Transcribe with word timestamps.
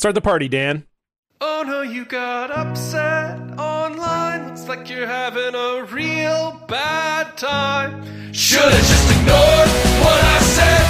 Start 0.00 0.14
the 0.14 0.22
party, 0.22 0.48
Dan. 0.48 0.88
Oh 1.42 1.62
no, 1.66 1.82
you 1.82 2.06
got 2.06 2.50
upset 2.50 3.36
online. 3.60 4.48
Looks 4.48 4.66
like 4.66 4.88
you're 4.88 5.06
having 5.06 5.52
a 5.52 5.84
real 5.92 6.56
bad 6.66 7.36
time. 7.36 8.00
Should've 8.32 8.72
just 8.72 9.06
ignored 9.12 9.68
what 10.00 10.16
I 10.16 10.38
said, 10.56 10.84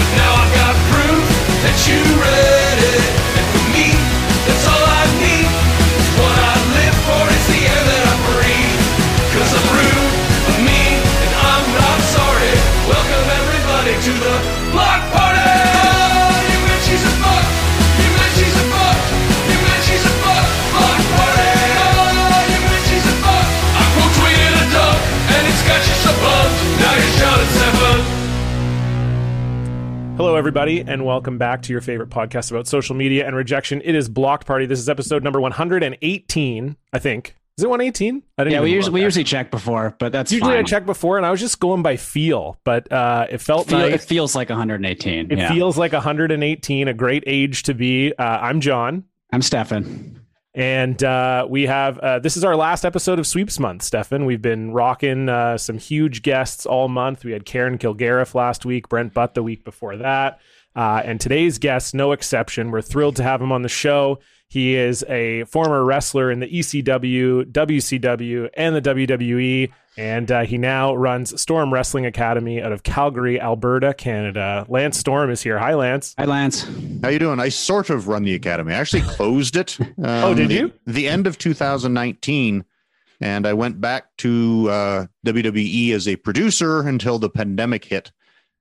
but 0.00 0.08
now 0.16 0.32
I've 0.40 0.54
got 0.56 0.74
proof 0.88 1.28
that 1.60 1.76
you 1.84 2.00
read 2.16 2.78
it. 2.88 3.04
And 3.36 3.46
for 3.52 3.64
me, 3.76 3.92
that's 4.48 4.64
all 4.64 4.84
I 4.96 5.04
need. 5.20 5.44
It's 5.44 6.12
what 6.16 6.32
I 6.32 6.56
live 6.72 6.96
for, 7.04 7.20
it's 7.36 7.48
the 7.52 7.60
air 7.68 7.84
that 7.84 8.04
I 8.08 8.16
breathe. 8.32 8.80
Cause 9.28 9.50
I'm 9.60 9.66
rude, 9.76 10.08
I'm 10.08 10.64
mean, 10.64 11.00
and 11.04 11.32
I'm 11.36 11.66
not 11.68 12.00
sorry. 12.16 12.52
Welcome 12.88 13.28
everybody 13.28 13.92
to 14.08 14.12
the 14.24 14.53
Hello, 30.16 30.36
everybody, 30.36 30.80
and 30.80 31.04
welcome 31.04 31.38
back 31.38 31.62
to 31.62 31.72
your 31.72 31.80
favorite 31.80 32.08
podcast 32.08 32.52
about 32.52 32.68
social 32.68 32.94
media 32.94 33.26
and 33.26 33.34
rejection. 33.34 33.82
It 33.84 33.96
is 33.96 34.08
Blocked 34.08 34.46
Party. 34.46 34.64
This 34.64 34.78
is 34.78 34.88
episode 34.88 35.24
number 35.24 35.40
118, 35.40 36.76
I 36.92 36.98
think. 37.00 37.34
Is 37.58 37.64
it 37.64 37.68
118? 37.68 38.22
I 38.38 38.44
didn't 38.44 38.52
Yeah, 38.54 38.60
we 38.60 38.72
usually 38.72 38.94
we 38.94 39.02
usually 39.02 39.24
check 39.24 39.50
before, 39.50 39.96
but 39.98 40.12
that's 40.12 40.30
Usually 40.30 40.52
fine. 40.52 40.60
I 40.60 40.62
check 40.62 40.86
before, 40.86 41.16
and 41.16 41.26
I 41.26 41.32
was 41.32 41.40
just 41.40 41.58
going 41.58 41.82
by 41.82 41.96
feel, 41.96 42.56
but 42.62 42.90
uh, 42.92 43.26
it 43.28 43.38
felt 43.38 43.66
Feel, 43.66 43.80
nice. 43.80 43.94
It 43.94 44.00
feels 44.02 44.36
like 44.36 44.50
118. 44.50 45.32
It 45.32 45.38
yeah. 45.38 45.52
feels 45.52 45.76
like 45.76 45.92
118, 45.92 46.86
a 46.86 46.94
great 46.94 47.24
age 47.26 47.64
to 47.64 47.74
be. 47.74 48.12
Uh, 48.16 48.22
I'm 48.22 48.60
John, 48.60 49.04
I'm 49.32 49.42
Stefan. 49.42 50.23
And 50.54 51.02
uh, 51.02 51.46
we 51.50 51.64
have 51.64 51.98
uh, 51.98 52.18
this 52.20 52.36
is 52.36 52.44
our 52.44 52.54
last 52.54 52.84
episode 52.84 53.18
of 53.18 53.26
Sweeps 53.26 53.58
Month, 53.58 53.82
Stefan. 53.82 54.24
We've 54.24 54.40
been 54.40 54.72
rocking 54.72 55.28
uh, 55.28 55.58
some 55.58 55.78
huge 55.78 56.22
guests 56.22 56.64
all 56.64 56.88
month. 56.88 57.24
We 57.24 57.32
had 57.32 57.44
Karen 57.44 57.76
Kilgariff 57.76 58.34
last 58.34 58.64
week, 58.64 58.88
Brent 58.88 59.12
Butt 59.12 59.34
the 59.34 59.42
week 59.42 59.64
before 59.64 59.96
that, 59.96 60.38
uh, 60.76 61.02
and 61.04 61.20
today's 61.20 61.58
guest, 61.58 61.94
no 61.94 62.12
exception. 62.12 62.70
We're 62.70 62.82
thrilled 62.82 63.16
to 63.16 63.24
have 63.24 63.42
him 63.42 63.50
on 63.50 63.62
the 63.62 63.68
show. 63.68 64.20
He 64.48 64.76
is 64.76 65.04
a 65.08 65.44
former 65.44 65.84
wrestler 65.84 66.30
in 66.30 66.38
the 66.38 66.46
ECW, 66.46 67.50
WCW, 67.50 68.48
and 68.54 68.76
the 68.76 68.82
WWE, 68.82 69.72
and 69.96 70.30
uh, 70.30 70.44
he 70.44 70.58
now 70.58 70.94
runs 70.94 71.40
Storm 71.40 71.72
Wrestling 71.72 72.06
Academy 72.06 72.60
out 72.62 72.72
of 72.72 72.82
Calgary, 72.82 73.40
Alberta, 73.40 73.94
Canada. 73.94 74.66
Lance 74.68 74.98
Storm 74.98 75.30
is 75.30 75.40
here. 75.42 75.58
Hi, 75.58 75.74
Lance. 75.74 76.14
Hi, 76.18 76.24
Lance. 76.24 76.66
How 77.02 77.08
you 77.08 77.18
doing? 77.18 77.38
I 77.40 77.48
sort 77.48 77.90
of 77.90 78.08
run 78.08 78.24
the 78.24 78.34
academy. 78.34 78.72
I 78.72 78.76
actually 78.78 79.02
closed 79.02 79.56
it. 79.56 79.78
Um, 79.80 79.94
Oh, 79.98 80.34
did 80.34 80.48
the- 80.48 80.54
you? 80.54 80.72
The 80.86 81.08
end 81.08 81.26
of 81.26 81.38
2019, 81.38 82.64
and 83.20 83.46
I 83.46 83.52
went 83.52 83.80
back 83.80 84.16
to 84.18 84.68
uh, 84.70 85.06
WWE 85.26 85.92
as 85.92 86.08
a 86.08 86.16
producer 86.16 86.80
until 86.86 87.18
the 87.18 87.30
pandemic 87.30 87.84
hit, 87.84 88.10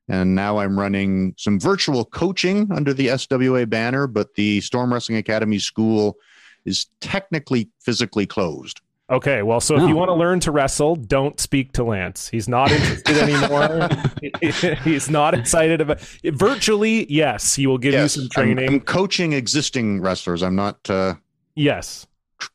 and 0.07 0.35
now 0.35 0.57
I'm 0.59 0.77
running 0.79 1.33
some 1.37 1.59
virtual 1.59 2.05
coaching 2.05 2.71
under 2.71 2.93
the 2.93 3.07
SWA 3.07 3.67
banner. 3.69 4.05
But 4.07 4.35
the 4.35 4.61
Storm 4.61 4.93
Wrestling 4.93 5.17
Academy 5.17 5.59
school 5.59 6.17
is 6.65 6.85
technically 7.01 7.69
physically 7.81 8.25
closed. 8.25 8.81
Okay, 9.13 9.43
well, 9.43 9.59
so 9.61 9.75
if 9.75 9.83
Oh. 9.83 9.87
you 9.87 9.95
want 9.95 10.09
to 10.09 10.13
learn 10.15 10.39
to 10.41 10.51
wrestle, 10.51 10.95
don't 10.95 11.39
speak 11.39 11.71
to 11.73 11.83
Lance. 11.83 12.29
He's 12.29 12.47
not 12.49 12.71
interested 12.71 13.15
anymore. 13.17 13.87
He's 14.83 15.09
not 15.09 15.35
excited 15.35 15.81
about 15.81 15.99
virtually. 16.25 17.05
Yes, 17.13 17.53
he 17.53 17.67
will 17.67 17.77
give 17.77 17.93
you 17.93 18.07
some 18.07 18.23
I'm- 18.23 18.29
training. 18.29 18.67
I'm, 18.69 18.79
coaching 18.79 19.33
existing 19.33 20.01
wrestlers. 20.01 20.41
I'm 20.41 20.55
not 20.55 20.89
uh, 20.89 21.15
yes, 21.55 22.07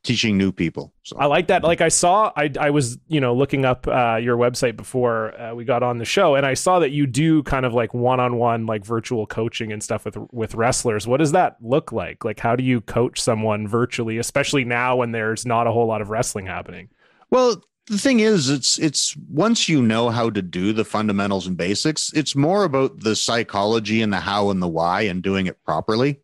teaching 0.02 0.38
new 0.38 0.52
people. 0.52 0.92
So. 1.02 1.16
I 1.18 1.26
like 1.26 1.48
that. 1.48 1.62
Like 1.62 1.80
I 1.80 1.88
saw, 1.88 2.32
I 2.36 2.50
I 2.58 2.70
was 2.70 2.98
you 3.08 3.20
know 3.20 3.34
looking 3.34 3.64
up 3.64 3.86
uh, 3.86 4.16
your 4.16 4.36
website 4.36 4.76
before 4.76 5.38
uh, 5.40 5.54
we 5.54 5.64
got 5.64 5.82
on 5.82 5.98
the 5.98 6.04
show, 6.04 6.34
and 6.34 6.44
I 6.46 6.54
saw 6.54 6.78
that 6.78 6.90
you 6.90 7.06
do 7.06 7.42
kind 7.42 7.66
of 7.66 7.74
like 7.74 7.94
one 7.94 8.20
on 8.20 8.36
one 8.36 8.66
like 8.66 8.84
virtual 8.84 9.26
coaching 9.26 9.72
and 9.72 9.82
stuff 9.82 10.04
with 10.04 10.16
with 10.32 10.54
wrestlers. 10.54 11.06
What 11.06 11.18
does 11.18 11.32
that 11.32 11.56
look 11.60 11.92
like? 11.92 12.24
Like 12.24 12.40
how 12.40 12.56
do 12.56 12.64
you 12.64 12.80
coach 12.80 13.20
someone 13.20 13.66
virtually, 13.66 14.18
especially 14.18 14.64
now 14.64 14.96
when 14.96 15.12
there's 15.12 15.46
not 15.46 15.66
a 15.66 15.72
whole 15.72 15.86
lot 15.86 16.00
of 16.00 16.10
wrestling 16.10 16.46
happening? 16.46 16.88
Well, 17.30 17.62
the 17.88 17.98
thing 17.98 18.20
is, 18.20 18.50
it's 18.50 18.78
it's 18.78 19.16
once 19.30 19.68
you 19.68 19.82
know 19.82 20.10
how 20.10 20.30
to 20.30 20.42
do 20.42 20.72
the 20.72 20.84
fundamentals 20.84 21.46
and 21.46 21.56
basics, 21.56 22.12
it's 22.12 22.36
more 22.36 22.64
about 22.64 23.00
the 23.00 23.16
psychology 23.16 24.02
and 24.02 24.12
the 24.12 24.20
how 24.20 24.50
and 24.50 24.62
the 24.62 24.68
why 24.68 25.02
and 25.02 25.22
doing 25.22 25.46
it 25.46 25.62
properly. 25.64 26.20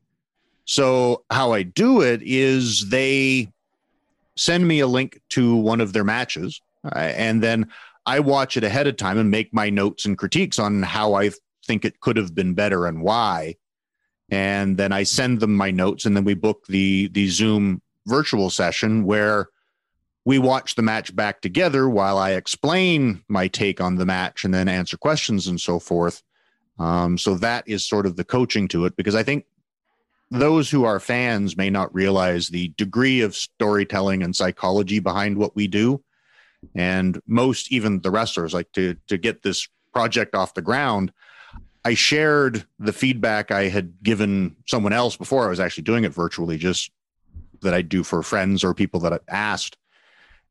So 0.66 1.24
how 1.30 1.52
I 1.52 1.62
do 1.62 2.00
it 2.00 2.22
is 2.22 2.88
they 2.88 3.52
send 4.36 4.66
me 4.66 4.80
a 4.80 4.86
link 4.86 5.20
to 5.30 5.56
one 5.56 5.80
of 5.80 5.92
their 5.92 6.04
matches, 6.04 6.60
uh, 6.84 6.98
and 6.98 7.42
then 7.42 7.70
I 8.06 8.20
watch 8.20 8.56
it 8.56 8.64
ahead 8.64 8.86
of 8.86 8.96
time 8.96 9.18
and 9.18 9.30
make 9.30 9.52
my 9.54 9.70
notes 9.70 10.04
and 10.04 10.18
critiques 10.18 10.58
on 10.58 10.82
how 10.82 11.14
I 11.14 11.30
think 11.66 11.84
it 11.84 12.00
could 12.00 12.16
have 12.16 12.34
been 12.34 12.54
better 12.54 12.86
and 12.86 13.02
why. 13.02 13.56
And 14.30 14.76
then 14.76 14.92
I 14.92 15.04
send 15.04 15.40
them 15.40 15.54
my 15.54 15.70
notes, 15.70 16.04
and 16.04 16.16
then 16.16 16.24
we 16.24 16.34
book 16.34 16.66
the 16.66 17.08
the 17.08 17.28
Zoom 17.28 17.82
virtual 18.06 18.50
session 18.50 19.04
where 19.04 19.48
we 20.24 20.38
watch 20.38 20.74
the 20.74 20.82
match 20.82 21.14
back 21.14 21.40
together 21.40 21.88
while 21.88 22.16
I 22.18 22.30
explain 22.30 23.22
my 23.28 23.48
take 23.48 23.80
on 23.80 23.96
the 23.96 24.06
match 24.06 24.44
and 24.44 24.54
then 24.54 24.68
answer 24.68 24.96
questions 24.96 25.46
and 25.46 25.60
so 25.60 25.78
forth. 25.78 26.22
Um, 26.78 27.18
so 27.18 27.34
that 27.36 27.68
is 27.68 27.86
sort 27.86 28.06
of 28.06 28.16
the 28.16 28.24
coaching 28.24 28.66
to 28.68 28.86
it 28.86 28.96
because 28.96 29.14
I 29.14 29.22
think 29.22 29.44
those 30.30 30.70
who 30.70 30.84
are 30.84 31.00
fans 31.00 31.56
may 31.56 31.70
not 31.70 31.94
realize 31.94 32.48
the 32.48 32.68
degree 32.76 33.20
of 33.20 33.36
storytelling 33.36 34.22
and 34.22 34.34
psychology 34.34 34.98
behind 34.98 35.38
what 35.38 35.54
we 35.54 35.66
do. 35.66 36.02
And 36.74 37.20
most, 37.26 37.70
even 37.70 38.00
the 38.00 38.10
wrestlers, 38.10 38.54
like 38.54 38.72
to 38.72 38.96
to 39.08 39.18
get 39.18 39.42
this 39.42 39.68
project 39.92 40.34
off 40.34 40.54
the 40.54 40.62
ground. 40.62 41.12
I 41.84 41.92
shared 41.92 42.66
the 42.78 42.94
feedback 42.94 43.50
I 43.50 43.64
had 43.68 44.02
given 44.02 44.56
someone 44.66 44.94
else 44.94 45.16
before 45.16 45.44
I 45.44 45.50
was 45.50 45.60
actually 45.60 45.84
doing 45.84 46.04
it 46.04 46.14
virtually, 46.14 46.56
just 46.56 46.90
that 47.60 47.74
I 47.74 47.82
do 47.82 48.02
for 48.02 48.22
friends 48.22 48.64
or 48.64 48.72
people 48.72 49.00
that 49.00 49.12
I 49.12 49.18
asked 49.28 49.76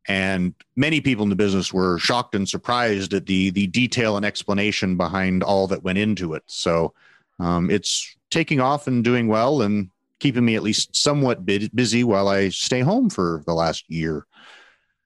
and 0.08 0.54
many 0.76 1.02
people 1.02 1.24
in 1.24 1.30
the 1.30 1.36
business 1.36 1.74
were 1.74 1.98
shocked 1.98 2.36
and 2.36 2.48
surprised 2.48 3.14
at 3.14 3.26
the 3.26 3.52
the 3.52 3.68
detail 3.68 4.18
and 4.18 4.26
explanation 4.26 4.98
behind 4.98 5.44
all 5.44 5.68
that 5.68 5.84
went 5.84 5.98
into 5.98 6.34
it 6.34 6.44
so 6.48 6.94
um, 7.40 7.70
it's 7.70 8.16
taking 8.34 8.60
off 8.60 8.88
and 8.88 9.04
doing 9.04 9.28
well 9.28 9.62
and 9.62 9.90
keeping 10.20 10.44
me 10.46 10.56
at 10.56 10.64
least 10.64 10.96
somewhat 10.96 11.46
busy 11.46 12.04
while 12.04 12.28
i 12.28 12.50
stay 12.50 12.80
home 12.82 13.10
for 13.10 13.44
the 13.46 13.54
last 13.54 13.86
year 13.90 14.26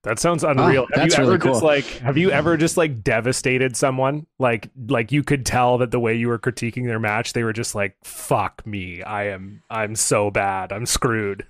That 0.04 0.20
sounds 0.20 0.44
unreal. 0.44 0.88
have 0.94 0.96
that's 0.96 1.18
you 1.18 1.24
ever 1.24 1.32
really 1.34 1.44
just 1.52 1.64
like 1.64 1.86
have 2.00 2.18
you 2.18 2.32
ever 2.32 2.56
just 2.56 2.78
like 2.78 3.04
devastated 3.04 3.76
someone? 3.76 4.26
Like 4.40 4.70
like 4.88 5.12
you 5.12 5.22
could 5.24 5.46
tell 5.46 5.80
that 5.80 5.92
the 5.92 6.00
way 6.00 6.16
you 6.16 6.30
were 6.30 6.40
critiquing 6.40 6.86
their 6.86 7.00
match, 7.00 7.34
they 7.34 7.44
were 7.44 7.52
just 7.52 7.76
like, 7.76 7.98
fuck 8.06 8.66
me. 8.66 9.02
I 9.04 9.30
am 9.30 9.64
I'm 9.70 9.96
so 9.96 10.32
bad. 10.32 10.72
I'm 10.72 10.86
screwed. 10.86 11.46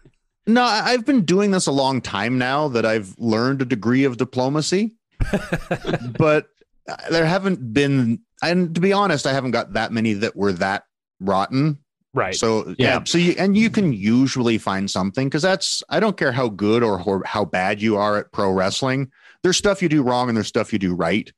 no 0.48 0.64
i've 0.64 1.06
been 1.06 1.26
doing 1.26 1.52
this 1.52 1.68
a 1.68 1.72
long 1.72 2.00
time 2.02 2.38
now 2.40 2.70
that 2.70 2.86
i've 2.86 3.14
learned 3.20 3.62
a 3.62 3.66
degree 3.66 4.06
of 4.06 4.16
diplomacy 4.18 4.96
but 6.18 6.48
uh, 6.90 6.96
there 7.12 7.26
haven't 7.26 7.74
been 7.74 8.20
and 8.42 8.74
to 8.74 8.80
be 8.82 8.94
honest 8.94 9.28
i 9.28 9.34
haven't 9.34 9.52
got 9.52 9.74
that 9.74 9.92
many 9.92 10.14
that 10.14 10.36
were 10.38 10.54
that 10.54 10.87
rotten 11.20 11.78
Right. 12.14 12.34
So 12.36 12.70
Yeah. 12.70 12.74
yeah, 13.00 13.04
so 13.04 13.18
you 13.20 13.36
and 13.38 13.56
you 13.56 13.70
can 13.70 13.94
usually 13.94 14.58
find 14.58 14.90
something 14.90 15.28
because 15.28 15.44
that's 15.44 15.84
I 15.88 16.00
don't 16.00 16.18
care 16.18 16.32
how 16.32 16.50
good 16.50 16.82
or 16.82 16.98
ho- 16.98 17.22
how 17.26 17.46
bad 17.46 17.80
you 17.80 17.96
are 17.98 18.18
at 18.18 18.32
pro 18.32 18.52
wrestling. 18.52 19.12
There's 19.44 19.58
stuff 19.58 19.84
you 19.84 19.90
do 19.90 20.02
wrong 20.02 20.28
and 20.28 20.36
there's 20.36 20.48
stuff 20.48 20.74
you 20.74 20.80
do 20.80 20.96
right. 20.96 21.32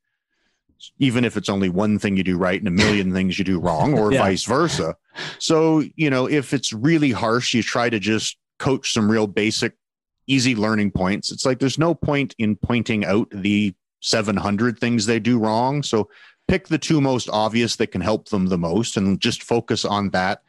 Even 1.00 1.26
if 1.26 1.36
it's 1.36 1.50
only 1.50 1.68
one 1.68 2.00
thing 2.00 2.16
you 2.16 2.24
do 2.24 2.38
right 2.38 2.58
and 2.60 2.68
a 2.68 2.72
million 2.72 3.12
things 3.12 3.38
you 3.38 3.44
do 3.44 3.60
wrong, 3.60 3.98
or 3.98 4.14
Yeah. 4.14 4.20
vice 4.22 4.46
versa. 4.46 4.96
So 5.40 5.84
you 5.98 6.10
know, 6.10 6.30
if 6.30 6.54
it's 6.54 6.72
really 6.72 7.12
harsh, 7.12 7.54
you 7.54 7.62
try 7.62 7.90
to 7.90 8.00
just 8.00 8.38
coach 8.60 8.94
some 8.94 9.12
real 9.12 9.28
basic, 9.28 9.74
easy 10.28 10.56
learning 10.56 10.92
points. 10.92 11.30
It's 11.30 11.46
like 11.46 11.60
there's 11.60 11.80
no 11.80 11.94
point 11.94 12.36
in 12.38 12.56
pointing 12.56 13.04
out 13.04 13.28
the 13.32 13.74
700 14.02 14.80
things 14.80 15.06
they 15.08 15.20
do 15.20 15.40
wrong. 15.40 15.84
So 15.84 16.10
pick 16.50 16.68
the 16.68 16.78
two 16.78 17.00
most 17.00 17.30
obvious 17.30 17.78
that 17.78 17.88
can 17.88 18.02
help 18.02 18.30
them 18.30 18.48
the 18.48 18.58
most 18.58 18.98
and 18.98 19.22
just 19.22 19.44
focus 19.44 19.86
on 19.86 20.10
that 20.10 20.42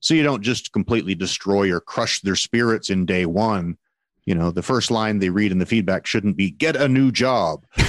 so 0.00 0.14
you 0.14 0.22
don't 0.22 0.42
just 0.42 0.72
completely 0.72 1.14
destroy 1.14 1.72
or 1.72 1.80
crush 1.80 2.20
their 2.20 2.36
spirits 2.36 2.90
in 2.90 3.04
day 3.04 3.26
one 3.26 3.76
you 4.24 4.34
know 4.34 4.50
the 4.50 4.62
first 4.62 4.90
line 4.90 5.18
they 5.18 5.30
read 5.30 5.52
in 5.52 5.58
the 5.58 5.66
feedback 5.66 6.06
shouldn't 6.06 6.36
be 6.36 6.50
get 6.50 6.76
a 6.76 6.88
new 6.88 7.10
job 7.10 7.64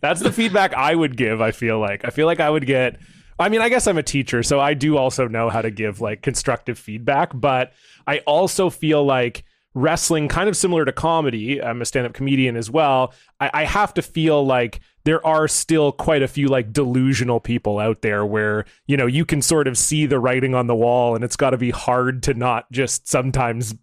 That's 0.00 0.20
the 0.20 0.32
feedback 0.32 0.74
I 0.74 0.94
would 0.94 1.16
give, 1.16 1.40
I 1.40 1.52
feel 1.52 1.78
like. 1.78 2.04
I 2.04 2.10
feel 2.10 2.26
like 2.26 2.40
I 2.40 2.50
would 2.50 2.66
get 2.66 2.98
I 3.38 3.48
mean, 3.48 3.60
I 3.60 3.68
guess 3.68 3.86
I'm 3.86 3.98
a 3.98 4.02
teacher, 4.02 4.42
so 4.42 4.60
I 4.60 4.74
do 4.74 4.96
also 4.96 5.26
know 5.26 5.48
how 5.48 5.62
to 5.62 5.70
give 5.70 6.00
like 6.00 6.22
constructive 6.22 6.78
feedback, 6.78 7.30
but 7.34 7.72
I 8.06 8.18
also 8.20 8.70
feel 8.70 9.04
like 9.04 9.44
wrestling, 9.74 10.28
kind 10.28 10.48
of 10.48 10.56
similar 10.56 10.84
to 10.84 10.92
comedy, 10.92 11.60
I'm 11.60 11.82
a 11.82 11.84
stand 11.84 12.06
up 12.06 12.12
comedian 12.12 12.56
as 12.56 12.70
well. 12.70 13.14
I, 13.40 13.50
I 13.52 13.64
have 13.64 13.94
to 13.94 14.02
feel 14.02 14.44
like 14.44 14.80
there 15.04 15.24
are 15.26 15.48
still 15.48 15.92
quite 15.92 16.22
a 16.22 16.28
few 16.28 16.48
like 16.48 16.72
delusional 16.72 17.40
people 17.40 17.78
out 17.78 18.02
there 18.02 18.24
where, 18.24 18.64
you 18.86 18.96
know, 18.96 19.06
you 19.06 19.24
can 19.24 19.42
sort 19.42 19.66
of 19.66 19.76
see 19.76 20.06
the 20.06 20.18
writing 20.18 20.54
on 20.54 20.66
the 20.66 20.74
wall 20.74 21.14
and 21.14 21.24
it's 21.24 21.36
got 21.36 21.50
to 21.50 21.58
be 21.58 21.70
hard 21.70 22.22
to 22.24 22.34
not 22.34 22.70
just 22.70 23.08
sometimes 23.08 23.74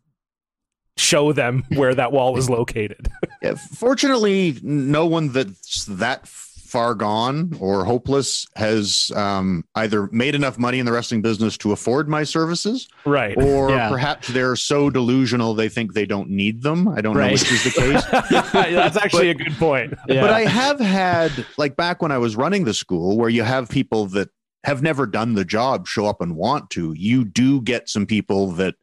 show 0.97 1.31
them 1.31 1.63
where 1.75 1.95
that 1.95 2.11
wall 2.11 2.37
is 2.37 2.49
located. 2.49 3.07
Yeah, 3.41 3.55
fortunately, 3.55 4.59
no 4.61 5.05
one 5.05 5.31
that's 5.31 5.85
that 5.85 6.27
far 6.69 6.93
gone 6.95 7.57
or 7.59 7.83
hopeless 7.83 8.47
has 8.55 9.11
um, 9.15 9.65
either 9.75 10.07
made 10.11 10.35
enough 10.35 10.57
money 10.57 10.79
in 10.79 10.85
the 10.85 10.91
wrestling 10.91 11.21
business 11.21 11.57
to 11.57 11.71
afford 11.71 12.07
my 12.07 12.23
services, 12.23 12.87
right. 13.05 13.35
or 13.37 13.71
Yeah. 13.71 13.89
perhaps 13.89 14.27
they're 14.29 14.55
so 14.55 14.89
delusional 14.89 15.53
they 15.55 15.67
think 15.69 15.93
they 15.93 16.05
don't 16.05 16.29
need 16.29 16.61
them. 16.61 16.87
I 16.87 17.01
don't 17.01 17.17
know 17.17 17.27
which 17.31 17.51
is 17.51 17.63
the 17.63 17.71
case. 17.71 18.05
That's 18.53 18.97
actually 18.97 19.29
a 19.31 19.33
good 19.33 19.53
point. 19.53 19.93
Yeah. 20.07 20.21
But 20.21 20.29
I 20.29 20.41
have 20.41 20.79
had, 20.79 21.45
like 21.57 21.75
back 21.75 22.01
when 22.01 22.11
I 22.11 22.17
was 22.19 22.35
running 22.35 22.63
the 22.65 22.73
school, 22.73 23.17
where 23.17 23.29
you 23.29 23.43
have 23.43 23.67
people 23.69 24.05
that 24.07 24.29
have 24.65 24.81
never 24.83 25.05
done 25.07 25.33
the 25.35 25.45
job 25.45 25.87
show 25.87 26.05
up 26.05 26.21
and 26.21 26.35
want 26.35 26.69
to. 26.71 26.93
You 26.93 27.25
do 27.25 27.61
get 27.61 27.89
some 27.89 28.05
people 28.05 28.51
that 28.51 28.75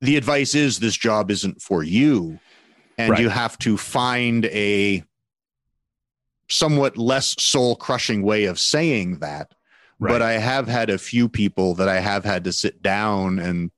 the 0.00 0.16
advice 0.16 0.54
is 0.54 0.78
this 0.78 0.96
job 0.96 1.30
isn't 1.30 1.62
for 1.62 1.82
you. 1.82 2.38
And 2.98 3.10
Right. 3.10 3.20
you 3.20 3.28
have 3.28 3.58
to 3.60 3.76
find 3.76 4.44
a 4.46 5.02
somewhat 6.48 6.96
less 6.96 7.34
soul 7.42 7.76
crushing 7.76 8.22
way 8.22 8.44
of 8.44 8.58
saying 8.58 9.18
that. 9.18 9.52
But 10.00 10.20
I 10.22 10.32
have 10.32 10.68
had 10.68 10.90
a 10.90 10.98
few 10.98 11.28
people 11.30 11.74
that 11.76 11.88
I 11.88 12.00
have 12.00 12.24
had 12.24 12.44
to 12.44 12.52
sit 12.52 12.82
down 12.82 13.38
and 13.38 13.70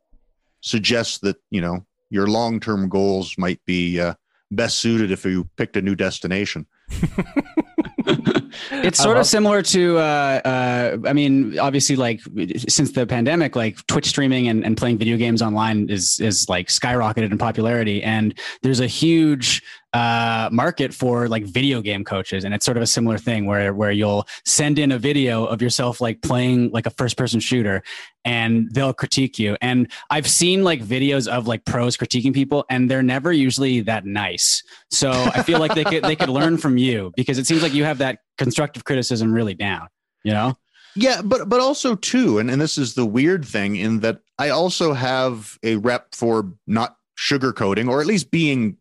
suggest 0.61 1.21
that, 1.21 1.37
you 1.51 1.61
know, 1.61 1.87
your 2.11 2.27
long 2.27 2.59
term 2.59 2.89
goals 2.89 3.37
might 3.39 3.65
be 3.65 4.01
uh, 4.01 4.15
best 4.51 4.79
suited 4.79 5.11
if 5.11 5.25
you 5.25 5.49
picked 5.57 5.77
a 5.77 5.83
new 5.83 5.95
destination. 5.95 6.67
it's 8.71 9.03
sort 9.03 9.17
of 9.17 9.27
similar 9.27 9.63
to 9.63 9.99
uh, 9.99 10.01
uh, 10.45 10.97
i 11.07 11.13
mean 11.13 11.59
obviously 11.59 11.97
like 11.97 12.21
since 12.69 12.93
the 12.93 13.07
pandemic 13.07 13.57
like 13.57 13.85
twitch 13.87 14.07
streaming 14.07 14.49
and, 14.49 14.65
and 14.65 14.77
playing 14.77 14.99
video 14.99 15.17
games 15.17 15.43
online 15.43 15.89
is 15.89 16.21
is 16.21 16.49
like 16.49 16.69
skyrocketed 16.69 17.31
in 17.31 17.39
popularity. 17.39 18.03
And 18.03 18.39
there's 18.63 18.81
a 18.81 18.87
huge 18.87 19.63
uh, 19.93 20.49
market 20.53 20.93
for 20.93 21.29
like 21.29 21.45
video 21.45 21.81
game 21.81 22.05
coaches. 22.05 22.45
And 22.45 22.53
it's 22.53 22.65
sort 22.65 22.77
of 22.77 22.83
a 22.83 22.87
similar 22.87 23.19
thing 23.19 23.47
where 23.47 23.73
where 23.73 23.91
you'll 23.91 24.27
send 24.45 24.79
in 24.79 24.93
a 24.93 24.99
video 24.99 25.45
of 25.45 25.63
yourself 25.63 26.01
like 26.01 26.21
playing 26.23 26.71
like 26.71 26.87
a 26.87 26.91
first 26.91 27.17
person 27.17 27.41
shooter 27.41 27.83
and 28.25 28.69
they'll 28.73 28.93
critique 28.93 29.39
you. 29.39 29.57
And 29.61 29.91
i've 30.11 30.29
seen 30.29 30.65
like 30.65 30.83
videos 30.83 31.29
of 31.29 31.47
like 31.47 31.65
pros 31.65 31.97
critiquing 31.97 32.35
people 32.35 32.65
and 32.69 32.91
they're 32.91 33.03
never 33.03 33.33
usually 33.33 33.81
that 33.83 34.05
nice. 34.05 34.63
So 34.91 35.11
i 35.11 35.43
feel 35.43 35.61
like 35.61 35.75
they 35.75 35.85
could 35.85 36.05
they 36.05 36.17
could 36.17 36.29
learn 36.29 36.59
from 36.59 36.77
you 36.77 37.13
because 37.17 37.39
it 37.39 37.47
seems 37.47 37.63
like 37.63 37.73
you 37.73 37.85
have 37.85 37.99
that 37.99 38.19
constructive 38.39 38.85
criticism 38.85 39.33
really 39.33 39.55
down 39.55 39.89
you 40.25 40.33
know 40.33 40.57
Yeah, 40.97 41.21
but 41.23 41.49
but 41.49 41.61
also 41.61 41.95
too, 41.95 42.39
and, 42.39 42.51
and 42.51 42.61
this 42.61 42.79
is 42.79 42.95
the 42.95 43.05
weird 43.05 43.45
thing 43.45 43.77
in 43.77 44.01
that 44.01 44.21
I 44.39 44.49
also 44.49 44.95
have 44.95 45.59
a 45.63 45.77
rep 45.77 46.15
for 46.15 46.51
not 46.67 46.97
sugarcoating 47.19 47.89
or 47.89 48.01
at 48.01 48.07
least 48.07 48.31
being 48.31 48.79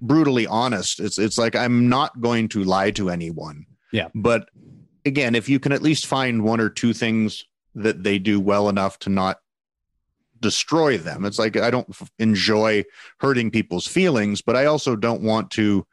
brutally 0.00 0.46
honest. 0.46 0.98
It's 0.98 1.18
it's 1.18 1.38
like 1.38 1.54
I'm 1.54 1.88
not 1.88 2.20
going 2.20 2.48
to 2.48 2.64
lie 2.64 2.90
to 2.92 3.10
anyone. 3.10 3.64
Yeah. 3.92 4.08
But 4.12 4.48
again, 5.04 5.36
if 5.36 5.48
you 5.48 5.60
can 5.60 5.70
at 5.70 5.82
least 5.82 6.06
find 6.06 6.42
one 6.42 6.60
or 6.60 6.68
two 6.68 6.92
things 6.92 7.44
that 7.76 8.02
they 8.02 8.18
do 8.18 8.40
well 8.40 8.68
enough 8.68 8.98
to 9.00 9.10
not 9.10 9.38
destroy 10.40 10.98
them. 10.98 11.24
It's 11.24 11.38
like 11.38 11.56
I 11.56 11.70
don't 11.70 11.88
f- 11.90 12.10
enjoy 12.18 12.84
hurting 13.18 13.52
people's 13.52 13.86
feelings, 13.86 14.42
but 14.42 14.56
I 14.56 14.66
also 14.66 14.96
don't 14.96 15.22
want 15.22 15.52
to 15.52 15.86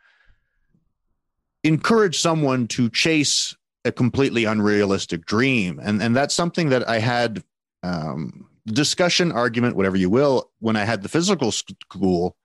encourage 1.64 2.20
someone 2.20 2.68
to 2.68 2.90
chase 2.90 3.56
a 3.86 3.92
completely 3.92 4.46
unrealistic 4.46 5.26
dream. 5.26 5.80
And 5.82 6.02
and 6.02 6.16
that's 6.16 6.36
something 6.36 6.70
that 6.70 6.88
i 6.88 7.00
had 7.00 7.44
um 7.84 8.48
discussion 8.66 9.32
argument 9.32 9.76
whatever 9.76 9.98
you 9.98 10.10
will 10.10 10.52
when 10.60 10.76
i 10.76 10.84
had 10.84 11.02
the 11.02 11.10
physical 11.10 11.52
school 11.52 12.36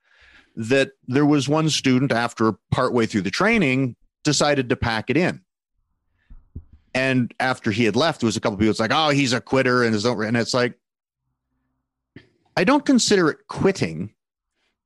that 0.56 0.92
there 1.06 1.26
was 1.26 1.48
one 1.48 1.68
student 1.68 2.12
after 2.12 2.54
partway 2.70 3.04
through 3.04 3.20
the 3.20 3.30
training 3.30 3.96
decided 4.22 4.68
to 4.68 4.76
pack 4.76 5.10
it 5.10 5.16
in. 5.16 5.40
And 6.94 7.34
after 7.40 7.72
he 7.72 7.84
had 7.84 7.96
left 7.96 8.20
there 8.20 8.28
was 8.28 8.36
a 8.36 8.40
couple 8.40 8.56
people 8.56 8.70
it's 8.70 8.80
like 8.80 8.92
oh 8.94 9.10
he's 9.10 9.32
a 9.32 9.40
quitter 9.40 9.82
and 9.82 9.94
and 9.94 10.36
it's 10.36 10.54
like 10.54 10.78
i 12.56 12.62
don't 12.62 12.86
consider 12.86 13.30
it 13.30 13.38
quitting 13.48 14.14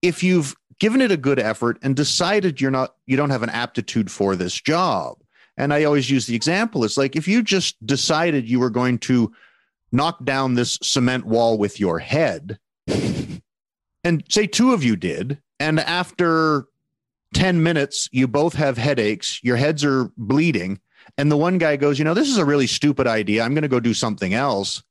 if 0.01 0.23
you've 0.23 0.57
given 0.79 1.01
it 1.01 1.11
a 1.11 1.17
good 1.17 1.39
effort 1.39 1.79
and 1.83 1.97
decided 1.97 2.61
you're 2.61 2.71
not 2.71 2.95
you 3.07 3.17
don't 3.17 3.31
have 3.31 3.43
an 3.43 3.51
aptitude 3.51 4.11
for 4.11 4.37
this 4.37 4.61
job 4.61 5.19
and 5.59 5.75
I 5.75 5.85
always 5.85 6.09
use 6.09 6.27
the 6.27 6.37
example. 6.37 6.85
It's 6.85 6.97
like 6.97 7.17
if 7.17 7.27
you 7.29 7.43
just 7.43 7.85
decided 7.85 8.49
you 8.49 8.61
were 8.61 8.71
going 8.71 8.99
to 9.01 9.33
knock 9.91 10.25
down 10.25 10.55
this 10.55 10.79
cement 10.83 11.27
wall 11.27 11.59
with 11.59 11.81
your 11.81 11.99
head, 11.99 12.59
and 14.05 14.23
say 14.31 14.47
two 14.47 14.73
of 14.73 14.85
you 14.85 14.95
did, 14.95 15.43
and 15.59 15.81
after 15.81 16.67
10 17.35 17.63
minutes, 17.63 18.09
you 18.13 18.29
both 18.29 18.55
have 18.55 18.79
headaches, 18.79 19.43
your 19.43 19.57
heads 19.57 19.85
are 19.85 20.13
bleeding, 20.17 20.81
and 21.19 21.31
the 21.31 21.37
one 21.37 21.59
guy 21.59 21.77
goes, 21.77 21.99
You 21.99 22.05
know, 22.05 22.15
this 22.15 22.29
is 22.29 22.39
a 22.39 22.45
really 22.45 22.69
stupid 22.69 23.09
idea. 23.09 23.43
I'm 23.43 23.55
going 23.55 23.63
to 23.63 23.69
go 23.69 23.81
do 23.81 23.95
something 23.95 24.35
else. 24.35 24.83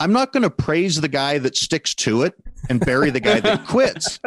I'm 0.00 0.12
not 0.12 0.32
going 0.32 0.42
to 0.42 0.50
praise 0.50 1.00
the 1.00 1.08
guy 1.08 1.38
that 1.38 1.56
sticks 1.56 1.94
to 1.96 2.22
it 2.22 2.34
and 2.68 2.80
bury 2.84 3.10
the 3.10 3.20
guy 3.20 3.40
that 3.40 3.66
quits. 3.66 4.18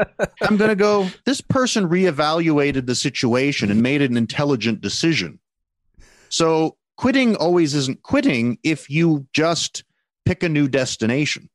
I'm 0.42 0.58
going 0.58 0.70
to 0.70 0.76
go, 0.76 1.10
This 1.26 1.42
person 1.42 1.90
reevaluated 1.90 2.86
the 2.86 2.96
situation 2.96 3.70
and 3.70 3.82
made 3.82 4.02
an 4.02 4.16
intelligent 4.18 4.82
decision. 4.82 5.40
So 6.30 6.78
quitting 6.96 7.36
always 7.36 7.74
isn't 7.74 8.02
quitting 8.04 8.58
if 8.64 8.90
you 8.90 9.28
just 9.34 9.84
pick 10.26 10.44
a 10.44 10.50
new 10.50 10.68
destination. 10.68 11.50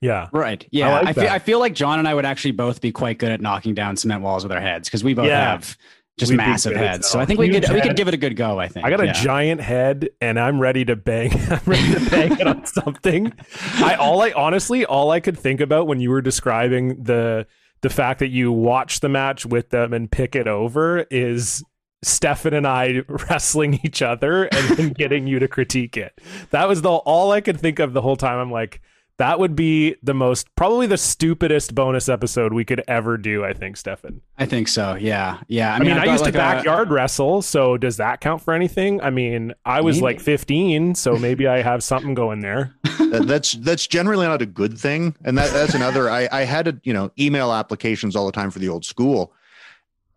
Yeah. 0.00 0.28
right 0.32 0.66
yeah 0.72 0.88
I 0.98 1.00
I, 1.10 1.12
feel. 1.12 1.28
I 1.28 1.38
feel 1.38 1.58
like 1.60 1.74
john 1.76 2.00
and 2.00 2.08
i 2.08 2.12
would 2.14 2.24
actually 2.24 2.50
both 2.50 2.80
be 2.80 2.90
quite 2.90 3.18
good 3.20 3.30
at 3.30 3.40
knocking 3.40 3.72
down 3.72 3.96
cement 3.96 4.20
walls 4.20 4.42
with 4.42 4.50
our 4.50 4.60
heads 4.60 4.88
because 4.88 5.04
we 5.04 5.14
both 5.14 5.26
Yeah. 5.28 5.52
have 5.52 5.76
just 6.18 6.30
We'd 6.30 6.36
massive 6.36 6.76
heads 6.76 7.08
so 7.08 7.18
i 7.18 7.24
think 7.24 7.38
we 7.40 7.48
Huge 7.48 7.64
could 7.64 7.74
we 7.74 7.80
could 7.80 7.96
give 7.96 8.06
it 8.06 8.12
a 8.14 8.18
good 8.18 8.36
go 8.36 8.58
i 8.60 8.68
think 8.68 8.84
I 8.84 8.90
got 8.90 9.00
a 9.00 9.06
Yeah. 9.06 9.12
giant 9.12 9.60
head 9.62 10.10
and 10.20 10.38
I'm 10.38 10.60
ready 10.60 10.84
to 10.84 10.94
bang. 10.94 11.32
I'm 11.50 11.60
ready 11.64 11.94
to 11.94 12.10
bang 12.10 12.32
it 12.38 12.46
on 12.46 12.66
something. 12.78 13.32
I 13.76 13.94
all 13.94 14.20
I 14.20 14.30
honestly 14.32 14.84
all 14.84 15.10
I 15.10 15.20
could 15.20 15.38
think 15.38 15.60
about 15.60 15.86
when 15.86 16.00
you 16.00 16.10
were 16.10 16.20
describing 16.20 17.02
the 17.02 17.46
the 17.80 17.88
fact 17.90 18.18
that 18.20 18.28
you 18.28 18.52
watch 18.52 19.00
the 19.00 19.08
match 19.08 19.46
with 19.46 19.70
them 19.70 19.92
and 19.94 20.10
pick 20.10 20.36
it 20.36 20.46
over 20.46 21.00
is 21.10 21.64
Stefan 22.04 22.52
and 22.54 22.66
I 22.66 23.02
wrestling 23.08 23.80
each 23.82 24.02
other 24.02 24.44
and 24.44 24.76
then 24.76 24.88
getting 24.90 25.26
you 25.26 25.38
to 25.38 25.48
critique 25.48 25.96
it. 25.96 26.12
That 26.50 26.68
was 26.68 26.82
the 26.82 26.90
all 26.90 27.32
I 27.32 27.40
could 27.40 27.58
think 27.58 27.78
of 27.78 27.92
the 27.94 28.02
whole 28.02 28.16
time. 28.16 28.38
I'm 28.38 28.50
like, 28.52 28.80
that 29.22 29.38
would 29.38 29.54
be 29.54 29.94
the 30.02 30.14
most 30.14 30.52
probably 30.56 30.88
the 30.88 30.96
stupidest 30.98 31.76
bonus 31.76 32.08
episode 32.08 32.52
we 32.52 32.64
could 32.64 32.82
ever 32.88 33.16
do, 33.16 33.44
I 33.44 33.52
think, 33.52 33.76
Stefan. 33.76 34.20
i 34.36 34.44
think 34.44 34.66
so 34.66 34.94
yeah 34.96 35.38
yeah 35.46 35.74
I 35.74 35.78
mean, 35.78 35.92
I've 35.92 36.08
I, 36.08 36.12
used 36.12 36.24
like 36.24 36.32
to 36.32 36.38
a- 36.40 36.42
backyard 36.42 36.90
wrestle, 36.90 37.40
so 37.40 37.76
does 37.76 37.98
that 37.98 38.20
count 38.20 38.42
for 38.42 38.52
anything? 38.52 39.00
I 39.00 39.10
mean, 39.10 39.54
I 39.64 39.80
was 39.80 39.96
Maybe. 39.98 40.04
like 40.14 40.20
15, 40.20 40.96
so 40.96 41.16
maybe 41.26 41.46
I 41.46 41.62
have 41.62 41.84
something 41.84 42.14
going 42.14 42.40
there. 42.40 42.74
That's 42.98 43.52
that's 43.52 43.86
generally 43.86 44.26
not 44.26 44.42
a 44.42 44.46
good 44.46 44.76
thing. 44.76 45.14
And 45.24 45.38
that 45.38 45.52
that's 45.52 45.74
another 45.74 46.10
I, 46.10 46.28
I 46.32 46.42
had 46.42 46.66
a, 46.66 46.80
you 46.82 46.92
know, 46.92 47.12
email 47.16 47.52
applications 47.52 48.16
all 48.16 48.26
the 48.26 48.32
time 48.32 48.50
for 48.50 48.58
the 48.58 48.68
old 48.68 48.84
school. 48.84 49.32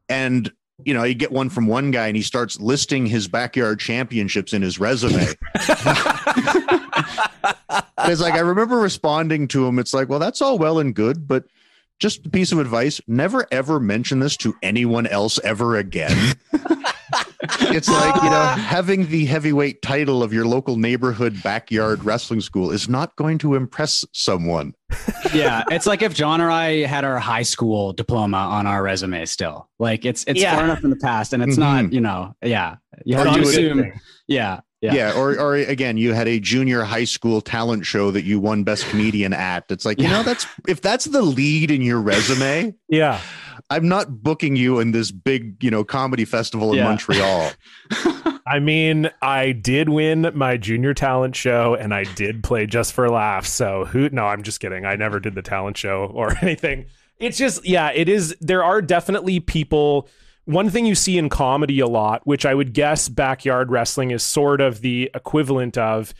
And 0.09 0.51
you 0.83 0.93
know, 0.93 1.03
you 1.03 1.13
get 1.13 1.31
one 1.31 1.49
from 1.49 1.67
one 1.67 1.91
guy 1.91 2.07
and 2.07 2.17
he 2.17 2.23
starts 2.23 2.59
listing 2.59 3.05
his 3.05 3.27
backyard 3.27 3.79
championships 3.79 4.53
in 4.53 4.61
his 4.61 4.79
resume. 4.79 5.25
It's 8.07 8.21
like 8.21 8.33
I 8.35 8.39
remember 8.39 8.77
responding 8.77 9.47
to 9.49 9.65
him. 9.65 9.79
It's 9.79 9.93
like, 9.93 10.09
well, 10.09 10.19
that's 10.19 10.41
all 10.41 10.57
well 10.57 10.79
and 10.79 10.93
good, 10.93 11.27
but 11.27 11.45
just 11.99 12.25
a 12.25 12.29
piece 12.29 12.51
of 12.51 12.59
advice: 12.59 13.01
never 13.07 13.47
ever 13.51 13.79
mention 13.79 14.19
this 14.19 14.37
to 14.37 14.55
anyone 14.61 15.07
else 15.07 15.39
ever 15.43 15.77
again. 15.77 16.35
it's 17.61 17.89
like 17.89 18.15
you 18.23 18.29
know, 18.29 18.45
having 18.57 19.07
the 19.07 19.25
heavyweight 19.25 19.81
title 19.81 20.21
of 20.23 20.31
your 20.33 20.45
local 20.45 20.75
neighborhood 20.77 21.41
backyard 21.43 22.03
wrestling 22.03 22.41
school 22.41 22.71
is 22.71 22.87
not 22.89 23.15
going 23.15 23.37
to 23.39 23.55
impress 23.55 24.05
someone. 24.13 24.73
yeah 25.33 25.63
it's 25.71 25.87
like 25.87 26.03
if 26.03 26.13
john 26.13 26.39
or 26.39 26.51
i 26.51 26.83
had 26.85 27.03
our 27.03 27.17
high 27.17 27.41
school 27.41 27.91
diploma 27.91 28.37
on 28.37 28.67
our 28.67 28.83
resume 28.83 29.25
still 29.25 29.67
like 29.79 30.05
it's 30.05 30.23
it's 30.27 30.39
Yeah. 30.39 30.53
far 30.55 30.63
enough 30.63 30.83
in 30.83 30.91
the 30.91 30.95
past 30.95 31.33
and 31.33 31.41
it's 31.41 31.55
Mhm. 31.55 31.59
not 31.83 31.93
you 31.93 32.01
know 32.01 32.35
yeah 32.43 32.75
you 33.03 33.15
have 33.17 33.33
to 33.33 33.41
assume 33.41 33.91
yeah 34.27 34.59
Yeah. 34.85 34.93
yeah 34.93 35.13
or 35.19 35.37
or 35.39 35.55
again, 35.55 35.97
you 35.97 36.13
had 36.13 36.27
a 36.27 36.39
junior 36.39 36.83
high 36.83 37.03
school 37.05 37.41
talent 37.41 37.85
show 37.85 38.11
that 38.11 38.23
you 38.23 38.39
won 38.39 38.63
best 38.63 38.87
comedian 38.89 39.33
at. 39.33 39.65
It's 39.69 39.85
like, 39.85 39.99
you 39.99 40.05
Yeah. 40.05 40.11
know, 40.17 40.23
that's 40.23 40.45
if 40.67 40.81
that's 40.81 41.05
the 41.05 41.21
lead 41.21 41.71
in 41.71 41.81
your 41.81 41.99
resume, 42.01 42.73
Yeah. 42.89 43.19
I'm 43.69 43.87
not 43.87 44.21
booking 44.21 44.55
you 44.55 44.79
in 44.79 44.91
this 44.91 45.09
big, 45.11 45.63
you 45.63 45.71
know, 45.71 45.83
comedy 45.83 46.23
festival 46.25 46.71
in 46.71 46.77
Yeah. 46.77 46.83
Montreal. 46.83 47.51
I 48.47 48.59
mean, 48.59 49.09
I 49.23 49.53
did 49.53 49.89
win 49.89 50.31
my 50.35 50.57
junior 50.57 50.93
talent 50.93 51.35
show 51.35 51.73
and 51.73 51.91
I 51.93 52.03
did 52.03 52.43
play 52.43 52.67
just 52.67 52.93
for 52.93 53.09
laughs. 53.09 53.49
So 53.49 53.85
who 53.85 54.09
no, 54.11 54.25
I'm 54.25 54.43
just 54.43 54.59
kidding. 54.59 54.85
I 54.85 54.95
never 54.95 55.19
did 55.19 55.33
the 55.33 55.41
talent 55.41 55.77
show 55.77 56.11
or 56.13 56.31
anything. 56.43 56.85
It's 57.17 57.37
just 57.37 57.65
yeah, 57.65 57.91
it 57.91 58.07
is 58.09 58.35
there 58.41 58.63
are 58.63 58.81
definitely 58.83 59.39
people 59.39 60.07
one 60.45 60.69
thing 60.69 60.85
you 60.85 60.95
see 60.95 61.17
in 61.17 61.29
comedy 61.29 61.79
a 61.79 61.87
lot, 61.87 62.25
which 62.25 62.45
I 62.45 62.53
would 62.53 62.73
guess 62.73 63.09
backyard 63.09 63.71
wrestling 63.71 64.11
is 64.11 64.23
sort 64.23 64.61
of 64.61 64.81
the 64.81 65.11
equivalent 65.13 65.77
of 65.77 66.13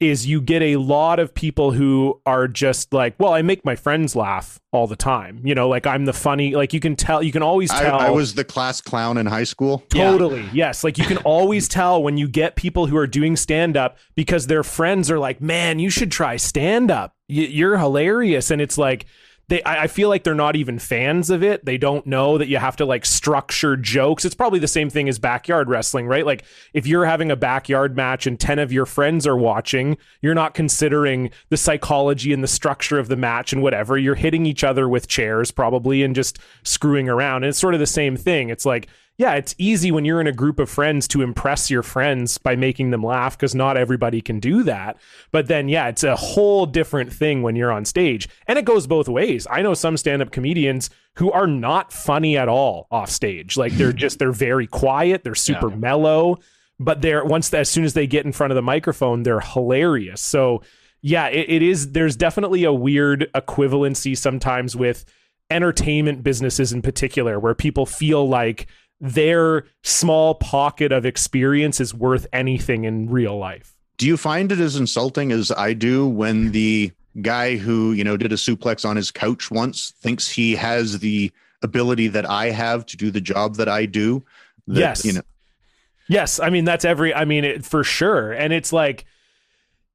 is 0.00 0.26
you 0.26 0.40
get 0.40 0.62
a 0.62 0.76
lot 0.76 1.18
of 1.18 1.34
people 1.34 1.72
who 1.72 2.18
are 2.24 2.48
just 2.48 2.94
like, 2.94 3.14
well, 3.18 3.34
I 3.34 3.42
make 3.42 3.66
my 3.66 3.76
friends 3.76 4.16
laugh 4.16 4.58
all 4.72 4.86
the 4.86 4.96
time. 4.96 5.42
You 5.44 5.54
know, 5.54 5.68
like 5.68 5.86
I'm 5.86 6.06
the 6.06 6.14
funny, 6.14 6.54
like 6.54 6.72
you 6.72 6.80
can 6.80 6.96
tell, 6.96 7.22
you 7.22 7.30
can 7.30 7.42
always 7.42 7.70
tell. 7.70 7.98
I 7.98 8.08
was 8.08 8.34
the 8.34 8.44
class 8.44 8.80
clown 8.80 9.18
in 9.18 9.26
high 9.26 9.44
school. 9.44 9.84
Totally. 9.90 10.48
Yes. 10.54 10.82
Like 10.82 10.96
you 10.96 11.04
can 11.04 11.18
always 11.18 11.68
tell 11.68 12.02
when 12.02 12.16
you 12.16 12.28
get 12.28 12.56
people 12.56 12.86
who 12.86 12.96
are 12.96 13.06
doing 13.06 13.36
stand 13.36 13.76
up 13.76 13.98
because 14.14 14.46
their 14.46 14.62
friends 14.62 15.10
are 15.10 15.18
like, 15.18 15.42
man, 15.42 15.78
you 15.78 15.90
should 15.90 16.10
try 16.10 16.36
stand 16.36 16.90
up. 16.90 17.14
You're 17.28 17.76
hilarious. 17.76 18.50
And 18.50 18.62
it's 18.62 18.78
like, 18.78 19.04
they 19.50 19.62
I, 19.64 19.82
I 19.82 19.86
feel 19.88 20.08
like 20.08 20.24
they're 20.24 20.34
not 20.34 20.56
even 20.56 20.78
fans 20.78 21.28
of 21.28 21.42
it. 21.42 21.64
They 21.64 21.76
don't 21.76 22.06
know 22.06 22.38
that 22.38 22.48
you 22.48 22.56
have 22.56 22.76
to 22.76 22.86
like 22.86 23.04
structure 23.04 23.76
jokes. 23.76 24.24
It's 24.24 24.34
probably 24.34 24.60
the 24.60 24.68
same 24.68 24.88
thing 24.88 25.08
as 25.08 25.18
backyard 25.18 25.68
wrestling, 25.68 26.06
right? 26.06 26.24
Like 26.24 26.44
if 26.72 26.86
you're 26.86 27.04
having 27.04 27.30
a 27.30 27.36
backyard 27.36 27.96
match 27.96 28.26
and 28.26 28.38
10 28.38 28.60
of 28.60 28.72
your 28.72 28.86
friends 28.86 29.26
are 29.26 29.36
watching, 29.36 29.98
you're 30.22 30.34
not 30.34 30.54
considering 30.54 31.30
the 31.48 31.56
psychology 31.56 32.32
and 32.32 32.44
the 32.44 32.48
structure 32.48 32.98
of 32.98 33.08
the 33.08 33.16
match 33.16 33.52
and 33.52 33.60
whatever. 33.60 33.98
You're 33.98 34.14
hitting 34.14 34.46
each 34.46 34.62
other 34.62 34.88
with 34.88 35.08
chairs 35.08 35.50
probably 35.50 36.04
and 36.04 36.14
just 36.14 36.38
screwing 36.62 37.08
around. 37.08 37.42
And 37.42 37.50
it's 37.50 37.58
sort 37.58 37.74
of 37.74 37.80
the 37.80 37.86
same 37.86 38.16
thing. 38.16 38.50
It's 38.50 38.64
like 38.64 38.88
yeah, 39.20 39.34
it's 39.34 39.54
easy 39.58 39.92
when 39.92 40.06
you're 40.06 40.22
in 40.22 40.26
a 40.26 40.32
group 40.32 40.58
of 40.58 40.70
friends 40.70 41.06
to 41.08 41.20
impress 41.20 41.70
your 41.70 41.82
friends 41.82 42.38
by 42.38 42.56
making 42.56 42.90
them 42.90 43.02
laugh 43.02 43.36
because 43.36 43.54
not 43.54 43.76
everybody 43.76 44.22
can 44.22 44.40
do 44.40 44.62
that. 44.62 44.96
But 45.30 45.46
then, 45.46 45.68
yeah, 45.68 45.88
it's 45.88 46.04
a 46.04 46.16
whole 46.16 46.64
different 46.64 47.12
thing 47.12 47.42
when 47.42 47.54
you're 47.54 47.70
on 47.70 47.84
stage. 47.84 48.30
And 48.46 48.58
it 48.58 48.64
goes 48.64 48.86
both 48.86 49.10
ways. 49.10 49.46
I 49.50 49.60
know 49.60 49.74
some 49.74 49.98
stand 49.98 50.22
up 50.22 50.30
comedians 50.30 50.88
who 51.16 51.30
are 51.32 51.46
not 51.46 51.92
funny 51.92 52.38
at 52.38 52.48
all 52.48 52.86
off 52.90 53.10
stage. 53.10 53.58
Like 53.58 53.74
they're 53.74 53.92
just, 53.92 54.18
they're 54.18 54.32
very 54.32 54.66
quiet, 54.66 55.22
they're 55.22 55.34
super 55.34 55.68
yeah. 55.68 55.76
mellow, 55.76 56.38
but 56.78 57.02
they're, 57.02 57.22
once, 57.22 57.52
as 57.52 57.68
soon 57.68 57.84
as 57.84 57.92
they 57.92 58.06
get 58.06 58.24
in 58.24 58.32
front 58.32 58.52
of 58.52 58.54
the 58.54 58.62
microphone, 58.62 59.22
they're 59.22 59.40
hilarious. 59.40 60.22
So, 60.22 60.62
yeah, 61.02 61.26
it, 61.26 61.46
it 61.46 61.60
is, 61.60 61.92
there's 61.92 62.16
definitely 62.16 62.64
a 62.64 62.72
weird 62.72 63.28
equivalency 63.34 64.16
sometimes 64.16 64.74
with 64.74 65.04
entertainment 65.50 66.22
businesses 66.22 66.72
in 66.72 66.80
particular 66.80 67.38
where 67.38 67.54
people 67.54 67.84
feel 67.84 68.26
like 68.26 68.66
their 69.00 69.64
small 69.82 70.34
pocket 70.34 70.92
of 70.92 71.06
experience 71.06 71.80
is 71.80 71.94
worth 71.94 72.26
anything 72.32 72.84
in 72.84 73.08
real 73.08 73.38
life. 73.38 73.74
Do 73.96 74.06
you 74.06 74.16
find 74.16 74.50
it 74.52 74.60
as 74.60 74.76
insulting 74.76 75.32
as 75.32 75.50
I 75.50 75.72
do 75.72 76.06
when 76.06 76.52
the 76.52 76.92
guy 77.22 77.56
who, 77.56 77.92
you 77.92 78.04
know, 78.04 78.16
did 78.16 78.32
a 78.32 78.36
suplex 78.36 78.88
on 78.88 78.96
his 78.96 79.10
couch 79.10 79.50
once 79.50 79.92
thinks 80.00 80.28
he 80.28 80.54
has 80.56 81.00
the 81.00 81.32
ability 81.62 82.08
that 82.08 82.28
I 82.28 82.50
have 82.50 82.86
to 82.86 82.96
do 82.96 83.10
the 83.10 83.20
job 83.20 83.56
that 83.56 83.68
I 83.68 83.86
do? 83.86 84.24
That, 84.66 84.78
yes. 84.78 85.04
You 85.04 85.14
know, 85.14 85.22
yes. 86.08 86.40
I 86.40 86.50
mean, 86.50 86.64
that's 86.64 86.84
every, 86.84 87.12
I 87.14 87.24
mean, 87.24 87.44
it, 87.44 87.64
for 87.64 87.84
sure. 87.84 88.32
And 88.32 88.52
it's 88.52 88.72
like, 88.72 89.04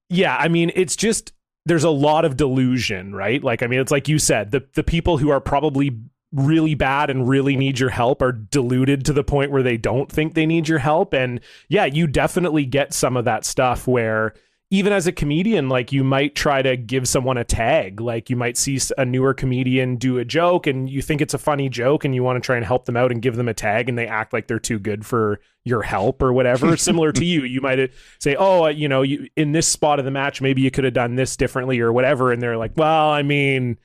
yeah, 0.09 0.35
I 0.35 0.49
mean, 0.49 0.71
it's 0.75 0.95
just, 0.95 1.31
there's 1.65 1.83
a 1.83 1.89
lot 1.89 2.25
of 2.25 2.37
delusion, 2.37 3.15
right? 3.15 3.43
Like, 3.43 3.63
I 3.63 3.67
mean, 3.67 3.79
it's 3.79 3.91
like 3.91 4.07
you 4.07 4.19
said, 4.19 4.51
the, 4.51 4.63
the 4.75 4.83
people 4.83 5.17
who 5.17 5.29
are 5.29 5.39
probably 5.39 5.97
really 6.35 6.75
bad 6.75 7.09
and 7.09 7.27
really 7.27 7.55
need 7.55 7.79
your 7.79 7.89
help 7.89 8.21
are 8.21 8.31
deluded 8.31 9.05
to 9.05 9.13
the 9.13 9.23
point 9.23 9.51
where 9.51 9.63
they 9.63 9.77
don't 9.77 10.11
think 10.11 10.33
they 10.33 10.45
need 10.45 10.67
your 10.67 10.79
help. 10.79 11.13
And 11.13 11.39
yeah 11.69 11.85
you 11.85 12.07
definitely 12.07 12.65
get 12.65 12.93
some 12.93 13.17
of 13.17 13.25
that 13.25 13.45
stuff 13.45 13.87
where 13.87 14.33
even 14.71 14.91
as 14.91 15.05
a 15.07 15.11
comedian 15.11 15.69
like 15.69 15.91
you 15.91 16.03
might 16.03 16.35
try 16.35 16.61
to 16.61 16.75
give 16.75 17.07
someone 17.07 17.37
a 17.37 17.43
tag. 17.43 18.01
Like 18.01 18.29
you 18.29 18.35
might 18.35 18.57
see 18.57 18.79
a 18.97 19.05
newer 19.05 19.33
comedian 19.33 19.95
do 19.95 20.17
a 20.17 20.25
joke 20.25 20.67
and 20.67 20.89
you 20.89 21.01
think 21.01 21.21
it's 21.21 21.33
a 21.33 21.39
funny 21.39 21.69
joke 21.69 22.03
and 22.03 22.13
you 22.13 22.23
want 22.23 22.41
to 22.41 22.45
try 22.45 22.57
and 22.57 22.65
help 22.65 22.85
them 22.85 22.97
out 22.97 23.11
and 23.11 23.21
give 23.21 23.35
them 23.35 23.47
a 23.47 23.53
tag 23.53 23.87
and 23.87 23.97
they 23.97 24.07
act 24.07 24.33
like 24.33 24.47
they're 24.47 24.59
too 24.59 24.79
good 24.79 25.05
for 25.05 25.39
your 25.63 25.83
help 25.83 26.21
or 26.21 26.33
whatever. 26.33 26.75
Similar 26.85 27.11
to 27.13 27.23
you 27.23 27.43
you 27.43 27.61
might 27.61 27.79
uh, 27.79 27.87
say 28.19 28.35
oh 28.35 28.65
uh, 28.65 28.69
you 28.69 28.89
know 28.89 29.03
you 29.03 29.29
in 29.35 29.51
this 29.51 29.67
spot 29.67 29.99
of 29.99 30.05
the 30.05 30.11
match 30.11 30.41
maybe 30.41 30.61
you 30.61 30.71
could 30.71 30.83
have 30.83 30.93
done 30.93 31.15
this 31.15 31.37
differently 31.37 31.79
or 31.79 31.93
whatever. 31.93 32.31
And 32.31 32.41
they're 32.41 32.57
like 32.57 32.75
well 32.75 33.09
i 33.11 33.21
mean 33.21 33.77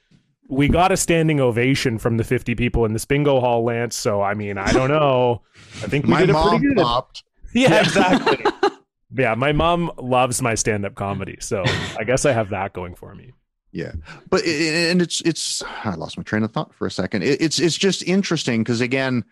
we 0.51 0.69
got 0.69 0.91
a 0.91 0.97
standing 0.97 1.41
ovation 1.41 1.99
from 1.99 2.17
the 2.17 2.25
50 2.25 2.55
people 2.57 2.85
in 2.85 2.93
this 2.93 3.05
bingo 3.05 3.41
hall, 3.41 3.65
Lance. 3.65 3.97
So, 3.97 4.21
I 4.21 4.35
mean, 4.35 4.59
I 4.59 4.73
don't 4.73 4.91
know. 4.91 5.43
I 5.77 5.87
think 5.87 6.07
we 6.07 6.11
my 6.11 6.21
did 6.21 6.31
a 6.31 6.33
mom 6.33 6.59
pretty 6.59 6.75
good. 6.75 6.83
popped. 6.83 7.23
Yeah, 7.55 7.81
exactly. 7.81 8.45
yeah, 9.17 9.35
my 9.35 9.53
mom 9.53 9.91
loves 9.97 10.43
my 10.43 10.55
stand 10.57 10.85
up 10.85 10.97
comedy. 10.97 11.37
So 11.41 11.63
I 11.99 12.05
guess 12.05 12.25
I 12.25 12.33
have 12.33 12.51
that 12.51 12.73
going 12.73 12.95
for 12.95 13.15
me. 13.15 13.33
Yeah, 13.73 13.93
but 14.29 14.45
and 14.45 15.01
it's 15.01 15.21
it's 15.21 15.63
I 15.85 15.95
lost 15.95 16.17
my 16.17 16.25
train 16.25 16.43
of 16.43 16.51
thought 16.53 16.75
for 16.75 16.87
a 16.87 16.91
second. 16.91 17.23
It's 17.23 17.61
it's 17.61 17.77
just 17.79 18.03
interesting 18.03 18.63
because 18.65 18.81
again, 18.81 19.25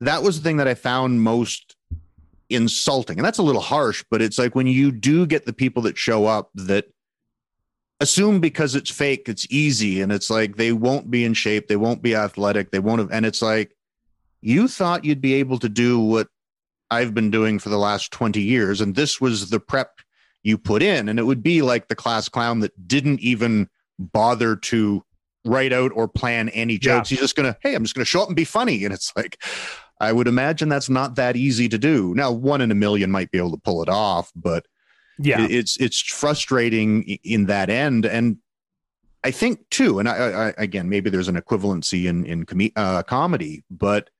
that 0.00 0.22
was 0.22 0.38
the 0.38 0.44
thing 0.44 0.58
that 0.58 0.68
I 0.68 0.74
found 0.74 1.22
most 1.22 1.76
insulting, 2.50 3.18
and 3.18 3.24
that's 3.24 3.38
a 3.38 3.42
little 3.42 3.62
harsh. 3.62 4.04
But 4.10 4.20
it's 4.20 4.38
like 4.38 4.54
when 4.54 4.66
you 4.66 4.92
do 4.92 5.26
get 5.26 5.46
the 5.46 5.54
people 5.54 5.82
that 5.82 5.96
show 5.96 6.26
up 6.26 6.50
that 6.54 6.93
assume 8.00 8.40
because 8.40 8.74
it's 8.74 8.90
fake, 8.90 9.28
it's 9.28 9.46
easy. 9.50 10.00
And 10.00 10.12
it's 10.12 10.30
like 10.30 10.56
they 10.56 10.72
won't 10.72 11.10
be 11.10 11.24
in 11.24 11.34
shape, 11.34 11.68
they 11.68 11.76
won't 11.76 12.02
be 12.02 12.14
athletic, 12.14 12.70
they 12.70 12.78
won't 12.78 13.00
have, 13.00 13.10
and 13.12 13.24
it's 13.24 13.42
like 13.42 13.76
you 14.40 14.68
thought 14.68 15.04
you'd 15.04 15.22
be 15.22 15.34
able 15.34 15.58
to 15.58 15.68
do 15.68 15.98
what 15.98 16.28
I've 16.90 17.14
been 17.14 17.30
doing 17.30 17.58
for 17.58 17.70
the 17.70 17.78
last 17.78 18.12
20 18.12 18.40
years. 18.40 18.80
And 18.80 18.94
this 18.94 19.20
was 19.20 19.50
the 19.50 19.60
prep 19.60 20.00
you 20.42 20.58
put 20.58 20.82
in. 20.82 21.08
And 21.08 21.18
it 21.18 21.24
would 21.24 21.42
be 21.42 21.62
like 21.62 21.88
the 21.88 21.96
class 21.96 22.28
clown 22.28 22.60
that 22.60 22.86
didn't 22.86 23.20
even 23.20 23.68
bother 23.98 24.56
to 24.56 25.02
write 25.44 25.72
out 25.72 25.92
or 25.94 26.06
plan 26.06 26.50
any 26.50 26.78
jokes. 26.78 27.10
Yeah. 27.10 27.16
He's 27.16 27.22
just 27.22 27.36
going 27.36 27.52
to, 27.52 27.58
hey, 27.62 27.74
I'm 27.74 27.82
just 27.82 27.94
going 27.94 28.04
to 28.04 28.08
show 28.08 28.22
up 28.22 28.28
and 28.28 28.36
be 28.36 28.44
funny. 28.44 28.84
And 28.84 28.94
it's 28.94 29.12
like, 29.16 29.42
I 30.00 30.12
would 30.12 30.28
imagine 30.28 30.68
that's 30.68 30.90
not 30.90 31.16
that 31.16 31.36
easy 31.36 31.68
to 31.68 31.78
do. 31.78 32.14
Now, 32.14 32.30
one 32.30 32.60
in 32.60 32.70
a 32.70 32.74
million 32.74 33.10
might 33.10 33.30
be 33.30 33.38
able 33.38 33.52
to 33.52 33.60
pull 33.60 33.82
it 33.82 33.88
off, 33.88 34.30
but 34.36 34.66
yeah 35.18 35.46
it's 35.48 35.76
it's 35.78 36.00
frustrating 36.00 37.02
in 37.24 37.46
that 37.46 37.70
end 37.70 38.06
and 38.06 38.36
i 39.22 39.30
think 39.30 39.68
too 39.70 39.98
and 39.98 40.08
i, 40.08 40.48
I 40.48 40.54
again 40.58 40.88
maybe 40.88 41.10
there's 41.10 41.28
an 41.28 41.40
equivalency 41.40 42.06
in 42.06 42.24
in 42.24 42.44
com- 42.44 42.70
uh, 42.76 43.02
comedy 43.02 43.64
but 43.70 44.10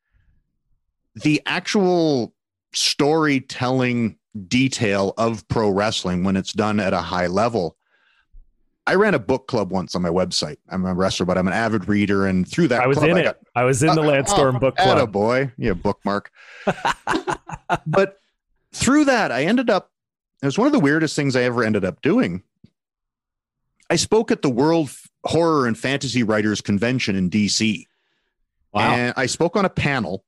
the 1.16 1.40
actual 1.46 2.34
storytelling 2.72 4.18
detail 4.48 5.14
of 5.16 5.46
pro 5.48 5.70
wrestling 5.70 6.24
when 6.24 6.36
it's 6.36 6.52
done 6.52 6.80
at 6.80 6.92
a 6.92 7.00
high 7.00 7.28
level 7.28 7.76
I 8.86 8.96
ran 8.96 9.14
a 9.14 9.18
book 9.18 9.46
club 9.46 9.70
once 9.70 9.94
on 9.94 10.02
my 10.02 10.10
website. 10.10 10.58
I'm 10.68 10.84
a 10.84 10.92
wrestler, 10.92 11.24
but 11.24 11.38
I'm 11.38 11.46
an 11.46 11.54
avid 11.54 11.88
reader, 11.88 12.26
and 12.26 12.46
through 12.46 12.68
that, 12.68 12.82
I 12.82 12.86
was 12.86 12.98
club, 12.98 13.10
in 13.10 13.16
I 13.16 13.20
it. 13.20 13.40
I 13.54 13.64
was 13.64 13.82
in 13.82 13.94
the 13.94 14.02
uh, 14.02 14.06
Lance 14.06 14.30
Storm 14.30 14.56
uh, 14.56 14.58
book 14.58 14.76
club. 14.76 15.10
boy, 15.10 15.50
yeah, 15.56 15.72
bookmark. 15.72 16.30
but 17.86 18.18
through 18.72 19.06
that, 19.06 19.32
I 19.32 19.44
ended 19.44 19.70
up 19.70 19.90
it 20.42 20.46
was 20.46 20.58
one 20.58 20.66
of 20.66 20.72
the 20.72 20.80
weirdest 20.80 21.16
things 21.16 21.36
I 21.36 21.42
ever 21.42 21.62
ended 21.64 21.84
up 21.84 22.02
doing. 22.02 22.42
I 23.90 23.96
spoke 23.96 24.30
at 24.30 24.42
the 24.42 24.50
World 24.50 24.90
Horror 25.24 25.66
and 25.66 25.78
Fantasy 25.78 26.22
Writers 26.22 26.60
Convention 26.60 27.16
in 27.16 27.30
DC. 27.30 27.86
Wow. 28.72 28.94
And 28.94 29.14
I 29.16 29.26
spoke 29.26 29.56
on 29.56 29.64
a 29.64 29.70
panel 29.70 30.24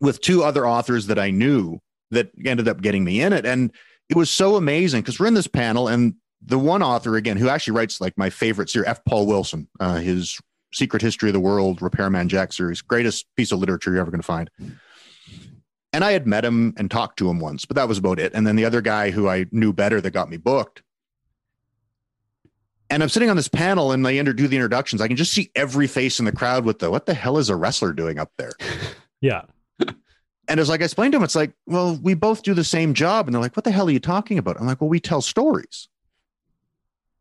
with 0.00 0.20
two 0.20 0.42
other 0.42 0.66
authors 0.66 1.06
that 1.06 1.18
I 1.18 1.30
knew 1.30 1.80
that 2.10 2.30
ended 2.44 2.68
up 2.68 2.80
getting 2.80 3.04
me 3.04 3.20
in 3.20 3.32
it. 3.32 3.46
And 3.46 3.72
it 4.08 4.16
was 4.16 4.30
so 4.30 4.56
amazing 4.56 5.02
because 5.02 5.18
we're 5.18 5.26
in 5.26 5.34
this 5.34 5.46
panel, 5.46 5.88
and 5.88 6.14
the 6.44 6.58
one 6.58 6.82
author, 6.82 7.16
again, 7.16 7.36
who 7.36 7.48
actually 7.48 7.76
writes 7.76 8.00
like 8.00 8.16
my 8.18 8.30
favorite 8.30 8.68
series, 8.68 8.88
F. 8.88 9.04
Paul 9.04 9.26
Wilson, 9.26 9.68
uh, 9.80 9.96
his 9.96 10.38
Secret 10.72 11.00
History 11.00 11.30
of 11.30 11.32
the 11.32 11.40
World, 11.40 11.80
Repairman 11.80 12.28
Jack 12.28 12.52
series, 12.52 12.82
greatest 12.82 13.26
piece 13.36 13.52
of 13.52 13.60
literature 13.60 13.92
you're 13.92 14.00
ever 14.00 14.10
going 14.10 14.20
to 14.20 14.26
find. 14.26 14.50
And 15.94 16.02
I 16.02 16.10
had 16.10 16.26
met 16.26 16.44
him 16.44 16.74
and 16.76 16.90
talked 16.90 17.20
to 17.20 17.30
him 17.30 17.38
once, 17.38 17.64
but 17.64 17.76
that 17.76 17.86
was 17.86 17.98
about 17.98 18.18
it. 18.18 18.34
And 18.34 18.44
then 18.44 18.56
the 18.56 18.64
other 18.64 18.80
guy 18.80 19.12
who 19.12 19.28
I 19.28 19.46
knew 19.52 19.72
better 19.72 20.00
that 20.00 20.10
got 20.10 20.28
me 20.28 20.36
booked. 20.36 20.82
And 22.90 23.00
I'm 23.00 23.08
sitting 23.08 23.30
on 23.30 23.36
this 23.36 23.46
panel 23.46 23.92
and 23.92 24.04
they 24.04 24.20
do 24.20 24.48
the 24.48 24.56
introductions. 24.56 25.00
I 25.00 25.06
can 25.06 25.16
just 25.16 25.32
see 25.32 25.52
every 25.54 25.86
face 25.86 26.18
in 26.18 26.24
the 26.24 26.32
crowd 26.32 26.64
with 26.64 26.80
the 26.80 26.90
what 26.90 27.06
the 27.06 27.14
hell 27.14 27.38
is 27.38 27.48
a 27.48 27.54
wrestler 27.54 27.92
doing 27.92 28.18
up 28.18 28.32
there? 28.36 28.52
Yeah. 29.20 29.42
And 30.46 30.60
as 30.60 30.68
like 30.68 30.82
I 30.82 30.84
explained 30.84 31.12
to 31.12 31.16
him, 31.16 31.24
it's 31.24 31.34
like, 31.34 31.54
well, 31.64 31.98
we 32.02 32.12
both 32.12 32.42
do 32.42 32.52
the 32.52 32.64
same 32.64 32.92
job. 32.92 33.26
And 33.26 33.34
they're 33.34 33.40
like, 33.40 33.56
what 33.56 33.64
the 33.64 33.70
hell 33.70 33.88
are 33.88 33.90
you 33.90 33.98
talking 33.98 34.36
about? 34.36 34.60
I'm 34.60 34.66
like, 34.66 34.78
well, 34.82 34.90
we 34.90 35.00
tell 35.00 35.22
stories. 35.22 35.88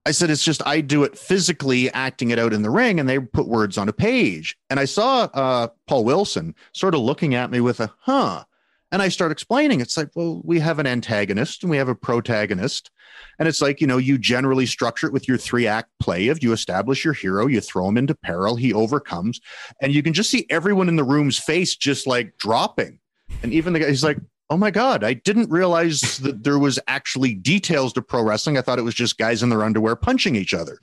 I 0.06 0.12
said, 0.12 0.30
it's 0.30 0.44
just 0.44 0.62
I 0.68 0.82
do 0.82 1.06
it 1.06 1.18
physically, 1.18 1.90
acting 1.94 2.32
it 2.32 2.40
out 2.40 2.52
in 2.52 2.64
the 2.64 2.70
ring, 2.70 3.00
and 3.00 3.08
they 3.08 3.20
put 3.20 3.48
words 3.48 3.78
on 3.78 3.88
a 3.88 3.94
page. 3.94 4.58
And 4.70 4.78
I 4.78 4.84
saw 4.84 5.30
uh, 5.34 5.68
Paul 5.88 6.04
Wilson 6.04 6.54
sort 6.74 6.96
of 6.96 7.00
looking 7.00 7.34
at 7.34 7.50
me 7.50 7.62
with 7.62 7.80
a, 7.80 7.94
huh. 8.00 8.44
And 8.94 9.02
I 9.02 9.10
start 9.10 9.32
explaining, 9.32 9.82
it's 9.82 9.98
like, 9.98 10.10
well, 10.14 10.40
we 10.46 10.60
have 10.60 10.78
an 10.78 10.86
antagonist 10.86 11.64
and 11.64 11.72
we 11.72 11.78
have 11.78 11.90
a 11.90 11.96
protagonist. 11.96 12.92
And 13.40 13.48
it's 13.48 13.60
like, 13.60 13.82
you 13.82 13.88
know, 13.88 13.98
you 13.98 14.20
generally 14.20 14.68
structure 14.68 15.08
it 15.08 15.14
with 15.14 15.28
your 15.28 15.36
three 15.36 15.66
act 15.66 15.90
play 16.00 16.28
of 16.28 16.44
you 16.44 16.54
establish 16.54 17.04
your 17.04 17.16
hero, 17.16 17.48
you 17.48 17.60
throw 17.60 17.88
him 17.88 17.98
into 17.98 18.14
peril, 18.14 18.56
he 18.56 18.72
overcomes, 18.72 19.42
and 19.82 19.96
you 19.96 20.04
can 20.04 20.14
just 20.14 20.30
see 20.30 20.46
everyone 20.52 20.90
in 20.90 20.96
the 20.96 21.04
room's 21.04 21.40
face 21.40 21.76
just 21.76 22.06
like 22.06 22.38
dropping. 22.38 23.00
And 23.42 23.52
even 23.52 23.74
the 23.74 23.80
guy, 23.80 23.90
he's 23.90 24.04
like, 24.04 24.20
oh 24.52 24.58
my 24.58 24.70
god, 24.70 25.04
I 25.04 25.14
didn't 25.14 25.50
realize 25.50 26.20
that 26.20 26.44
there 26.44 26.60
was 26.60 26.78
actually 26.88 27.34
details 27.34 27.94
to 27.94 28.04
pro 28.04 28.22
wrestling. 28.22 28.60
I 28.60 28.62
thought 28.62 28.78
it 28.78 28.84
was 28.84 28.94
just 28.94 29.18
guys 29.18 29.42
in 29.42 29.50
their 29.50 29.64
underwear 29.64 29.96
punching 29.96 30.36
each 30.36 30.54
other. 30.54 30.78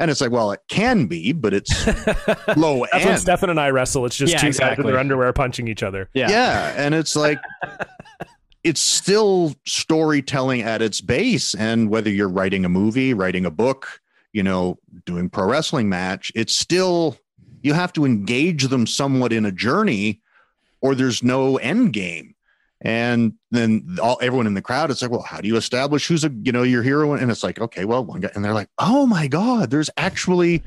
And 0.00 0.10
it's 0.10 0.20
like, 0.20 0.30
well, 0.32 0.50
it 0.50 0.60
can 0.68 1.06
be, 1.06 1.32
but 1.32 1.52
it's 1.54 1.86
low 2.56 2.86
That's 2.90 3.04
when. 3.04 3.18
Stefan 3.18 3.50
and 3.50 3.60
I 3.60 3.68
wrestle. 3.70 4.06
It's 4.06 4.16
just 4.16 4.32
Yeah, 4.32 4.38
two 4.38 4.46
guys 4.46 4.58
in 4.58 4.64
exactly. 4.64 4.90
their 4.90 4.98
underwear 4.98 5.32
punching 5.32 5.68
each 5.68 5.82
other. 5.82 6.08
Yeah. 6.14 6.30
yeah 6.30 6.74
and 6.76 6.94
it's 6.94 7.14
like 7.14 7.38
it's 8.64 8.80
still 8.80 9.54
storytelling 9.66 10.62
at 10.62 10.82
its 10.82 11.00
base 11.00 11.54
and 11.54 11.90
whether 11.90 12.10
you're 12.10 12.28
writing 12.28 12.64
a 12.64 12.68
movie 12.68 13.14
writing 13.14 13.44
a 13.46 13.50
book 13.50 14.00
you 14.32 14.42
know 14.42 14.78
doing 15.06 15.28
pro 15.30 15.46
wrestling 15.46 15.88
match 15.88 16.30
it's 16.34 16.54
still 16.54 17.16
you 17.62 17.72
have 17.72 17.92
to 17.92 18.04
engage 18.04 18.64
them 18.68 18.86
somewhat 18.86 19.32
in 19.32 19.44
a 19.46 19.52
journey 19.52 20.20
or 20.80 20.94
there's 20.94 21.22
no 21.22 21.56
end 21.58 21.92
game 21.92 22.34
and 22.82 23.34
then 23.50 23.98
all 24.02 24.18
everyone 24.22 24.46
in 24.46 24.54
the 24.54 24.62
crowd 24.62 24.90
it's 24.90 25.02
like 25.02 25.10
well 25.10 25.22
how 25.22 25.40
do 25.40 25.48
you 25.48 25.56
establish 25.56 26.06
who's 26.06 26.24
a 26.24 26.30
you 26.42 26.52
know 26.52 26.62
your 26.62 26.82
hero 26.82 27.12
and 27.12 27.30
it's 27.30 27.42
like 27.42 27.60
okay 27.60 27.84
well 27.84 28.04
one 28.04 28.20
guy 28.20 28.30
and 28.34 28.44
they're 28.44 28.54
like 28.54 28.68
oh 28.78 29.06
my 29.06 29.26
god 29.28 29.70
there's 29.70 29.90
actually 29.96 30.62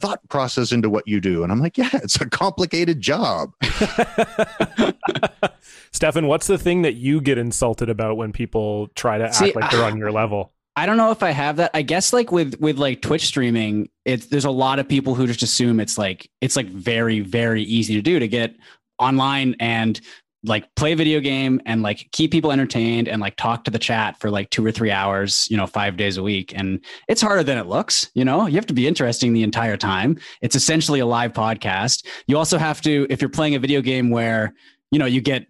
thought 0.00 0.20
process 0.28 0.72
into 0.72 0.90
what 0.90 1.06
you 1.06 1.20
do 1.20 1.42
and 1.42 1.50
i'm 1.50 1.60
like 1.60 1.78
yeah 1.78 1.90
it's 1.94 2.20
a 2.20 2.28
complicated 2.28 3.00
job 3.00 3.50
Stefan, 5.92 6.26
what's 6.26 6.48
the 6.48 6.58
thing 6.58 6.82
that 6.82 6.94
you 6.94 7.20
get 7.20 7.38
insulted 7.38 7.88
about 7.88 8.16
when 8.16 8.32
people 8.32 8.88
try 8.96 9.16
to 9.16 9.32
See, 9.32 9.46
act 9.46 9.56
like 9.56 9.70
they're 9.70 9.84
on 9.84 9.96
your 9.96 10.10
level? 10.10 10.52
I 10.76 10.86
don't 10.86 10.96
know 10.96 11.12
if 11.12 11.22
I 11.22 11.30
have 11.30 11.56
that. 11.56 11.70
I 11.72 11.82
guess 11.82 12.12
like 12.12 12.32
with 12.32 12.56
with 12.58 12.78
like 12.78 13.00
Twitch 13.00 13.26
streaming, 13.26 13.88
it's 14.04 14.26
there's 14.26 14.44
a 14.44 14.50
lot 14.50 14.80
of 14.80 14.88
people 14.88 15.14
who 15.14 15.28
just 15.28 15.42
assume 15.44 15.78
it's 15.78 15.96
like 15.96 16.28
it's 16.40 16.56
like 16.56 16.66
very 16.66 17.20
very 17.20 17.62
easy 17.62 17.94
to 17.94 18.02
do 18.02 18.18
to 18.18 18.26
get 18.26 18.56
online 18.98 19.54
and 19.60 20.00
like 20.44 20.72
play 20.74 20.92
a 20.92 20.96
video 20.96 21.20
game 21.20 21.60
and 21.66 21.82
like 21.82 22.08
keep 22.12 22.30
people 22.30 22.52
entertained 22.52 23.08
and 23.08 23.20
like 23.20 23.36
talk 23.36 23.64
to 23.64 23.70
the 23.70 23.78
chat 23.78 24.18
for 24.20 24.30
like 24.30 24.50
two 24.50 24.64
or 24.64 24.70
three 24.70 24.90
hours, 24.90 25.46
you 25.50 25.56
know, 25.56 25.66
five 25.66 25.96
days 25.96 26.16
a 26.16 26.22
week. 26.22 26.52
And 26.54 26.84
it's 27.08 27.22
harder 27.22 27.42
than 27.42 27.58
it 27.58 27.66
looks. 27.66 28.10
You 28.14 28.24
know, 28.24 28.46
you 28.46 28.54
have 28.56 28.66
to 28.66 28.74
be 28.74 28.86
interesting 28.86 29.32
the 29.32 29.42
entire 29.42 29.76
time. 29.76 30.18
It's 30.42 30.54
essentially 30.54 31.00
a 31.00 31.06
live 31.06 31.32
podcast. 31.32 32.06
You 32.26 32.36
also 32.36 32.58
have 32.58 32.80
to, 32.82 33.06
if 33.08 33.20
you're 33.22 33.30
playing 33.30 33.54
a 33.54 33.58
video 33.58 33.80
game 33.80 34.10
where 34.10 34.54
you 34.90 34.98
know 34.98 35.06
you 35.06 35.20
get 35.20 35.46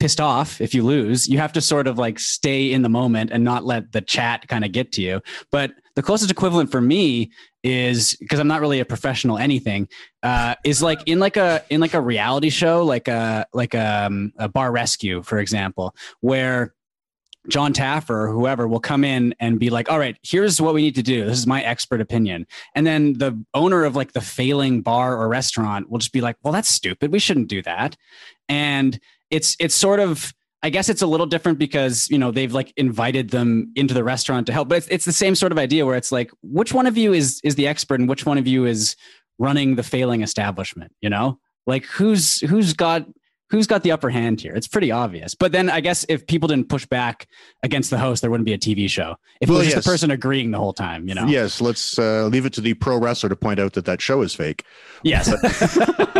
pissed 0.00 0.20
off 0.20 0.60
if 0.60 0.74
you 0.74 0.82
lose. 0.82 1.28
You 1.28 1.38
have 1.38 1.52
to 1.54 1.62
sort 1.62 1.86
of 1.86 1.98
like 1.98 2.18
stay 2.18 2.72
in 2.72 2.82
the 2.82 2.90
moment 2.90 3.30
and 3.30 3.42
not 3.42 3.64
let 3.64 3.92
the 3.92 4.02
chat 4.02 4.46
kind 4.48 4.64
of 4.64 4.72
get 4.72 4.92
to 4.92 5.02
you. 5.02 5.22
But 5.50 5.72
the 5.94 6.02
closest 6.02 6.30
equivalent 6.30 6.70
for 6.70 6.80
me 6.80 7.30
is 7.62 8.16
because 8.20 8.40
I'm 8.40 8.48
not 8.48 8.60
really 8.60 8.80
a 8.80 8.84
professional 8.84 9.38
anything. 9.38 9.88
Uh, 10.22 10.54
is 10.64 10.82
like 10.82 11.00
in 11.06 11.18
like 11.18 11.36
a 11.36 11.64
in 11.70 11.80
like 11.80 11.94
a 11.94 12.00
reality 12.00 12.50
show, 12.50 12.84
like 12.84 13.08
a 13.08 13.46
like 13.52 13.74
a, 13.74 14.06
um, 14.06 14.32
a 14.38 14.48
bar 14.48 14.72
rescue, 14.72 15.22
for 15.22 15.38
example, 15.38 15.94
where 16.20 16.74
John 17.48 17.72
Taffer 17.72 18.10
or 18.10 18.28
whoever 18.28 18.66
will 18.66 18.80
come 18.80 19.04
in 19.04 19.34
and 19.38 19.60
be 19.60 19.70
like, 19.70 19.90
all 19.90 19.98
right, 19.98 20.16
here's 20.22 20.60
what 20.60 20.74
we 20.74 20.82
need 20.82 20.94
to 20.94 21.02
do. 21.02 21.26
This 21.26 21.38
is 21.38 21.46
my 21.46 21.62
expert 21.62 22.00
opinion. 22.00 22.46
And 22.74 22.86
then 22.86 23.14
the 23.14 23.38
owner 23.52 23.84
of 23.84 23.94
like 23.94 24.12
the 24.12 24.20
failing 24.20 24.80
bar 24.80 25.16
or 25.16 25.28
restaurant 25.28 25.90
will 25.90 25.98
just 25.98 26.12
be 26.12 26.22
like, 26.22 26.36
well, 26.42 26.52
that's 26.52 26.70
stupid. 26.70 27.12
We 27.12 27.18
shouldn't 27.18 27.48
do 27.48 27.62
that. 27.62 27.96
And 28.48 28.98
it's 29.30 29.56
it's 29.60 29.74
sort 29.74 30.00
of 30.00 30.32
I 30.64 30.70
guess 30.70 30.88
it's 30.88 31.02
a 31.02 31.06
little 31.06 31.26
different 31.26 31.58
because 31.58 32.08
you 32.08 32.16
know 32.16 32.30
they've 32.30 32.52
like 32.52 32.72
invited 32.78 33.28
them 33.28 33.70
into 33.76 33.92
the 33.92 34.02
restaurant 34.02 34.46
to 34.46 34.52
help, 34.52 34.70
but 34.70 34.78
it's, 34.78 34.88
it's 34.88 35.04
the 35.04 35.12
same 35.12 35.34
sort 35.34 35.52
of 35.52 35.58
idea 35.58 35.84
where 35.84 35.94
it's 35.94 36.10
like, 36.10 36.30
which 36.42 36.72
one 36.72 36.86
of 36.86 36.96
you 36.96 37.12
is 37.12 37.38
is 37.44 37.54
the 37.56 37.66
expert 37.66 38.00
and 38.00 38.08
which 38.08 38.24
one 38.24 38.38
of 38.38 38.46
you 38.46 38.64
is 38.64 38.96
running 39.38 39.76
the 39.76 39.82
failing 39.82 40.22
establishment? 40.22 40.90
You 41.02 41.10
know, 41.10 41.38
like 41.66 41.84
who's 41.84 42.40
who's 42.40 42.72
got 42.72 43.06
who's 43.54 43.66
got 43.66 43.82
the 43.82 43.92
upper 43.92 44.10
hand 44.10 44.40
here? 44.40 44.54
It's 44.54 44.66
pretty 44.66 44.90
obvious. 44.90 45.34
But 45.34 45.52
then 45.52 45.70
I 45.70 45.80
guess 45.80 46.04
if 46.08 46.26
people 46.26 46.48
didn't 46.48 46.68
push 46.68 46.86
back 46.86 47.26
against 47.62 47.90
the 47.90 47.98
host, 47.98 48.20
there 48.20 48.30
wouldn't 48.30 48.46
be 48.46 48.52
a 48.52 48.58
TV 48.58 48.88
show. 48.88 49.16
If 49.40 49.48
Well, 49.48 49.58
it 49.58 49.60
was 49.60 49.66
just 49.66 49.76
yes. 49.76 49.84
the 49.84 49.90
person 49.90 50.10
agreeing 50.10 50.50
the 50.50 50.58
whole 50.58 50.72
time, 50.72 51.08
you 51.08 51.14
know. 51.14 51.26
Yes, 51.26 51.60
let's 51.60 51.98
uh, 51.98 52.26
leave 52.26 52.46
it 52.46 52.52
to 52.54 52.60
the 52.60 52.74
pro 52.74 52.98
wrestler 52.98 53.28
to 53.28 53.36
point 53.36 53.60
out 53.60 53.74
that 53.74 53.84
that 53.84 54.00
show 54.00 54.22
is 54.22 54.34
fake. 54.34 54.64
Yes. 55.02 55.32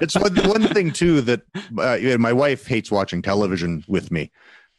It's 0.00 0.16
one, 0.16 0.34
one 0.48 0.62
thing 0.62 0.92
too 0.92 1.20
that 1.22 1.42
uh, 1.78 2.18
my 2.18 2.32
wife 2.32 2.66
hates 2.66 2.90
watching 2.90 3.22
television 3.22 3.84
with 3.86 4.10
me 4.10 4.30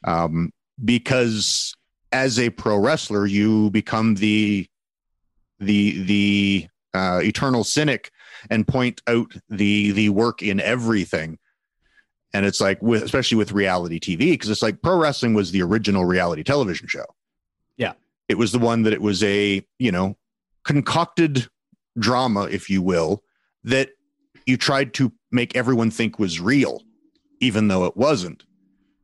um, 0.04 0.52
because 0.84 1.76
as 2.12 2.40
a 2.40 2.50
pro 2.52 2.78
wrestler, 2.78 3.26
you 3.26 3.70
become 3.72 4.16
the 4.16 4.68
the 5.60 6.04
the 6.04 6.68
uh, 6.94 7.20
eternal 7.24 7.64
cynic 7.64 8.12
and 8.50 8.68
point 8.68 9.02
out 9.08 9.34
the 9.50 9.92
the 9.92 10.10
work 10.10 10.42
in 10.42 10.60
everything. 10.60 11.38
And 12.36 12.46
it's 12.46 12.60
like 12.60 12.82
with 12.82 13.02
especially 13.02 13.38
with 13.38 13.54
reality 13.54 13.98
TV 13.98 14.32
because 14.32 14.50
it's 14.50 14.62
like 14.62 14.82
pro 14.82 14.98
wrestling 14.98 15.34
was 15.34 15.52
the 15.52 15.62
original 15.62 16.04
reality 16.04 16.44
television 16.44 16.86
show. 16.86 17.06
Yeah. 17.78 17.94
It 18.28 18.38
was 18.38 18.52
the 18.52 18.60
one 18.60 18.84
that 18.84 18.92
it 18.92 19.02
was 19.02 19.24
a, 19.24 19.66
you 19.80 19.90
know, 19.90 20.18
concocted 20.66 21.48
drama, 21.98 22.50
if 22.52 22.70
you 22.70 22.82
will, 22.82 23.24
that 23.64 23.92
you 24.46 24.58
tried 24.58 24.94
to 24.96 25.14
make 25.32 25.56
everyone 25.56 25.90
think 25.90 26.20
was 26.20 26.42
real, 26.42 26.82
even 27.40 27.70
though 27.70 27.86
it 27.86 27.96
wasn't. 27.96 28.44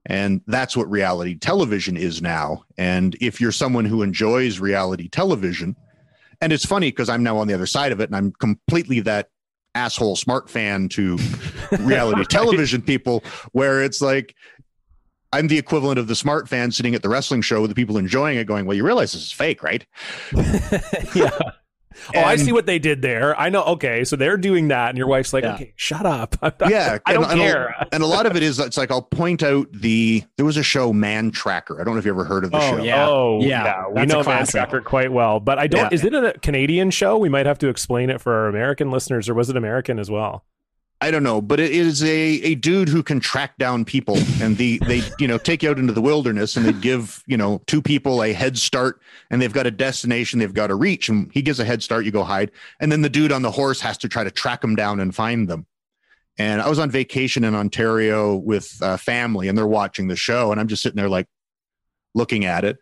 And 0.05 0.41
that's 0.45 0.75
what 0.75 0.91
reality 0.91 1.35
television 1.35 1.95
is 1.95 2.21
now. 2.21 2.65
And 2.77 3.15
if 3.21 3.39
you're 3.39 3.53
someone 3.53 3.85
who 3.85 4.01
enjoys 4.01 4.59
reality 4.59 5.07
television, 5.07 5.77
and 6.41 6.51
it's 6.51 6.65
funny 6.65 6.89
because 6.89 7.07
I'm 7.07 7.23
now 7.23 7.37
on 7.37 7.47
the 7.47 7.53
other 7.53 7.65
side 7.65 7.93
of 7.93 8.01
it 8.01 8.09
and 8.09 8.15
I'm 8.17 8.33
completely 8.33 8.99
that 9.01 9.29
asshole 9.75 10.15
smart 10.15 10.49
fan 10.49 10.89
to 10.89 11.17
reality 11.79 12.19
Right. 12.19 12.29
television 12.29 12.81
people, 12.81 13.23
where 13.51 13.83
it's 13.83 14.01
like, 14.01 14.35
I'm 15.33 15.47
the 15.47 15.57
equivalent 15.57 15.97
of 15.97 16.07
the 16.07 16.15
smart 16.15 16.49
fan 16.49 16.71
sitting 16.71 16.93
at 16.93 17.01
the 17.03 17.09
wrestling 17.09 17.41
show 17.41 17.61
with 17.61 17.69
the 17.71 17.75
people 17.75 17.97
enjoying 17.97 18.37
it, 18.37 18.45
going, 18.47 18.65
Well, 18.65 18.75
you 18.75 18.85
realize 18.85 19.13
this 19.13 19.23
is 19.23 19.31
fake, 19.31 19.63
right? 19.63 19.85
yeah. 21.15 21.29
Oh, 22.15 22.19
I 22.21 22.35
see 22.35 22.51
what 22.51 22.65
they 22.65 22.79
did 22.79 23.01
there. 23.01 23.37
I 23.39 23.49
know. 23.49 23.63
Okay, 23.63 24.03
so 24.03 24.15
they're 24.15 24.37
doing 24.37 24.69
that, 24.69 24.89
and 24.89 24.97
your 24.97 25.07
wife's 25.07 25.33
like, 25.33 25.43
Yeah. 25.43 25.55
"Okay, 25.55 25.73
shut 25.75 26.05
up." 26.05 26.35
I'm 26.41 26.53
not- 26.59 26.69
Yeah, 26.69 26.97
I 27.05 27.13
don't 27.13 27.23
and- 27.23 27.33
and 27.33 27.41
a- 27.41 27.43
care. 27.43 27.87
and 27.91 28.03
a 28.03 28.05
lot 28.07 28.25
of 28.25 28.35
it 28.35 28.43
is 28.43 28.59
it's 28.59 28.77
like 28.77 28.91
I'll 28.91 29.01
point 29.01 29.43
out 29.43 29.67
the 29.71 30.23
there 30.37 30.45
was 30.45 30.57
a 30.57 30.63
show 30.63 30.93
Man 30.93 31.31
Tracker. 31.31 31.79
I 31.81 31.83
don't 31.83 31.93
know 31.95 31.99
if 31.99 32.05
you 32.05 32.11
ever 32.11 32.23
heard 32.23 32.43
of 32.43 32.51
the 32.51 32.57
Oh, 32.57 32.77
show. 32.77 32.83
yeah. 32.83 33.07
Oh, 33.07 33.39
Yeah, 33.41 33.63
yeah. 33.65 33.87
We 33.87 33.93
that's 33.95 34.13
a 34.13 34.15
know 34.17 34.23
Man. 34.23 34.45
Tracker 34.45 34.81
quite 34.81 35.11
well, 35.11 35.39
but 35.39 35.59
I 35.59 35.67
don't. 35.67 35.81
Yeah. 35.81 35.89
Is 35.91 36.03
it 36.05 36.13
a 36.13 36.33
Canadian 36.41 36.91
show? 36.91 37.17
We 37.17 37.29
might 37.29 37.45
have 37.45 37.59
to 37.59 37.67
explain 37.69 38.09
it 38.09 38.21
for 38.21 38.33
our 38.33 38.47
American 38.47 38.91
listeners, 38.91 39.27
or 39.29 39.33
was 39.33 39.49
it 39.49 39.57
American 39.57 39.99
as 39.99 40.09
well? 40.09 40.43
I 41.03 41.09
don't 41.09 41.23
know, 41.23 41.41
but 41.41 41.59
it 41.59 41.71
is 41.71 42.03
a 42.03 42.07
a 42.07 42.53
dude 42.53 42.87
who 42.87 43.01
can 43.01 43.19
track 43.19 43.57
down 43.57 43.85
people, 43.85 44.17
and 44.39 44.55
the 44.55 44.77
they 44.85 45.01
you 45.17 45.27
know 45.27 45.39
take 45.39 45.63
you 45.63 45.71
out 45.71 45.79
into 45.79 45.93
the 45.93 46.01
wilderness, 46.01 46.55
and 46.55 46.63
they 46.63 46.73
give 46.73 47.23
you 47.25 47.37
know 47.37 47.59
two 47.65 47.81
people 47.81 48.23
a 48.23 48.31
head 48.33 48.55
start, 48.55 49.01
and 49.31 49.41
they've 49.41 49.51
got 49.51 49.65
a 49.65 49.71
destination 49.71 50.37
they've 50.37 50.53
got 50.53 50.67
to 50.67 50.75
reach, 50.75 51.09
and 51.09 51.31
he 51.33 51.41
gives 51.41 51.59
a 51.59 51.65
head 51.65 51.81
start, 51.81 52.05
you 52.05 52.11
go 52.11 52.23
hide, 52.23 52.51
and 52.79 52.91
then 52.91 53.01
the 53.01 53.09
dude 53.09 53.31
on 53.31 53.41
the 53.41 53.49
horse 53.49 53.81
has 53.81 53.97
to 53.97 54.07
try 54.07 54.23
to 54.23 54.29
track 54.29 54.61
them 54.61 54.75
down 54.75 54.99
and 54.99 55.15
find 55.15 55.49
them. 55.49 55.65
And 56.37 56.61
I 56.61 56.69
was 56.69 56.77
on 56.77 56.91
vacation 56.91 57.43
in 57.43 57.55
Ontario 57.55 58.35
with 58.35 58.77
uh, 58.81 58.97
family, 58.97 59.47
and 59.47 59.57
they're 59.57 59.65
watching 59.65 60.07
the 60.07 60.15
show, 60.15 60.51
and 60.51 60.61
I'm 60.61 60.67
just 60.67 60.83
sitting 60.83 60.97
there 60.97 61.09
like 61.09 61.27
looking 62.13 62.45
at 62.45 62.63
it. 62.63 62.77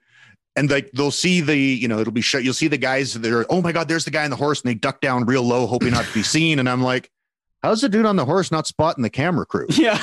And 0.58 0.69
like 0.69 0.91
they'll 0.91 1.12
see 1.12 1.39
the, 1.39 1.55
you 1.55 1.88
know, 1.88 1.99
it'll 1.99 2.12
be 2.12 2.19
shut. 2.19 2.43
You'll 2.43 2.53
see 2.53 2.67
the 2.67 2.77
guys 2.77 3.13
that 3.13 3.32
are, 3.32 3.45
oh 3.49 3.62
my 3.62 3.71
God, 3.71 3.88
there's 3.88 4.03
the 4.03 4.12
guy 4.12 4.25
on 4.25 4.29
the 4.29 4.36
horse, 4.36 4.62
and 4.62 4.69
they 4.69 4.75
duck 4.75 4.99
down 4.99 5.25
real 5.25 5.43
low, 5.43 5.67
hoping 5.67 5.91
not 5.91 6.03
to 6.03 6.13
be 6.13 6.23
seen. 6.23 6.60
And 6.60 6.67
I'm 6.67 6.84
like, 6.84 7.10
how's 7.63 7.82
the 7.82 7.89
dude 7.89 8.06
on 8.06 8.15
the 8.15 8.26
horse 8.26 8.52
not 8.52 8.67
spotting 8.67 9.02
the 9.04 9.10
camera 9.10 9.45
crew? 9.45 9.67
yeah. 9.72 9.98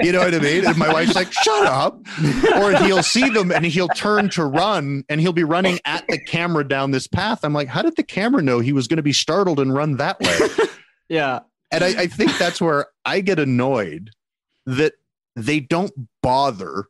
You 0.00 0.12
know 0.12 0.20
what 0.20 0.34
I 0.34 0.38
mean? 0.40 0.66
And 0.66 0.76
my 0.76 0.92
wife's 0.92 1.14
like, 1.14 1.32
shut 1.32 1.66
up. 1.66 1.98
Or 2.56 2.72
he'll 2.84 3.02
see 3.02 3.28
them 3.30 3.50
and 3.52 3.64
he'll 3.64 3.88
turn 3.88 4.28
to 4.30 4.44
run 4.44 5.04
and 5.08 5.20
he'll 5.20 5.32
be 5.32 5.44
running 5.44 5.78
at 5.84 6.06
the 6.08 6.18
camera 6.18 6.66
down 6.66 6.90
this 6.90 7.06
path. 7.06 7.44
I'm 7.44 7.52
like, 7.52 7.68
how 7.68 7.82
did 7.82 7.96
the 7.96 8.02
camera 8.02 8.42
know 8.42 8.58
he 8.60 8.72
was 8.72 8.88
going 8.88 8.96
to 8.98 9.02
be 9.02 9.12
startled 9.12 9.60
and 9.60 9.72
run 9.74 9.96
that 9.96 10.20
way? 10.20 10.66
yeah. 11.08 11.40
And 11.70 11.82
I, 11.84 12.02
I 12.02 12.06
think 12.06 12.36
that's 12.38 12.60
where 12.60 12.86
I 13.04 13.20
get 13.20 13.38
annoyed 13.38 14.10
that 14.66 14.94
they 15.36 15.60
don't 15.60 15.92
bother 16.22 16.86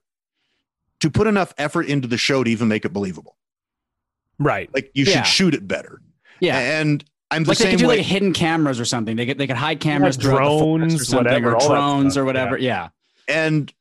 to 1.00 1.10
put 1.10 1.26
enough 1.26 1.52
effort 1.58 1.86
into 1.86 2.08
the 2.08 2.18
show 2.18 2.44
to 2.44 2.50
even 2.50 2.68
make 2.68 2.84
it 2.84 2.92
believable. 2.92 3.36
Right. 4.38 4.72
Like 4.74 4.90
you 4.94 5.04
Yeah. 5.04 5.22
should 5.22 5.26
shoot 5.26 5.54
it 5.54 5.68
better. 5.68 6.00
Yeah. 6.40 6.58
And 6.80 7.04
I'm 7.34 7.44
the 7.44 7.50
like 7.50 7.58
they 7.58 7.64
same 7.64 7.70
could 7.72 7.78
do 7.80 7.88
way. 7.88 7.96
like 7.98 8.06
hidden 8.06 8.32
cameras 8.32 8.78
or 8.80 8.84
something. 8.84 9.16
They 9.16 9.26
could 9.26 9.38
they 9.38 9.46
could 9.46 9.56
hide 9.56 9.80
cameras, 9.80 10.16
throughout 10.16 10.38
the 10.38 10.48
drones, 10.48 11.12
or 11.12 11.16
whatever, 11.18 11.54
or 11.56 11.60
drones 11.68 12.16
or 12.16 12.24
whatever. 12.24 12.58
Yeah. 12.58 12.88
and 13.28 13.72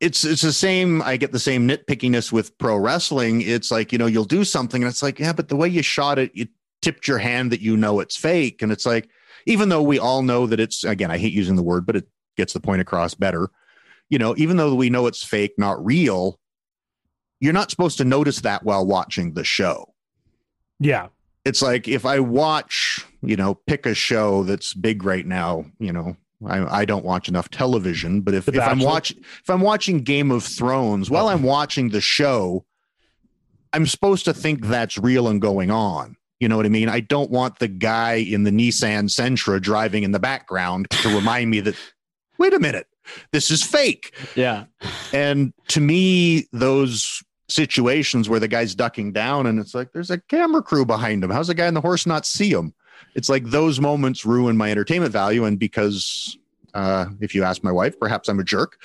it's 0.00 0.24
it's 0.24 0.40
the 0.40 0.52
same 0.52 1.02
i 1.02 1.18
get 1.18 1.30
the 1.30 1.38
same 1.38 1.68
nitpickiness 1.68 2.32
with 2.32 2.56
pro 2.56 2.74
wrestling 2.78 3.42
it's 3.42 3.70
like 3.70 3.92
you 3.92 3.98
know 3.98 4.06
you'll 4.06 4.24
do 4.24 4.44
something 4.44 4.82
and 4.82 4.88
it's 4.88 5.02
like 5.02 5.18
yeah 5.18 5.30
but 5.30 5.48
the 5.50 5.56
way 5.56 5.68
you 5.68 5.82
shot 5.82 6.18
it 6.18 6.30
you 6.34 6.46
tipped 6.80 7.06
your 7.06 7.18
hand 7.18 7.52
that 7.52 7.60
you 7.60 7.76
know 7.76 8.00
it's 8.00 8.16
fake 8.16 8.62
and 8.62 8.72
it's 8.72 8.86
like 8.86 9.10
even 9.44 9.68
though 9.68 9.82
we 9.82 9.98
all 9.98 10.22
know 10.22 10.46
that 10.46 10.58
it's 10.58 10.84
again 10.84 11.10
i 11.10 11.18
hate 11.18 11.34
using 11.34 11.54
the 11.54 11.62
word 11.62 11.84
but 11.84 11.96
it 11.96 12.08
gets 12.38 12.54
the 12.54 12.60
point 12.60 12.80
across 12.80 13.12
better 13.12 13.50
you 14.08 14.18
know 14.18 14.34
even 14.38 14.56
though 14.56 14.74
we 14.74 14.88
know 14.88 15.06
it's 15.06 15.22
fake 15.22 15.52
not 15.58 15.84
real 15.84 16.40
you're 17.38 17.52
not 17.52 17.70
supposed 17.70 17.98
to 17.98 18.04
notice 18.04 18.40
that 18.40 18.62
while 18.62 18.86
watching 18.86 19.34
the 19.34 19.44
show 19.44 19.92
Yeah. 20.78 21.08
It's 21.44 21.62
like 21.62 21.88
if 21.88 22.04
I 22.04 22.20
watch, 22.20 23.04
you 23.22 23.36
know, 23.36 23.54
pick 23.54 23.86
a 23.86 23.94
show 23.94 24.42
that's 24.42 24.74
big 24.74 25.04
right 25.04 25.26
now, 25.26 25.64
you 25.78 25.92
know, 25.92 26.16
I, 26.46 26.80
I 26.80 26.84
don't 26.84 27.04
watch 27.04 27.28
enough 27.28 27.50
television, 27.50 28.20
but 28.22 28.34
if, 28.34 28.48
if 28.48 28.60
I'm 28.60 28.80
watching 28.80 29.18
if 29.18 29.50
I'm 29.50 29.60
watching 29.60 30.02
Game 30.02 30.30
of 30.30 30.42
Thrones 30.42 31.10
while 31.10 31.28
I'm 31.28 31.42
watching 31.42 31.90
the 31.90 32.00
show, 32.00 32.64
I'm 33.72 33.86
supposed 33.86 34.24
to 34.24 34.34
think 34.34 34.66
that's 34.66 34.98
real 34.98 35.28
and 35.28 35.40
going 35.40 35.70
on. 35.70 36.16
You 36.40 36.48
know 36.48 36.56
what 36.56 36.64
I 36.64 36.70
mean? 36.70 36.88
I 36.88 37.00
don't 37.00 37.30
want 37.30 37.58
the 37.58 37.68
guy 37.68 38.14
in 38.14 38.44
the 38.44 38.50
Nissan 38.50 39.10
Sentra 39.10 39.60
driving 39.60 40.04
in 40.04 40.12
the 40.12 40.18
background 40.18 40.88
to 40.90 41.14
remind 41.14 41.50
me 41.50 41.60
that 41.60 41.74
wait 42.38 42.54
a 42.54 42.58
minute, 42.58 42.86
this 43.32 43.50
is 43.50 43.62
fake. 43.62 44.14
Yeah. 44.34 44.64
And 45.12 45.52
to 45.68 45.80
me, 45.80 46.48
those 46.52 47.22
situations 47.50 48.28
where 48.28 48.40
the 48.40 48.48
guy's 48.48 48.74
ducking 48.74 49.12
down 49.12 49.46
and 49.46 49.58
it's 49.58 49.74
like 49.74 49.92
there's 49.92 50.10
a 50.10 50.18
camera 50.18 50.62
crew 50.62 50.86
behind 50.86 51.22
him. 51.22 51.30
How's 51.30 51.48
the 51.48 51.54
guy 51.54 51.66
on 51.66 51.74
the 51.74 51.80
horse 51.80 52.06
not 52.06 52.24
see 52.26 52.50
him? 52.50 52.74
It's 53.14 53.28
like 53.28 53.44
those 53.44 53.80
moments 53.80 54.24
ruin 54.24 54.56
my 54.56 54.70
entertainment 54.70 55.12
value. 55.12 55.44
And 55.44 55.58
because 55.58 56.38
uh, 56.74 57.06
if 57.20 57.34
you 57.34 57.42
ask 57.42 57.64
my 57.64 57.72
wife, 57.72 57.98
perhaps 57.98 58.28
I'm 58.28 58.38
a 58.38 58.44
jerk, 58.44 58.80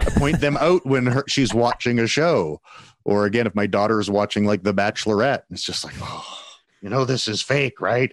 I 0.00 0.06
point 0.06 0.40
them 0.40 0.56
out 0.56 0.84
when 0.84 1.06
her, 1.06 1.24
she's 1.28 1.54
watching 1.54 1.98
a 1.98 2.06
show. 2.06 2.60
Or 3.04 3.24
again, 3.24 3.46
if 3.46 3.54
my 3.54 3.66
daughter 3.66 4.00
is 4.00 4.10
watching 4.10 4.44
like 4.44 4.64
The 4.64 4.74
Bachelorette, 4.74 5.42
it's 5.50 5.62
just 5.62 5.84
like, 5.84 5.94
oh, 6.02 6.38
you 6.82 6.90
know, 6.90 7.04
this 7.04 7.28
is 7.28 7.40
fake, 7.40 7.80
right? 7.80 8.12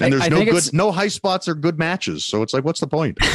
I- 0.00 0.04
And 0.06 0.12
there's 0.12 0.24
I 0.24 0.28
no 0.28 0.44
good, 0.44 0.72
no 0.72 0.90
high 0.92 1.08
spots 1.08 1.46
or 1.48 1.54
good 1.54 1.78
matches. 1.78 2.24
So 2.26 2.42
it's 2.42 2.52
like, 2.52 2.64
what's 2.64 2.80
the 2.80 2.86
point? 2.88 3.18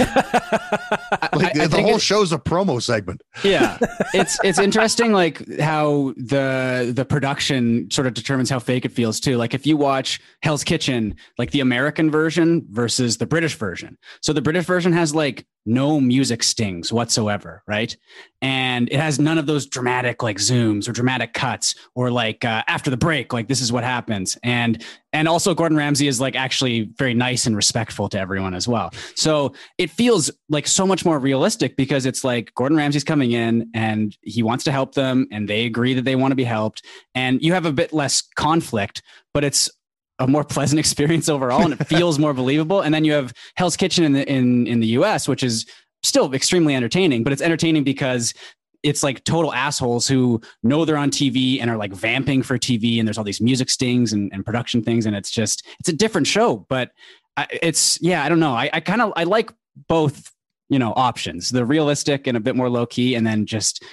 Like 1.33 1.57
I 1.57 1.67
the 1.67 1.81
whole 1.81 1.99
show's 1.99 2.31
a 2.33 2.37
promo 2.37 2.81
segment. 2.81 3.21
yeah 3.43 3.77
it's 4.13 4.37
it's 4.43 4.59
interesting 4.59 5.11
like 5.13 5.47
how 5.59 6.13
the 6.17 6.91
the 6.93 7.05
production 7.05 7.89
sort 7.91 8.07
of 8.07 8.13
determines 8.13 8.49
how 8.49 8.59
fake 8.59 8.83
it 8.85 8.91
feels 8.91 9.19
too 9.19 9.37
like 9.37 9.53
if 9.53 9.65
you 9.65 9.77
watch 9.77 10.19
hell's 10.41 10.63
kitchen 10.63 11.15
like 11.37 11.51
the 11.51 11.59
american 11.61 12.09
version 12.11 12.65
versus 12.69 13.17
the 13.17 13.25
british 13.25 13.55
version 13.55 13.97
so 14.21 14.33
the 14.33 14.41
british 14.41 14.65
version 14.65 14.91
has 14.91 15.13
like 15.15 15.45
no 15.69 16.01
music 16.01 16.41
stings 16.43 16.91
whatsoever 16.91 17.63
right? 17.67 17.95
And 18.41 18.89
it 18.89 18.99
has 18.99 19.19
none 19.19 19.37
of 19.37 19.45
those 19.45 19.65
dramatic 19.65 20.23
like 20.23 20.37
zooms 20.37 20.87
or 20.87 20.93
dramatic 20.93 21.33
cuts 21.33 21.75
or 21.93 22.09
like 22.09 22.43
uh, 22.43 22.63
after 22.67 22.89
the 22.89 22.97
break 22.97 23.33
like 23.33 23.47
this 23.47 23.61
is 23.61 23.71
what 23.71 23.83
happens. 23.83 24.37
And 24.43 24.83
and 25.11 25.27
also 25.27 25.53
gordon 25.53 25.77
ramsay 25.77 26.07
is 26.07 26.21
like 26.21 26.35
actually 26.35 26.89
very 26.97 27.13
nice 27.13 27.45
and 27.45 27.55
respectful 27.55 28.09
to 28.09 28.19
everyone 28.19 28.53
as 28.53 28.67
well. 28.67 28.91
So 29.15 29.53
it 29.77 29.91
feels 29.91 30.31
like 30.49 30.67
so 30.67 30.87
much 30.87 31.05
more 31.05 31.19
realistic 31.19 31.75
because 31.75 32.05
it's 32.05 32.23
like 32.23 32.53
Gordon 32.55 32.77
Ramsay's 32.77 33.03
coming 33.03 33.31
in 33.31 33.69
and 33.73 34.17
he 34.21 34.41
wants 34.41 34.63
to 34.63 34.71
help 34.71 34.95
them 34.95 35.27
and 35.31 35.47
they 35.47 35.65
agree 35.65 35.93
that 35.93 36.05
they 36.05 36.15
want 36.15 36.31
to 36.31 36.35
be 36.35 36.43
helped. 36.43 36.83
And 37.13 37.41
you 37.41 37.53
have 37.53 37.65
a 37.65 37.73
bit 37.73 37.93
less 37.93 38.23
conflict 38.35 39.03
but 39.33 39.43
it's 39.43 39.69
a 40.19 40.27
more 40.27 40.43
pleasant 40.43 40.79
experience 40.83 41.29
overall 41.29 41.63
and 41.63 41.73
it 41.73 41.83
feels 41.87 42.19
more 42.19 42.33
believable. 42.33 42.81
And 42.81 42.93
then 42.93 43.03
you 43.05 43.13
have 43.13 43.33
Hell's 43.55 43.77
Kitchen 43.77 44.03
in 44.03 44.13
the 44.13 44.29
in 44.31 44.67
in 44.67 44.79
the 44.79 44.87
US 44.87 45.27
which 45.27 45.43
is 45.43 45.65
still 46.03 46.33
extremely 46.33 46.75
entertaining 46.75 47.23
but 47.23 47.33
it's 47.33 47.41
entertaining 47.41 47.83
because 47.83 48.33
it's 48.83 49.03
like 49.03 49.21
total 49.25 49.53
assholes 49.53 50.07
who 50.07 50.39
know 50.63 50.85
they're 50.85 50.95
on 50.95 51.11
TV 51.11 51.59
and 51.59 51.69
are 51.69 51.75
like 51.75 51.91
vamping 51.91 52.41
for 52.41 52.57
TV 52.57 52.97
and 52.97 53.07
there's 53.07 53.17
all 53.17 53.25
these 53.25 53.41
music 53.41 53.69
stings 53.69 54.13
and, 54.13 54.31
and 54.31 54.45
production 54.45 54.81
things 54.81 55.05
and 55.05 55.15
it's 55.15 55.31
just 55.31 55.65
it's 55.79 55.89
a 55.89 55.93
different 55.93 56.27
show. 56.27 56.65
But 56.69 56.91
I, 57.35 57.47
it's 57.61 58.01
yeah 58.01 58.23
I 58.23 58.29
don't 58.29 58.39
know. 58.39 58.53
I, 58.53 58.69
I 58.71 58.79
kind 58.79 59.01
of 59.01 59.13
I 59.15 59.23
like 59.23 59.51
both 59.87 60.31
you 60.69 60.79
know 60.79 60.93
options 60.95 61.49
the 61.49 61.65
realistic 61.65 62.27
and 62.27 62.37
a 62.37 62.39
bit 62.39 62.55
more 62.55 62.69
low 62.69 62.85
key 62.85 63.15
and 63.15 63.25
then 63.25 63.45
just 63.45 63.83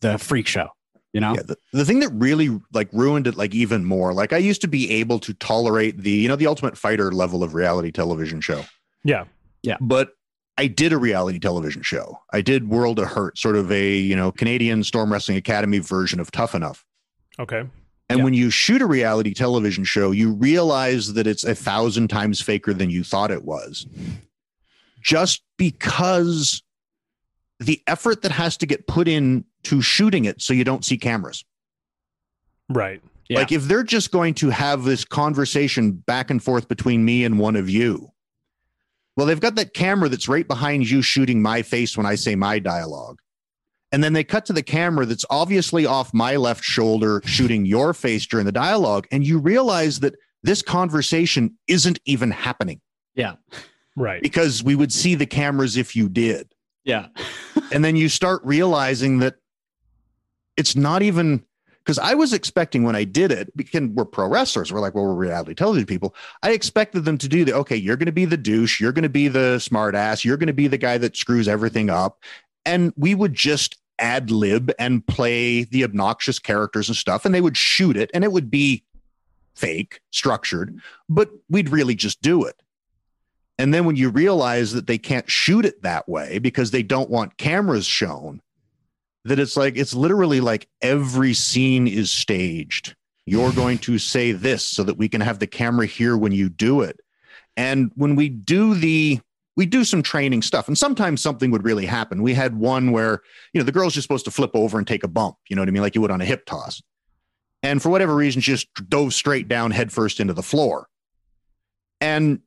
the 0.00 0.18
freak 0.18 0.46
show 0.46 0.68
you 1.12 1.20
know 1.20 1.34
Yeah, 1.34 1.42
the, 1.42 1.56
the 1.72 1.84
thing 1.84 2.00
that 2.00 2.10
really 2.12 2.60
like 2.72 2.88
ruined 2.92 3.26
it 3.26 3.36
like 3.36 3.54
even 3.54 3.84
more, 3.84 4.12
like 4.12 4.32
I 4.32 4.38
used 4.38 4.60
to 4.62 4.68
be 4.68 4.90
able 4.90 5.18
to 5.20 5.34
tolerate 5.34 5.98
the, 5.98 6.10
you 6.10 6.28
know, 6.28 6.36
the 6.36 6.46
ultimate 6.46 6.76
fighter 6.76 7.12
level 7.12 7.42
of 7.42 7.54
reality 7.54 7.90
television 7.90 8.40
show. 8.40 8.64
Yeah. 9.04 9.24
Yeah 9.62 9.76
but 9.80 10.10
I 10.58 10.68
did 10.68 10.92
a 10.92 10.96
reality 10.98 11.38
television 11.38 11.82
show. 11.82 12.18
I 12.32 12.40
did 12.40 12.70
World 12.70 12.98
of 12.98 13.08
Hurt, 13.08 13.36
sort 13.36 13.56
of 13.56 13.70
a, 13.70 13.96
you 13.96 14.16
know, 14.16 14.32
Canadian 14.32 14.82
Storm 14.84 15.12
Wrestling 15.12 15.36
Academy 15.36 15.80
version 15.80 16.18
of 16.18 16.30
Tough 16.30 16.54
Enough. 16.54 16.84
Okay. 17.38 17.64
And 18.08 18.18
Yeah. 18.18 18.24
when 18.24 18.32
you 18.34 18.48
shoot 18.50 18.80
a 18.80 18.86
reality 18.86 19.34
television 19.34 19.84
show, 19.84 20.12
you 20.12 20.32
realize 20.32 21.12
that 21.12 21.26
it's 21.26 21.44
a 21.44 21.54
thousand 21.54 22.08
times 22.08 22.40
faker 22.40 22.72
than 22.72 22.88
you 22.88 23.04
thought 23.04 23.30
it 23.30 23.44
was. 23.44 23.86
Just 25.02 25.42
because 25.58 26.62
the 27.60 27.82
effort 27.86 28.22
that 28.22 28.32
has 28.32 28.56
to 28.58 28.66
get 28.66 28.86
put 28.86 29.08
in 29.08 29.44
to 29.64 29.80
shooting 29.80 30.24
it 30.24 30.42
so 30.42 30.52
you 30.52 30.64
don't 30.64 30.84
see 30.84 30.98
cameras. 30.98 31.44
Right. 32.68 33.02
Yeah. 33.28 33.38
Like 33.38 33.52
if 33.52 33.64
they're 33.64 33.82
just 33.82 34.10
going 34.12 34.34
to 34.34 34.50
have 34.50 34.84
this 34.84 35.04
conversation 35.04 35.92
back 35.92 36.30
and 36.30 36.42
forth 36.42 36.68
between 36.68 37.04
me 37.04 37.24
and 37.24 37.38
one 37.38 37.56
of 37.56 37.68
you, 37.68 38.12
well, 39.16 39.26
they've 39.26 39.40
got 39.40 39.54
that 39.54 39.72
camera 39.74 40.08
that's 40.08 40.28
right 40.28 40.46
behind 40.46 40.88
you 40.88 41.00
shooting 41.02 41.40
my 41.40 41.62
face 41.62 41.96
when 41.96 42.06
I 42.06 42.14
say 42.16 42.34
my 42.34 42.58
dialogue. 42.58 43.18
And 43.92 44.04
then 44.04 44.12
they 44.12 44.24
cut 44.24 44.44
to 44.46 44.52
the 44.52 44.62
camera 44.62 45.06
that's 45.06 45.24
obviously 45.30 45.86
off 45.86 46.12
my 46.12 46.36
left 46.36 46.62
shoulder 46.62 47.22
shooting 47.24 47.64
your 47.64 47.94
face 47.94 48.26
during 48.26 48.44
the 48.44 48.52
dialogue. 48.52 49.06
And 49.10 49.26
you 49.26 49.38
realize 49.38 50.00
that 50.00 50.14
this 50.42 50.60
conversation 50.60 51.56
isn't 51.66 51.98
even 52.04 52.30
happening 52.30 52.80
yeah 53.14 53.34
Right. 53.96 54.22
because 54.22 54.62
we 54.62 54.74
would 54.74 54.92
see 54.92 55.14
the 55.14 55.26
cameras 55.26 55.76
if 55.76 55.96
you 55.96 56.08
did. 56.08 56.52
Yeah 56.86 57.08
and 57.70 57.84
then 57.84 57.96
you 57.96 58.08
start 58.08 58.40
realizing 58.44 59.18
that 59.18 59.34
it's 60.56 60.74
not 60.74 61.02
even 61.02 61.44
because 61.86 61.98
I 62.00 62.14
was 62.14 62.32
expecting 62.32 62.82
when 62.82 62.96
I 62.96 63.04
did 63.04 63.30
it, 63.30 63.56
because 63.56 63.82
we're 63.90 64.06
pro 64.06 64.26
wrestlers, 64.26 64.72
we're 64.72 64.80
like, 64.80 64.96
well, 64.96 65.04
we're 65.04 65.14
reality 65.14 65.54
television 65.54 65.86
people. 65.86 66.16
I 66.42 66.50
expected 66.50 67.04
them 67.04 67.16
to 67.18 67.28
do 67.28 67.44
the 67.44 67.54
okay, 67.54 67.76
you're 67.76 67.96
going 67.96 68.06
to 68.06 68.12
be 68.12 68.24
the 68.24 68.36
douche, 68.36 68.80
you're 68.80 68.92
going 68.92 69.04
to 69.04 69.08
be 69.08 69.28
the 69.28 69.60
smart 69.60 69.94
ass, 69.94 70.24
you're 70.24 70.36
going 70.36 70.48
to 70.48 70.52
be 70.52 70.66
the 70.66 70.78
guy 70.78 70.98
that 70.98 71.16
screws 71.16 71.46
everything 71.46 71.88
up. 71.88 72.24
And 72.64 72.92
we 72.96 73.14
would 73.14 73.34
just 73.34 73.78
ad 74.00 74.32
lib 74.32 74.72
and 74.80 75.06
play 75.06 75.62
the 75.62 75.84
obnoxious 75.84 76.40
characters 76.40 76.88
and 76.88 76.96
stuff, 76.96 77.24
and 77.24 77.32
they 77.32 77.40
would 77.40 77.56
shoot 77.56 77.96
it, 77.96 78.10
and 78.12 78.24
it 78.24 78.32
would 78.32 78.50
be 78.50 78.82
fake, 79.54 80.00
structured, 80.10 80.78
but 81.08 81.30
we'd 81.48 81.68
really 81.68 81.94
just 81.94 82.20
do 82.20 82.44
it. 82.44 82.60
And 83.58 83.72
then 83.72 83.84
when 83.84 83.96
you 83.96 84.10
realize 84.10 84.72
that 84.72 84.86
they 84.86 84.98
can't 84.98 85.30
shoot 85.30 85.64
it 85.64 85.82
that 85.82 86.08
way 86.08 86.38
because 86.38 86.70
they 86.70 86.82
don't 86.82 87.10
want 87.10 87.38
cameras 87.38 87.86
shown, 87.86 88.42
that 89.24 89.38
it's 89.38 89.56
like, 89.56 89.76
it's 89.76 89.94
literally 89.94 90.40
like 90.40 90.68
every 90.82 91.32
scene 91.34 91.88
is 91.88 92.10
staged. 92.10 92.94
You're 93.24 93.52
going 93.54 93.78
to 93.78 93.98
say 93.98 94.32
this 94.32 94.62
so 94.62 94.84
that 94.84 94.98
we 94.98 95.08
can 95.08 95.20
have 95.20 95.38
the 95.38 95.46
camera 95.46 95.86
here 95.86 96.16
when 96.16 96.32
you 96.32 96.48
do 96.48 96.82
it. 96.82 97.00
And 97.56 97.90
when 97.94 98.14
we 98.14 98.28
do 98.28 98.74
the, 98.74 99.20
we 99.56 99.64
do 99.64 99.84
some 99.84 100.02
training 100.02 100.42
stuff, 100.42 100.68
and 100.68 100.76
sometimes 100.76 101.22
something 101.22 101.50
would 101.50 101.64
really 101.64 101.86
happen. 101.86 102.22
We 102.22 102.34
had 102.34 102.58
one 102.58 102.92
where, 102.92 103.22
you 103.54 103.60
know, 103.60 103.64
the 103.64 103.72
girl's 103.72 103.94
just 103.94 104.04
supposed 104.04 104.26
to 104.26 104.30
flip 104.30 104.50
over 104.52 104.76
and 104.76 104.86
take 104.86 105.02
a 105.02 105.08
bump, 105.08 105.36
you 105.48 105.56
know 105.56 105.62
what 105.62 105.68
I 105.68 105.72
mean? 105.72 105.82
Like 105.82 105.94
you 105.94 106.02
would 106.02 106.10
on 106.10 106.20
a 106.20 106.26
hip 106.26 106.44
toss. 106.44 106.82
And 107.62 107.82
for 107.82 107.88
whatever 107.88 108.14
reason, 108.14 108.42
she 108.42 108.52
just 108.52 108.68
dove 108.90 109.14
straight 109.14 109.48
down 109.48 109.70
headfirst 109.70 110.20
into 110.20 110.34
the 110.34 110.42
floor. 110.42 110.88
And 112.02 112.40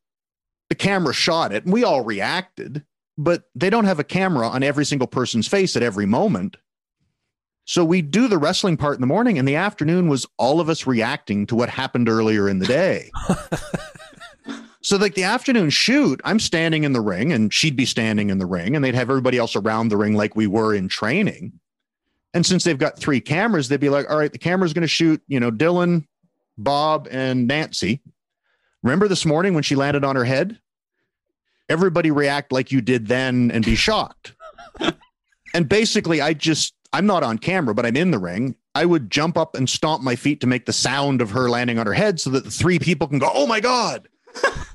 the 0.70 0.76
camera 0.76 1.14
shot 1.14 1.52
it 1.52 1.66
and 1.66 1.74
we 1.74 1.84
all 1.84 2.04
reacted, 2.04 2.84
but 3.18 3.44
they 3.56 3.70
don't 3.70 3.86
have 3.86 4.00
a 4.00 4.04
camera 4.04 4.48
on 4.48 4.64
every 4.64 4.86
single 4.86 5.08
person's 5.08 5.48
face 5.48 5.76
at 5.76 5.84
every 5.84 6.06
moment. 6.06 6.58
So 7.66 7.86
we 7.86 8.02
do 8.02 8.28
the 8.28 8.40
wrestling 8.40 8.78
part 8.78 8.96
in 8.96 9.02
the 9.02 9.06
morning, 9.06 9.38
and 9.38 9.48
the 9.48 9.56
afternoon 9.56 10.08
was 10.08 10.26
all 10.40 10.60
of 10.60 10.70
us 10.70 10.88
reacting 10.88 11.46
to 11.46 11.56
what 11.56 11.70
happened 11.70 12.10
earlier 12.10 12.50
in 12.50 12.58
the 12.58 12.66
day. 12.66 13.12
so, 14.82 14.98
like 14.98 15.14
the 15.14 15.26
afternoon 15.26 15.70
shoot, 15.70 16.20
I'm 16.26 16.40
standing 16.40 16.84
in 16.84 16.94
the 16.94 17.02
ring, 17.02 17.32
and 17.32 17.54
she'd 17.54 17.76
be 17.76 17.86
standing 17.86 18.32
in 18.32 18.40
the 18.40 18.48
ring, 18.48 18.76
and 18.76 18.84
they'd 18.84 18.96
have 18.96 19.12
everybody 19.12 19.38
else 19.38 19.56
around 19.56 19.90
the 19.90 19.98
ring 19.98 20.16
like 20.16 20.36
we 20.36 20.48
were 20.48 20.74
in 20.74 20.88
training. 20.88 21.60
And 22.34 22.44
since 22.44 22.64
they've 22.64 22.76
got 22.76 22.98
three 22.98 23.22
cameras, 23.22 23.68
they'd 23.68 23.80
be 23.80 23.90
like, 23.90 24.10
all 24.10 24.18
right, 24.18 24.32
the 24.32 24.40
camera's 24.40 24.74
going 24.74 24.82
to 24.82 24.88
shoot, 24.88 25.22
you 25.28 25.40
know, 25.40 25.52
Dylan, 25.52 26.08
Bob, 26.58 27.08
and 27.12 27.48
Nancy. 27.48 28.02
Remember 28.84 29.08
this 29.08 29.26
morning 29.26 29.54
when 29.54 29.64
she 29.64 29.76
landed 29.76 30.04
on 30.04 30.16
her 30.16 30.26
head? 30.26 30.60
Everybody 31.68 32.12
react 32.12 32.52
like 32.52 32.72
you 32.72 32.82
did 32.82 33.08
then 33.08 33.52
and 33.52 33.64
be 33.64 33.76
shocked. 33.76 34.34
and 35.54 35.70
basically, 35.70 36.22
I 36.22 36.34
just, 36.34 36.74
I'm 36.94 37.06
not 37.06 37.24
on 37.24 37.38
camera, 37.38 37.76
but 37.76 37.86
I'm 37.86 37.96
in 37.96 38.12
the 38.12 38.20
ring. 38.20 38.56
I 38.74 38.86
would 38.86 39.12
jump 39.12 39.38
up 39.38 39.56
and 39.56 39.70
stomp 39.70 40.02
my 40.02 40.16
feet 40.16 40.42
to 40.42 40.48
make 40.48 40.66
the 40.66 40.74
sound 40.74 41.22
of 41.22 41.32
her 41.32 41.50
landing 41.50 41.78
on 41.78 41.86
her 41.86 41.94
head 41.94 42.20
so 42.20 42.30
that 42.32 42.46
the 42.46 42.52
three 42.52 42.80
people 42.80 43.08
can 43.08 43.20
go, 43.20 43.30
oh 43.34 43.46
my 43.46 43.60
God. 43.60 44.08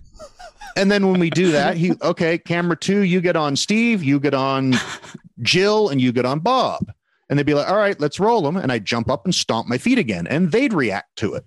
and 0.77 0.91
then 0.91 1.11
when 1.11 1.19
we 1.19 1.31
do 1.31 1.53
that, 1.53 1.77
he, 1.77 1.95
okay, 2.03 2.39
camera 2.39 2.77
two, 2.77 3.01
you 3.01 3.21
get 3.21 3.37
on 3.37 3.57
Steve, 3.57 4.05
you 4.05 4.21
get 4.21 4.35
on 4.35 4.75
Jill, 5.43 5.89
and 5.89 6.01
you 6.01 6.13
get 6.13 6.27
on 6.27 6.41
Bob. 6.41 6.93
And 7.29 7.39
they'd 7.39 7.47
be 7.47 7.55
like, 7.55 7.69
all 7.69 7.77
right, 7.77 7.99
let's 7.99 8.21
roll 8.21 8.43
them. 8.43 8.57
And 8.57 8.71
I'd 8.71 8.85
jump 8.85 9.11
up 9.11 9.25
and 9.25 9.35
stomp 9.35 9.67
my 9.67 9.79
feet 9.79 9.99
again, 9.99 10.27
and 10.27 10.53
they'd 10.53 10.73
react 10.73 11.17
to 11.17 11.35
it. 11.35 11.47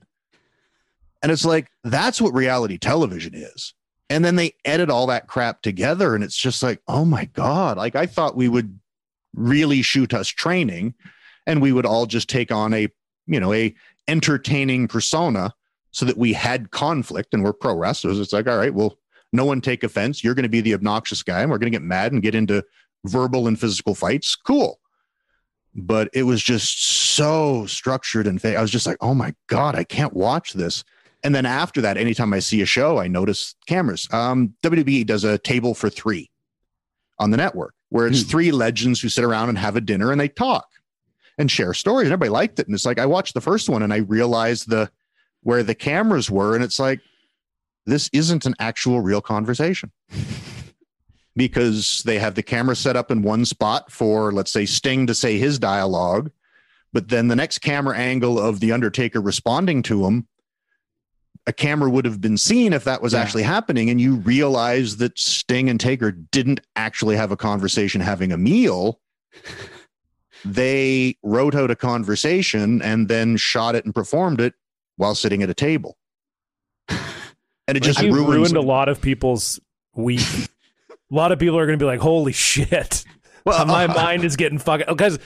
And 1.22 1.32
it's 1.32 1.46
like, 1.46 1.70
that's 1.84 2.22
what 2.22 2.34
reality 2.34 2.78
television 2.78 3.34
is. 3.34 3.74
And 4.10 4.24
then 4.24 4.36
they 4.36 4.54
edit 4.64 4.90
all 4.90 5.08
that 5.08 5.28
crap 5.28 5.62
together. 5.62 6.16
And 6.16 6.24
it's 6.24 6.38
just 6.38 6.64
like, 6.64 6.82
oh 6.88 7.04
my 7.06 7.26
God. 7.26 7.78
Like 7.78 7.96
I 7.96 8.06
thought 8.06 8.38
we 8.38 8.48
would 8.48 8.80
really 9.34 9.82
shoot 9.82 10.14
us 10.14 10.28
training 10.28 10.94
and 11.46 11.62
we 11.62 11.72
would 11.72 11.86
all 11.86 12.06
just 12.06 12.30
take 12.30 12.52
on 12.52 12.74
a, 12.74 12.88
you 13.26 13.40
know, 13.40 13.54
a 13.54 13.74
entertaining 14.08 14.88
persona 14.88 15.54
so 15.92 16.06
that 16.06 16.18
we 16.18 16.34
had 16.34 16.72
conflict 16.72 17.34
and 17.34 17.44
we're 17.44 17.54
pro 17.54 17.76
wrestlers. 17.76 18.20
It's 18.20 18.34
like, 18.34 18.48
all 18.48 18.58
right, 18.58 18.74
well, 18.74 18.98
no 19.34 19.46
one 19.46 19.62
take 19.62 19.84
offense. 19.84 20.24
You're 20.24 20.36
going 20.36 20.44
to 20.44 20.50
be 20.50 20.62
the 20.62 20.74
obnoxious 20.74 21.24
guy, 21.24 21.42
and 21.42 21.52
we're 21.52 21.58
going 21.58 21.72
to 21.72 21.78
get 21.78 21.86
mad 21.86 22.12
and 22.12 22.22
get 22.22 22.36
into 22.36 22.64
verbal 23.06 23.48
and 23.48 23.60
physical 23.60 23.94
fights. 23.94 24.36
Cool. 24.36 24.80
But 25.76 26.10
it 26.14 26.24
was 26.24 26.42
just 26.42 26.86
so 26.88 27.66
structured 27.66 28.26
and 28.26 28.42
fake. 28.42 28.58
I 28.58 28.62
was 28.62 28.72
just 28.72 28.88
like, 28.88 28.98
oh 29.02 29.14
my 29.14 29.34
God, 29.48 29.76
I 29.76 29.84
can't 29.84 30.14
watch 30.14 30.54
this. 30.54 30.84
And 31.28 31.36
then 31.36 31.46
after 31.46 31.82
that, 31.82 31.98
anytime 31.98 32.32
I 32.32 32.40
see 32.40 32.62
a 32.62 32.66
show, 32.66 33.00
I 33.00 33.10
notice 33.10 33.54
cameras. 33.66 34.08
Um, 34.14 34.54
WWE 34.64 35.06
does 35.06 35.26
a 35.26 35.38
table 35.38 35.74
for 35.74 35.90
three 35.90 36.32
on 37.20 37.32
the 37.32 37.38
network 37.38 37.74
where 37.90 38.08
it's 38.08 38.22
Hmm. 38.22 38.30
three 38.30 38.52
legends 38.54 39.02
who 39.02 39.10
sit 39.10 39.26
around 39.26 39.50
and 39.50 39.58
have 39.58 39.76
a 39.76 39.82
dinner 39.82 40.10
and 40.10 40.22
they 40.22 40.30
talk 40.30 40.68
and 41.38 41.52
share 41.52 41.74
stories. 41.74 42.06
And 42.06 42.14
everybody 42.14 42.30
liked 42.30 42.60
it. 42.60 42.68
And 42.68 42.74
it's 42.74 42.86
like 42.86 42.98
I 42.98 43.06
watched 43.08 43.34
the 43.34 43.42
first 43.42 43.68
one 43.68 43.84
and 43.84 43.92
I 43.92 43.98
realized 43.98 44.70
the 44.70 44.90
where 45.44 45.64
the 45.64 45.76
cameras 45.76 46.32
were, 46.32 46.56
and 46.56 46.64
it's 46.64 46.80
like 46.80 47.02
this 47.86 48.10
isn't 48.14 48.46
an 48.46 48.56
actual 48.60 49.02
real 49.02 49.20
conversation. 49.20 49.92
because 51.36 52.04
they 52.06 52.20
have 52.20 52.36
the 52.36 52.44
camera 52.44 52.76
set 52.76 52.96
up 52.96 53.12
in 53.12 53.22
one 53.22 53.44
spot 53.44 53.92
for, 53.92 54.32
let's 54.32 54.52
say, 54.54 54.66
Sting 54.66 55.06
to 55.08 55.14
say 55.14 55.38
his 55.38 55.60
dialogue, 55.60 56.32
but 56.94 57.10
then 57.10 57.28
the 57.28 57.36
next 57.36 57.60
camera 57.60 57.98
angle 57.98 58.40
of 58.40 58.60
the 58.62 58.72
Undertaker 58.72 59.20
responding 59.22 59.84
to 59.84 60.06
him, 60.06 60.26
a 61.48 61.54
camera 61.54 61.90
would 61.90 62.06
have 62.06 62.22
been 62.22 62.38
seen 62.38 62.74
if 62.74 62.84
that 62.84 63.02
was 63.02 63.14
Yeah. 63.14 63.22
actually 63.22 63.44
happening, 63.44 63.90
and 63.90 64.00
you 64.00 64.16
realize 64.18 64.98
that 64.98 65.18
Sting 65.18 65.70
and 65.70 65.80
Taker 65.80 66.12
didn't 66.12 66.60
actually 66.76 67.16
have 67.16 67.32
a 67.32 67.38
conversation 67.38 68.02
having 68.02 68.32
a 68.32 68.38
meal. 68.38 69.00
They 70.46 71.18
wrote 71.24 71.56
out 71.56 71.72
a 71.72 71.76
conversation 71.76 72.80
and 72.82 73.08
then 73.08 73.38
shot 73.38 73.74
it 73.74 73.86
and 73.86 73.94
performed 73.94 74.40
it 74.40 74.54
while 74.96 75.16
sitting 75.16 75.42
at 75.42 75.50
a 75.50 75.54
table. 75.54 75.98
And 76.90 77.76
it 77.76 77.82
just 77.82 78.00
you 78.02 78.14
ruins 78.14 78.30
ruined 78.30 78.56
a 78.56 78.62
lot 78.62 78.88
of 78.88 79.02
people's 79.02 79.60
week. 79.96 80.22
a 80.90 80.96
lot 81.16 81.32
of 81.32 81.40
people 81.40 81.58
are 81.58 81.66
going 81.66 81.78
to 81.78 81.84
be 81.84 81.88
like, 81.88 82.00
"Holy 82.00 82.32
shit!" 82.34 83.04
Well, 83.46 83.66
my 83.66 83.88
mind 83.94 84.24
is 84.24 84.36
getting 84.36 84.60
fucking 84.60 84.86
because 84.88 85.18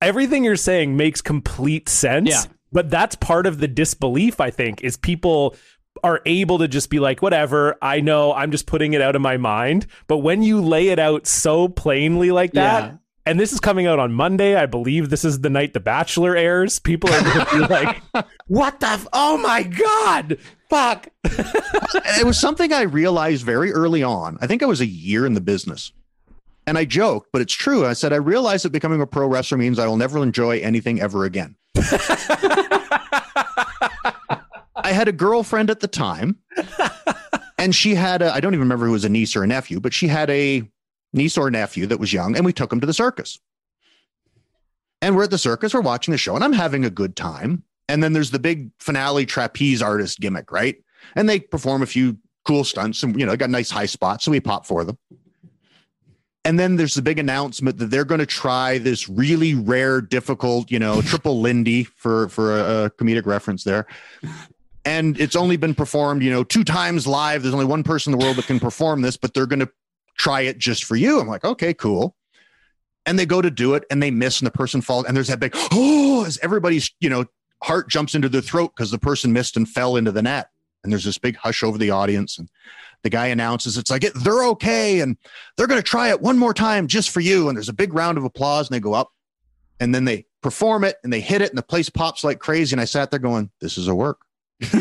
everything 0.00 0.44
you're 0.44 0.54
saying 0.56 0.96
makes 0.96 1.20
complete 1.20 1.88
sense. 1.88 2.30
Yeah. 2.30 2.44
But 2.72 2.90
that's 2.90 3.16
part 3.16 3.46
of 3.46 3.58
the 3.58 3.68
disbelief, 3.68 4.40
I 4.40 4.50
think, 4.50 4.82
is 4.82 4.96
people 4.96 5.56
are 6.04 6.20
able 6.24 6.58
to 6.58 6.68
just 6.68 6.88
be 6.88 7.00
like, 7.00 7.20
whatever, 7.20 7.76
I 7.82 8.00
know, 8.00 8.32
I'm 8.32 8.52
just 8.52 8.66
putting 8.66 8.92
it 8.92 9.02
out 9.02 9.16
of 9.16 9.22
my 9.22 9.36
mind. 9.36 9.86
But 10.06 10.18
when 10.18 10.42
you 10.42 10.60
lay 10.60 10.88
it 10.88 10.98
out 10.98 11.26
so 11.26 11.68
plainly 11.68 12.30
like 12.30 12.52
that, 12.52 12.84
Yeah. 12.84 12.96
and 13.26 13.40
this 13.40 13.52
is 13.52 13.58
coming 13.60 13.86
out 13.86 13.98
on 13.98 14.12
Monday, 14.12 14.54
I 14.54 14.66
believe 14.66 15.10
this 15.10 15.24
is 15.24 15.40
the 15.40 15.50
night 15.50 15.74
The 15.74 15.80
Bachelor 15.80 16.36
airs, 16.36 16.78
people 16.78 17.10
are 17.12 17.22
going 17.22 17.44
to 17.46 17.52
be 17.52 17.58
like, 17.68 18.02
what 18.46 18.78
the, 18.80 18.86
f- 18.86 19.08
oh 19.12 19.36
my 19.38 19.64
God, 19.64 20.38
fuck. 20.70 21.08
it 21.24 22.24
was 22.24 22.38
something 22.38 22.72
I 22.72 22.82
realized 22.82 23.44
very 23.44 23.72
early 23.72 24.02
on. 24.04 24.38
I 24.40 24.46
think 24.46 24.62
I 24.62 24.66
was 24.66 24.80
a 24.80 24.86
year 24.86 25.26
in 25.26 25.34
the 25.34 25.40
business. 25.40 25.92
And 26.68 26.78
I 26.78 26.84
joked, 26.84 27.30
but 27.32 27.42
it's 27.42 27.52
true. 27.52 27.84
I 27.84 27.94
said, 27.94 28.12
I 28.12 28.16
realized 28.16 28.64
that 28.64 28.70
becoming 28.70 29.00
a 29.00 29.06
pro 29.06 29.26
wrestler 29.26 29.58
means 29.58 29.78
I 29.80 29.88
will 29.88 29.96
never 29.96 30.22
enjoy 30.22 30.60
anything 30.60 31.00
ever 31.00 31.24
again. 31.24 31.56
I 34.76 34.92
had 34.92 35.08
a 35.08 35.12
girlfriend 35.12 35.70
at 35.70 35.80
the 35.80 35.88
time, 35.88 36.38
and 37.58 37.74
she 37.74 37.94
had 37.94 38.22
I 38.22 38.40
don't 38.40 38.54
even 38.54 38.60
remember 38.60 38.86
who 38.86 38.92
was 38.92 39.04
a 39.04 39.08
niece 39.08 39.36
or 39.36 39.42
a 39.42 39.46
nephew, 39.46 39.80
but 39.80 39.94
she 39.94 40.08
had 40.08 40.30
a 40.30 40.62
niece 41.12 41.36
or 41.36 41.50
nephew 41.50 41.86
that 41.86 41.98
was 41.98 42.12
young, 42.12 42.36
and 42.36 42.44
we 42.44 42.52
took 42.52 42.72
him 42.72 42.80
to 42.80 42.86
the 42.86 42.94
circus. 42.94 43.38
And 45.02 45.16
we're 45.16 45.24
at 45.24 45.30
the 45.30 45.38
circus, 45.38 45.72
we're 45.72 45.80
watching 45.80 46.12
the 46.12 46.18
show, 46.18 46.34
and 46.34 46.44
I'm 46.44 46.52
having 46.52 46.84
a 46.84 46.90
good 46.90 47.16
time. 47.16 47.64
And 47.88 48.04
then 48.04 48.12
there's 48.12 48.30
the 48.30 48.38
big 48.38 48.70
finale 48.78 49.26
trapeze 49.26 49.82
artist 49.82 50.20
gimmick, 50.20 50.52
right? 50.52 50.76
And 51.16 51.28
they 51.28 51.40
perform 51.40 51.82
a 51.82 51.86
few 51.86 52.18
cool 52.44 52.64
stunts 52.64 53.02
and, 53.02 53.18
you 53.18 53.26
know, 53.26 53.36
got 53.36 53.50
nice 53.50 53.70
high 53.70 53.86
spots. 53.86 54.24
So 54.24 54.30
we 54.30 54.40
pop 54.40 54.66
for 54.66 54.84
them. 54.84 54.96
And 56.44 56.58
then 56.58 56.76
there's 56.76 56.94
the 56.94 57.02
big 57.02 57.18
announcement 57.18 57.78
that 57.78 57.86
they're 57.86 58.04
going 58.04 58.20
to 58.20 58.26
try 58.26 58.78
this 58.78 59.08
really 59.08 59.54
rare, 59.54 60.00
difficult, 60.00 60.70
you 60.70 60.78
know, 60.78 61.02
triple 61.02 61.40
Lindy 61.40 61.84
for, 61.84 62.28
for 62.30 62.58
a, 62.58 62.84
a 62.84 62.90
comedic 62.90 63.26
reference 63.26 63.62
there. 63.64 63.86
And 64.86 65.20
it's 65.20 65.36
only 65.36 65.58
been 65.58 65.74
performed, 65.74 66.22
you 66.22 66.30
know, 66.30 66.42
two 66.42 66.64
times 66.64 67.06
live. 67.06 67.42
There's 67.42 67.52
only 67.52 67.66
one 67.66 67.82
person 67.82 68.12
in 68.12 68.18
the 68.18 68.24
world 68.24 68.38
that 68.38 68.46
can 68.46 68.58
perform 68.58 69.02
this, 69.02 69.18
but 69.18 69.34
they're 69.34 69.46
going 69.46 69.60
to 69.60 69.70
try 70.16 70.40
it 70.42 70.58
just 70.58 70.84
for 70.84 70.96
you. 70.96 71.20
I'm 71.20 71.28
like, 71.28 71.44
okay, 71.44 71.74
cool 71.74 72.16
and 73.06 73.18
they 73.18 73.26
go 73.26 73.42
to 73.42 73.50
do 73.50 73.74
it 73.74 73.84
and 73.90 74.02
they 74.02 74.10
miss 74.10 74.40
and 74.40 74.46
the 74.46 74.52
person 74.52 74.80
falls 74.80 75.04
and 75.04 75.16
there's 75.16 75.28
that 75.28 75.40
big 75.40 75.52
oh 75.72 76.24
as 76.26 76.38
everybody's 76.42 76.92
you 77.00 77.08
know 77.08 77.24
heart 77.62 77.88
jumps 77.88 78.14
into 78.14 78.28
their 78.28 78.40
throat 78.40 78.72
because 78.74 78.90
the 78.90 78.98
person 78.98 79.32
missed 79.32 79.56
and 79.56 79.68
fell 79.68 79.96
into 79.96 80.12
the 80.12 80.22
net 80.22 80.50
and 80.82 80.92
there's 80.92 81.04
this 81.04 81.18
big 81.18 81.36
hush 81.36 81.62
over 81.62 81.78
the 81.78 81.90
audience 81.90 82.38
and 82.38 82.48
the 83.02 83.10
guy 83.10 83.26
announces 83.28 83.78
it's 83.78 83.90
like 83.90 84.02
they're 84.14 84.44
okay 84.44 85.00
and 85.00 85.16
they're 85.56 85.66
going 85.66 85.80
to 85.80 85.88
try 85.88 86.10
it 86.10 86.20
one 86.20 86.38
more 86.38 86.54
time 86.54 86.86
just 86.86 87.10
for 87.10 87.20
you. 87.20 87.48
And 87.48 87.56
there's 87.56 87.68
a 87.68 87.74
big 87.74 87.94
round 87.94 88.18
of 88.18 88.24
applause 88.24 88.68
and 88.68 88.74
they 88.74 88.80
go 88.80 88.94
up 88.94 89.12
and 89.78 89.94
then 89.94 90.04
they 90.04 90.26
perform 90.42 90.84
it 90.84 90.96
and 91.02 91.12
they 91.12 91.20
hit 91.20 91.42
it 91.42 91.50
and 91.50 91.58
the 91.58 91.62
place 91.62 91.88
pops 91.88 92.24
like 92.24 92.38
crazy 92.38 92.72
and 92.74 92.80
i 92.80 92.84
sat 92.86 93.10
there 93.10 93.20
going 93.20 93.50
this 93.60 93.78
is 93.78 93.88
a 93.88 93.94
work. 93.94 94.20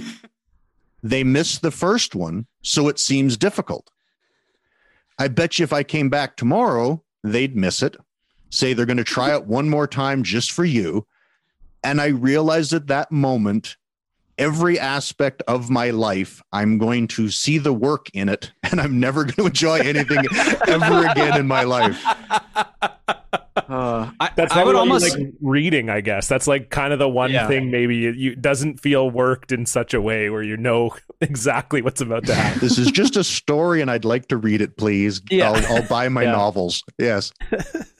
They 1.02 1.24
missed 1.24 1.62
the 1.62 1.72
first 1.72 2.14
one 2.14 2.46
so 2.62 2.90
it 2.90 3.00
seems 3.00 3.38
difficult. 3.38 3.90
I 5.18 5.30
bet 5.30 5.58
you 5.58 5.64
if 5.64 5.72
i 5.72 5.84
came 5.84 6.10
back 6.10 6.36
tomorrow 6.36 7.02
they'd 7.24 7.56
miss 7.56 7.82
it 7.82 7.96
say 8.50 8.74
they're 8.74 8.86
going 8.86 8.98
to 8.98 9.04
try 9.04 9.34
it 9.34 9.46
one 9.46 9.70
more 9.70 9.88
time 9.88 10.24
just 10.24 10.52
for 10.52 10.66
you. 10.66 11.06
And 11.84 12.02
I 12.02 12.08
realized 12.08 12.74
at 12.74 12.88
that 12.88 13.12
moment, 13.12 13.78
every 14.40 14.80
aspect 14.80 15.44
of 15.48 15.70
my 15.70 15.92
life, 15.92 16.42
I'm 16.52 16.78
going 16.80 17.08
to 17.10 17.30
see 17.30 17.58
the 17.60 17.74
work 17.74 18.08
in 18.14 18.30
it, 18.30 18.52
and 18.64 18.82
I'm 18.82 19.00
never 19.00 19.24
going 19.26 19.36
to 19.36 19.46
enjoy 19.46 19.80
anything 19.80 20.26
ever 20.68 21.08
again 21.08 21.40
in 21.40 21.48
my 21.48 21.64
life. 21.64 22.04
Uh, 23.68 24.10
That's 24.36 24.52
I 24.54 24.64
would 24.64 24.72
probably 24.74 24.76
almost 24.80 25.16
like 25.18 25.28
reading, 25.42 25.90
I 25.90 26.02
guess. 26.02 26.28
That's 26.28 26.48
like 26.48 26.70
kind 26.72 26.92
of 26.94 26.98
the 27.00 27.10
one 27.10 27.32
Yeah. 27.32 27.48
thing 27.48 27.70
maybe 27.70 27.98
you, 27.98 28.12
you 28.14 28.36
doesn't 28.36 28.80
feel 28.80 29.10
worked 29.12 29.52
in 29.52 29.66
such 29.68 29.94
a 29.94 30.02
way 30.02 30.30
where 30.32 30.42
you 30.42 30.58
know 30.58 30.96
exactly 31.22 31.82
what's 31.82 32.02
about 32.02 32.26
to 32.26 32.34
happen. 32.34 32.60
This 32.62 32.78
is 32.80 32.90
just 32.90 33.16
a 33.16 33.24
story, 33.24 33.82
and 33.82 33.92
I'd 33.92 34.06
like 34.06 34.28
to 34.30 34.38
read 34.38 34.62
it, 34.62 34.78
please. 34.78 35.22
Yeah. 35.30 35.52
I'll, 35.52 35.76
I'll 35.78 35.88
buy 35.88 36.10
my 36.10 36.24
Yeah. 36.24 36.32
novels. 36.32 36.84
Yes. 36.98 37.32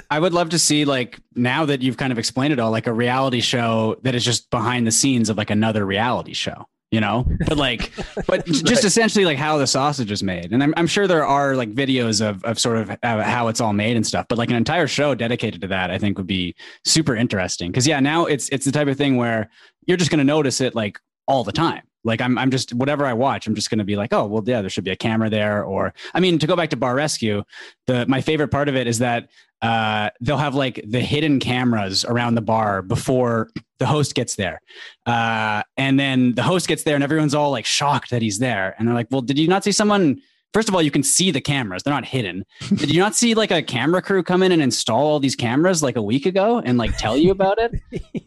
I 0.10 0.20
would 0.20 0.34
love 0.34 0.50
to 0.50 0.60
see 0.60 0.86
like 0.86 1.20
now 1.36 1.66
that 1.66 1.82
you've 1.82 1.98
kind 1.98 2.12
of 2.12 2.18
explained 2.18 2.54
it 2.54 2.60
all, 2.60 2.72
like 2.72 2.88
a 2.88 2.94
reality 2.94 3.42
show 3.42 3.96
that 4.04 4.16
is 4.16 4.26
just 4.26 4.50
behind 4.50 4.88
the 4.88 4.92
scenes 4.92 5.30
of 5.30 5.38
like 5.38 5.52
another 5.52 5.86
reality 5.86 6.34
show, 6.34 6.66
you 6.90 7.00
know? 7.00 7.28
But 7.48 7.58
like, 7.58 7.92
but 8.28 8.46
just 8.46 8.84
essentially 8.84 9.24
like 9.24 9.38
how 9.38 9.58
the 9.58 9.68
sausage 9.68 10.12
is 10.12 10.24
made. 10.24 10.52
And 10.52 10.64
I'm, 10.64 10.74
I'm 10.78 10.88
sure 10.88 11.08
there 11.08 11.26
are 11.26 11.56
like 11.56 11.74
videos 11.74 12.28
of, 12.28 12.44
of 12.44 12.58
sort 12.58 12.78
of 12.78 12.90
uh, 13.04 13.24
how 13.24 13.50
it's 13.50 13.62
all 13.62 13.74
made 13.74 13.96
and 13.96 14.06
stuff, 14.06 14.26
but 14.30 14.38
like 14.38 14.50
an 14.50 14.56
entire 14.56 14.88
show 14.88 15.14
dedicated 15.14 15.62
to 15.62 15.68
that, 15.68 15.92
I 15.92 16.00
think 16.00 16.18
would 16.18 16.28
be 16.28 16.56
super 16.86 17.16
interesting. 17.16 17.72
Cause 17.72 17.86
yeah, 17.86 18.00
now 18.00 18.26
it's, 18.26 18.50
it's 18.50 18.66
the 18.66 18.72
type 18.72 18.88
of 18.88 18.98
thing 18.98 19.16
where 19.16 19.50
you're 19.86 19.98
just 19.98 20.10
going 20.10 20.20
to 20.20 20.24
notice 20.24 20.60
it 20.60 20.74
like 20.74 21.00
all 21.28 21.44
the 21.44 21.52
time. 21.52 21.84
Like 22.04 22.22
I'm, 22.22 22.38
I'm 22.38 22.52
just 22.52 22.74
whatever 22.74 23.06
I 23.06 23.14
watch, 23.14 23.48
I'm 23.48 23.56
just 23.56 23.70
going 23.70 23.80
to 23.80 23.84
be 23.84 23.96
like, 23.96 24.14
oh 24.14 24.26
well, 24.26 24.44
yeah, 24.46 24.62
there 24.62 24.70
should 24.70 24.84
be 24.84 24.92
a 24.92 24.96
camera 24.96 25.30
there. 25.30 25.64
Or 25.64 25.94
I 26.14 26.20
mean, 26.20 26.40
to 26.40 26.48
go 26.48 26.56
back 26.56 26.70
to 26.70 26.78
Bar 26.78 26.96
Rescue, 26.96 27.44
the 27.88 28.06
my 28.08 28.22
favorite 28.22 28.50
part 28.50 28.70
of 28.70 28.76
it 28.76 28.88
is 28.88 29.00
that 29.00 29.30
uh, 29.62 30.10
they'll 30.22 30.38
have 30.38 30.56
like 30.56 30.84
the 30.88 31.02
hidden 31.02 31.40
cameras 31.40 32.06
around 32.06 32.36
the 32.36 32.42
bar 32.42 32.82
before 32.82 33.50
the 33.80 33.86
host 33.86 34.16
gets 34.16 34.36
there. 34.36 34.62
Uh, 35.06 35.64
and 35.76 36.00
then 36.00 36.34
the 36.36 36.44
host 36.44 36.68
gets 36.68 36.84
there 36.84 36.96
and 36.96 37.04
everyone's 37.04 37.36
all 37.36 37.52
like 37.52 37.66
shocked 37.66 38.12
that 38.12 38.22
he's 38.22 38.40
there. 38.40 38.76
And 38.78 38.88
they're 38.88 38.96
like, 38.96 39.08
well, 39.12 39.22
did 39.22 39.38
you 39.38 39.48
not 39.48 39.64
see 39.64 39.72
someone? 39.72 40.22
First 40.54 40.68
of 40.68 40.74
all, 40.76 40.82
you 40.82 40.90
can 40.92 41.04
see 41.04 41.30
the 41.32 41.42
cameras. 41.42 41.84
They're 41.84 41.94
not 41.94 42.06
hidden. 42.06 42.44
Did 42.76 42.92
you 42.94 43.00
not 43.00 43.16
see 43.16 43.36
like 43.36 43.52
a 43.52 43.62
camera 43.62 44.02
crew 44.02 44.24
come 44.24 44.42
in 44.42 44.52
and 44.52 44.62
install 44.62 45.06
all 45.06 45.20
these 45.20 45.36
cameras 45.36 45.84
like 45.84 45.96
a 45.96 46.02
week 46.02 46.26
ago 46.26 46.60
and 46.60 46.78
like 46.78 46.98
tell 46.98 47.16
you 47.18 47.32
about 47.32 47.58
it? 47.60 47.82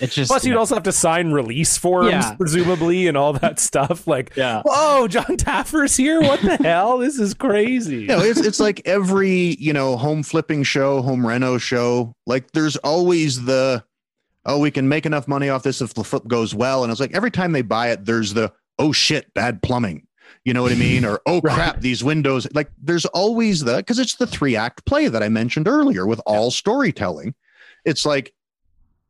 It's 0.00 0.14
just 0.14 0.30
Plus, 0.30 0.44
you'd 0.44 0.56
also 0.56 0.74
have 0.74 0.82
to 0.82 0.92
sign 0.92 1.30
release 1.32 1.78
forms, 1.78 2.10
Yeah. 2.10 2.34
presumably, 2.34 3.06
and 3.06 3.16
all 3.16 3.32
that 3.34 3.58
stuff. 3.60 4.06
Like, 4.06 4.32
yeah. 4.36 4.60
whoa, 4.66 5.08
John 5.08 5.36
Taffer's 5.38 5.96
here. 5.96 6.20
What 6.20 6.42
the 6.42 6.56
hell? 6.56 6.98
This 6.98 7.18
is 7.18 7.32
crazy. 7.32 8.00
you 8.00 8.06
know, 8.08 8.20
it's 8.20 8.40
it's 8.40 8.60
like 8.60 8.82
every 8.84 9.56
you 9.58 9.72
know 9.72 9.96
home 9.96 10.22
flipping 10.24 10.62
show, 10.64 11.00
home 11.00 11.26
reno 11.26 11.56
show. 11.56 12.14
Like 12.26 12.50
there's 12.52 12.76
always 12.78 13.44
the 13.44 13.82
oh, 14.44 14.58
we 14.58 14.70
can 14.70 14.88
make 14.88 15.06
enough 15.06 15.26
money 15.26 15.48
off 15.48 15.62
this 15.62 15.80
if 15.80 15.94
the 15.94 16.04
flip 16.04 16.26
goes 16.26 16.54
well. 16.54 16.82
And 16.82 16.90
it's 16.90 17.00
like 17.00 17.14
every 17.14 17.30
time 17.30 17.52
they 17.52 17.62
buy 17.62 17.92
it, 17.92 18.04
there's 18.04 18.34
the 18.34 18.52
oh 18.78 18.92
shit, 18.92 19.32
bad 19.32 19.62
plumbing. 19.62 20.06
You 20.44 20.54
know 20.54 20.62
what 20.62 20.72
I 20.72 20.76
mean? 20.76 21.04
Or 21.04 21.20
oh 21.26 21.40
crap, 21.40 21.80
these 21.80 22.02
windows. 22.02 22.48
Like 22.52 22.70
there's 22.80 23.06
always 23.06 23.60
the 23.60 23.76
because 23.76 23.98
it's 23.98 24.16
the 24.16 24.26
three 24.26 24.56
act 24.56 24.84
play 24.86 25.08
that 25.08 25.22
I 25.22 25.28
mentioned 25.28 25.68
earlier 25.68 26.06
with 26.06 26.20
all 26.26 26.50
storytelling. 26.50 27.34
It's 27.84 28.04
like 28.04 28.34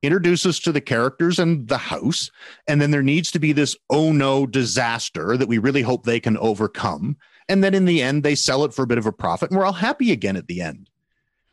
introduce 0.03 0.45
us 0.45 0.59
to 0.59 0.73
the 0.73 0.81
characters 0.81 1.38
and 1.38 1.68
the 1.68 1.79
house, 1.79 2.31
and 2.66 2.83
then 2.83 2.90
there 2.90 3.03
needs 3.03 3.31
to 3.31 3.38
be 3.38 3.53
this 3.53 3.77
oh 3.88 4.12
no 4.12 4.47
disaster 4.47 5.37
that 5.37 5.49
we 5.49 5.59
really 5.59 5.83
hope 5.83 6.05
they 6.05 6.21
can 6.21 6.37
overcome 6.37 7.16
and 7.49 7.62
then 7.62 7.75
in 7.75 7.85
the 7.85 8.03
end 8.03 8.23
they 8.23 8.35
sell 8.35 8.64
it 8.64 8.75
for 8.75 8.83
a 8.83 8.87
bit 8.87 8.99
of 8.99 9.07
a 9.07 9.12
profit 9.12 9.51
and 9.51 9.59
we're 9.59 9.66
all 9.66 9.73
happy 9.73 10.12
again 10.12 10.37
at 10.37 10.47
the 10.47 10.61
end 10.61 10.88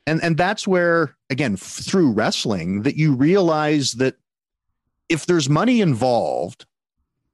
and 0.07 0.21
and 0.23 0.37
that's 0.37 0.67
where 0.67 1.15
again 1.29 1.53
f- 1.53 1.59
through 1.59 2.11
wrestling 2.11 2.83
that 2.83 2.95
you 2.95 3.13
realize 3.13 3.93
that 3.93 4.15
if 5.09 5.25
there's 5.25 5.49
money 5.49 5.81
involved 5.81 6.65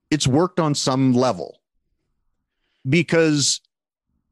it's 0.10 0.28
worked 0.28 0.60
on 0.60 0.74
some 0.74 1.14
level 1.14 1.60
because 2.88 3.62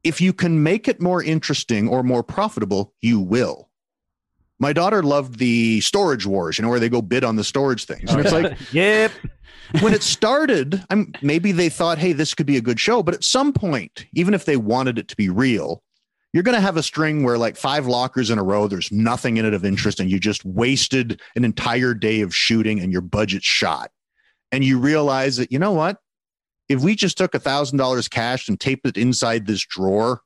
if 0.02 0.20
you 0.20 0.32
can 0.32 0.62
make 0.62 0.86
it 0.88 1.00
more 1.00 1.22
interesting 1.22 1.88
or 1.88 2.02
more 2.02 2.22
profitable, 2.22 2.92
you 3.00 3.20
will. 3.20 3.70
My 4.58 4.72
daughter 4.72 5.02
loved 5.02 5.38
the 5.38 5.80
storage 5.80 6.26
wars, 6.26 6.58
you 6.58 6.62
know, 6.62 6.68
where 6.68 6.80
they 6.80 6.88
go 6.88 7.02
bid 7.02 7.24
on 7.24 7.36
the 7.36 7.44
storage 7.44 7.84
things. 7.86 8.10
And 8.10 8.20
it's 8.20 8.32
like, 8.32 8.56
Yep. 8.72 9.10
when 9.80 9.92
it 9.92 10.02
started, 10.02 10.84
I'm 10.90 11.12
maybe 11.22 11.52
they 11.52 11.68
thought, 11.68 11.98
hey, 11.98 12.12
this 12.12 12.34
could 12.34 12.46
be 12.46 12.56
a 12.56 12.60
good 12.60 12.78
show. 12.78 13.02
But 13.02 13.14
at 13.14 13.24
some 13.24 13.52
point, 13.52 14.06
even 14.14 14.34
if 14.34 14.44
they 14.44 14.56
wanted 14.56 14.98
it 14.98 15.08
to 15.08 15.16
be 15.16 15.28
real, 15.28 15.82
you're 16.32 16.42
going 16.42 16.54
to 16.56 16.60
have 16.60 16.76
a 16.76 16.82
string 16.82 17.24
where 17.24 17.38
like 17.38 17.56
five 17.56 17.86
lockers 17.86 18.30
in 18.30 18.38
a 18.38 18.42
row, 18.42 18.68
there's 18.68 18.90
nothing 18.92 19.36
in 19.36 19.44
it 19.44 19.54
of 19.54 19.64
interest, 19.64 20.00
and 20.00 20.10
you 20.10 20.18
just 20.18 20.44
wasted 20.44 21.20
an 21.36 21.44
entire 21.44 21.94
day 21.94 22.20
of 22.20 22.34
shooting 22.34 22.80
and 22.80 22.92
your 22.92 23.00
budget's 23.00 23.46
shot. 23.46 23.90
And 24.52 24.64
you 24.64 24.78
realize 24.78 25.36
that, 25.38 25.50
you 25.50 25.58
know 25.58 25.72
what? 25.72 25.98
If 26.68 26.80
we 26.82 26.94
just 26.94 27.18
took 27.18 27.34
a 27.34 27.38
thousand 27.38 27.78
dollars 27.78 28.08
cash 28.08 28.48
and 28.48 28.58
taped 28.58 28.86
it 28.86 28.96
inside 28.96 29.46
this 29.46 29.64
drawer, 29.64 30.22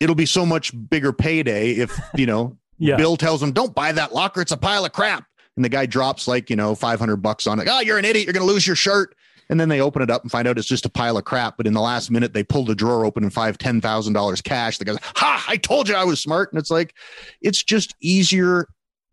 it'll 0.00 0.14
be 0.14 0.26
so 0.26 0.44
much 0.44 0.72
bigger 0.90 1.12
payday 1.12 1.72
if, 1.72 1.98
you 2.16 2.26
know, 2.26 2.58
Yeah. 2.78 2.96
Bill 2.96 3.16
tells 3.16 3.42
him, 3.42 3.52
don't 3.52 3.74
buy 3.74 3.92
that 3.92 4.12
locker. 4.14 4.40
It's 4.40 4.52
a 4.52 4.56
pile 4.56 4.84
of 4.84 4.92
crap. 4.92 5.24
And 5.56 5.64
the 5.64 5.68
guy 5.68 5.86
drops 5.86 6.26
like, 6.26 6.48
you 6.50 6.56
know, 6.56 6.74
500 6.74 7.16
bucks 7.18 7.46
on 7.46 7.60
it. 7.60 7.68
Oh, 7.70 7.80
you're 7.80 7.98
an 7.98 8.04
idiot. 8.04 8.24
You're 8.26 8.32
going 8.32 8.46
to 8.46 8.52
lose 8.52 8.66
your 8.66 8.76
shirt. 8.76 9.14
And 9.50 9.60
then 9.60 9.68
they 9.68 9.80
open 9.82 10.00
it 10.00 10.10
up 10.10 10.22
and 10.22 10.30
find 10.30 10.48
out 10.48 10.56
it's 10.56 10.66
just 10.66 10.86
a 10.86 10.88
pile 10.88 11.18
of 11.18 11.24
crap. 11.24 11.58
But 11.58 11.66
in 11.66 11.74
the 11.74 11.80
last 11.80 12.10
minute, 12.10 12.32
they 12.32 12.42
pull 12.42 12.64
the 12.64 12.74
drawer 12.74 13.04
open 13.04 13.22
and 13.22 13.32
five, 13.32 13.58
ten 13.58 13.82
thousand 13.82 14.14
dollars 14.14 14.40
cash. 14.40 14.78
The 14.78 14.86
guy's 14.86 14.94
like, 14.94 15.04
ha, 15.16 15.44
I 15.46 15.58
told 15.58 15.88
you 15.90 15.94
I 15.94 16.04
was 16.04 16.20
smart. 16.20 16.52
And 16.52 16.58
it's 16.58 16.70
like, 16.70 16.94
it's 17.42 17.62
just 17.62 17.94
easier 18.00 18.66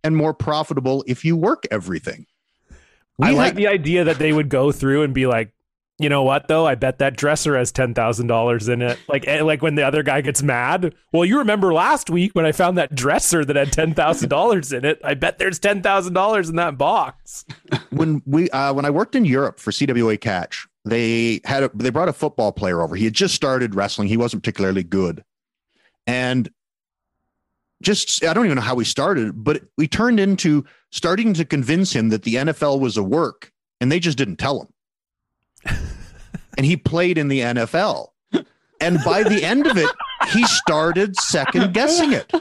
and 0.04 0.16
more 0.16 0.34
profitable 0.34 1.04
if 1.08 1.26
you 1.26 1.36
work 1.36 1.66
everything. 1.72 2.26
We 3.18 3.28
I 3.28 3.32
like- 3.32 3.56
the 3.56 3.68
idea 3.68 4.06
that 4.06 4.18
they 4.18 4.32
would 4.32 4.48
go 4.48 4.72
through 4.72 5.04
and 5.04 5.14
be 5.14 5.28
like, 5.28 5.52
you 6.00 6.08
know 6.08 6.24
what 6.24 6.48
though? 6.48 6.66
I 6.66 6.76
bet 6.76 7.00
that 7.00 7.18
dresser 7.18 7.58
has 7.58 7.74
ten 7.74 7.94
thousand 7.94 8.28
dollars 8.28 8.70
in 8.70 8.82
it. 8.82 8.98
Like, 9.10 9.28
eh, 9.28 9.44
like 9.44 9.62
when 9.62 9.76
the 9.76 9.84
other 9.84 10.02
guy 10.02 10.22
gets 10.22 10.42
mad. 10.42 10.96
Well, 11.12 11.26
you 11.26 11.38
remember 11.40 11.74
last 11.74 12.10
week 12.10 12.34
when 12.34 12.46
I 12.46 12.54
found 12.54 12.78
that 12.78 12.96
dresser 12.96 13.44
that 13.44 13.56
had 13.58 13.74
ten 13.74 13.94
thousand 13.94 14.30
dollars 14.30 14.72
in 14.72 14.86
it. 14.86 15.02
I 15.04 15.14
bet 15.14 15.40
there's 15.40 15.60
ten 15.60 15.82
thousand 15.82 16.14
dollars 16.14 16.48
in 16.50 16.56
that 16.56 16.78
box. 16.78 17.46
when 17.90 18.22
we 18.26 18.50
uh, 18.52 18.74
when 18.74 18.86
I 18.86 18.90
worked 18.90 19.16
in 19.16 19.26
Europe 19.26 19.60
for 19.60 19.72
CWA 19.72 20.20
Catch, 20.20 20.68
they 20.86 21.42
had 21.44 21.64
a, 21.64 21.72
they 21.74 21.90
brought 21.90 22.10
a 22.10 22.14
football 22.14 22.54
player 22.54 22.82
over. 22.82 22.96
He 22.96 23.04
had 23.04 23.14
just 23.14 23.36
started 23.36 23.76
wrestling. 23.76 24.08
He 24.08 24.18
wasn't 24.18 24.42
particularly 24.42 24.84
good, 24.84 25.24
and 26.08 26.50
just 27.82 28.24
I 28.24 28.34
don't 28.34 28.46
even 28.46 28.56
know 28.56 28.62
how 28.62 28.76
we 28.76 28.86
started, 28.86 29.44
but 29.44 29.64
we 29.78 29.88
turned 29.88 30.20
into 30.20 30.66
starting 30.92 31.34
to 31.34 31.44
convince 31.44 31.94
him 31.94 32.10
that 32.10 32.24
the 32.24 32.36
NFL 32.36 32.80
was 32.80 32.96
a 32.96 33.04
work, 33.04 33.52
and 33.82 33.92
they 33.92 34.00
just 34.00 34.18
didn't 34.18 34.38
tell 34.38 34.62
him. 34.62 34.68
And 35.66 36.66
he 36.66 36.78
played 36.78 37.18
in 37.18 37.28
the 37.28 37.40
NFL, 37.42 38.10
and 38.82 39.00
by 39.04 39.24
the 39.24 39.44
end 39.44 39.68
of 39.68 39.78
it, 39.78 39.90
he 40.30 40.44
started 40.46 41.16
second 41.16 41.74
guessing 41.74 42.14
it 42.14 42.32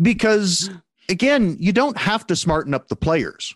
because 0.00 0.70
again, 1.08 1.56
you 1.58 1.72
don't 1.72 1.98
have 1.98 2.26
to 2.28 2.36
smarten 2.36 2.72
up 2.72 2.88
the 2.88 2.96
players. 2.96 3.54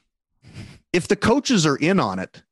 If 0.92 1.08
the 1.08 1.16
coaches 1.16 1.66
are 1.66 1.76
in 1.76 1.98
on 1.98 2.18
it, 2.18 2.42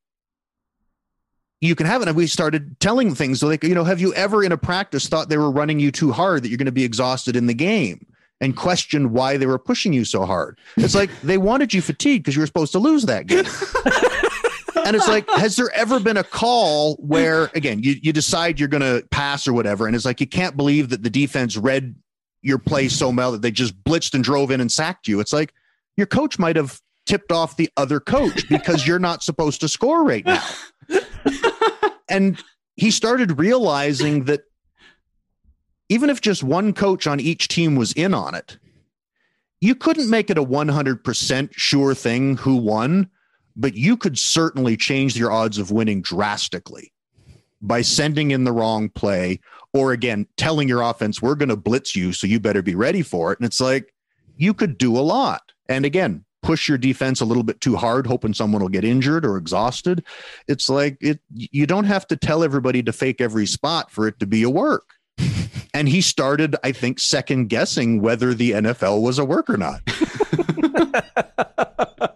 you 1.61 1.75
can 1.75 1.85
have 1.85 2.01
it. 2.01 2.07
And 2.07 2.17
we 2.17 2.27
started 2.27 2.79
telling 2.79 3.15
things 3.15 3.41
like, 3.41 3.63
you 3.63 3.75
know, 3.75 3.85
have 3.85 4.01
you 4.01 4.13
ever 4.15 4.43
in 4.43 4.51
a 4.51 4.57
practice 4.57 5.07
thought 5.07 5.29
they 5.29 5.37
were 5.37 5.51
running 5.51 5.79
you 5.79 5.91
too 5.91 6.11
hard 6.11 6.43
that 6.43 6.49
you're 6.49 6.57
going 6.57 6.65
to 6.65 6.71
be 6.71 6.83
exhausted 6.83 7.35
in 7.35 7.47
the 7.47 7.53
game 7.53 8.05
and 8.41 8.57
questioned 8.57 9.11
why 9.11 9.37
they 9.37 9.45
were 9.45 9.59
pushing 9.59 9.93
you 9.93 10.03
so 10.03 10.25
hard? 10.25 10.59
It's 10.75 10.95
like 10.95 11.09
they 11.21 11.37
wanted 11.37 11.73
you 11.73 11.81
fatigued 11.81 12.25
because 12.25 12.35
you 12.35 12.41
were 12.41 12.47
supposed 12.47 12.73
to 12.73 12.79
lose 12.79 13.05
that 13.05 13.27
game. 13.27 13.45
and 14.75 14.95
it's 14.95 15.07
like, 15.07 15.29
has 15.31 15.55
there 15.55 15.71
ever 15.73 15.99
been 15.99 16.17
a 16.17 16.23
call 16.23 16.95
where, 16.95 17.49
again, 17.53 17.81
you, 17.81 17.95
you 18.01 18.13
decide 18.13 18.59
you're 18.59 18.69
going 18.69 18.81
to 18.81 19.07
pass 19.09 19.47
or 19.47 19.53
whatever, 19.53 19.87
and 19.87 19.95
it's 19.95 20.05
like 20.05 20.19
you 20.19 20.27
can't 20.27 20.57
believe 20.57 20.89
that 20.89 21.03
the 21.03 21.09
defense 21.09 21.57
read 21.57 21.95
your 22.41 22.57
play 22.57 22.89
so 22.89 23.09
well 23.09 23.31
that 23.31 23.41
they 23.41 23.51
just 23.51 23.81
blitzed 23.83 24.13
and 24.13 24.23
drove 24.23 24.51
in 24.51 24.61
and 24.61 24.71
sacked 24.71 25.07
you? 25.07 25.19
It's 25.19 25.33
like 25.33 25.53
your 25.97 26.07
coach 26.07 26.37
might 26.39 26.55
have 26.55 26.79
tipped 27.05 27.31
off 27.31 27.57
the 27.57 27.69
other 27.77 27.99
coach 27.99 28.47
because 28.49 28.87
you're 28.87 28.99
not 28.99 29.23
supposed 29.23 29.61
to 29.61 29.67
score 29.67 30.03
right 30.03 30.25
now. 30.25 30.43
and 32.09 32.41
he 32.75 32.91
started 32.91 33.37
realizing 33.37 34.25
that 34.25 34.41
even 35.89 36.09
if 36.09 36.21
just 36.21 36.43
one 36.43 36.73
coach 36.73 37.07
on 37.07 37.19
each 37.19 37.47
team 37.47 37.75
was 37.75 37.91
in 37.93 38.13
on 38.13 38.35
it, 38.35 38.57
you 39.61 39.75
couldn't 39.75 40.09
make 40.09 40.29
it 40.29 40.37
a 40.37 40.43
100% 40.43 41.49
sure 41.53 41.95
thing 41.95 42.37
who 42.37 42.55
won, 42.57 43.09
but 43.55 43.75
you 43.75 43.97
could 43.97 44.17
certainly 44.17 44.77
change 44.77 45.15
your 45.15 45.31
odds 45.31 45.57
of 45.57 45.71
winning 45.71 46.01
drastically 46.01 46.91
by 47.61 47.81
sending 47.81 48.31
in 48.31 48.43
the 48.43 48.51
wrong 48.51 48.89
play 48.89 49.39
or 49.73 49.91
again 49.91 50.27
telling 50.37 50.67
your 50.67 50.81
offense 50.81 51.21
we're 51.21 51.35
going 51.35 51.49
to 51.49 51.55
blitz 51.55 51.95
you 51.95 52.13
so 52.13 52.27
you 52.27 52.39
better 52.39 52.61
be 52.61 52.75
ready 52.75 53.01
for 53.01 53.31
it. 53.31 53.39
And 53.39 53.45
it's 53.45 53.61
like 53.61 53.93
you 54.37 54.53
could 54.53 54.77
do 54.77 54.97
a 54.97 55.01
lot. 55.01 55.51
And 55.69 55.85
again 55.85 56.25
push 56.43 56.67
your 56.67 56.77
defense 56.77 57.21
a 57.21 57.25
little 57.25 57.41
bit 57.41 57.61
too 57.61 57.77
hard 57.77 58.05
hoping 58.05 58.33
someone 58.33 58.61
will 58.61 58.69
get 58.69 58.83
injured 58.83 59.25
or 59.25 59.37
exhausted. 59.37 60.03
It's 60.47 60.69
like 60.69 60.97
it 60.99 61.19
you 61.33 61.65
don't 61.65 61.85
have 61.85 62.05
to 62.07 62.17
tell 62.17 62.43
everybody 62.43 62.83
to 62.83 62.93
fake 62.93 63.21
every 63.21 63.47
spot 63.47 63.89
for 63.89 64.07
it 64.07 64.19
to 64.19 64.27
be 64.27 64.43
a 64.43 64.49
work. 64.49 64.89
And 65.75 65.89
he 65.89 66.01
started 66.01 66.55
i 66.63 66.71
think 66.71 66.99
second 66.99 67.47
guessing 67.47 67.99
whether 67.99 68.35
the 68.35 68.51
nfl 68.51 69.01
was 69.01 69.17
a 69.17 69.25
work 69.25 69.49
or 69.49 69.57
not 69.57 69.81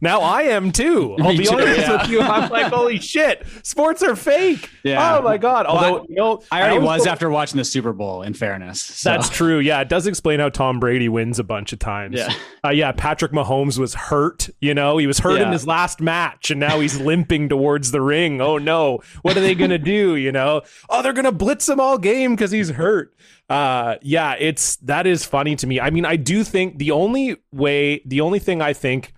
now 0.00 0.20
I 0.20 0.42
am 0.42 0.72
too. 0.72 1.16
I'll 1.20 1.30
Me 1.32 1.38
be 1.38 1.44
too, 1.44 1.54
honest 1.54 1.80
yeah. 1.80 2.02
with 2.02 2.10
you. 2.10 2.20
I'm 2.20 2.50
like, 2.50 2.72
holy 2.72 2.98
shit, 2.98 3.44
sports 3.62 4.02
are 4.02 4.16
fake. 4.16 4.70
Yeah. 4.82 5.16
Oh 5.16 5.22
my 5.22 5.38
god. 5.38 5.66
Although 5.66 6.06
you 6.08 6.16
know, 6.16 6.42
I 6.50 6.60
already 6.60 6.76
always 6.76 6.86
was 6.86 7.04
go- 7.04 7.10
after 7.10 7.30
watching 7.30 7.58
the 7.58 7.64
Super 7.64 7.92
Bowl. 7.92 8.22
In 8.22 8.34
fairness, 8.34 8.80
so. 8.80 9.10
That's 9.10 9.28
true. 9.28 9.58
Yeah, 9.58 9.80
it 9.80 9.88
does 9.88 10.06
explain 10.06 10.40
how 10.40 10.48
Tom 10.48 10.80
Brady 10.80 11.08
wins 11.08 11.38
a 11.38 11.44
bunch 11.44 11.72
of 11.72 11.78
times. 11.78 12.16
Yeah. 12.16 12.32
Uh, 12.64 12.70
yeah, 12.70 12.92
Patrick 12.92 13.32
Mahomes 13.32 13.78
was 13.78 13.94
hurt. 13.94 14.48
You 14.60 14.74
know, 14.74 14.98
he 14.98 15.06
was 15.06 15.18
hurt 15.18 15.40
in 15.40 15.52
his 15.52 15.66
last 15.66 16.00
match, 16.00 16.50
and 16.50 16.58
now 16.60 16.80
he's 16.80 17.00
limping 17.00 17.48
towards 17.48 17.90
the 17.90 18.00
ring. 18.00 18.40
Oh 18.40 18.58
no, 18.58 19.00
what 19.22 19.36
are 19.36 19.40
they 19.40 19.54
gonna 19.54 19.78
do? 19.78 20.16
You 20.16 20.32
know, 20.32 20.62
oh 20.88 21.02
they're 21.02 21.12
gonna 21.12 21.32
blitz 21.32 21.68
him 21.68 21.80
all 21.80 21.98
game 21.98 22.34
because 22.34 22.50
he's 22.50 22.70
hurt. 22.70 23.14
Uh, 23.48 23.96
yeah, 24.02 24.34
it's 24.38 24.76
that 24.76 25.06
is 25.06 25.24
funny 25.24 25.54
to 25.56 25.66
me. 25.66 25.80
I 25.80 25.90
mean, 25.90 26.04
I 26.04 26.16
do 26.16 26.42
think 26.42 26.78
the 26.78 26.90
only 26.90 27.36
way, 27.52 28.02
the 28.04 28.20
only 28.20 28.38
thing 28.38 28.60
I 28.60 28.72
think 28.72 29.12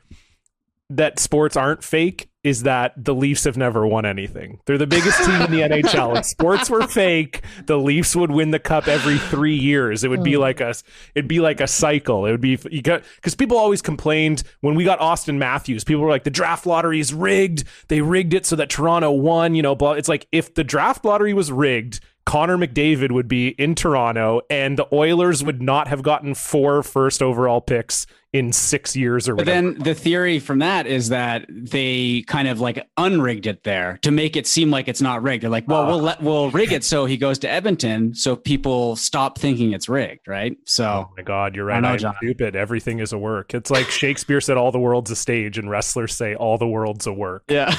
that 0.90 1.18
sports 1.18 1.56
aren't 1.56 1.84
fake 1.84 2.30
is 2.44 2.62
that 2.62 2.92
the 2.96 3.14
Leafs 3.14 3.44
have 3.44 3.56
never 3.56 3.86
won 3.86 4.06
anything. 4.06 4.60
They're 4.64 4.78
the 4.78 4.86
biggest 4.86 5.18
team 5.24 5.42
in 5.42 5.50
the 5.50 5.60
NHL. 5.82 6.16
If 6.16 6.24
sports 6.24 6.70
were 6.70 6.86
fake, 6.86 7.42
the 7.66 7.76
Leafs 7.76 8.16
would 8.16 8.30
win 8.30 8.52
the 8.52 8.58
cup 8.58 8.88
every 8.88 9.18
three 9.18 9.56
years. 9.56 10.02
It 10.02 10.08
would 10.08 10.22
be 10.22 10.34
hmm. 10.34 10.40
like 10.40 10.60
a, 10.60 10.74
it'd 11.14 11.28
be 11.28 11.40
like 11.40 11.60
a 11.60 11.66
cycle. 11.66 12.26
It 12.26 12.30
would 12.30 12.40
be 12.40 12.56
because 12.56 13.34
people 13.36 13.58
always 13.58 13.82
complained 13.82 14.44
when 14.60 14.76
we 14.76 14.84
got 14.84 14.98
Auston 15.00 15.36
Matthews. 15.36 15.84
People 15.84 16.02
were 16.02 16.10
like, 16.10 16.24
the 16.24 16.30
draft 16.30 16.64
lottery 16.64 17.00
is 17.00 17.12
rigged. 17.12 17.64
They 17.88 18.00
rigged 18.00 18.32
it 18.32 18.46
so 18.46 18.56
that 18.56 18.70
Toronto 18.70 19.10
won. 19.10 19.54
You 19.54 19.62
know, 19.62 19.74
blah. 19.74 19.92
It's 19.92 20.08
like 20.08 20.26
if 20.32 20.54
the 20.54 20.64
draft 20.64 21.04
lottery 21.04 21.34
was 21.34 21.52
rigged. 21.52 22.00
Connor 22.28 22.58
McDavid 22.58 23.10
would 23.10 23.26
be 23.26 23.48
in 23.48 23.74
Toronto, 23.74 24.42
and 24.50 24.76
the 24.78 24.86
Oilers 24.92 25.42
would 25.42 25.62
not 25.62 25.88
have 25.88 26.02
gotten 26.02 26.34
four 26.34 26.82
first 26.82 27.22
overall 27.22 27.62
picks 27.62 28.06
in 28.34 28.52
six 28.52 28.94
years 28.94 29.26
or 29.26 29.34
But 29.34 29.46
whatever. 29.46 29.72
then 29.72 29.82
the 29.82 29.94
theory 29.94 30.38
from 30.38 30.58
that 30.58 30.86
is 30.86 31.08
that 31.08 31.46
they 31.48 32.22
kind 32.26 32.46
of 32.46 32.60
like 32.60 32.86
unrigged 32.98 33.46
it 33.46 33.64
there 33.64 33.98
to 34.02 34.10
make 34.10 34.36
it 34.36 34.46
seem 34.46 34.70
like 34.70 34.88
it's 34.88 35.00
not 35.00 35.22
rigged. 35.22 35.42
They're 35.42 35.48
like, 35.48 35.66
well, 35.66 35.86
we'll 35.86 36.02
let 36.02 36.22
we'll 36.22 36.50
rig 36.50 36.70
it 36.70 36.84
so 36.84 37.06
he 37.06 37.16
goes 37.16 37.38
to 37.38 37.50
Edmonton, 37.50 38.14
so 38.14 38.36
people 38.36 38.96
stop 38.96 39.38
thinking 39.38 39.72
it's 39.72 39.88
rigged, 39.88 40.28
right? 40.28 40.54
So 40.66 40.84
Oh 40.84 41.10
my 41.16 41.22
God, 41.22 41.56
you're 41.56 41.70
I 41.70 41.76
right. 41.76 41.80
know, 41.80 41.88
I'm 41.88 41.98
John. 41.98 42.14
stupid. 42.18 42.54
Everything 42.54 42.98
is 42.98 43.14
a 43.14 43.18
work. 43.18 43.54
It's 43.54 43.70
like 43.70 43.86
Shakespeare 43.88 44.42
said, 44.42 44.58
"All 44.58 44.70
the 44.70 44.78
world's 44.78 45.10
a 45.10 45.16
stage," 45.16 45.56
and 45.56 45.70
wrestlers 45.70 46.14
say, 46.14 46.34
"All 46.34 46.58
the 46.58 46.68
world's 46.68 47.06
a 47.06 47.12
work." 47.14 47.44
yeah, 47.48 47.74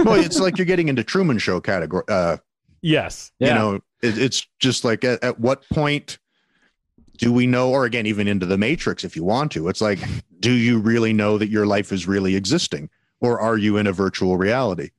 well 0.00 0.16
it's 0.20 0.38
like 0.38 0.58
you're 0.58 0.66
getting 0.66 0.88
into 0.88 1.02
truman 1.02 1.38
show 1.38 1.58
category 1.62 2.04
uh 2.08 2.36
Yes. 2.82 3.32
Yeah. 3.38 3.48
you 3.48 3.54
know 3.54 3.80
it, 4.04 4.18
it's 4.18 4.46
just 4.58 4.84
like 4.84 5.04
at, 5.04 5.22
at 5.24 5.40
what 5.40 5.68
point 5.70 6.18
do 7.16 7.32
we 7.32 7.46
know 7.46 7.70
or 7.70 7.84
again 7.84 8.06
even 8.06 8.28
into 8.28 8.46
the 8.46 8.58
matrix 8.58 9.04
if 9.04 9.16
you 9.16 9.24
want 9.24 9.52
to 9.52 9.68
it's 9.68 9.80
like 9.80 9.98
do 10.40 10.52
you 10.52 10.78
really 10.78 11.12
know 11.12 11.38
that 11.38 11.48
your 11.48 11.66
life 11.66 11.92
is 11.92 12.06
really 12.06 12.36
existing 12.36 12.90
or 13.20 13.40
are 13.40 13.56
you 13.56 13.76
in 13.76 13.86
a 13.86 13.92
virtual 13.92 14.36
reality 14.36 14.90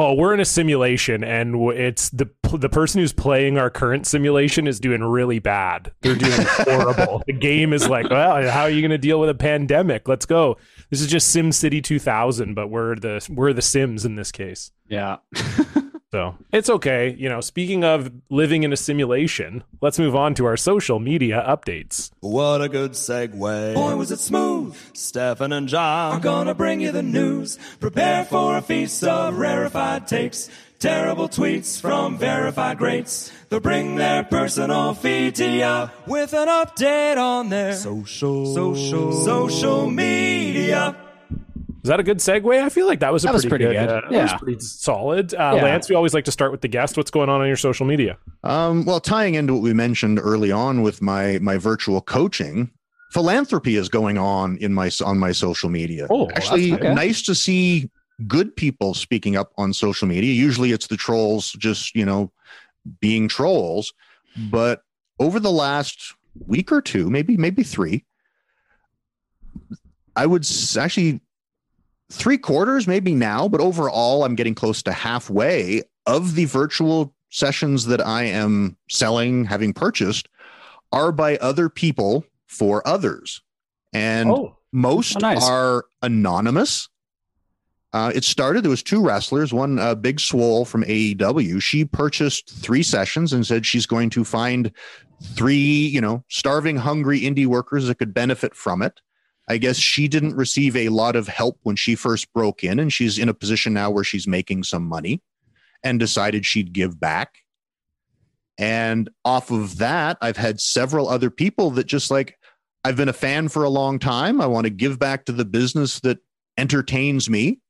Oh, 0.00 0.14
we're 0.14 0.32
in 0.32 0.38
a 0.38 0.44
simulation, 0.44 1.24
and 1.24 1.56
it's 1.72 2.10
the 2.10 2.30
the 2.52 2.68
person 2.68 3.00
who's 3.00 3.12
playing 3.12 3.58
our 3.58 3.68
current 3.68 4.06
simulation 4.06 4.68
is 4.68 4.78
doing 4.78 5.02
really 5.02 5.40
bad. 5.40 5.90
They're 6.02 6.14
doing 6.14 6.38
horrible. 6.46 7.24
The 7.26 7.32
game 7.32 7.72
is 7.72 7.88
like, 7.88 8.08
well, 8.08 8.48
how 8.48 8.62
are 8.62 8.70
you 8.70 8.80
going 8.80 8.92
to 8.92 8.98
deal 8.98 9.18
with 9.18 9.28
a 9.28 9.34
pandemic? 9.34 10.06
Let's 10.06 10.24
go. 10.24 10.56
This 10.90 11.00
is 11.00 11.08
just 11.08 11.32
Sim 11.32 11.50
City 11.50 11.82
2000, 11.82 12.54
but 12.54 12.68
we're 12.68 12.94
the 12.94 13.26
we're 13.28 13.52
the 13.52 13.60
Sims 13.60 14.04
in 14.04 14.14
this 14.14 14.30
case. 14.30 14.70
yeah. 14.88 15.16
So 16.10 16.36
it's 16.52 16.70
okay. 16.70 17.14
You 17.18 17.28
know, 17.28 17.42
speaking 17.42 17.84
of 17.84 18.10
living 18.30 18.62
in 18.62 18.72
a 18.72 18.78
simulation, 18.78 19.62
let's 19.82 19.98
move 19.98 20.16
on 20.16 20.34
to 20.36 20.46
our 20.46 20.56
social 20.56 20.98
media 20.98 21.44
updates. 21.46 22.10
What 22.20 22.62
a 22.62 22.68
good 22.70 22.92
segue. 22.92 23.74
Boy, 23.74 23.94
was 23.96 24.10
it 24.10 24.18
smooth. 24.18 24.74
Stefan 24.94 25.52
and 25.52 25.68
John 25.68 26.16
are 26.16 26.20
gonna 26.20 26.54
bring 26.54 26.80
you 26.80 26.92
the 26.92 27.02
news. 27.02 27.58
Prepare 27.78 28.24
for 28.24 28.56
a 28.56 28.62
feast 28.62 29.04
of 29.04 29.36
rarefied 29.36 30.06
takes. 30.08 30.48
Terrible 30.78 31.28
tweets 31.28 31.78
from 31.78 32.16
verified 32.16 32.78
greats. 32.78 33.30
They'll 33.50 33.60
bring 33.60 33.96
their 33.96 34.22
personal 34.24 34.94
feed 34.94 35.34
to 35.34 35.46
you 35.46 35.90
with 36.06 36.32
an 36.32 36.48
update 36.48 37.18
on 37.18 37.50
their 37.50 37.74
social, 37.74 38.54
social, 38.54 39.12
social 39.12 39.90
media. 39.90 40.96
Is 41.88 41.90
that 41.90 42.00
a 42.00 42.02
good 42.02 42.18
segue? 42.18 42.62
I 42.62 42.68
feel 42.68 42.86
like 42.86 43.00
that 43.00 43.10
was 43.14 43.24
a 43.24 43.28
That 43.28 43.32
was 43.32 43.46
pretty, 43.46 43.64
pretty 43.64 43.80
good. 43.80 43.88
good. 43.88 44.04
uh, 44.04 44.10
that 44.10 44.22
was 44.22 44.30
Yeah. 44.32 44.36
pretty 44.36 44.60
solid. 44.60 45.32
Uh, 45.32 45.54
Yeah. 45.56 45.62
Lance, 45.62 45.88
we 45.88 45.94
always 45.94 46.12
like 46.12 46.26
to 46.26 46.30
start 46.30 46.52
with 46.52 46.60
the 46.60 46.68
guest. 46.68 46.98
What's 46.98 47.10
going 47.10 47.30
on 47.30 47.40
on 47.40 47.46
your 47.46 47.56
social 47.56 47.86
media? 47.86 48.18
Um, 48.44 48.84
well, 48.84 49.00
tying 49.00 49.36
into 49.36 49.54
what 49.54 49.62
we 49.62 49.72
mentioned 49.72 50.20
early 50.22 50.52
on 50.52 50.82
with 50.82 51.00
my 51.00 51.38
my 51.40 51.56
virtual 51.56 52.02
coaching, 52.02 52.70
philanthropy 53.10 53.76
is 53.76 53.88
going 53.88 54.18
on 54.18 54.58
in 54.58 54.74
my 54.74 54.90
on 55.02 55.16
my 55.18 55.32
social 55.32 55.70
media. 55.70 56.06
Oh, 56.10 56.28
actually, 56.32 56.74
okay. 56.74 56.92
nice 56.92 57.22
to 57.22 57.34
see 57.34 57.90
good 58.26 58.54
people 58.54 58.92
speaking 58.92 59.34
up 59.36 59.52
on 59.56 59.72
social 59.72 60.06
media. 60.06 60.34
Usually, 60.34 60.72
it's 60.72 60.88
the 60.88 60.96
trolls 60.98 61.52
just 61.52 61.94
you 61.94 62.04
know 62.04 62.30
being 63.00 63.28
trolls, 63.28 63.94
but 64.50 64.82
over 65.18 65.40
the 65.40 65.50
last 65.50 66.12
week 66.46 66.70
or 66.70 66.82
two, 66.82 67.08
maybe 67.08 67.38
maybe 67.38 67.62
three, 67.62 68.04
I 70.14 70.26
would 70.26 70.46
actually 70.78 71.22
three 72.10 72.38
quarters 72.38 72.86
maybe 72.86 73.14
now, 73.14 73.48
but 73.48 73.60
overall, 73.60 74.24
I'm 74.24 74.34
getting 74.34 74.54
close 74.54 74.82
to 74.84 74.92
halfway 74.92 75.82
of 76.06 76.34
the 76.34 76.46
virtual 76.46 77.14
sessions 77.30 77.86
that 77.86 78.04
I 78.04 78.24
am 78.24 78.76
selling, 78.88 79.44
having 79.44 79.72
purchased, 79.72 80.28
are 80.92 81.12
by 81.12 81.36
other 81.38 81.68
people 81.68 82.24
for 82.46 82.86
others. 82.86 83.42
And 83.92 84.30
oh, 84.30 84.56
most 84.72 85.16
Oh, 85.16 85.20
nice. 85.20 85.46
are 85.46 85.84
anonymous. 86.02 86.88
Uh, 87.92 88.12
it 88.14 88.24
started, 88.24 88.62
there 88.62 88.70
was 88.70 88.82
two 88.82 89.02
wrestlers, 89.02 89.52
one 89.52 89.78
uh, 89.78 89.94
Big 89.94 90.20
Swole 90.20 90.64
from 90.66 90.84
AEW. 90.84 91.60
She 91.62 91.84
purchased 91.86 92.50
three 92.50 92.82
sessions 92.82 93.32
and 93.32 93.46
said 93.46 93.64
she's 93.64 93.86
going 93.86 94.10
to 94.10 94.24
find 94.24 94.70
three, 95.22 95.56
you 95.86 96.00
know, 96.00 96.22
starving, 96.28 96.76
hungry 96.76 97.20
indie 97.20 97.46
workers 97.46 97.86
that 97.86 97.96
could 97.98 98.12
benefit 98.12 98.54
from 98.54 98.82
it. 98.82 99.00
I 99.48 99.56
guess 99.56 99.76
she 99.76 100.08
didn't 100.08 100.36
receive 100.36 100.76
a 100.76 100.90
lot 100.90 101.16
of 101.16 101.26
help 101.26 101.58
when 101.62 101.76
she 101.76 101.94
first 101.94 102.32
broke 102.32 102.62
in, 102.62 102.78
and 102.78 102.92
she's 102.92 103.18
in 103.18 103.28
a 103.28 103.34
position 103.34 103.72
now 103.72 103.90
where 103.90 104.04
she's 104.04 104.28
making 104.28 104.64
some 104.64 104.86
money 104.86 105.22
and 105.82 105.98
decided 105.98 106.44
she'd 106.44 106.72
give 106.72 107.00
back. 107.00 107.38
And 108.58 109.08
off 109.24 109.50
of 109.50 109.78
that, 109.78 110.18
I've 110.20 110.36
had 110.36 110.60
several 110.60 111.08
other 111.08 111.30
people 111.30 111.70
that 111.72 111.86
just 111.86 112.10
like, 112.10 112.38
I've 112.84 112.96
been 112.96 113.08
a 113.08 113.14
fan 113.14 113.48
for 113.48 113.64
a 113.64 113.70
long 113.70 113.98
time. 113.98 114.40
I 114.40 114.46
want 114.46 114.64
to 114.64 114.70
give 114.70 114.98
back 114.98 115.24
to 115.26 115.32
the 115.32 115.44
business 115.44 116.00
that 116.00 116.18
entertains 116.56 117.30
me. 117.30 117.60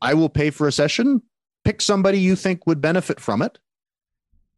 I 0.00 0.14
will 0.14 0.28
pay 0.28 0.50
for 0.50 0.66
a 0.66 0.72
session. 0.72 1.22
Pick 1.64 1.80
somebody 1.80 2.20
you 2.20 2.36
think 2.36 2.66
would 2.66 2.80
benefit 2.80 3.20
from 3.20 3.42
it. 3.42 3.58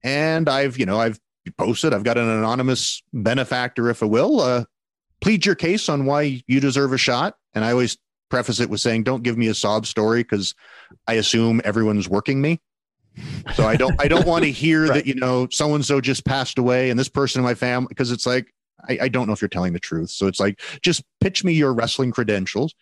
And 0.02 0.48
I've, 0.48 0.78
you 0.78 0.86
know, 0.86 1.00
I've 1.00 1.18
posted, 1.58 1.92
I've 1.92 2.04
got 2.04 2.18
an 2.18 2.28
anonymous 2.28 3.02
benefactor, 3.12 3.88
if 3.90 4.02
I 4.02 4.06
will. 4.06 4.40
Uh, 4.40 4.64
plead 5.24 5.46
your 5.46 5.54
case 5.54 5.88
on 5.88 6.04
why 6.04 6.42
you 6.46 6.60
deserve 6.60 6.92
a 6.92 6.98
shot. 6.98 7.36
And 7.54 7.64
I 7.64 7.70
always 7.70 7.96
preface 8.28 8.60
it 8.60 8.68
with 8.68 8.82
saying, 8.82 9.04
don't 9.04 9.22
give 9.22 9.38
me 9.38 9.48
a 9.48 9.54
sob 9.54 9.86
story 9.86 10.22
because 10.22 10.54
I 11.06 11.14
assume 11.14 11.62
everyone's 11.64 12.10
working 12.10 12.42
me. 12.42 12.60
So 13.54 13.66
I 13.66 13.76
don't 13.76 13.98
I 13.98 14.06
don't 14.06 14.26
want 14.26 14.44
to 14.44 14.50
hear 14.50 14.86
that, 14.92 15.06
you 15.06 15.14
know, 15.14 15.48
so 15.50 15.74
and 15.74 15.82
so 15.82 16.02
just 16.02 16.26
passed 16.26 16.58
away 16.58 16.90
and 16.90 17.00
this 17.00 17.08
person 17.08 17.40
in 17.40 17.44
my 17.44 17.54
family, 17.54 17.86
because 17.88 18.12
it's 18.12 18.26
like, 18.26 18.52
I, 18.86 18.98
I 19.02 19.08
don't 19.08 19.26
know 19.26 19.32
if 19.32 19.40
you're 19.40 19.48
telling 19.48 19.72
the 19.72 19.80
truth. 19.80 20.10
So 20.10 20.26
it's 20.26 20.40
like, 20.40 20.60
just 20.82 21.02
pitch 21.22 21.42
me 21.42 21.54
your 21.54 21.72
wrestling 21.72 22.12
credentials. 22.12 22.74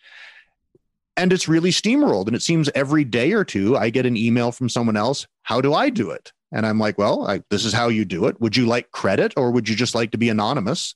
And 1.15 1.31
it's 1.31 1.47
really 1.47 1.71
steamrolled. 1.71 2.27
And 2.27 2.35
it 2.35 2.41
seems 2.41 2.69
every 2.75 3.05
day 3.05 3.31
or 3.31 3.45
two, 3.45 3.77
I 3.77 3.89
get 3.89 4.05
an 4.05 4.17
email 4.17 4.51
from 4.51 4.67
someone 4.67 4.97
else. 4.97 5.27
How 5.43 5.61
do 5.61 5.73
I 5.73 5.89
do 5.89 6.11
it? 6.11 6.33
And 6.51 6.65
I'm 6.65 6.77
like, 6.77 6.97
well, 6.97 7.25
I, 7.25 7.41
this 7.49 7.63
is 7.63 7.71
how 7.71 7.87
you 7.87 8.03
do 8.03 8.25
it. 8.25 8.41
Would 8.41 8.57
you 8.57 8.65
like 8.65 8.91
credit 8.91 9.33
or 9.37 9.51
would 9.51 9.69
you 9.69 9.77
just 9.77 9.95
like 9.95 10.11
to 10.11 10.17
be 10.17 10.27
anonymous? 10.27 10.93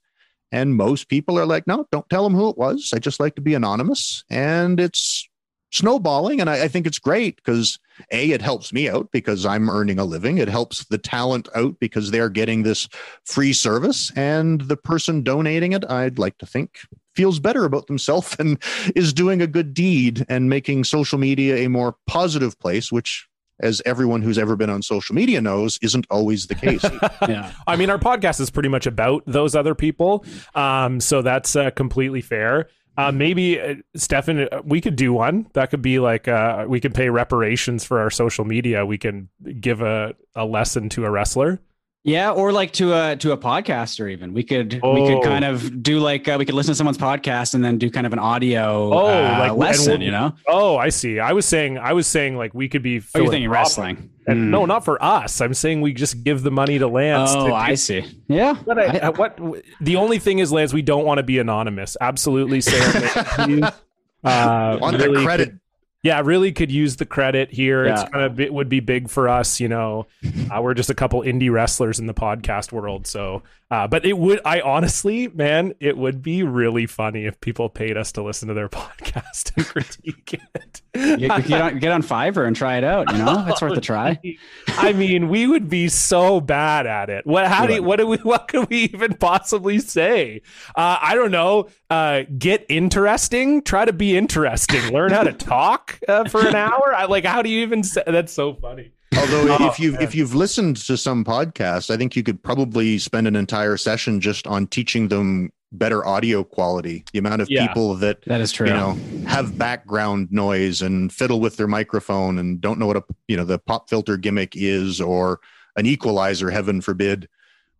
And 0.51 0.75
most 0.75 1.09
people 1.09 1.37
are 1.37 1.45
like, 1.45 1.67
no, 1.67 1.85
don't 1.91 2.09
tell 2.09 2.23
them 2.23 2.33
who 2.33 2.49
it 2.49 2.57
was. 2.57 2.91
I 2.93 2.99
just 2.99 3.19
like 3.19 3.35
to 3.35 3.41
be 3.41 3.53
anonymous. 3.53 4.23
And 4.29 4.79
it's 4.79 5.27
snowballing. 5.71 6.39
And 6.39 6.49
I, 6.49 6.63
I 6.63 6.67
think 6.67 6.87
it's 6.87 6.99
great 6.99 7.35
because 7.37 7.77
A, 8.11 8.31
it 8.31 8.41
helps 8.41 8.71
me 8.71 8.89
out 8.89 9.11
because 9.11 9.45
I'm 9.45 9.69
earning 9.69 9.99
a 9.99 10.05
living. 10.05 10.37
It 10.37 10.47
helps 10.47 10.85
the 10.85 10.97
talent 10.97 11.49
out 11.55 11.79
because 11.79 12.11
they're 12.11 12.29
getting 12.29 12.63
this 12.63 12.87
free 13.25 13.53
service. 13.53 14.11
And 14.15 14.61
the 14.61 14.77
person 14.77 15.23
donating 15.23 15.73
it, 15.73 15.89
I'd 15.89 16.19
like 16.19 16.37
to 16.37 16.45
think, 16.45 16.79
feels 17.15 17.39
better 17.39 17.65
about 17.65 17.87
themselves 17.87 18.35
and 18.39 18.61
is 18.95 19.13
doing 19.13 19.41
a 19.41 19.47
good 19.47 19.73
deed 19.73 20.25
and 20.29 20.49
making 20.49 20.83
social 20.83 21.17
media 21.17 21.57
a 21.57 21.67
more 21.67 21.95
positive 22.07 22.57
place, 22.59 22.91
which 22.91 23.27
as 23.59 23.81
everyone 23.85 24.21
who's 24.21 24.37
ever 24.37 24.55
been 24.55 24.69
on 24.69 24.81
social 24.81 25.15
media 25.15 25.41
knows, 25.41 25.79
isn't 25.81 26.05
always 26.09 26.47
the 26.47 26.55
case. 26.55 26.83
Yeah. 27.27 27.51
I 27.65 27.75
mean, 27.75 27.89
our 27.89 27.97
podcast 27.97 28.39
is 28.39 28.49
pretty 28.49 28.69
much 28.69 28.85
about 28.85 29.23
those 29.25 29.55
other 29.55 29.75
people, 29.75 30.23
um, 30.55 30.99
so 30.99 31.21
that's 31.21 31.55
uh, 31.55 31.71
completely 31.71 32.21
fair. 32.21 32.69
Uh, 32.97 33.11
maybe, 33.11 33.59
uh, 33.59 33.75
Stefan, 33.95 34.47
uh, 34.51 34.61
we 34.63 34.81
could 34.81 34.95
do 34.95 35.13
one. 35.13 35.47
That 35.53 35.69
could 35.69 35.81
be 35.81 35.99
like 35.99 36.27
uh, 36.27 36.65
we 36.67 36.79
could 36.79 36.95
pay 36.95 37.09
reparations 37.09 37.83
for 37.83 37.99
our 37.99 38.09
social 38.09 38.43
media. 38.45 38.85
We 38.85 38.97
can 38.97 39.29
give 39.59 39.81
a, 39.81 40.15
a 40.35 40.45
lesson 40.45 40.89
to 40.89 41.05
a 41.05 41.11
wrestler. 41.11 41.59
Yeah, 42.07 42.31
or 42.31 42.53
like 42.53 42.71
to 42.73 42.93
a 42.93 43.17
to 43.17 43.33
a 43.33 43.37
podcaster 43.37 44.09
even. 44.09 44.33
We 44.33 44.41
could 44.43 44.75
we 44.75 44.79
Oh. 44.81 45.07
could 45.19 45.23
kind 45.29 45.43
of 45.43 45.83
do 45.83 45.99
like 45.99 46.25
uh, 46.29 46.37
we 46.39 46.45
could 46.45 46.55
listen 46.55 46.71
to 46.71 46.75
someone's 46.75 46.97
podcast 46.97 47.53
and 47.53 47.61
then 47.61 47.77
do 47.77 47.91
kind 47.91 48.07
of 48.07 48.13
an 48.13 48.19
audio 48.19 48.93
Oh, 48.93 49.07
uh, 49.07 49.37
like- 49.39 49.51
lesson, 49.57 49.95
we'll- 49.99 50.03
you 50.03 50.11
know? 50.11 50.33
Oh, 50.47 50.77
I 50.77 50.87
see. 50.87 51.19
I 51.19 51.33
was 51.33 51.45
saying, 51.45 51.77
I 51.77 51.91
was 51.91 52.07
saying, 52.07 52.37
like 52.37 52.53
we 52.53 52.69
could 52.69 52.81
be. 52.81 53.01
Oh, 53.13 53.19
you're 53.19 53.29
thinking 53.29 53.49
wrestling. 53.49 54.09
And 54.25 54.45
Hmm. 54.45 54.51
no, 54.51 54.65
not 54.65 54.85
for 54.85 55.03
us. 55.03 55.41
I'm 55.41 55.53
saying 55.53 55.81
we 55.81 55.91
just 55.93 56.23
give 56.23 56.43
the 56.43 56.51
money 56.51 56.79
to 56.79 56.87
Lance. 56.87 57.31
Oh, 57.35 57.47
to 57.47 57.53
I 57.53 57.75
see. 57.75 58.05
Yeah. 58.29 58.55
What, 58.63 58.79
I, 58.79 58.85
uh, 58.99 59.11
what 59.11 59.37
the 59.81 59.97
only 59.97 60.19
thing 60.19 60.39
is, 60.39 60.49
Lance, 60.49 60.73
we 60.73 60.81
don't 60.81 61.03
want 61.05 61.17
to 61.17 61.23
be 61.23 61.39
anonymous. 61.39 61.97
Absolutely, 61.99 62.61
Sarah. 62.61 63.73
Uh, 64.23 64.77
On 64.81 64.95
really 64.95 65.19
the 65.19 65.23
credit. 65.23 65.49
could- 65.49 65.59
yeah, 66.07 66.21
really 66.23 66.53
could 66.53 66.71
use 66.71 66.95
the 66.95 67.05
credit 67.05 67.51
here. 67.51 67.83
It's 67.83 68.03
kind 68.09 68.23
of 68.23 68.39
it 68.39 68.53
would 68.53 68.69
be 68.69 68.79
big 68.79 69.09
for 69.09 69.27
us, 69.27 69.59
you 69.59 69.67
know. 69.67 70.07
Uh, 70.49 70.61
we're 70.61 70.73
just 70.73 70.89
a 70.89 70.95
couple 70.95 71.21
indie 71.21 71.51
wrestlers 71.51 71.99
in 71.99 72.07
the 72.07 72.13
podcast 72.13 72.71
world, 72.71 73.05
so. 73.05 73.43
Uh, 73.69 73.85
but 73.87 74.05
it 74.05 74.17
would, 74.17 74.39
I 74.45 74.61
honestly, 74.61 75.27
man, 75.27 75.73
it 75.81 75.97
would 75.97 76.21
be 76.21 76.41
really 76.43 76.85
funny 76.85 77.25
if 77.25 77.39
people 77.41 77.67
paid 77.67 77.97
us 77.97 78.13
to 78.13 78.23
listen 78.23 78.47
to 78.47 78.53
their 78.53 78.69
podcast 78.69 79.51
and 79.57 79.65
critique 79.65 80.33
it. 80.33 80.81
You, 80.95 81.17
you 81.17 81.27
get, 81.27 81.61
on, 81.61 81.79
get 81.79 81.91
on 81.91 82.01
Fiverr 82.01 82.47
and 82.47 82.55
try 82.55 82.77
it 82.77 82.83
out, 82.83 83.11
you 83.11 83.17
know? 83.17 83.45
It's 83.47 83.61
worth 83.61 83.77
a 83.77 83.81
try. 83.81 84.19
I 84.69 84.93
mean, 84.93 85.27
we 85.27 85.47
would 85.47 85.69
be 85.69 85.89
so 85.89 86.39
bad 86.39 86.87
at 86.87 87.09
it. 87.09 87.25
What? 87.25 87.47
How 87.47 87.67
do? 87.67 87.75
You, 87.75 87.83
what 87.83 87.97
do 87.97 88.07
we? 88.07 88.17
What 88.27 88.47
could 88.49 88.69
we 88.69 88.77
even 88.93 89.13
possibly 89.15 89.79
say? 89.79 90.41
Uh, 90.75 90.97
I 91.01 91.15
don't 91.15 91.31
know. 91.31 91.69
Uh, 91.89 92.23
get 92.37 92.65
interesting. 92.67 93.61
Try 93.61 93.85
to 93.85 93.93
be 93.93 94.17
interesting. 94.17 94.91
Learn 94.91 95.11
how 95.11 95.23
to 95.23 95.33
talk 95.33 95.99
uh, 96.07 96.27
for 96.27 96.45
an 96.45 96.55
hour. 96.55 96.93
I 96.93 97.05
like. 97.05 97.23
How 97.23 97.41
do 97.41 97.49
you 97.49 97.61
even? 97.61 97.83
Say, 97.83 98.03
that's 98.05 98.33
so 98.33 98.53
funny. 98.53 98.91
Although 99.15 99.47
Oh, 99.59 99.67
if 99.67 99.79
you've 99.79 99.99
if 100.01 100.15
you've 100.15 100.35
listened 100.35 100.77
to 100.77 100.97
some 100.97 101.23
podcasts, 101.23 101.89
I 101.89 101.97
think 101.97 102.15
you 102.15 102.23
could 102.23 102.41
probably 102.43 102.97
spend 102.97 103.27
an 103.27 103.35
entire 103.35 103.77
session 103.77 104.19
just 104.19 104.47
on 104.47 104.67
teaching 104.67 105.07
them 105.07 105.51
better 105.73 106.05
audio 106.05 106.43
quality. 106.43 107.03
The 107.13 107.19
amount 107.19 107.41
of 107.41 107.49
Yeah. 107.49 107.67
people 107.67 107.95
that 107.95 108.21
That 108.25 108.41
is 108.41 108.51
true. 108.51 108.67
you 108.67 108.73
know 108.73 108.97
have 109.25 109.57
background 109.57 110.29
noise 110.31 110.81
and 110.81 111.11
fiddle 111.11 111.39
with 111.39 111.57
their 111.57 111.67
microphone 111.67 112.37
and 112.37 112.61
don't 112.61 112.79
know 112.79 112.87
what 112.87 112.97
a 112.97 113.03
you 113.27 113.35
know 113.37 113.45
the 113.45 113.59
pop 113.59 113.89
filter 113.89 114.17
gimmick 114.17 114.53
is 114.55 114.99
or 115.01 115.39
an 115.75 115.85
equalizer, 115.85 116.49
heaven 116.49 116.81
forbid, 116.81 117.29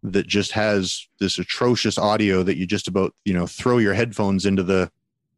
that 0.03 0.27
just 0.27 0.51
has 0.51 1.07
this 1.19 1.39
atrocious 1.39 1.97
audio 1.97 2.43
that 2.43 2.55
you 2.57 2.67
just 2.67 2.87
about 2.87 3.13
you 3.25 3.33
know 3.33 3.47
throw 3.47 3.77
your 3.79 3.93
headphones 3.93 4.45
into 4.45 4.63
the 4.63 4.91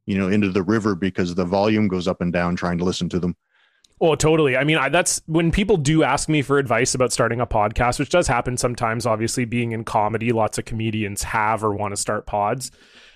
you 0.06 0.18
know 0.18 0.28
into 0.28 0.50
the 0.50 0.64
river 0.64 0.96
because 0.96 1.36
the 1.36 1.46
volume 1.46 1.88
goes 1.88 2.08
up 2.08 2.20
and 2.22 2.34
down 2.34 2.56
trying 2.56 2.78
to 2.78 2.84
listen 2.84 3.10
to 3.10 3.20
them. 3.20 3.36
Oh, 4.02 4.16
totally. 4.16 4.56
I 4.56 4.64
mean, 4.64 4.78
I, 4.78 4.88
that's 4.88 5.22
when 5.26 5.52
people 5.52 5.76
do 5.76 6.04
ask 6.04 6.30
me 6.30 6.42
for 6.42 6.58
advice 6.58 6.96
about 6.96 7.12
starting 7.12 7.42
a 7.42 7.46
podcast, 7.46 8.00
which 8.00 8.10
does 8.10 8.28
happen 8.28 8.56
sometimes. 8.56 9.06
Obviously, 9.06 9.44
being 9.44 9.74
in 9.74 9.84
comedy, 9.84 10.32
lots 10.32 10.58
of 10.58 10.66
comedians 10.66 11.24
have 11.24 11.64
or 11.64 11.74
want 11.74 11.92
to 11.92 11.98
start 11.98 12.26
pods. 12.26 12.72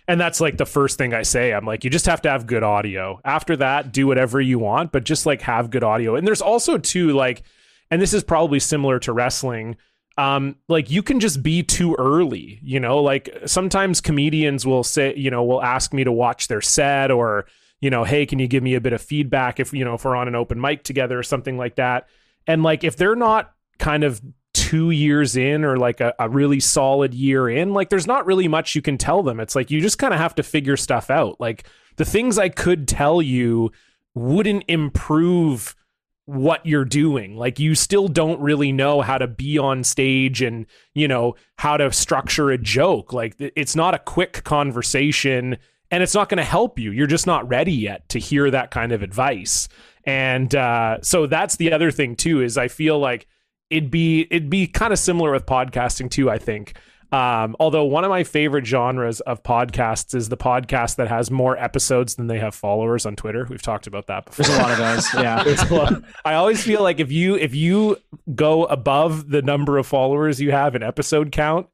And 0.10 0.20
that's 0.20 0.42
like 0.42 0.58
the 0.58 0.66
first 0.66 0.98
thing 0.98 1.14
I 1.14 1.22
say. 1.22 1.54
I'm 1.54 1.66
like, 1.66 1.86
you 1.86 1.90
just 1.90 2.08
have 2.08 2.22
to 2.24 2.30
have 2.30 2.46
good 2.46 2.64
audio. 2.64 3.22
After 3.24 3.56
that, 3.56 3.94
do 3.94 4.08
whatever 4.08 4.42
you 4.42 4.60
want, 4.60 4.92
but 4.92 5.06
just 5.06 5.26
like 5.26 5.42
have 5.44 5.70
good 5.70 5.84
audio. 5.84 6.16
And 6.16 6.28
there's 6.28 6.42
also, 6.42 6.78
too, 6.78 7.14
like, 7.14 7.44
and 7.90 8.02
this 8.02 8.14
is 8.14 8.24
probably 8.24 8.60
similar 8.60 9.00
to 9.00 9.14
wrestling. 9.14 9.78
Um, 10.18 10.58
like 10.68 10.92
you 10.92 11.02
can 11.02 11.22
just 11.22 11.42
be 11.42 11.64
too 11.64 11.96
early, 11.98 12.60
you 12.62 12.80
know, 12.82 13.02
like 13.02 13.30
sometimes 13.46 14.02
comedians 14.02 14.66
will 14.66 14.84
say, 14.84 15.16
you 15.16 15.32
know, 15.32 15.44
will 15.44 15.64
ask 15.64 15.94
me 15.94 16.04
to 16.04 16.12
watch 16.12 16.50
their 16.50 16.62
set 16.62 17.10
or, 17.10 17.46
you 17.84 17.90
know, 17.90 18.06
hey, 18.06 18.26
can 18.26 18.40
you 18.40 18.48
give 18.48 18.64
me 18.64 18.76
a 18.76 18.82
bit 18.82 18.94
of 18.94 19.02
feedback 19.02 19.60
if 19.60 19.74
you 19.74 19.84
know 19.84 19.96
if 19.96 20.06
we're 20.06 20.16
on 20.16 20.30
an 20.30 20.36
open 20.36 20.62
mic 20.62 20.86
together 20.86 21.20
or 21.20 21.24
something 21.24 21.58
like 21.58 21.76
that. 21.76 22.08
And 22.48 22.64
like 22.64 22.86
if 22.86 22.96
they're 22.96 23.14
not 23.14 23.52
kind 23.78 24.06
of 24.06 24.22
two 24.54 24.92
years 24.92 25.36
in 25.36 25.66
or 25.66 25.76
like 25.76 26.00
a, 26.00 26.14
a 26.18 26.30
really 26.30 26.62
solid 26.62 27.14
year 27.14 27.50
in, 27.50 27.74
like 27.74 27.90
there's 27.90 28.08
not 28.08 28.26
really 28.26 28.48
much 28.48 28.74
you 28.74 28.82
can 28.82 28.98
tell 28.98 29.22
them. 29.22 29.42
It's 29.42 29.54
like 29.54 29.70
you 29.70 29.82
just 29.82 29.98
kind 29.98 30.14
of 30.14 30.22
have 30.22 30.34
to 30.36 30.44
figure 30.44 30.78
stuff 30.78 31.10
out. 31.10 31.42
Like 31.42 31.66
the 31.98 32.06
things 32.06 32.38
I 32.38 32.48
could 32.48 32.88
tell 32.88 33.22
you 33.22 33.74
wouldn't 34.16 34.64
improve 34.70 35.76
what 36.24 36.66
you're 36.66 36.86
doing. 36.86 37.36
Like 37.36 37.60
you 37.60 37.76
still 37.76 38.08
don't 38.08 38.40
really 38.40 38.72
know 38.72 39.02
how 39.02 39.18
to 39.18 39.28
be 39.28 39.58
on 39.58 39.84
stage 39.84 40.42
and, 40.42 40.68
you 40.94 41.10
know, 41.10 41.36
how 41.58 41.76
to 41.76 41.92
structure 41.92 42.50
a 42.50 42.58
joke. 42.58 43.12
Like 43.12 43.36
it's 43.38 43.76
not 43.76 43.94
a 43.94 44.00
quick 44.00 44.46
conversation 44.46 45.58
and 45.94 46.02
it's 46.02 46.16
not 46.16 46.28
going 46.28 46.40
to 46.40 46.44
help 46.44 46.80
you. 46.80 46.92
You're 46.92 47.06
just 47.06 47.28
not 47.28 47.48
ready 47.48 47.72
yet 47.72 48.10
to 48.10 48.20
hear 48.20 48.50
that 48.50 48.72
kind 48.72 48.92
of 48.92 49.04
advice. 49.04 49.70
And 50.06 50.54
uh, 50.56 50.98
so 51.04 51.28
that's 51.28 51.58
the 51.58 51.72
other 51.72 51.92
thing 51.92 52.16
too 52.16 52.42
is 52.42 52.58
I 52.58 52.68
feel 52.68 52.98
like 52.98 53.28
it'd 53.70 53.92
be 53.92 54.22
it'd 54.32 54.50
be 54.50 54.66
kind 54.66 54.92
of 54.92 54.98
similar 54.98 55.32
with 55.32 55.46
podcasting 55.46 56.10
too, 56.10 56.32
I 56.32 56.40
think. 56.40 56.74
Um, 57.12 57.56
although 57.60 57.84
one 57.84 58.04
of 58.04 58.10
my 58.10 58.24
favorite 58.24 58.66
genres 58.66 59.20
of 59.20 59.44
podcasts 59.44 60.16
is 60.16 60.30
the 60.30 60.36
podcast 60.38 60.96
that 60.96 61.10
has 61.10 61.30
more 61.30 61.56
episodes 61.60 62.16
than 62.16 62.26
they 62.26 62.40
have 62.40 62.56
followers 62.56 63.06
on 63.06 63.16
Twitter. 63.16 63.46
We've 63.48 63.62
talked 63.62 63.86
about 63.86 64.08
that 64.08 64.26
before. 64.26 64.46
There's 64.46 64.58
a 64.58 64.62
lot 64.64 64.72
of 64.72 64.78
those. 64.80 65.14
Yeah. 65.14 65.66
Lot- 65.72 66.04
I 66.26 66.34
always 66.34 66.64
feel 66.64 66.82
like 66.82 67.00
if 67.00 67.12
you 67.12 67.36
if 67.36 67.54
you 67.54 67.98
go 68.34 68.66
above 68.66 69.30
the 69.30 69.44
number 69.44 69.78
of 69.78 69.86
followers 69.86 70.42
you 70.42 70.50
have 70.50 70.74
in 70.74 70.82
episode 70.82 71.32
count, 71.32 71.68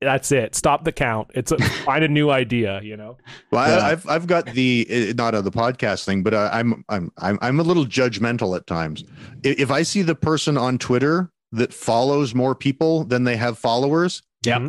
that's 0.00 0.32
it. 0.32 0.54
Stop 0.54 0.84
the 0.84 0.92
count. 0.92 1.30
It's 1.34 1.52
a, 1.52 1.58
find 1.84 2.04
a 2.04 2.08
new 2.08 2.30
idea. 2.30 2.80
You 2.82 2.96
know. 2.96 3.16
Well, 3.50 3.68
Yeah. 3.68 3.84
I, 3.86 3.90
I've 3.92 4.08
I've 4.08 4.26
got 4.26 4.46
the 4.46 5.12
not 5.16 5.34
of 5.34 5.44
the 5.44 5.50
podcast 5.50 6.04
thing, 6.04 6.22
but 6.22 6.34
uh, 6.34 6.50
I'm 6.52 6.84
I'm 6.88 7.10
I'm 7.18 7.38
I'm 7.42 7.60
a 7.60 7.62
little 7.62 7.86
judgmental 7.86 8.56
at 8.56 8.66
times. 8.66 9.04
If 9.42 9.70
I 9.70 9.82
see 9.82 10.02
the 10.02 10.14
person 10.14 10.56
on 10.58 10.78
Twitter 10.78 11.30
that 11.52 11.72
follows 11.72 12.34
more 12.34 12.54
people 12.54 13.04
than 13.04 13.24
they 13.24 13.36
have 13.36 13.58
followers, 13.58 14.22
Yeah. 14.44 14.68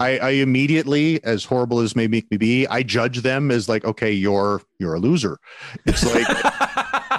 I, 0.00 0.18
I 0.18 0.30
immediately, 0.30 1.22
as 1.24 1.44
horrible 1.44 1.80
as 1.80 1.96
may 1.96 2.06
make 2.06 2.30
me 2.30 2.36
be, 2.36 2.68
I 2.68 2.84
judge 2.84 3.22
them 3.22 3.50
as 3.50 3.68
like, 3.68 3.84
okay, 3.84 4.12
you're 4.12 4.62
you're 4.78 4.94
a 4.94 5.00
loser. 5.00 5.38
It's 5.86 6.04
like 6.14 6.24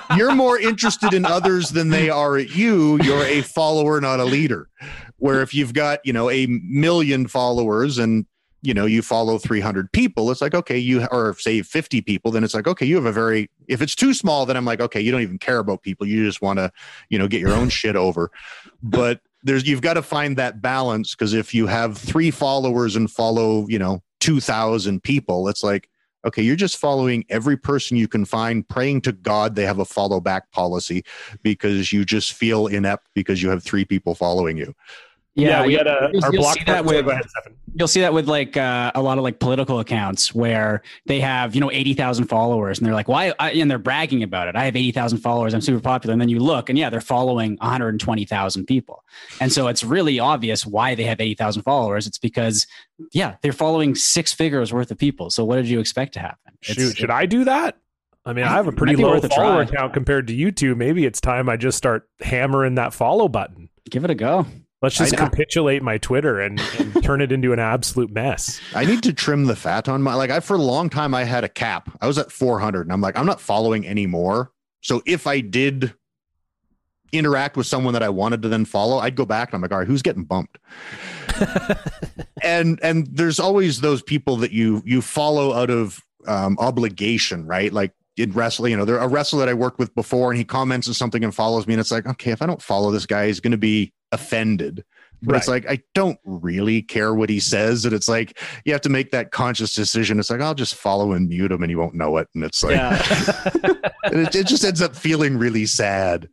you're 0.18 0.34
more 0.34 0.58
interested 0.58 1.14
in 1.14 1.26
others 1.26 1.72
than 1.72 1.90
they 1.90 2.10
are 2.10 2.38
at 2.38 2.56
you. 2.56 2.98
You're 3.04 3.26
a 3.26 3.42
follower, 3.42 4.00
not 4.00 4.22
a 4.22 4.24
leader. 4.26 4.70
Where 5.20 5.42
if 5.42 5.54
you've 5.54 5.74
got 5.74 6.00
you 6.04 6.14
know 6.14 6.30
a 6.30 6.48
million 6.48 7.28
followers 7.28 7.98
and 7.98 8.26
you 8.62 8.74
know 8.74 8.86
you 8.86 9.02
follow 9.02 9.38
300 9.38 9.92
people, 9.92 10.32
it's 10.32 10.42
like 10.42 10.56
okay, 10.56 10.78
you 10.78 11.06
or 11.12 11.36
say 11.38 11.62
50 11.62 12.02
people, 12.02 12.32
then 12.32 12.44
it's 12.44 12.54
like 12.54 12.68
okay, 12.68 12.86
you 12.86 12.96
have 12.96 13.06
a 13.06 13.12
very. 13.12 13.50
If 13.68 13.82
it's 13.82 13.96
too 13.96 14.14
small, 14.14 14.46
then 14.46 14.58
I'm 14.58 14.66
like 14.66 14.82
okay, 14.82 15.02
you 15.02 15.12
don't 15.12 15.22
even 15.22 15.40
care 15.40 15.60
about 15.60 15.84
people. 15.84 16.08
You 16.08 16.26
just 16.26 16.42
want 16.42 16.60
to 16.60 16.72
you 17.10 17.20
know 17.20 17.28
get 17.28 17.42
your 17.42 17.54
own 17.54 17.70
shit 17.70 17.96
over. 17.96 18.32
But 18.82 19.22
there's 19.44 19.68
you've 19.68 19.82
got 19.82 19.94
to 19.94 20.02
find 20.02 20.38
that 20.38 20.62
balance 20.62 21.16
because 21.16 21.34
if 21.34 21.54
you 21.54 21.68
have 21.68 21.98
three 21.98 22.32
followers 22.32 22.96
and 22.96 23.10
follow 23.10 23.66
you 23.68 23.80
know 23.80 24.02
2000 24.20 25.02
people 25.02 25.48
it's 25.48 25.64
like 25.64 25.90
okay 26.26 26.42
you're 26.42 26.56
just 26.56 26.78
following 26.78 27.24
every 27.30 27.56
person 27.56 27.96
you 27.96 28.08
can 28.08 28.26
find 28.26 28.68
praying 28.68 29.02
to 29.02 29.12
god 29.12 29.56
they 29.56 29.66
have 29.66 29.80
a 29.80 29.86
follow 29.86 30.20
back 30.20 30.52
policy 30.52 31.04
because 31.42 31.94
you 31.94 32.04
just 32.04 32.34
feel 32.34 32.68
inept 32.68 33.08
because 33.14 33.42
you 33.42 33.50
have 33.50 33.64
three 33.64 33.86
people 33.86 34.14
following 34.14 34.58
you 34.58 34.74
Yeah, 35.48 35.66
we 35.66 35.72
you- 35.74 35.78
had 35.78 35.88
a 35.88 36.10
you'll- 36.14 36.24
our 36.26 36.34
you'll 36.34 36.42
block 36.42 36.58
see 36.58 36.64
that 36.66 36.86
with 36.86 37.06
you'll 37.76 37.88
see 37.88 38.02
that 38.02 38.14
with 38.14 38.28
like 38.28 38.58
uh, 38.58 38.92
a 38.96 39.02
lot 39.02 39.18
of 39.18 39.24
like 39.24 39.40
political 39.40 39.80
accounts 39.80 40.34
where 40.34 40.82
they 41.06 41.20
have 41.20 41.54
you 41.56 41.62
know 41.62 41.72
80,000 41.72 42.26
followers 42.26 42.78
and 42.80 42.86
they're 42.88 42.94
like 42.94 43.08
why 43.08 43.34
I, 43.40 43.52
and 43.52 43.70
they're 43.70 43.78
bragging 43.78 44.24
about 44.24 44.48
it. 44.48 44.56
I 44.56 44.66
have 44.66 44.76
80,000 44.76 45.20
followers. 45.20 45.54
I'm 45.54 45.62
super 45.62 45.80
popular. 45.80 46.12
And 46.14 46.20
then 46.22 46.30
you 46.30 46.40
look 46.40 46.70
and 46.70 46.78
yeah 46.78 46.90
they're 46.90 47.02
following 47.02 47.58
120,000 47.62 48.66
people. 48.66 49.04
And 49.40 49.52
so 49.52 49.68
it's 49.68 49.84
really 49.84 50.20
obvious 50.20 50.66
why 50.66 50.96
they 50.96 51.04
have 51.06 51.22
80,000 51.22 51.62
followers. 51.64 52.08
It's 52.08 52.18
because 52.18 52.66
yeah 53.14 53.36
they're 53.42 53.54
following 53.54 53.96
six 53.96 54.34
figures 54.34 54.74
worth 54.74 54.92
of 54.92 54.98
people. 54.98 55.30
So 55.30 55.46
what 55.46 55.56
did 55.58 55.68
you 55.68 55.80
expect 55.80 56.14
to 56.14 56.20
happen? 56.20 56.54
Shoot, 56.62 56.98
should 56.98 57.12
I 57.12 57.26
do 57.26 57.44
that? 57.46 57.78
I 58.26 58.34
mean, 58.34 58.46
I 58.46 58.50
have 58.50 58.68
a 58.68 58.72
pretty 58.74 58.96
low 58.96 59.20
follower 59.22 59.66
count 59.66 59.94
compared 59.94 60.28
to 60.28 60.34
you 60.34 60.52
two. 60.52 60.76
Maybe 60.76 61.06
it's 61.06 61.22
time 61.22 61.48
I 61.50 61.56
just 61.56 61.78
start 61.78 62.10
hammering 62.20 62.76
that 62.76 62.94
follow 62.94 63.28
button. 63.28 63.70
give 63.90 64.04
it 64.04 64.10
a 64.12 64.16
go 64.16 64.46
Let's 64.82 64.96
just 64.96 65.18
capitulate 65.18 65.84
my 65.84 65.98
Twitter 65.98 66.40
and, 66.40 66.60
and 66.80 67.04
turn 67.04 67.22
it 67.22 67.32
into 67.32 67.52
an 67.52 67.60
absolute 67.60 68.12
mess. 68.12 68.62
i 68.74 68.86
need 68.86 69.04
to 69.04 69.14
trim 69.14 69.46
the 69.46 69.56
fat 69.56 69.90
on 69.90 70.02
my 70.02 70.14
like 70.14 70.30
i 70.30 70.40
for 70.40 70.56
a 70.56 70.62
long 70.62 70.90
time 70.90 71.14
i 71.14 71.24
had 71.24 71.44
a 71.44 71.50
cap 71.50 71.90
i 72.02 72.08
was 72.08 72.18
at 72.18 72.32
400 72.32 72.82
and 72.82 72.94
i'm 72.94 73.02
like 73.02 73.18
i'm 73.18 73.26
not 73.26 73.42
following 73.42 73.86
anymore 73.86 74.52
so 74.82 75.02
if 75.06 75.28
i 75.28 75.42
did 75.42 75.94
interact 77.12 77.58
with 77.58 77.68
someone 77.68 77.94
that 77.94 78.04
i 78.04 78.10
wanted 78.10 78.42
to 78.42 78.48
then 78.48 78.66
follow 78.66 79.00
i'd 79.00 79.16
go 79.16 79.26
back 79.26 79.50
and 79.50 79.56
i'm 79.56 79.62
like 79.62 79.72
all 79.72 79.80
right 79.80 79.88
who's 79.88 80.02
getting 80.02 80.24
bumped 80.24 80.58
and 82.44 82.80
and 82.84 83.08
there's 83.08 83.40
always 83.40 83.82
those 83.82 84.02
people 84.02 84.38
that 84.38 84.52
you 84.52 84.82
you 84.86 85.02
follow 85.02 85.54
out 85.54 85.70
of 85.70 86.02
um, 86.28 86.58
obligation, 86.60 87.46
right? 87.46 87.72
Like 87.72 87.94
in 88.18 88.32
wrestling, 88.32 88.72
you 88.72 88.78
know, 88.78 88.86
there 88.86 88.98
a 88.98 89.08
wrestler 89.08 89.40
that 89.40 89.50
I 89.50 89.54
worked 89.54 89.80
with 89.80 89.94
before, 89.96 90.32
and 90.32 90.38
he 90.38 90.44
comments 90.44 90.88
on 90.88 90.94
something 90.94 91.24
and 91.24 91.34
follows 91.34 91.68
me, 91.68 91.74
and 91.74 91.82
it's 91.82 91.92
like, 91.92 92.06
okay, 92.06 92.32
if 92.32 92.42
I 92.42 92.46
don't 92.46 92.62
follow 92.62 92.92
this 92.92 93.06
guy, 93.06 93.28
he's 93.28 93.40
going 93.40 93.52
to 93.52 93.58
be 93.58 93.94
offended. 94.12 94.84
But 95.22 95.36
it's 95.36 95.48
like 95.50 95.70
I 95.70 95.80
don't 95.94 96.20
really 96.24 96.82
care 96.82 97.14
what 97.14 97.30
he 97.30 97.42
says, 97.42 97.84
and 97.84 97.94
it's 97.94 98.08
like 98.08 98.40
you 98.64 98.72
have 98.72 98.82
to 98.82 98.90
make 98.90 99.12
that 99.12 99.32
conscious 99.32 99.74
decision. 99.74 100.18
It's 100.18 100.30
like 100.30 100.40
I'll 100.40 100.56
just 100.56 100.76
follow 100.76 101.12
and 101.12 101.28
mute 101.28 101.52
him, 101.52 101.62
and 101.62 101.70
he 101.70 101.76
won't 101.76 101.94
know 101.94 102.16
it, 102.18 102.30
and 102.34 102.44
it's 102.44 102.64
like 102.64 102.78
and 104.04 104.22
it, 104.22 104.34
it 104.34 104.48
just 104.48 104.64
ends 104.64 104.82
up 104.82 104.96
feeling 104.96 105.38
really 105.38 105.66
sad. 105.66 106.30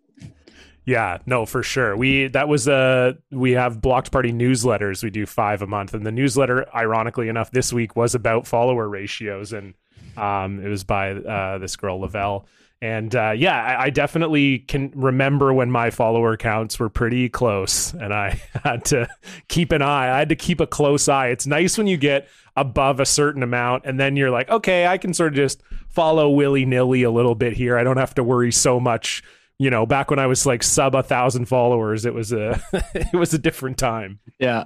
Yeah, 0.85 1.19
no, 1.27 1.47
for 1.47 1.65
sure. 1.65 1.97
We 1.97 2.29
that 2.29 2.47
was 2.47 2.69
uh 2.69 3.15
we 3.33 3.53
have 3.53 3.81
blocked 3.81 4.13
party 4.13 4.33
newsletters. 4.33 5.03
We 5.03 5.11
do 5.11 5.27
five 5.27 5.63
a 5.63 5.67
month, 5.67 5.93
and 5.93 6.07
the 6.07 6.13
newsletter, 6.13 6.73
ironically 6.73 7.29
enough, 7.29 7.51
this 7.51 7.73
week 7.73 7.97
was 7.97 8.15
about 8.15 8.47
follower 8.47 8.89
ratios, 8.89 9.53
and 9.53 9.75
um, 10.17 10.65
it 10.65 10.69
was 10.69 10.85
by 10.85 11.11
uh, 11.11 11.59
this 11.59 11.75
girl 11.75 11.99
Lavelle. 11.99 12.47
And 12.83 13.15
uh, 13.15 13.33
yeah, 13.37 13.63
I, 13.63 13.85
I 13.85 13.91
definitely 13.91 14.61
can 14.61 14.93
remember 14.95 15.53
when 15.53 15.71
my 15.71 15.91
follower 15.91 16.37
counts 16.37 16.79
were 16.79 16.91
pretty 16.91 17.29
close, 17.29 17.95
and 17.95 18.13
I 18.13 18.41
had 18.65 18.85
to 18.87 19.09
keep 19.49 19.73
an 19.73 19.83
eye. 19.83 20.15
I 20.15 20.19
had 20.19 20.29
to 20.29 20.37
keep 20.37 20.61
a 20.61 20.67
close 20.67 21.09
eye. 21.09 21.29
It's 21.29 21.47
nice 21.47 21.79
when 21.79 21.87
you 21.87 21.97
get 21.97 22.29
above 22.55 23.01
a 23.01 23.07
certain 23.07 23.43
amount, 23.43 23.85
and 23.87 23.99
then 23.99 24.17
you're 24.17 24.31
like, 24.31 24.49
okay, 24.51 24.87
I 24.87 24.99
can 24.99 25.15
sort 25.15 25.33
of 25.33 25.37
just 25.37 25.63
follow 25.89 26.31
willy 26.31 26.65
nilly 26.65 27.03
a 27.03 27.11
little 27.11 27.35
bit 27.35 27.55
here. 27.55 27.79
I 27.79 27.85
don't 27.85 27.97
have 27.97 28.15
to 28.17 28.25
worry 28.25 28.53
so 28.53 28.81
much 28.81 29.23
you 29.59 29.71
know, 29.71 29.87
back 29.87 30.11
when 30.11 30.19
I 30.19 30.27
was 30.27 30.45
like 30.45 30.63
sub 30.63 30.95
a 30.95 31.03
thousand 31.03 31.47
followers, 31.47 32.05
it 32.05 32.13
was 32.13 32.31
a 32.31 32.63
it 32.95 33.17
was 33.17 33.33
a 33.33 33.39
different 33.39 33.79
time. 33.79 34.21
yeah 34.39 34.65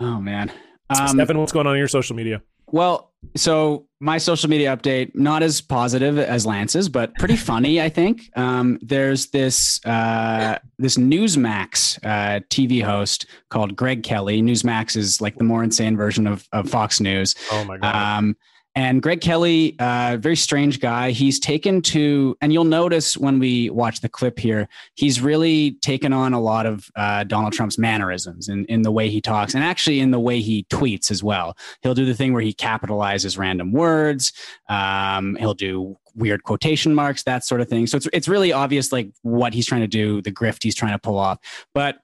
oh 0.00 0.18
man 0.20 0.50
um, 0.90 1.08
Stefan, 1.08 1.38
what's 1.38 1.52
going 1.52 1.66
on 1.66 1.74
in 1.74 1.78
your 1.78 1.88
social 1.88 2.16
media? 2.16 2.42
Well, 2.66 3.12
so 3.34 3.86
my 4.00 4.18
social 4.18 4.48
media 4.48 4.76
update 4.76 5.14
not 5.14 5.42
as 5.42 5.60
positive 5.60 6.18
as 6.18 6.44
Lance's, 6.44 6.88
but 6.88 7.14
pretty 7.16 7.36
funny, 7.50 7.80
I 7.80 7.88
think. 7.88 8.30
Um, 8.36 8.78
there's 8.82 9.30
this 9.30 9.84
uh, 9.84 10.58
this 10.78 10.96
Newsmax 10.96 11.98
uh, 12.04 12.40
TV 12.50 12.82
host 12.82 13.26
called 13.50 13.76
Greg 13.76 14.02
Kelly. 14.02 14.42
Newsmax 14.42 14.96
is 14.96 15.20
like 15.20 15.36
the 15.36 15.44
more 15.44 15.62
insane 15.62 15.96
version 15.96 16.26
of, 16.26 16.46
of 16.52 16.68
Fox 16.68 17.00
News. 17.00 17.34
Oh 17.50 17.64
my 17.64 17.78
god! 17.78 18.18
Um, 18.18 18.36
and 18.76 19.02
Greg 19.02 19.22
Kelly, 19.22 19.74
uh, 19.78 20.18
very 20.20 20.36
strange 20.36 20.80
guy. 20.80 21.10
He's 21.10 21.40
taken 21.40 21.80
to, 21.80 22.36
and 22.42 22.52
you'll 22.52 22.64
notice 22.64 23.16
when 23.16 23.38
we 23.38 23.70
watch 23.70 24.02
the 24.02 24.08
clip 24.08 24.38
here, 24.38 24.68
he's 24.96 25.18
really 25.18 25.72
taken 25.80 26.12
on 26.12 26.34
a 26.34 26.40
lot 26.40 26.66
of 26.66 26.90
uh, 26.94 27.24
Donald 27.24 27.54
Trump's 27.54 27.78
mannerisms 27.78 28.50
in, 28.50 28.66
in 28.66 28.82
the 28.82 28.92
way 28.92 29.08
he 29.08 29.22
talks 29.22 29.54
and 29.54 29.64
actually 29.64 29.98
in 29.98 30.10
the 30.10 30.20
way 30.20 30.42
he 30.42 30.64
tweets 30.64 31.10
as 31.10 31.24
well. 31.24 31.56
He'll 31.80 31.94
do 31.94 32.04
the 32.04 32.12
thing 32.12 32.34
where 32.34 32.42
he 32.42 32.52
capitalizes 32.52 33.38
random 33.38 33.72
words. 33.72 34.34
Um, 34.68 35.36
he'll 35.36 35.54
do 35.54 35.96
weird 36.14 36.42
quotation 36.42 36.94
marks, 36.94 37.22
that 37.22 37.46
sort 37.46 37.62
of 37.62 37.68
thing. 37.68 37.86
So 37.86 37.96
it's, 37.96 38.08
it's 38.12 38.28
really 38.28 38.52
obvious 38.52 38.92
like 38.92 39.08
what 39.22 39.54
he's 39.54 39.64
trying 39.64 39.80
to 39.82 39.86
do, 39.86 40.20
the 40.20 40.32
grift 40.32 40.62
he's 40.62 40.74
trying 40.74 40.92
to 40.92 40.98
pull 40.98 41.16
off. 41.16 41.38
But 41.72 41.96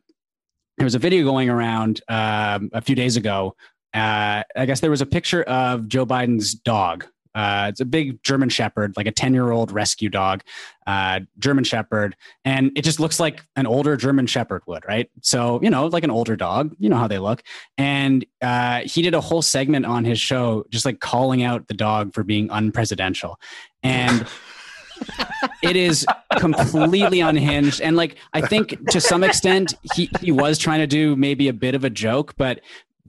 there 0.78 0.86
was 0.86 0.94
a 0.94 0.98
video 0.98 1.22
going 1.22 1.50
around 1.50 2.00
um, 2.08 2.70
a 2.72 2.80
few 2.80 2.94
days 2.94 3.16
ago 3.16 3.54
uh, 3.94 4.42
I 4.56 4.66
guess 4.66 4.80
there 4.80 4.90
was 4.90 5.00
a 5.00 5.06
picture 5.06 5.42
of 5.42 5.88
Joe 5.88 6.06
Biden's 6.06 6.54
dog. 6.54 7.06
Uh, 7.34 7.66
it's 7.70 7.80
a 7.80 7.84
big 7.84 8.22
German 8.22 8.50
Shepherd, 8.50 8.94
like 8.96 9.06
a 9.06 9.10
10 9.10 9.32
year 9.32 9.50
old 9.50 9.72
rescue 9.72 10.10
dog, 10.10 10.42
uh, 10.86 11.20
German 11.38 11.64
Shepherd. 11.64 12.14
And 12.44 12.72
it 12.76 12.82
just 12.82 13.00
looks 13.00 13.18
like 13.18 13.40
an 13.56 13.66
older 13.66 13.96
German 13.96 14.26
Shepherd 14.26 14.62
would, 14.66 14.84
right? 14.86 15.10
So, 15.22 15.58
you 15.62 15.70
know, 15.70 15.86
like 15.86 16.04
an 16.04 16.10
older 16.10 16.36
dog, 16.36 16.74
you 16.78 16.90
know 16.90 16.96
how 16.96 17.08
they 17.08 17.18
look. 17.18 17.42
And 17.78 18.24
uh, 18.42 18.80
he 18.84 19.00
did 19.02 19.14
a 19.14 19.20
whole 19.20 19.42
segment 19.42 19.86
on 19.86 20.04
his 20.04 20.20
show, 20.20 20.66
just 20.68 20.84
like 20.84 21.00
calling 21.00 21.42
out 21.42 21.68
the 21.68 21.74
dog 21.74 22.12
for 22.12 22.22
being 22.22 22.48
unpresidential. 22.48 23.36
And 23.82 24.26
it 25.62 25.76
is 25.76 26.06
completely 26.38 27.20
unhinged 27.20 27.80
and 27.80 27.96
like 27.96 28.16
i 28.34 28.40
think 28.40 28.78
to 28.88 29.00
some 29.00 29.24
extent 29.24 29.74
he, 29.94 30.08
he 30.20 30.30
was 30.30 30.58
trying 30.58 30.78
to 30.78 30.86
do 30.86 31.16
maybe 31.16 31.48
a 31.48 31.52
bit 31.52 31.74
of 31.74 31.82
a 31.82 31.90
joke 31.90 32.34
but 32.36 32.60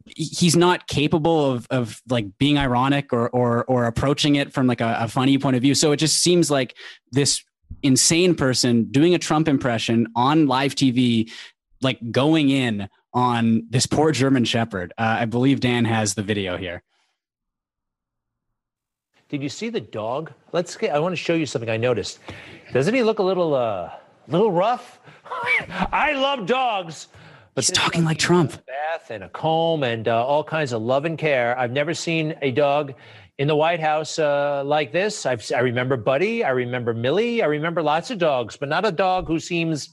he's 0.06 0.56
not 0.56 0.88
capable 0.88 1.52
of 1.52 1.68
of 1.70 2.02
like 2.10 2.26
being 2.38 2.58
ironic 2.58 3.14
or 3.14 3.30
or 3.30 3.64
or 3.66 3.86
approaching 3.86 4.36
it 4.36 4.52
from 4.52 4.68
like 4.68 4.82
a, 4.82 4.98
a 5.02 5.08
funny 5.08 5.38
point 5.38 5.56
of 5.56 5.62
view 5.62 5.74
so 5.74 5.92
it 5.92 5.98
just 5.98 6.20
seems 6.20 6.52
like 6.52 6.76
this 7.12 7.44
insane 7.82 8.36
person 8.36 8.86
doing 8.92 9.14
a 9.16 9.20
trump 9.20 9.48
impression 9.48 10.08
on 10.16 10.48
live 10.48 10.76
tv 10.76 11.32
like 11.82 12.00
going 12.12 12.50
in 12.50 12.88
on 13.14 13.66
this 13.70 13.86
poor 13.86 14.12
german 14.12 14.44
shepherd 14.44 14.94
uh, 14.98 15.18
i 15.20 15.26
believe 15.26 15.60
dan 15.60 15.86
has 15.86 16.14
the 16.16 16.24
video 16.24 16.58
here 16.58 16.84
Did 19.34 19.42
you 19.42 19.50
see 19.50 19.70
the 19.70 19.82
dog? 19.82 20.32
Let's 20.52 20.78
get. 20.78 20.94
I 20.94 21.00
want 21.00 21.14
to 21.14 21.18
show 21.18 21.34
you 21.34 21.48
something 21.48 21.68
I 21.68 21.76
noticed. 21.76 22.20
Doesn't 22.72 22.94
he 22.94 23.02
look 23.02 23.18
a 23.18 23.24
little, 23.24 23.56
uh, 23.56 23.90
a 23.90 24.00
little 24.28 24.52
rough. 24.52 25.00
I 25.92 26.14
love 26.14 26.46
dogs. 26.46 27.08
But 27.56 27.66
he's 27.66 27.72
talking 27.72 28.04
like 28.04 28.18
Trump. 28.18 28.52
bath 28.66 29.12
and 29.12 29.24
a 29.24 29.30
comb 29.30 29.84
and 29.84 30.08
uh, 30.08 30.26
all 30.26 30.44
kinds 30.44 30.74
of 30.74 30.82
love 30.82 31.06
and 31.06 31.18
care. 31.18 31.58
I've 31.58 31.72
never 31.72 31.94
seen 31.94 32.36
a 32.42 32.52
dog 32.52 32.94
in 33.38 33.48
the 33.48 33.56
White 33.56 33.80
House 33.80 34.18
uh, 34.18 34.64
like 34.66 34.92
this. 34.92 35.26
I've, 35.26 35.44
I 35.56 35.60
remember 35.60 35.98
Buddy. 35.98 36.44
I 36.44 36.50
remember 36.50 36.94
Millie. 36.94 37.44
I 37.44 37.46
remember 37.46 37.84
lots 37.84 38.10
of 38.12 38.18
dogs, 38.18 38.58
but 38.58 38.70
not 38.70 38.86
a 38.86 38.92
dog 38.92 39.28
who 39.28 39.40
seems. 39.40 39.90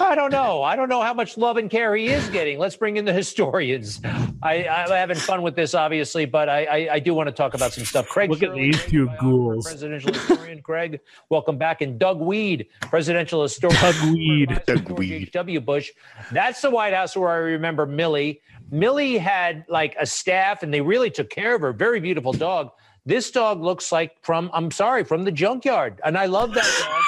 I 0.00 0.14
don't 0.14 0.30
know. 0.30 0.62
I 0.62 0.76
don't 0.76 0.88
know 0.88 1.02
how 1.02 1.12
much 1.12 1.36
love 1.36 1.56
and 1.56 1.68
care 1.68 1.94
he 1.96 2.06
is 2.08 2.28
getting. 2.28 2.58
Let's 2.58 2.76
bring 2.76 2.96
in 2.96 3.04
the 3.04 3.12
historians. 3.12 4.00
I, 4.42 4.64
I'm 4.68 4.90
having 4.90 5.16
fun 5.16 5.42
with 5.42 5.56
this, 5.56 5.74
obviously, 5.74 6.24
but 6.24 6.48
I, 6.48 6.64
I, 6.64 6.94
I 6.94 6.98
do 7.00 7.14
want 7.14 7.28
to 7.28 7.32
talk 7.32 7.54
about 7.54 7.72
some 7.72 7.84
stuff. 7.84 8.08
Craig, 8.08 8.30
Look 8.30 8.42
at 8.42 8.50
Shirley, 8.50 8.70
these 8.70 8.84
two 8.84 9.10
ghouls. 9.20 9.66
Presidential 9.66 10.12
historian 10.12 10.62
Craig, 10.62 11.00
welcome 11.30 11.58
back. 11.58 11.80
And 11.80 11.98
Doug 11.98 12.20
Wead, 12.20 12.66
presidential 12.82 13.42
historian. 13.42 13.80
Doug 13.80 13.94
Wead. 14.14 14.50
advisor 14.50 14.74
Doug 14.74 14.86
George 14.86 14.98
Wead. 14.98 15.22
H.W. 15.22 15.60
Bush. 15.60 15.90
That's 16.30 16.60
the 16.60 16.70
White 16.70 16.94
House 16.94 17.16
where 17.16 17.30
I 17.30 17.36
remember 17.36 17.84
Millie. 17.86 18.40
Millie 18.70 19.18
had 19.18 19.64
like 19.68 19.96
a 19.98 20.06
staff 20.06 20.62
and 20.62 20.72
they 20.72 20.80
really 20.80 21.10
took 21.10 21.30
care 21.30 21.54
of 21.54 21.62
her. 21.62 21.72
Very 21.72 21.98
beautiful 22.00 22.32
dog. 22.32 22.70
This 23.04 23.30
dog 23.30 23.62
looks 23.62 23.90
like 23.90 24.16
from, 24.22 24.50
I'm 24.52 24.70
sorry, 24.70 25.02
from 25.02 25.24
the 25.24 25.32
junkyard. 25.32 26.00
And 26.04 26.18
I 26.18 26.26
love 26.26 26.52
that 26.54 26.84
dog. 26.86 27.02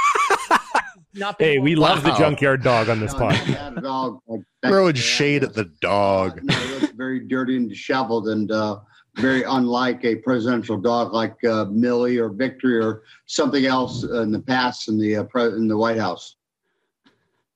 Not 1.14 1.36
Hey, 1.40 1.58
we 1.58 1.74
born- 1.74 1.88
love 1.90 2.02
the 2.04 2.14
junkyard 2.16 2.62
dog 2.62 2.88
on 2.88 3.00
this 3.00 3.12
No, 3.12 3.18
pod. 3.18 3.82
not. 3.82 4.20
Like, 4.26 4.40
Throwing 4.64 4.94
shade 4.94 5.42
at 5.42 5.54
the 5.54 5.64
dog. 5.80 6.40
No, 6.42 6.54
it 6.56 6.82
looks 6.82 6.94
very 6.94 7.20
dirty 7.20 7.56
and 7.56 7.68
disheveled 7.68 8.28
and 8.28 8.50
uh, 8.52 8.78
very 9.16 9.42
unlike 9.42 10.04
a 10.04 10.16
presidential 10.16 10.76
dog 10.76 11.12
like 11.12 11.42
uh, 11.44 11.64
Millie 11.66 12.18
or 12.18 12.28
Victory 12.28 12.78
or 12.78 13.02
something 13.26 13.66
else 13.66 14.04
in 14.04 14.30
the 14.30 14.40
past 14.40 14.88
in 14.88 14.98
the 14.98 15.16
uh, 15.16 15.24
pre- 15.24 15.46
in 15.46 15.66
the 15.66 15.76
White 15.76 15.98
House. 15.98 16.36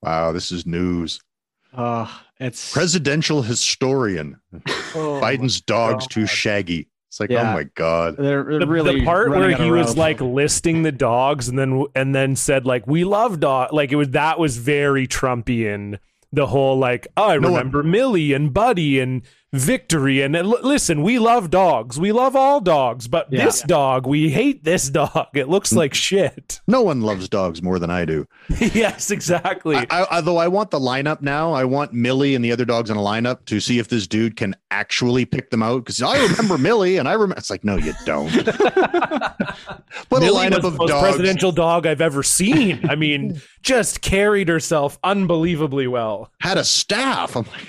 Wow, 0.02 0.32
this 0.32 0.50
is 0.50 0.66
news. 0.66 1.20
Oh, 1.76 2.10
it's 2.40 2.72
Presidential 2.72 3.42
historian. 3.42 4.38
Oh, 4.94 5.20
Biden's 5.22 5.60
dog's 5.60 6.06
too 6.06 6.26
shaggy. 6.26 6.88
It's 7.14 7.20
like, 7.20 7.30
oh 7.30 7.34
Yeah. 7.34 7.50
oh 7.52 7.54
my 7.54 7.64
God. 7.76 8.16
they're 8.16 8.42
The, 8.42 8.66
really 8.66 8.98
the 8.98 9.04
part 9.06 9.30
where 9.30 9.54
he 9.56 9.70
was 9.70 9.88
rope. 9.90 9.96
like 9.96 10.20
listing 10.20 10.82
the 10.82 10.90
dogs 10.90 11.48
and 11.48 11.56
then 11.56 11.84
and 11.94 12.12
then 12.12 12.34
said 12.34 12.66
like 12.66 12.88
we 12.88 13.04
love 13.04 13.38
dog 13.38 13.72
like 13.72 13.92
it 13.92 13.96
was 13.96 14.10
that 14.10 14.40
was 14.40 14.56
very 14.58 15.06
Trumpian. 15.06 15.98
The 16.32 16.46
whole 16.48 16.76
like 16.76 17.06
oh, 17.16 17.28
I 17.28 17.36
No 17.38 17.52
one- 17.52 17.58
remember 17.58 17.84
Millie 17.84 18.32
and 18.32 18.52
Buddy 18.52 18.98
and 18.98 19.22
Victory 19.54 20.20
and 20.20 20.34
l- 20.34 20.58
listen 20.62 21.02
we 21.02 21.18
love 21.18 21.48
dogs 21.50 21.98
we 21.98 22.10
love 22.12 22.34
all 22.34 22.60
dogs 22.60 23.06
but 23.08 23.28
Yeah. 23.30 23.44
this 23.44 23.62
dog 23.62 24.06
we 24.06 24.30
hate 24.30 24.64
this 24.64 24.88
dog 24.90 25.28
it 25.34 25.48
looks 25.48 25.72
like 25.72 25.94
shit 25.94 26.60
No 26.66 26.82
one 26.82 27.02
loves 27.02 27.28
dogs 27.28 27.62
more 27.62 27.78
than 27.78 27.88
I 27.90 28.04
do. 28.04 28.26
yes 28.58 29.10
exactly 29.10 29.76
I, 29.76 29.86
I, 29.90 30.06
although 30.16 30.38
I 30.38 30.48
want 30.48 30.70
the 30.70 30.80
lineup 30.80 31.22
now, 31.22 31.52
I 31.52 31.64
want 31.64 31.92
Millie 31.92 32.34
and 32.34 32.44
the 32.44 32.52
other 32.52 32.64
dogs 32.64 32.90
in 32.90 32.96
a 32.96 33.00
lineup 33.00 33.44
to 33.46 33.60
see 33.60 33.78
if 33.78 33.88
this 33.88 34.06
dude 34.06 34.36
can 34.36 34.54
actually 34.70 35.24
pick 35.24 35.50
them 35.50 35.62
out. 35.62 35.84
Because 35.84 36.02
I 36.02 36.20
remember 36.22 36.58
Millie, 36.58 36.96
and 36.96 37.08
I 37.08 37.12
remember 37.12 37.36
it's 37.36 37.50
like, 37.50 37.64
no, 37.64 37.76
you 37.76 37.92
don't. 38.04 38.28
Put 40.10 40.22
a 40.22 40.26
lineup 40.26 40.64
of 40.64 40.76
dogs. 40.86 40.92
presidential 40.92 41.52
dog 41.52 41.86
I've 41.86 42.00
ever 42.00 42.22
seen. 42.22 42.80
I 42.88 42.94
mean, 42.96 43.40
just 43.62 44.00
carried 44.02 44.48
herself 44.48 44.98
unbelievably 45.04 45.86
well. 45.86 46.30
Had 46.40 46.58
a 46.58 46.64
staff. 46.64 47.36
I'm 47.36 47.46
like, 47.46 47.68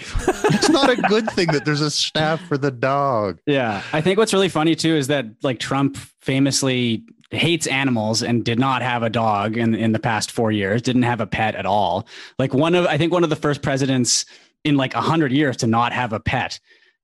it's 0.54 0.70
not 0.70 0.90
a 0.90 0.96
good 0.96 1.30
thing 1.32 1.48
that 1.50 1.66
there's 1.66 1.75
a 1.82 1.92
staff 1.92 2.42
for 2.48 2.58
the 2.58 2.72
dog. 2.72 3.40
Yeah, 3.46 3.82
I 3.94 4.02
think 4.02 4.18
what's 4.18 4.34
really 4.34 4.50
funny 4.50 4.76
too 4.76 4.96
is 4.96 5.08
that 5.08 5.26
like 5.44 5.60
Trump 5.60 5.98
famously 6.22 7.04
hates 7.32 7.68
animals 7.68 8.24
and 8.24 8.44
did 8.44 8.60
not 8.60 8.82
have 8.82 9.04
a 9.04 9.10
dog 9.10 9.58
in 9.58 9.76
in 9.76 9.92
the 9.92 10.00
past 10.00 10.32
four 10.32 10.52
years. 10.52 10.82
Didn't 10.82 11.04
have 11.04 11.22
a 11.22 11.28
pet 11.28 11.56
at 11.56 11.66
all. 11.66 12.08
Like 12.40 12.54
one 12.54 12.76
of 12.76 12.86
I 12.86 12.98
think 12.98 13.12
one 13.12 13.24
of 13.24 13.30
the 13.30 13.36
first 13.36 13.62
presidents 13.62 14.26
in 14.64 14.78
like 14.78 14.94
a 14.96 15.02
hundred 15.02 15.32
years 15.32 15.58
to 15.58 15.68
not 15.68 15.94
have 15.94 16.14
a 16.14 16.20
pet 16.20 16.60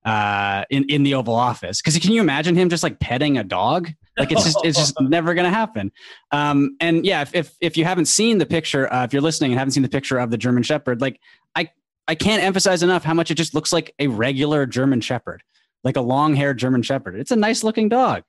uh, 0.06 0.64
in 0.70 0.86
in 0.90 1.04
the 1.04 1.14
Oval 1.16 1.36
Office. 1.36 1.82
Because 1.82 1.98
can 2.00 2.12
you 2.12 2.22
imagine 2.22 2.56
him 2.56 2.70
just 2.70 2.84
like 2.84 3.00
petting 3.00 3.38
a 3.38 3.44
dog? 3.44 3.90
Like 4.18 4.32
it's 4.32 4.44
just 4.44 4.58
it's 4.64 4.78
just 4.78 4.96
never 5.02 5.34
going 5.34 5.46
to 5.46 5.56
happen. 5.56 5.92
Um, 6.32 6.76
and 6.80 7.06
yeah, 7.06 7.22
if, 7.22 7.34
if 7.34 7.56
if 7.62 7.78
you 7.78 7.86
haven't 7.86 8.06
seen 8.06 8.38
the 8.38 8.46
picture, 8.46 8.92
uh, 8.92 9.06
if 9.06 9.14
you're 9.14 9.22
listening 9.22 9.52
and 9.52 9.60
haven't 9.60 9.72
seen 9.72 9.84
the 9.84 9.90
picture 9.90 10.18
of 10.18 10.32
the 10.32 10.38
German 10.38 10.64
Shepherd, 10.64 11.02
like 11.02 11.20
I 11.56 11.70
I 12.08 12.16
can't 12.16 12.44
emphasize 12.44 12.84
enough 12.84 13.04
how 13.04 13.14
much 13.14 13.32
it 13.32 13.36
just 13.36 13.54
looks 13.54 13.72
like 13.72 13.94
a 14.00 14.08
regular 14.08 14.66
German 14.66 15.02
Shepherd, 15.02 15.44
like 15.84 15.96
a 15.98 16.02
long-haired 16.02 16.58
German 16.58 16.82
Shepherd. 16.82 17.16
It's 17.16 17.32
a 17.32 17.36
nice 17.36 17.64
looking 17.64 17.90
dog. 17.90 18.24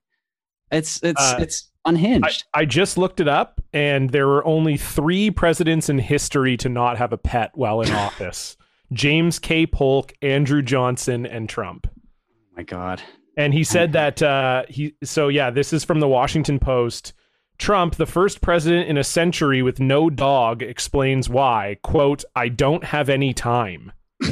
It's 0.71 1.03
it's 1.03 1.21
Uh, 1.21 1.39
it's 1.41 1.71
unhinged. 1.85 2.45
I 2.55 2.65
just 2.65 2.97
looked 2.97 3.21
it 3.21 3.29
up, 3.29 3.61
and 3.73 4.11
there 4.11 4.27
were 4.27 4.45
only 4.47 4.77
three 4.77 5.31
presidents 5.31 5.89
in 5.89 5.99
history 5.99 6.57
to 6.59 6.69
not 6.69 6.97
have 6.99 7.13
a 7.13 7.19
pet 7.19 7.51
while 7.55 7.81
in 7.83 7.91
office 7.93 8.57
James 8.93 9.39
K. 9.39 9.67
Polk, 9.67 10.13
Andrew 10.23 10.63
Johnson, 10.63 11.27
and 11.27 11.49
Trump. 11.49 11.89
oh 11.91 12.57
my 12.57 12.63
God. 12.63 13.03
And 13.37 13.55
he 13.55 13.65
said 13.65 13.93
that 13.95 14.23
uh, 14.23 14.65
he, 14.69 14.95
so 15.03 15.29
yeah, 15.29 15.51
this 15.51 15.73
is 15.73 15.85
from 15.85 16.01
the 16.01 16.09
Washington 16.09 16.59
Post. 16.59 17.15
Trump, 17.59 17.97
the 17.97 18.07
first 18.07 18.41
president 18.41 18.89
in 18.89 18.97
a 18.99 19.05
century 19.05 19.63
with 19.63 19.79
no 19.79 20.11
dog, 20.11 20.63
explains 20.63 21.29
why. 21.29 21.79
Quote, 21.83 22.25
I 22.35 22.49
don't 22.49 22.85
have 22.85 23.09
any 23.09 23.33
time. 23.33 23.93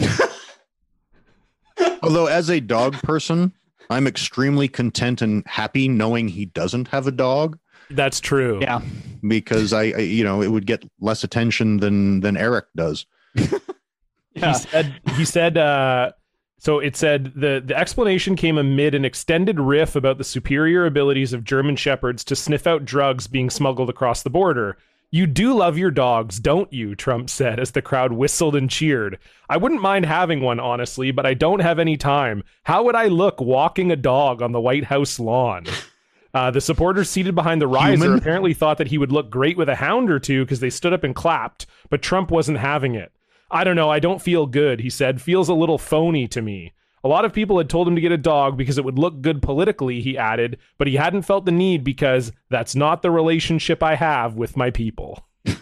Although, 2.03 2.27
as 2.27 2.51
a 2.51 2.61
dog 2.61 2.95
person, 3.03 3.53
I'm 3.91 4.07
extremely 4.07 4.69
content 4.69 5.23
and 5.23 5.45
happy 5.47 5.89
knowing 5.89 6.29
he 6.29 6.47
doesn't 6.47 6.89
have 6.89 7.07
a 7.07 7.13
dog 7.13 7.59
That's 7.91 8.21
true. 8.21 8.59
Yeah. 8.61 8.81
because 9.27 9.73
I, 9.73 9.83
I 9.83 9.99
you 9.99 10.25
know, 10.25 10.43
it 10.43 10.49
would 10.49 10.67
get 10.67 10.85
less 11.01 11.25
attention 11.25 11.79
than 11.79 12.21
than 12.21 12.37
Eric 12.37 12.67
does. 12.77 13.07
he 13.35 14.55
said 14.55 15.01
he 15.17 15.25
said 15.25 15.57
uh 15.59 16.13
so 16.61 16.79
it 16.79 16.95
said 16.95 17.33
the 17.35 17.61
the 17.65 17.77
explanation 17.77 18.37
came 18.37 18.59
amid 18.59 18.95
an 18.95 19.05
extended 19.05 19.59
riff 19.59 19.97
about 19.97 20.19
the 20.19 20.25
superior 20.25 20.87
abilities 20.87 21.33
of 21.33 21.43
German 21.43 21.75
shepherds 21.75 22.23
to 22.25 22.37
sniff 22.37 22.67
out 22.67 22.85
drugs 22.85 23.27
being 23.27 23.51
smuggled 23.51 23.91
across 23.91 24.23
the 24.23 24.31
border. 24.31 24.77
You 25.11 25.27
do 25.27 25.55
love 25.55 25.77
your 25.77 25.91
dogs, 25.91 26.39
don't 26.39 26.73
you? 26.73 26.95
Trump 26.95 27.31
said 27.31 27.59
as 27.59 27.73
the 27.73 27.83
crowd 27.83 28.13
whistled 28.13 28.55
and 28.55 28.71
cheered. 28.71 29.19
I 29.49 29.57
wouldn't 29.57 29.83
mind 29.83 30.07
having 30.07 30.41
one, 30.41 30.61
honestly, 30.61 31.11
but 31.11 31.27
I 31.27 31.35
don't 31.35 31.59
have 31.59 31.81
any 31.81 31.97
time. 31.97 32.45
How 32.63 32.85
would 32.85 32.95
I 32.95 33.07
look 33.07 33.41
walking 33.41 33.91
a 33.91 33.97
dog 33.97 34.41
on 34.41 34.53
the 34.53 34.61
White 34.61 34.85
House 34.85 35.19
lawn? 35.19 35.65
Uh, 36.33 36.49
the 36.49 36.61
supporters 36.61 37.11
seated 37.11 37.35
behind 37.35 37.61
the 37.61 37.67
riser 37.67 38.05
Human? 38.05 38.19
apparently 38.19 38.55
thought 38.55 38.79
that 38.79 38.87
he 38.87 38.99
would 38.99 39.11
look 39.11 39.31
great 39.31 39.57
with 39.57 39.69
a 39.69 39.75
hound 39.75 40.11
or 40.11 40.21
two 40.21 40.45
because 40.45 40.61
they 40.61 40.71
stood 40.71 40.93
up 40.93 41.03
and 41.03 41.13
clapped, 41.13 41.67
but 41.89 42.03
Trump 42.03 42.31
wasn't 42.31 42.57
having 42.57 42.95
it. 42.95 43.11
I 43.51 43.65
don't 43.65 43.77
know. 43.77 43.91
I 43.91 43.99
don't 43.99 44.23
feel 44.23 44.47
good, 44.47 44.81
he 44.81 44.91
said. 44.91 45.21
Feels 45.21 45.49
a 45.49 45.55
little 45.55 45.79
phony 45.79 46.29
to 46.29 46.41
me. 46.43 46.73
A 47.03 47.09
lot 47.09 47.25
of 47.25 47.33
people 47.33 47.57
had 47.59 47.71
told 47.71 47.89
him 47.89 47.95
to 47.95 48.01
get 48.01 48.13
a 48.13 48.19
dog 48.19 48.57
because 48.59 48.77
it 48.77 48.85
would 48.85 48.99
look 48.99 49.23
good 49.23 49.41
politically, 49.43 50.01
he 50.03 50.19
added, 50.19 50.59
but 50.77 50.87
he 50.87 50.97
hadn't 50.97 51.23
felt 51.23 51.47
the 51.47 51.51
need 51.53 51.83
because 51.83 52.31
that's 52.51 52.75
not 52.77 53.01
the 53.03 53.11
relationship 53.11 53.83
I 53.83 53.95
have 53.95 54.35
with 54.37 54.57
my 54.57 54.71
people. 54.71 55.25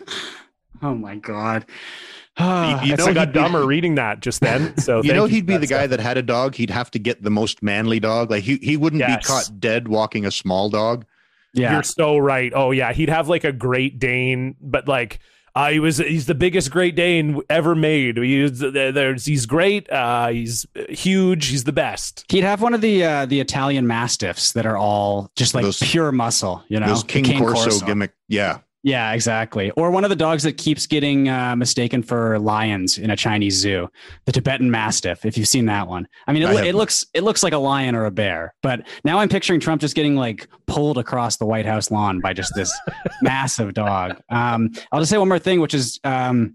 Oh 0.80 0.94
my 0.94 1.16
God. 1.16 1.64
You 2.38 2.44
I 2.46 2.94
know, 2.96 3.12
got 3.12 3.26
he'd 3.26 3.32
be- 3.32 3.40
dumber 3.40 3.66
reading 3.66 3.96
that 3.96 4.20
just 4.20 4.40
then. 4.40 4.76
So 4.80 5.02
you 5.02 5.12
know 5.12 5.26
for 5.26 5.30
he'd 5.32 5.44
be 5.46 5.54
that 5.54 5.58
the 5.58 5.66
guy 5.66 5.78
stuff. 5.86 5.90
that 5.90 6.00
had 6.00 6.16
a 6.18 6.22
dog 6.22 6.54
he'd 6.54 6.70
have 6.70 6.88
to 6.92 7.00
get 7.00 7.20
the 7.24 7.30
most 7.30 7.64
manly 7.64 7.98
dog 7.98 8.30
like 8.30 8.44
he, 8.44 8.58
he 8.58 8.76
wouldn't 8.76 9.00
Yes. 9.00 9.16
be 9.16 9.26
caught 9.26 9.58
dead 9.58 9.88
walking 9.88 10.24
a 10.24 10.30
small 10.30 10.70
dog 10.70 11.04
Yeah. 11.52 11.72
You're 11.72 11.82
so 11.82 12.16
right. 12.16 12.52
Oh 12.54 12.70
yeah, 12.70 12.92
he'd 12.92 13.08
have 13.08 13.28
like 13.28 13.42
a 13.42 13.50
Great 13.52 13.98
Dane, 13.98 14.54
but 14.60 14.86
like 14.86 15.18
uh, 15.58 15.70
he 15.70 15.80
was 15.80 15.98
he's 15.98 16.26
the 16.26 16.36
biggest 16.36 16.70
Great 16.70 16.94
Dane 16.94 17.40
ever 17.50 17.74
made. 17.74 18.16
He's 18.16 18.60
there's 18.60 19.24
he's 19.24 19.44
great. 19.44 19.90
Uh, 19.90 20.28
he's 20.28 20.64
huge. 20.88 21.46
He's 21.46 21.64
the 21.64 21.72
best. 21.72 22.24
He'd 22.28 22.44
have 22.44 22.62
one 22.62 22.74
of 22.74 22.80
the 22.80 23.04
uh, 23.04 23.26
the 23.26 23.40
Italian 23.40 23.84
mastiffs 23.86 24.52
that 24.52 24.66
are 24.66 24.76
all 24.76 25.32
just 25.34 25.54
like 25.54 25.64
Those- 25.64 25.80
pure 25.80 26.12
muscle, 26.12 26.62
you 26.68 26.78
know, 26.78 26.86
those 26.86 27.02
The 27.02 27.22
king, 27.22 27.38
corso, 27.40 27.84
gimmick 27.84 28.12
yeah 28.28 28.58
Yeah, 28.84 29.12
exactly. 29.12 29.70
Or 29.72 29.90
one 29.90 30.04
of 30.04 30.10
the 30.10 30.16
dogs 30.16 30.44
that 30.44 30.56
keeps 30.56 30.86
getting 30.86 31.28
uh, 31.28 31.56
mistaken 31.56 32.02
for 32.02 32.38
lions 32.38 32.96
in 32.96 33.10
a 33.10 33.16
Chinese 33.16 33.56
zoo, 33.56 33.88
the 34.24 34.32
Tibetan 34.32 34.70
Mastiff. 34.70 35.24
If 35.24 35.36
you've 35.36 35.48
seen 35.48 35.66
that 35.66 35.88
one, 35.88 36.06
I 36.28 36.32
mean, 36.32 36.44
it, 36.44 36.48
I 36.48 36.66
it 36.66 36.74
looks 36.76 37.04
it 37.12 37.24
looks 37.24 37.42
like 37.42 37.52
a 37.52 37.58
lion 37.58 37.96
or 37.96 38.04
a 38.04 38.10
bear. 38.12 38.54
But 38.62 38.86
now 39.04 39.18
I'm 39.18 39.28
picturing 39.28 39.58
Trump 39.58 39.80
just 39.80 39.96
getting 39.96 40.14
like 40.14 40.48
pulled 40.66 40.96
across 40.96 41.38
the 41.38 41.44
White 41.44 41.66
House 41.66 41.90
lawn 41.90 42.20
by 42.20 42.32
just 42.32 42.52
this 42.54 42.72
massive 43.22 43.74
dog. 43.74 44.20
Um, 44.30 44.70
I'll 44.92 45.00
just 45.00 45.10
say 45.10 45.18
one 45.18 45.28
more 45.28 45.40
thing, 45.40 45.60
which 45.60 45.74
is 45.74 45.98
um, 46.04 46.54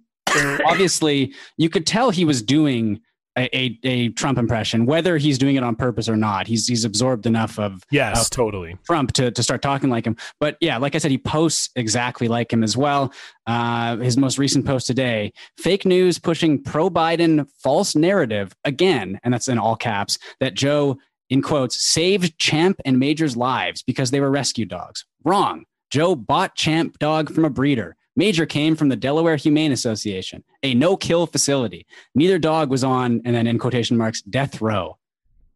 obviously 0.66 1.34
you 1.58 1.70
could 1.70 1.86
tell 1.86 2.10
he 2.10 2.26
was 2.26 2.42
doing. 2.42 3.02
A, 3.36 3.50
a, 3.58 3.80
a 3.84 4.10
Trump 4.10 4.38
impression, 4.38 4.86
whether 4.86 5.18
he's 5.18 5.40
doing 5.40 5.56
it 5.56 5.64
on 5.64 5.76
purpose 5.76 6.08
or 6.08 6.16
not, 6.16 6.46
he's 6.46 6.68
he's 6.68 6.86
absorbed 6.86 7.26
enough 7.26 7.58
of 7.58 7.84
Yes, 7.90 8.26
of 8.26 8.30
totally. 8.30 8.78
Trump 8.86 9.12
to, 9.14 9.32
to 9.32 9.42
start 9.42 9.64
talking 9.64 9.90
like 9.90 10.06
him. 10.06 10.18
But 10.40 10.56
yeah, 10.62 10.78
like 10.78 10.94
I 10.94 11.00
said, 11.00 11.10
he 11.10 11.18
posts 11.18 11.70
exactly 11.76 12.28
like 12.28 12.54
him 12.54 12.64
as 12.64 12.78
well. 12.78 13.12
Uh, 13.48 13.98
his 13.98 14.18
most 14.18 14.38
recent 14.38 14.68
post 14.68 14.86
today 14.86 15.34
fake 15.58 15.84
news 15.84 16.20
pushing 16.20 16.62
pro 16.62 16.92
Biden 16.92 17.48
false 17.64 17.96
narrative 17.96 18.54
again, 18.66 19.20
and 19.24 19.34
that's 19.34 19.48
in 19.48 19.58
all 19.58 19.76
caps, 19.76 20.20
that 20.40 20.54
Joe, 20.54 21.00
in 21.32 21.42
quotes, 21.42 21.84
saved 21.84 22.38
Champ 22.38 22.80
and 22.86 23.00
Major's 23.00 23.36
lives 23.36 23.82
because 23.82 24.12
they 24.12 24.20
were 24.22 24.30
rescue 24.30 24.66
dogs. 24.66 25.06
Wrong. 25.24 25.66
Joe 25.90 26.16
bought 26.16 26.54
Champ 26.56 27.00
dog 27.00 27.34
from 27.34 27.46
a 27.46 27.50
breeder. 27.50 27.96
Major 28.16 28.46
came 28.46 28.76
from 28.76 28.90
the 28.90 28.96
Delaware 28.96 29.36
Humane 29.36 29.72
Association, 29.72 30.44
a 30.62 30.74
no 30.74 30.96
kill 30.96 31.26
facility. 31.26 31.86
Neither 32.16 32.38
dog 32.38 32.70
was 32.70 32.84
on, 32.84 33.22
and 33.26 33.36
then 33.36 33.48
in 33.48 33.58
quotation 33.58 33.98
marks, 33.98 34.22
death 34.22 34.62
row. 34.62 34.98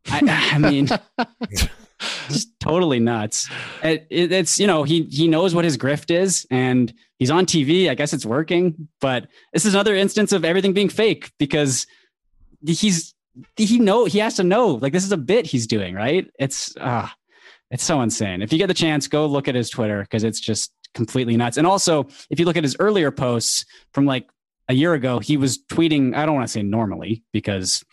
I, 0.09 0.51
I 0.53 0.57
mean, 0.57 0.87
just 2.29 2.59
totally 2.59 2.99
nuts. 2.99 3.49
It, 3.83 4.07
it, 4.09 4.31
it's, 4.31 4.59
you 4.59 4.67
know, 4.67 4.83
he, 4.83 5.03
he 5.03 5.27
knows 5.27 5.53
what 5.53 5.65
his 5.65 5.77
grift 5.77 6.09
is 6.09 6.47
and 6.49 6.93
he's 7.19 7.29
on 7.29 7.45
TV. 7.45 7.89
I 7.89 7.95
guess 7.95 8.13
it's 8.13 8.25
working, 8.25 8.87
but 9.01 9.27
this 9.53 9.65
is 9.65 9.73
another 9.73 9.95
instance 9.95 10.31
of 10.31 10.45
everything 10.45 10.73
being 10.73 10.89
fake 10.89 11.31
because 11.37 11.85
he's, 12.65 13.13
he 13.55 13.79
know 13.79 14.05
he 14.05 14.19
has 14.19 14.35
to 14.35 14.43
know 14.43 14.67
like 14.67 14.93
this 14.93 15.03
is 15.03 15.11
a 15.11 15.17
bit 15.17 15.45
he's 15.45 15.67
doing 15.67 15.93
right 15.93 16.29
it's 16.39 16.75
uh 16.77 17.07
it's 17.69 17.83
so 17.83 18.01
insane 18.01 18.41
if 18.41 18.51
you 18.51 18.57
get 18.57 18.67
the 18.67 18.73
chance 18.73 19.07
go 19.07 19.25
look 19.25 19.47
at 19.47 19.55
his 19.55 19.69
twitter 19.69 20.01
because 20.01 20.23
it's 20.23 20.39
just 20.39 20.73
completely 20.97 21.37
nuts 21.37 21.55
and 21.57 21.65
also 21.65 22.05
if 22.29 22.39
you 22.39 22.45
look 22.45 22.57
at 22.57 22.63
his 22.63 22.75
earlier 22.79 23.11
posts 23.11 23.65
from 23.93 24.05
like 24.05 24.27
a 24.67 24.73
year 24.73 24.93
ago 24.93 25.19
he 25.19 25.37
was 25.37 25.59
tweeting 25.69 26.15
i 26.15 26.25
don't 26.25 26.35
want 26.35 26.45
to 26.45 26.51
say 26.51 26.61
normally 26.61 27.23
because 27.31 27.85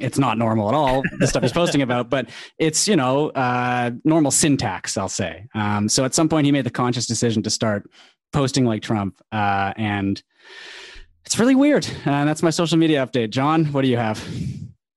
it's 0.00 0.18
not 0.18 0.38
normal 0.38 0.68
at 0.68 0.74
all 0.74 1.02
the 1.18 1.26
stuff 1.26 1.42
he's 1.42 1.52
posting 1.52 1.82
about 1.82 2.08
but 2.08 2.28
it's 2.58 2.86
you 2.86 2.94
know 2.94 3.30
uh 3.30 3.90
normal 4.04 4.30
syntax 4.30 4.96
i'll 4.96 5.08
say 5.08 5.48
um 5.54 5.88
so 5.88 6.04
at 6.04 6.14
some 6.14 6.28
point 6.28 6.44
he 6.44 6.52
made 6.52 6.64
the 6.64 6.70
conscious 6.70 7.06
decision 7.06 7.42
to 7.42 7.50
start 7.50 7.90
posting 8.32 8.64
like 8.64 8.80
trump 8.80 9.20
uh 9.32 9.72
and 9.76 10.22
it's 11.28 11.38
really 11.38 11.54
weird. 11.54 11.86
And 12.06 12.26
that's 12.26 12.42
my 12.42 12.48
social 12.48 12.78
media 12.78 13.06
update. 13.06 13.28
John, 13.28 13.66
what 13.66 13.82
do 13.82 13.88
you 13.88 13.98
have? 13.98 14.26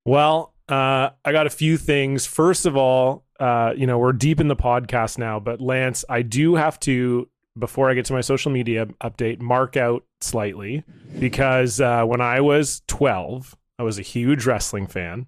Well, 0.06 0.54
uh, 0.70 1.10
I 1.26 1.34
got 1.34 1.46
a 1.46 1.50
few 1.50 1.76
things. 1.76 2.26
First 2.26 2.66
of 2.66 2.78
all, 2.78 3.26
uh, 3.42 3.74
you 3.76 3.88
know, 3.88 3.98
we're 3.98 4.14
deep 4.14 4.40
in 4.40 4.48
the 4.48 4.56
podcast 4.56 5.18
now, 5.18 5.40
but 5.40 5.60
Lance, 5.60 6.06
I 6.08 6.22
do 6.22 6.54
have 6.54 6.80
to, 6.82 7.28
before 7.58 7.90
I 7.90 7.96
get 7.96 8.06
to 8.06 8.14
my 8.14 8.22
social 8.22 8.52
media 8.52 8.86
update, 9.04 9.42
mark 9.42 9.76
out 9.76 10.06
slightly 10.20 10.84
because 11.20 11.82
uh, 11.82 12.04
when 12.06 12.22
I 12.22 12.42
was 12.42 12.84
12, 12.88 13.58
I 13.80 13.84
was 13.84 13.98
a 13.98 14.04
huge 14.04 14.46
wrestling 14.46 14.86
fan 14.86 15.26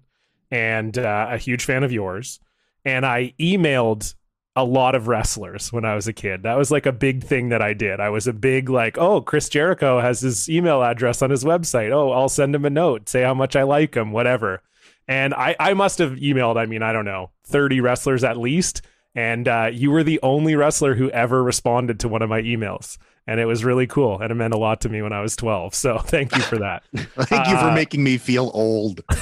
and 0.48 0.96
uh, 0.96 1.26
a 1.30 1.38
huge 1.38 1.64
fan 1.64 1.82
of 1.82 1.90
yours. 1.90 2.38
And 2.84 3.04
I 3.04 3.34
emailed 3.40 4.14
a 4.54 4.64
lot 4.64 4.94
of 4.94 5.08
wrestlers 5.08 5.72
when 5.72 5.84
I 5.84 5.96
was 5.96 6.06
a 6.06 6.12
kid. 6.12 6.44
That 6.44 6.56
was 6.56 6.70
like 6.70 6.86
a 6.86 6.92
big 6.92 7.24
thing 7.24 7.48
that 7.48 7.62
I 7.62 7.74
did. 7.74 7.98
I 7.98 8.10
was 8.10 8.28
a 8.28 8.32
big 8.32 8.68
like, 8.68 8.96
oh, 8.96 9.22
Chris 9.22 9.48
Jericho 9.48 10.00
has 10.00 10.20
his 10.20 10.48
email 10.48 10.84
address 10.84 11.20
on 11.20 11.30
his 11.30 11.42
website. 11.42 11.90
Oh, 11.90 12.12
I'll 12.12 12.28
send 12.28 12.54
him 12.54 12.64
a 12.64 12.70
note, 12.70 13.08
say 13.08 13.22
how 13.22 13.34
much 13.34 13.56
I 13.56 13.64
like 13.64 13.96
him, 13.96 14.12
whatever. 14.12 14.62
And 15.06 15.34
I, 15.34 15.54
I 15.60 15.74
must 15.74 15.98
have 15.98 16.12
emailed, 16.12 16.56
I 16.56 16.66
mean, 16.66 16.82
I 16.82 16.92
don't 16.92 17.04
know, 17.04 17.30
30 17.46 17.80
wrestlers 17.80 18.24
at 18.24 18.36
least. 18.38 18.82
And 19.14 19.46
uh, 19.46 19.70
you 19.72 19.90
were 19.90 20.02
the 20.02 20.18
only 20.22 20.56
wrestler 20.56 20.94
who 20.94 21.10
ever 21.10 21.42
responded 21.42 22.00
to 22.00 22.08
one 22.08 22.22
of 22.22 22.28
my 22.28 22.42
emails. 22.42 22.98
And 23.26 23.40
it 23.40 23.46
was 23.46 23.64
really 23.64 23.86
cool. 23.86 24.20
And 24.20 24.30
it 24.30 24.34
meant 24.34 24.54
a 24.54 24.58
lot 24.58 24.80
to 24.82 24.88
me 24.88 25.02
when 25.02 25.12
I 25.12 25.20
was 25.20 25.36
12. 25.36 25.74
So 25.74 25.98
thank 26.04 26.34
you 26.34 26.42
for 26.42 26.58
that. 26.58 26.82
Thank 26.94 27.48
you 27.48 27.56
for 27.56 27.70
Uh, 27.70 27.74
making 27.74 28.02
me 28.02 28.18
feel 28.18 28.50
old. 28.54 29.02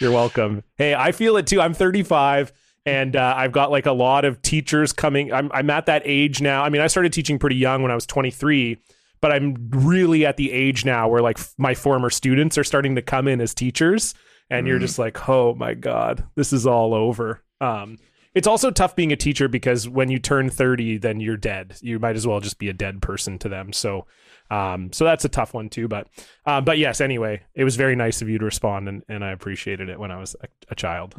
You're 0.00 0.12
welcome. 0.12 0.62
Hey, 0.76 0.94
I 0.94 1.12
feel 1.12 1.36
it 1.36 1.46
too. 1.46 1.60
I'm 1.60 1.74
35 1.74 2.52
and 2.84 3.16
uh, 3.16 3.34
I've 3.36 3.52
got 3.52 3.70
like 3.70 3.86
a 3.86 3.92
lot 3.92 4.24
of 4.24 4.42
teachers 4.42 4.92
coming. 4.92 5.32
I'm, 5.32 5.50
I'm 5.52 5.70
at 5.70 5.86
that 5.86 6.02
age 6.04 6.40
now. 6.40 6.62
I 6.62 6.68
mean, 6.68 6.82
I 6.82 6.86
started 6.86 7.12
teaching 7.12 7.38
pretty 7.38 7.56
young 7.56 7.82
when 7.82 7.90
I 7.90 7.94
was 7.94 8.06
23, 8.06 8.78
but 9.26 9.32
I'm 9.32 9.56
really 9.70 10.24
at 10.24 10.36
the 10.36 10.52
age 10.52 10.84
now 10.84 11.08
where 11.08 11.20
like 11.20 11.40
f- 11.40 11.52
my 11.58 11.74
former 11.74 12.10
students 12.10 12.56
are 12.58 12.62
starting 12.62 12.94
to 12.94 13.02
come 13.02 13.26
in 13.26 13.40
as 13.40 13.54
teachers. 13.54 14.14
And 14.50 14.68
you're 14.68 14.78
just 14.78 15.00
like, 15.00 15.28
oh 15.28 15.52
my 15.56 15.74
God, 15.74 16.22
this 16.36 16.52
is 16.52 16.64
all 16.64 16.94
over. 16.94 17.42
Um, 17.60 17.98
it's 18.36 18.46
also 18.46 18.70
tough 18.70 18.94
being 18.94 19.10
a 19.10 19.16
teacher 19.16 19.48
because 19.48 19.88
when 19.88 20.12
you 20.12 20.20
turn 20.20 20.48
30, 20.48 20.98
then 20.98 21.18
you're 21.18 21.36
dead. 21.36 21.76
You 21.80 21.98
might 21.98 22.14
as 22.14 22.24
well 22.24 22.38
just 22.38 22.60
be 22.60 22.68
a 22.68 22.72
dead 22.72 23.02
person 23.02 23.36
to 23.40 23.48
them. 23.48 23.72
So, 23.72 24.06
um, 24.48 24.92
so 24.92 25.04
that's 25.04 25.24
a 25.24 25.28
tough 25.28 25.52
one 25.52 25.70
too. 25.70 25.88
But, 25.88 26.06
um, 26.44 26.64
but 26.64 26.78
yes, 26.78 27.00
anyway, 27.00 27.42
it 27.52 27.64
was 27.64 27.74
very 27.74 27.96
nice 27.96 28.22
of 28.22 28.28
you 28.28 28.38
to 28.38 28.44
respond, 28.44 28.88
and, 28.88 29.02
and 29.08 29.24
I 29.24 29.32
appreciated 29.32 29.88
it 29.88 29.98
when 29.98 30.12
I 30.12 30.20
was 30.20 30.36
a, 30.40 30.46
a 30.70 30.76
child. 30.76 31.16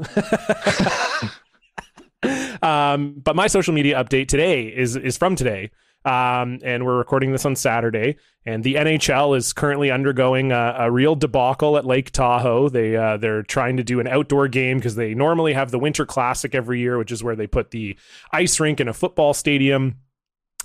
um, 2.63 3.15
but 3.21 3.35
my 3.35 3.47
social 3.47 3.73
media 3.73 4.01
update 4.01 4.29
today 4.29 4.67
is 4.67 4.95
is 4.95 5.17
from 5.17 5.35
today. 5.35 5.71
Um, 6.07 6.59
and 6.63 6.85
we're 6.85 6.97
recording 6.97 7.33
this 7.33 7.45
on 7.45 7.57
Saturday. 7.57 8.15
And 8.45 8.63
the 8.63 8.75
NHL 8.75 9.35
is 9.35 9.51
currently 9.51 9.91
undergoing 9.91 10.53
a, 10.53 10.75
a 10.79 10.89
real 10.89 11.15
debacle 11.15 11.75
at 11.75 11.85
Lake 11.85 12.11
Tahoe. 12.11 12.69
They 12.69 12.95
uh, 12.95 13.17
they're 13.17 13.43
trying 13.43 13.75
to 13.75 13.83
do 13.83 13.99
an 13.99 14.07
outdoor 14.07 14.47
game 14.47 14.77
because 14.77 14.95
they 14.95 15.13
normally 15.13 15.51
have 15.51 15.69
the 15.69 15.79
Winter 15.79 16.05
Classic 16.05 16.55
every 16.55 16.79
year, 16.79 16.97
which 16.97 17.11
is 17.11 17.25
where 17.25 17.35
they 17.35 17.45
put 17.45 17.71
the 17.71 17.97
ice 18.31 18.57
rink 18.57 18.79
in 18.79 18.87
a 18.87 18.93
football 18.93 19.33
stadium. 19.33 19.97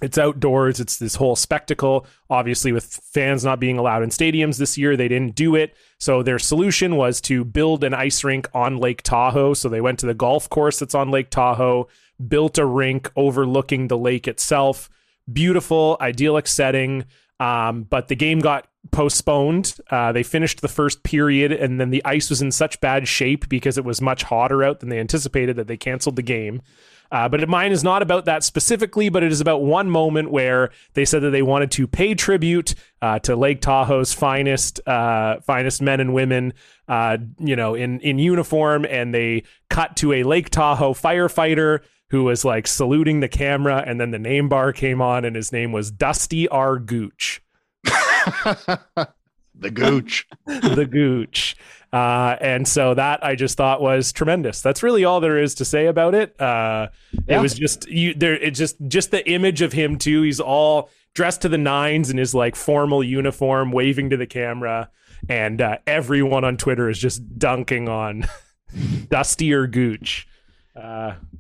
It's 0.01 0.17
outdoors. 0.17 0.79
It's 0.79 0.97
this 0.97 1.17
whole 1.17 1.35
spectacle. 1.35 2.07
Obviously, 2.31 2.71
with 2.71 2.85
fans 2.85 3.45
not 3.45 3.59
being 3.59 3.79
allowed 3.79 4.05
in 4.05 4.11
stadiums 4.11 4.59
this 4.59 4.79
year, 4.79 4.97
they 4.97 5.09
didn't 5.09 5.35
do 5.35 5.57
it. 5.57 5.75
So 5.99 6.23
their 6.23 6.39
solution 6.39 6.95
was 6.95 7.21
to 7.23 7.45
build 7.45 7.83
an 7.83 7.95
ice 7.95 8.23
rink 8.23 8.49
on 8.55 8.77
Lake 8.77 9.03
Tahoe. 9.03 9.55
So 9.55 9.69
they 9.69 9.81
went 9.81 9.99
to 10.01 10.07
the 10.07 10.15
golf 10.15 10.49
course 10.49 10.79
that's 10.79 10.95
on 10.95 11.11
Lake 11.11 11.31
Tahoe, 11.31 11.89
built 12.29 12.59
a 12.59 12.67
rink 12.67 13.11
overlooking 13.17 13.89
the 13.89 13.99
lake 13.99 14.29
itself. 14.29 14.89
Beautiful, 15.31 15.97
idyllic 16.01 16.47
setting. 16.47 17.05
Um, 17.41 17.83
but 17.83 18.09
the 18.09 18.15
game 18.15 18.39
got 18.39 18.69
postponed. 18.93 19.77
Uh, 19.91 20.13
they 20.13 20.23
finished 20.23 20.61
the 20.61 20.69
first 20.69 21.03
period, 21.03 21.51
and 21.53 21.81
then 21.81 21.91
the 21.91 22.05
ice 22.05 22.31
was 22.31 22.41
in 22.41 22.53
such 22.53 22.81
bad 22.81 23.09
shape 23.09 23.49
because 23.49 23.79
it 23.79 23.85
was 23.85 24.01
much 24.01 24.23
hotter 24.23 24.63
out 24.63 24.81
than 24.81 24.89
they 24.89 24.99
anticipated 25.01 25.57
that 25.57 25.67
they 25.67 25.77
canceled 25.77 26.17
the 26.17 26.23
game. 26.23 26.63
Uh, 27.11 27.29
but 27.29 27.47
mine 27.47 27.73
is 27.73 27.85
not 27.85 28.01
about 28.01 28.25
that 28.25 28.43
specifically, 28.43 29.11
but 29.11 29.23
it 29.23 29.31
is 29.31 29.41
about 29.41 29.63
one 29.63 29.91
moment 29.91 30.31
where 30.31 30.71
they 30.95 31.05
said 31.05 31.21
that 31.21 31.31
they 31.31 31.43
wanted 31.43 31.71
to 31.71 31.87
pay 31.87 32.15
tribute 32.15 32.75
uh, 33.03 33.19
to 33.19 33.37
Lake 33.37 33.61
Tahoe's 33.61 34.15
finest, 34.15 34.81
uh, 34.89 35.39
finest 35.41 35.83
men 35.83 36.01
and 36.01 36.15
women, 36.15 36.55
uh, 36.89 37.19
you 37.39 37.55
know, 37.55 37.75
in 37.75 38.01
in 38.01 38.19
uniform, 38.19 38.87
and 38.89 39.15
they 39.15 39.43
cut 39.69 39.95
to 39.97 40.15
a 40.15 40.23
Lake 40.23 40.49
Tahoe 40.49 40.95
firefighter 40.95 41.81
who 42.13 42.23
was 42.23 42.45
like 42.45 42.69
saluting 42.69 43.19
the 43.19 43.29
camera, 43.29 43.83
and 43.85 44.01
then 44.01 44.13
the 44.13 44.19
name 44.21 44.49
bar 44.49 44.73
came 44.73 45.03
on, 45.03 45.25
and 45.25 45.35
his 45.35 45.51
name 45.51 45.73
was 45.73 45.91
Dusty 45.91 46.47
R. 46.47 46.79
Gooch 46.79 47.43
the 47.85 49.71
gooch. 49.73 50.27
the 50.47 50.87
gooch. 50.89 51.57
Uh, 51.93 52.37
and 52.41 52.67
so 52.67 52.95
that 52.95 53.23
I 53.25 53.35
just 53.35 53.57
thought 53.57 53.83
was 53.83 54.13
tremendous. 54.13 54.63
That's 54.63 54.83
really 54.83 55.05
all 55.05 55.21
there 55.21 55.39
is 55.39 55.55
to 55.57 55.65
say 55.65 55.87
about 55.87 56.15
it. 56.15 56.41
Uh, 56.41 56.89
It 57.27 57.39
was 57.43 57.55
just 57.55 57.89
you 57.89 58.15
there. 58.15 58.35
It 58.35 58.53
just 58.53 58.77
just 58.89 59.11
the 59.11 59.29
image 59.29 59.61
of 59.61 59.73
him 59.73 59.99
too. 59.99 60.23
He's 60.23 60.41
all 60.41 60.89
dressed 61.15 61.43
to 61.43 61.49
the 61.51 61.59
nines 61.59 62.09
in 62.09 62.17
his 62.17 62.35
like 62.35 62.57
formal 62.57 63.05
uniform, 63.05 63.73
waving 63.73 64.09
to 64.11 64.17
the 64.17 64.27
camera, 64.27 64.91
and 65.29 65.61
uh, 65.61 65.79
everyone 65.87 66.45
on 66.45 66.57
Twitter 66.57 66.89
is 66.89 66.99
just 66.99 67.39
dunking 67.39 67.89
on 67.91 68.27
Dusty 69.11 69.53
or 69.53 69.67
Gooch. 69.67 70.27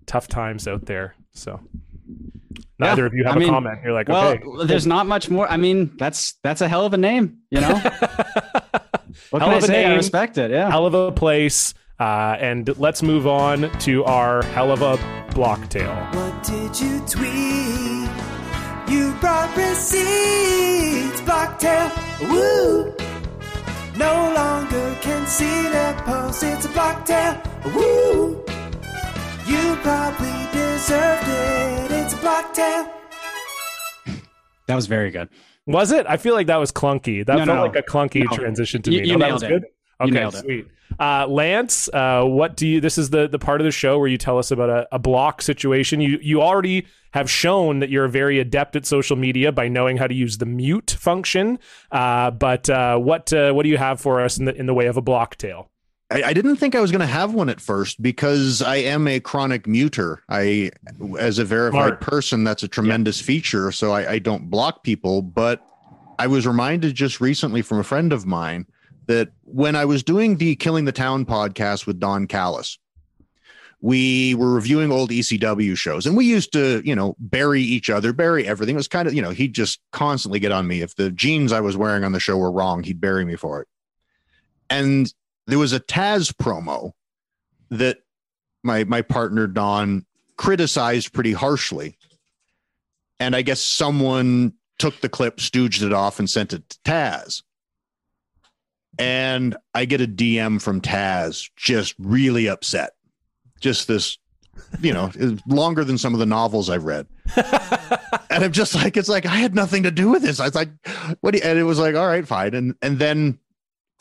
Tough 0.06 0.28
times 0.28 0.66
out 0.68 0.86
there. 0.86 1.14
So 1.32 1.60
neither 2.78 3.02
Yeah, 3.02 3.06
of 3.06 3.14
you 3.14 3.24
have 3.24 3.34
I 3.34 3.36
a 3.36 3.40
mean, 3.40 3.48
comment. 3.48 3.78
You're 3.84 3.92
like, 3.92 4.08
well, 4.08 4.32
okay, 4.32 4.66
there's 4.66 4.86
not 4.86 5.06
much 5.06 5.30
more. 5.30 5.48
I 5.50 5.56
mean, 5.56 5.92
that's 5.98 6.34
that's 6.42 6.60
a 6.60 6.68
hell 6.68 6.84
of 6.84 6.92
a 6.94 6.98
name, 6.98 7.38
you 7.50 7.60
know. 7.60 7.74
what 9.30 9.40
Hell 9.40 9.40
can 9.40 9.42
I 9.42 9.56
of 9.56 9.64
a 9.64 9.66
say? 9.66 9.84
I 9.86 9.94
respect 9.94 10.38
it. 10.38 10.50
Yeah. 10.50 10.70
hell 10.70 10.86
of 10.86 10.94
a 10.94 11.12
place. 11.12 11.74
Uh, 12.00 12.36
and 12.40 12.76
let's 12.78 13.02
move 13.02 13.26
on 13.28 13.70
to 13.78 14.02
our 14.04 14.42
hell 14.46 14.72
of 14.72 14.82
a 14.82 14.98
block 15.34 15.68
tale. 15.68 15.94
What 16.12 16.42
did 16.42 16.80
you 16.80 16.98
tweet? 17.06 18.10
You 18.88 19.12
brought 19.20 19.56
receipts, 19.56 21.20
Blocktail. 21.22 21.90
Woo! 22.28 22.92
No 23.96 24.32
longer 24.34 24.98
can 25.00 25.26
see 25.26 25.62
their 25.68 25.94
post. 26.02 26.42
It's 26.42 26.64
a 26.64 26.68
Blocktail. 26.70 27.40
Woo! 27.74 28.44
You 29.46 29.76
probably 29.76 30.32
deserved 30.52 31.28
it. 31.28 31.90
It's 31.92 32.14
a 32.14 32.16
Blocktail. 32.16 32.88
That 34.68 34.76
was 34.76 34.86
very 34.86 35.10
good. 35.10 35.28
Was 35.66 35.90
it? 35.92 36.06
I 36.08 36.16
feel 36.16 36.34
like 36.34 36.46
that 36.46 36.56
was 36.56 36.70
clunky. 36.72 37.26
That 37.26 37.36
No, 37.38 37.44
felt 37.44 37.56
no. 37.58 37.62
like 37.64 37.76
a 37.76 37.82
clunky 37.82 38.24
No. 38.24 38.36
transition 38.36 38.80
to 38.82 38.92
You- 38.92 39.02
me. 39.02 39.08
you 39.08 39.12
no, 39.14 39.18
that 39.18 39.24
nailed 39.26 39.34
was 39.34 39.42
it. 39.42 39.48
good. 39.48 39.62
You 39.62 40.04
Okay, 40.06 40.12
nailed 40.14 40.34
it. 40.36 40.38
sweet. 40.44 40.66
Uh, 41.00 41.26
Lance, 41.26 41.88
uh, 41.92 42.22
what 42.24 42.56
do 42.56 42.66
you? 42.66 42.80
This 42.80 42.96
is 42.96 43.10
the 43.10 43.26
the 43.28 43.38
part 43.38 43.60
of 43.60 43.64
the 43.64 43.70
show 43.72 43.98
where 43.98 44.08
you 44.08 44.18
tell 44.18 44.38
us 44.38 44.50
about 44.50 44.70
a, 44.70 44.86
a 44.92 44.98
block 44.98 45.42
situation. 45.42 46.00
You 46.00 46.18
you 46.22 46.40
already 46.42 46.86
have 47.12 47.28
shown 47.30 47.80
that 47.80 47.90
you're 47.90 48.08
very 48.08 48.38
adept 48.38 48.76
at 48.76 48.86
social 48.86 49.16
media 49.16 49.52
by 49.52 49.68
knowing 49.68 49.96
how 49.96 50.06
to 50.06 50.14
use 50.14 50.38
the 50.38 50.46
mute 50.46 50.90
function. 50.98 51.58
Uh, 51.90 52.30
but 52.30 52.70
uh, 52.70 52.96
what 52.98 53.32
uh, 53.32 53.52
what 53.52 53.64
do 53.64 53.68
you 53.68 53.78
have 53.78 54.00
for 54.00 54.20
us 54.20 54.38
in 54.38 54.44
the 54.44 54.54
in 54.54 54.66
the 54.66 54.74
way 54.74 54.86
of 54.86 54.96
a 54.96 55.02
block 55.02 55.36
tail? 55.36 55.70
I, 56.12 56.22
I 56.28 56.32
didn't 56.32 56.56
think 56.56 56.74
I 56.74 56.80
was 56.80 56.90
going 56.90 57.00
to 57.00 57.06
have 57.06 57.32
one 57.32 57.48
at 57.48 57.60
first 57.60 58.02
because 58.02 58.60
I 58.60 58.76
am 58.76 59.08
a 59.08 59.18
chronic 59.18 59.64
muter. 59.64 60.18
I, 60.28 60.70
as 61.18 61.38
a 61.38 61.44
verified 61.44 61.98
Smart. 61.98 62.00
person, 62.00 62.44
that's 62.44 62.62
a 62.62 62.68
tremendous 62.68 63.20
feature. 63.20 63.72
So 63.72 63.92
I, 63.92 64.12
I 64.12 64.18
don't 64.18 64.50
block 64.50 64.84
people. 64.84 65.22
But 65.22 65.66
I 66.18 66.26
was 66.26 66.46
reminded 66.46 66.94
just 66.94 67.20
recently 67.20 67.62
from 67.62 67.78
a 67.78 67.84
friend 67.84 68.12
of 68.12 68.26
mine 68.26 68.66
that 69.06 69.30
when 69.44 69.74
I 69.74 69.84
was 69.86 70.02
doing 70.02 70.36
the 70.36 70.54
Killing 70.56 70.84
the 70.84 70.92
Town 70.92 71.24
podcast 71.24 71.86
with 71.86 71.98
Don 71.98 72.26
Callis, 72.26 72.78
we 73.80 74.34
were 74.36 74.52
reviewing 74.52 74.92
old 74.92 75.10
ECW 75.10 75.76
shows 75.76 76.06
and 76.06 76.16
we 76.16 76.24
used 76.24 76.52
to, 76.52 76.82
you 76.84 76.94
know, 76.94 77.16
bury 77.18 77.62
each 77.62 77.90
other, 77.90 78.12
bury 78.12 78.46
everything. 78.46 78.76
It 78.76 78.78
was 78.78 78.86
kind 78.86 79.08
of, 79.08 79.14
you 79.14 79.22
know, 79.22 79.30
he'd 79.30 79.54
just 79.54 79.80
constantly 79.90 80.38
get 80.38 80.52
on 80.52 80.68
me. 80.68 80.82
If 80.82 80.94
the 80.94 81.10
jeans 81.10 81.52
I 81.52 81.60
was 81.60 81.76
wearing 81.76 82.04
on 82.04 82.12
the 82.12 82.20
show 82.20 82.36
were 82.36 82.52
wrong, 82.52 82.84
he'd 82.84 83.00
bury 83.00 83.24
me 83.24 83.34
for 83.34 83.60
it. 83.60 83.68
And 84.70 85.12
there 85.46 85.58
was 85.58 85.72
a 85.72 85.80
Taz 85.80 86.32
promo 86.32 86.92
that 87.70 87.98
my 88.62 88.84
my 88.84 89.02
partner 89.02 89.46
Don 89.46 90.06
criticized 90.36 91.12
pretty 91.12 91.32
harshly. 91.32 91.96
And 93.20 93.36
I 93.36 93.42
guess 93.42 93.60
someone 93.60 94.54
took 94.78 95.00
the 95.00 95.08
clip, 95.08 95.36
stooged 95.36 95.82
it 95.82 95.92
off, 95.92 96.18
and 96.18 96.28
sent 96.28 96.52
it 96.52 96.68
to 96.68 96.78
Taz. 96.84 97.42
And 98.98 99.56
I 99.74 99.84
get 99.84 100.00
a 100.00 100.06
DM 100.06 100.60
from 100.60 100.80
Taz 100.80 101.50
just 101.56 101.94
really 101.98 102.48
upset. 102.48 102.92
Just 103.60 103.86
this, 103.86 104.18
you 104.80 104.92
know, 104.92 105.12
longer 105.46 105.84
than 105.84 105.96
some 105.96 106.14
of 106.14 106.18
the 106.18 106.26
novels 106.26 106.68
I've 106.68 106.84
read. 106.84 107.06
and 107.36 108.44
I'm 108.44 108.52
just 108.52 108.74
like, 108.74 108.96
it's 108.96 109.08
like 109.08 109.24
I 109.24 109.36
had 109.36 109.54
nothing 109.54 109.84
to 109.84 109.90
do 109.92 110.10
with 110.10 110.22
this. 110.22 110.40
I 110.40 110.46
was 110.46 110.54
like, 110.56 110.70
what? 111.20 111.30
do 111.30 111.38
you-" 111.38 111.44
And 111.44 111.58
it 111.58 111.64
was 111.64 111.78
like, 111.78 111.94
all 111.94 112.06
right, 112.06 112.26
fine. 112.26 112.54
And 112.54 112.74
and 112.82 112.98
then 112.98 113.38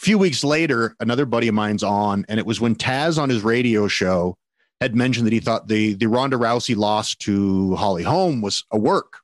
a 0.02 0.04
few 0.06 0.18
weeks 0.18 0.44
later, 0.44 0.96
another 1.00 1.26
buddy 1.26 1.48
of 1.48 1.54
mine's 1.54 1.84
on, 1.84 2.26
and 2.28 2.40
it 2.40 2.46
was 2.46 2.60
when 2.60 2.76
Taz 2.76 3.22
on 3.22 3.30
his 3.30 3.44
radio 3.44 3.88
show 3.88 4.38
had 4.80 4.96
mentioned 4.96 5.28
that 5.28 5.34
he 5.34 5.40
thought 5.40 5.68
the 5.68 5.94
the 5.94 6.08
Ronda 6.08 6.38
Rousey 6.38 6.76
loss 6.76 7.16
to 7.18 7.76
Holly 7.76 8.04
Holm 8.04 8.42
was 8.42 8.64
a 8.72 8.80
work. 8.80 9.20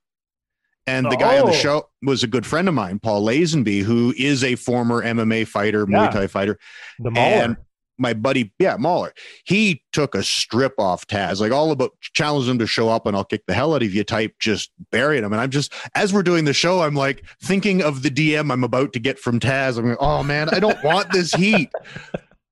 And 0.86 1.06
the 1.12 1.18
guy 1.18 1.38
on 1.40 1.48
the 1.48 1.52
Oh. 1.52 1.56
show 1.56 1.90
was 2.02 2.24
a 2.24 2.28
good 2.28 2.46
friend 2.46 2.70
of 2.70 2.74
mine, 2.74 3.00
Paul 3.00 3.26
Lazenby, 3.26 3.82
who 3.82 4.14
is 4.18 4.42
a 4.44 4.56
former 4.56 5.02
MMA 5.04 5.44
fighter, 5.46 5.86
Yeah. 5.90 5.98
Muay 6.08 6.12
Thai 6.12 6.28
fighter. 6.28 6.58
The 7.00 7.12
Mauler. 7.12 7.26
And 7.26 7.58
my 7.98 8.14
buddy, 8.14 8.52
yeah, 8.60 8.78
Mauler, 8.78 9.14
he 9.46 9.84
took 9.92 10.16
a 10.16 10.24
strip 10.24 10.74
off 10.78 11.08
Taz, 11.08 11.40
like 11.40 11.52
all 11.52 11.72
about 11.72 11.92
challenged 12.02 12.50
him 12.50 12.60
to 12.60 12.68
show 12.68 12.90
up 12.90 13.06
and 13.06 13.16
I'll 13.16 13.24
kick 13.24 13.46
the 13.48 13.54
hell 13.54 13.74
out 13.74 13.84
of 13.84 13.94
you 13.94 14.04
type, 14.04 14.36
just 14.40 14.72
burying 14.92 15.24
him. 15.24 15.34
And 15.34 15.42
I'm 15.42 15.50
just, 15.50 15.74
as 15.96 16.14
we're 16.14 16.24
doing 16.24 16.46
the 16.46 16.54
show, 16.54 16.82
I'm 16.82 16.96
like 16.96 17.24
thinking 17.42 17.82
of 17.82 18.04
the 18.04 18.10
DM 18.10 18.52
I'm 18.52 18.64
about 18.64 18.94
to 18.94 19.00
get 19.00 19.20
from 19.20 19.40
Taz. 19.40 19.78
I'm 19.78 19.90
like, 19.90 19.98
oh 20.00 20.24
man, 20.24 20.50
I 20.50 20.60
don't 20.60 20.82
want 20.84 21.12
this 21.12 21.34
heat. 21.34 21.72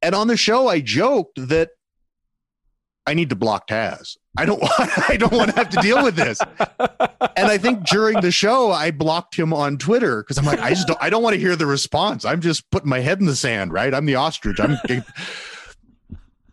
And 0.02 0.14
on 0.14 0.28
the 0.28 0.38
show, 0.38 0.68
I 0.68 0.82
joked 0.82 1.48
that 1.50 1.70
I 3.08 3.14
need 3.14 3.30
to 3.30 3.36
block 3.36 3.68
Taz. 3.68 4.18
I 4.38 4.46
don't 4.46 4.62
want, 4.62 5.10
I 5.10 5.18
don't 5.18 5.34
want 5.34 5.52
to 5.52 5.56
have 5.56 5.70
to 5.70 5.82
deal 5.82 6.04
with 6.04 6.16
this. 6.16 6.40
And 7.38 7.48
I 7.48 7.58
think 7.58 7.88
during 7.88 8.22
the 8.22 8.32
show, 8.32 8.72
I 8.72 8.92
blocked 8.92 9.36
him 9.36 9.54
on 9.54 9.78
Twitter 9.78 10.24
because 10.24 10.38
I'm 10.38 10.46
like, 10.46 10.60
I 10.60 10.70
just 10.72 10.88
don't, 10.88 11.00
I 11.02 11.10
don't 11.10 11.24
want 11.24 11.34
to 11.36 11.40
hear 11.40 11.56
the 11.56 11.66
response. 11.66 12.26
I'm 12.26 12.42
just 12.42 12.70
putting 12.72 12.90
my 12.90 13.00
head 13.00 13.20
in 13.20 13.26
the 13.26 13.36
sand, 13.36 13.74
right? 13.74 13.94
I'm 13.94 14.06
the 14.06 14.16
ostrich. 14.16 14.60
I'm, 14.60 14.78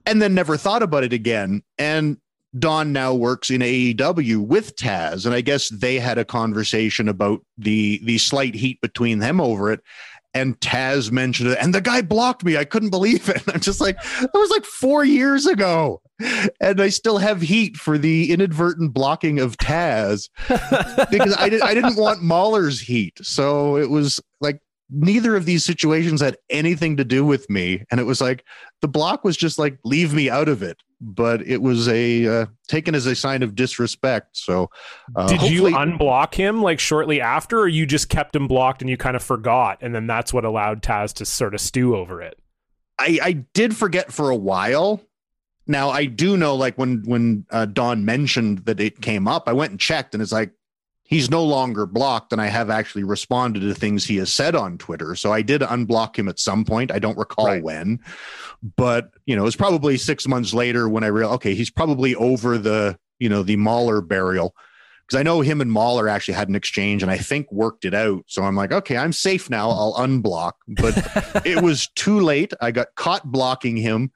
and 0.07 0.20
then 0.20 0.34
never 0.34 0.57
thought 0.57 0.82
about 0.82 1.05
it 1.05 1.12
again. 1.12 1.62
And 1.78 2.18
Don 2.59 2.92
now 2.92 3.14
works 3.14 3.50
in 3.50 3.62
AEW 3.62 4.46
with 4.46 4.76
Taz, 4.76 5.24
and 5.24 5.34
I 5.34 5.40
guess 5.40 5.70
they 5.70 5.98
had 5.98 6.18
a 6.18 6.24
conversation 6.24 7.09
about 7.09 7.40
the 7.57 8.00
the 8.05 8.18
slight 8.18 8.55
heat 8.55 8.80
between 8.82 9.20
them 9.20 9.40
over 9.40 9.72
it. 9.72 9.80
And 10.34 10.59
Taz 10.61 11.11
mentioned 11.11 11.50
it, 11.50 11.59
and 11.61 11.74
the 11.74 11.80
guy 11.80 12.03
blocked 12.03 12.44
me. 12.44 12.57
I 12.57 12.64
couldn't 12.64 12.90
believe 12.90 13.28
it. 13.28 13.42
I'm 13.53 13.61
just 13.61 13.80
like, 13.80 13.96
that 14.03 14.34
was 14.34 14.50
like 14.50 14.64
four 14.64 15.05
years 15.05 15.46
ago, 15.46 16.03
and 16.60 16.80
I 16.80 16.88
still 16.88 17.18
have 17.18 17.40
heat 17.40 17.76
for 17.76 17.98
the 17.98 18.32
inadvertent 18.32 18.92
blocking 18.92 19.40
of 19.40 19.56
Taz 19.56 20.28
because 20.48 21.36
I, 21.36 21.48
did, 21.48 21.62
I 21.62 21.74
didn't 21.74 21.96
want 21.96 22.22
Mauler's 22.22 22.80
heat. 22.80 23.18
So 23.22 23.76
it 23.76 23.90
was 23.90 24.20
like 24.40 24.60
neither 24.92 25.34
of 25.36 25.46
these 25.46 25.64
situations 25.64 26.20
had 26.20 26.36
anything 26.50 26.96
to 26.98 27.04
do 27.04 27.24
with 27.24 27.48
me. 27.48 27.84
And 27.90 27.98
it 27.98 28.04
was 28.04 28.20
like 28.20 28.44
the 28.80 28.88
block 28.88 29.24
was 29.24 29.36
just 29.36 29.58
like, 29.58 29.78
leave 29.84 30.12
me 30.12 30.28
out 30.28 30.48
of 30.48 30.62
it. 30.62 30.82
But 31.00 31.42
it 31.42 31.60
was 31.60 31.88
a 31.88 32.42
uh, 32.42 32.46
taken 32.68 32.94
as 32.94 33.06
a 33.06 33.16
sign 33.16 33.42
of 33.42 33.56
disrespect. 33.56 34.36
So 34.36 34.70
uh, 35.16 35.26
Did 35.26 35.42
you 35.50 35.62
unblock 35.62 36.32
him 36.32 36.62
like 36.62 36.78
shortly 36.78 37.20
after, 37.20 37.58
or 37.58 37.66
you 37.66 37.86
just 37.86 38.08
kept 38.08 38.36
him 38.36 38.46
blocked 38.46 38.82
and 38.82 38.88
you 38.88 38.96
kind 38.96 39.16
of 39.16 39.22
forgot, 39.22 39.78
and 39.80 39.92
then 39.92 40.06
that's 40.06 40.32
what 40.32 40.44
allowed 40.44 40.80
Taz 40.80 41.12
to 41.14 41.24
sort 41.24 41.54
of 41.54 41.60
stew 41.60 41.96
over 41.96 42.22
it? 42.22 42.38
I, 43.00 43.18
I 43.20 43.32
did 43.52 43.76
forget 43.76 44.12
for 44.12 44.30
a 44.30 44.36
while. 44.36 45.00
Now 45.66 45.90
I 45.90 46.06
do 46.06 46.36
know, 46.36 46.54
like 46.56 46.76
when 46.76 47.02
when 47.06 47.46
uh, 47.50 47.66
Don 47.66 48.04
mentioned 48.04 48.60
that 48.66 48.80
it 48.80 49.00
came 49.00 49.28
up, 49.28 49.44
I 49.48 49.52
went 49.52 49.70
and 49.70 49.80
checked, 49.80 50.14
and 50.14 50.22
it's 50.22 50.32
like 50.32 50.52
he's 51.04 51.30
no 51.30 51.44
longer 51.44 51.86
blocked, 51.86 52.32
and 52.32 52.40
I 52.40 52.46
have 52.46 52.68
actually 52.70 53.04
responded 53.04 53.60
to 53.60 53.74
things 53.74 54.04
he 54.04 54.16
has 54.16 54.32
said 54.32 54.54
on 54.54 54.78
Twitter. 54.78 55.14
So 55.14 55.32
I 55.32 55.42
did 55.42 55.60
unblock 55.60 56.16
him 56.16 56.28
at 56.28 56.40
some 56.40 56.64
point. 56.64 56.90
I 56.90 56.98
don't 56.98 57.18
recall 57.18 57.46
Right. 57.46 57.62
when, 57.62 58.00
but 58.76 59.10
you 59.26 59.36
know, 59.36 59.42
it 59.42 59.44
was 59.44 59.56
probably 59.56 59.96
six 59.98 60.26
months 60.26 60.52
later 60.54 60.88
when 60.88 61.04
I 61.04 61.08
realized, 61.08 61.36
okay, 61.36 61.54
he's 61.54 61.70
probably 61.70 62.14
over 62.16 62.58
the 62.58 62.98
you 63.18 63.28
know 63.28 63.42
the 63.42 63.56
Mauler 63.56 64.00
burial. 64.00 64.54
Because 65.06 65.18
I 65.18 65.24
know 65.24 65.40
him 65.40 65.60
and 65.60 65.70
Mauler 65.70 66.08
actually 66.08 66.34
had 66.34 66.48
an 66.48 66.54
exchange 66.54 67.02
and 67.02 67.10
I 67.10 67.18
think 67.18 67.50
worked 67.50 67.84
it 67.84 67.92
out. 67.92 68.22
So 68.28 68.44
I'm 68.44 68.54
like, 68.54 68.70
okay, 68.72 68.96
I'm 68.96 69.12
safe 69.12 69.50
now. 69.50 69.68
I'll 69.68 69.94
unblock. 69.94 70.52
But 70.68 71.42
it 71.44 71.60
was 71.60 71.88
too 71.96 72.20
late. 72.20 72.52
I 72.60 72.70
got 72.70 72.86
caught 72.94 73.24
blocking 73.30 73.76
him, 73.76 74.12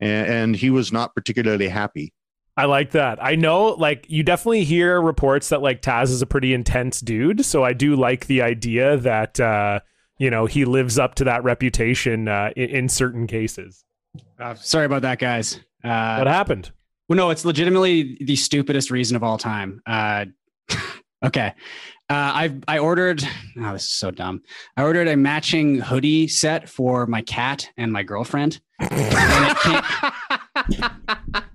and, 0.00 0.26
and 0.26 0.56
he 0.56 0.70
was 0.70 0.92
not 0.92 1.14
particularly 1.14 1.68
happy. 1.68 2.12
I 2.56 2.64
like 2.64 2.90
that. 2.90 3.22
I 3.22 3.36
know, 3.36 3.66
like, 3.66 4.06
you 4.08 4.24
definitely 4.24 4.64
hear 4.64 5.00
reports 5.00 5.50
that 5.50 5.62
like 5.62 5.80
Taz 5.80 6.10
is 6.10 6.22
a 6.22 6.26
pretty 6.26 6.52
intense 6.52 7.00
dude. 7.00 7.44
So 7.44 7.62
I 7.62 7.72
do 7.72 7.94
like 7.94 8.26
the 8.26 8.42
idea 8.42 8.96
that 8.96 9.38
uh, 9.38 9.78
you 10.18 10.28
know 10.28 10.46
he 10.46 10.64
lives 10.64 10.98
up 10.98 11.14
to 11.16 11.24
that 11.24 11.44
reputation 11.44 12.26
uh, 12.26 12.50
in, 12.56 12.70
in 12.70 12.88
certain 12.88 13.28
cases. 13.28 13.84
Uh, 14.40 14.54
sorry 14.54 14.86
about 14.86 15.02
that, 15.02 15.20
guys. 15.20 15.60
Uh, 15.84 16.16
what 16.16 16.26
happened? 16.26 16.72
Well, 17.08 17.16
no, 17.16 17.30
it's 17.30 17.44
legitimately 17.44 18.18
the 18.20 18.36
stupidest 18.36 18.90
reason 18.90 19.16
of 19.16 19.22
all 19.22 19.38
time. 19.38 19.80
Uh, 19.86 20.26
okay. 21.24 21.54
Uh, 22.10 22.14
I 22.14 22.56
I 22.66 22.78
ordered. 22.78 23.22
Oh, 23.58 23.72
this 23.72 23.82
is 23.82 23.92
so 23.92 24.10
dumb. 24.10 24.42
I 24.78 24.82
ordered 24.82 25.08
a 25.08 25.16
matching 25.16 25.80
hoodie 25.80 26.26
set 26.26 26.66
for 26.68 27.06
my 27.06 27.20
cat 27.20 27.70
and 27.76 27.92
my 27.92 28.02
girlfriend, 28.02 28.60
and 28.80 28.90
it, 28.90 29.58
came, 29.58 30.90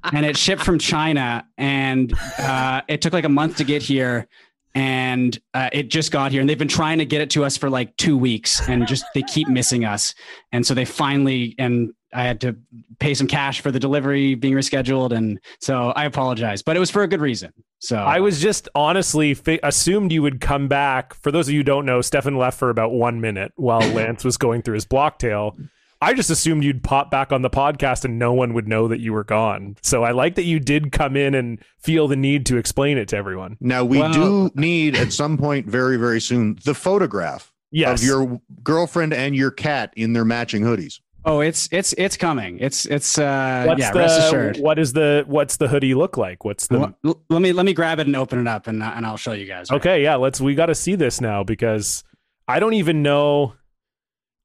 and 0.14 0.26
it 0.28 0.38
shipped 0.38 0.62
from 0.62 0.78
China, 0.78 1.48
and 1.58 2.14
uh, 2.38 2.82
it 2.88 3.02
took 3.02 3.14
like 3.14 3.26
a 3.26 3.30
month 3.30 3.58
to 3.58 3.64
get 3.64 3.82
here, 3.82 4.28
and 4.76 5.40
uh, 5.56 5.70
it 5.74 5.90
just 5.90 6.12
got 6.12 6.32
here, 6.32 6.40
and 6.40 6.48
they've 6.48 6.58
been 6.58 6.68
trying 6.68 7.00
to 7.00 7.06
get 7.06 7.22
it 7.22 7.32
to 7.32 7.44
us 7.44 7.58
for 7.58 7.72
like 7.72 7.98
two 7.98 8.16
weeks, 8.16 8.68
and 8.70 8.86
just 8.86 9.06
they 9.16 9.24
keep 9.24 9.48
missing 9.48 9.86
us, 9.86 10.14
and 10.52 10.68
so 10.68 10.76
they 10.76 10.86
finally 10.86 11.56
and 11.58 11.94
I 12.14 12.26
had 12.26 12.42
to 12.42 12.56
pay 13.00 13.16
some 13.16 13.26
cash 13.28 13.62
for 13.62 13.72
the 13.72 13.80
delivery 13.80 14.36
being 14.36 14.54
rescheduled, 14.54 15.14
and 15.14 15.40
so 15.60 15.94
I 15.96 16.06
apologize, 16.06 16.62
but 16.62 16.78
it 16.78 16.80
was 16.80 16.92
for 16.92 17.02
a 17.02 17.08
good 17.08 17.22
reason. 17.22 17.52
So 17.86 17.98
I 17.98 18.22
was 18.22 18.40
just 18.42 18.70
honestly 18.76 19.34
fi- 19.34 19.60
assumed 19.62 20.12
you 20.14 20.22
would 20.22 20.40
come 20.40 20.68
back. 20.70 21.14
For 21.16 21.32
those 21.32 21.50
of 21.50 21.54
you 21.54 21.60
who 21.60 21.64
don't 21.66 21.86
know, 21.86 22.00
Stefan 22.02 22.38
left 22.38 22.58
for 22.58 22.70
about 22.70 22.94
one 22.94 23.20
minute 23.20 23.52
while 23.58 23.80
Lance 23.94 24.24
was 24.24 24.38
going 24.38 24.62
through 24.62 24.76
his 24.76 24.86
block 24.86 25.20
tail. 25.20 25.58
I 26.02 26.14
just 26.14 26.30
assumed 26.30 26.64
you'd 26.64 26.84
pop 26.84 27.12
back 27.12 27.32
on 27.34 27.42
the 27.42 27.50
podcast 27.50 28.04
and 28.06 28.18
no 28.20 28.34
one 28.34 28.54
would 28.54 28.68
know 28.68 28.88
that 28.88 29.00
you 29.02 29.12
were 29.14 29.24
gone. 29.24 29.76
So 29.82 30.04
I 30.04 30.12
like 30.12 30.36
that 30.36 30.44
you 30.44 30.60
did 30.60 30.92
come 30.94 31.16
in 31.18 31.34
and 31.36 31.60
feel 31.78 32.08
the 32.08 32.16
need 32.16 32.46
to 32.48 32.58
explain 32.58 32.98
it 32.98 33.08
to 33.10 33.18
everyone. 33.18 33.58
Now 33.60 33.84
we 33.84 34.00
Well- 34.00 34.14
do 34.50 34.52
need 34.56 34.96
at 34.96 35.12
some 35.14 35.38
point, 35.38 35.68
very 35.68 35.98
very 35.98 36.22
soon, 36.22 36.58
the 36.66 36.74
photograph 36.74 37.52
Yes. 37.72 38.02
of 38.02 38.08
your 38.08 38.42
girlfriend 38.64 39.14
and 39.14 39.36
your 39.36 39.50
cat 39.52 39.92
in 39.98 40.14
their 40.14 40.26
matching 40.26 40.64
hoodies. 40.64 41.00
Oh, 41.26 41.42
it's 41.42 41.70
it's 41.72 41.94
it's 41.98 42.18
coming. 42.18 42.60
It's 42.60 42.86
it's 42.86 43.18
uh 43.18 43.66
what's 43.68 43.80
yeah, 43.80 43.92
the, 43.92 44.00
rest 44.00 44.20
assured. 44.20 44.58
What 44.58 44.80
is 44.80 44.94
the 44.94 45.24
what's 45.28 45.58
the 45.58 45.68
hoodie 45.68 45.94
look 45.94 46.18
like? 46.18 46.46
What's 46.46 46.68
the 46.68 46.94
let 47.30 47.42
me 47.42 47.54
let 47.54 47.66
me 47.66 47.74
grab 47.74 48.00
it 48.00 48.08
and 48.08 48.16
open 48.16 48.40
it 48.40 48.48
up, 48.48 48.68
and 48.68 48.82
uh, 48.84 48.94
and 48.96 49.06
I'll 49.06 49.18
show 49.18 49.34
you 49.34 49.46
guys. 49.46 49.72
Okay, 49.72 50.04
yeah, 50.04 50.16
let's 50.16 50.42
we 50.42 50.56
got 50.56 50.68
to 50.68 50.76
see 50.76 50.96
this 50.96 51.22
now 51.22 51.44
because 51.44 52.04
I 52.48 52.60
don't 52.60 52.74
even 52.74 53.04
know 53.04 53.54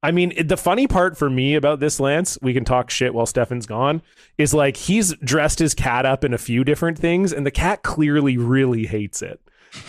I 0.01 0.11
mean, 0.11 0.47
the 0.47 0.55
funny 0.55 0.87
part 0.87 1.17
for 1.17 1.29
me 1.29 1.55
about 1.55 1.81
this 1.81 1.99
Lance, 1.99 2.37
we 2.41 2.53
can 2.53 2.63
talk 2.63 2.89
shit 2.89 3.13
while 3.13 3.25
Stefan's 3.25 3.65
gone, 3.65 4.01
is 4.37 4.53
like 4.53 4.77
he's 4.77 5.13
dressed 5.17 5.59
his 5.59 5.73
cat 5.73 6.05
up 6.05 6.23
in 6.23 6.33
a 6.33 6.37
few 6.37 6.63
different 6.63 6.97
things 6.97 7.33
and 7.33 7.45
the 7.45 7.51
cat 7.51 7.83
clearly 7.83 8.37
really 8.37 8.85
hates 8.85 9.21
it. 9.21 9.41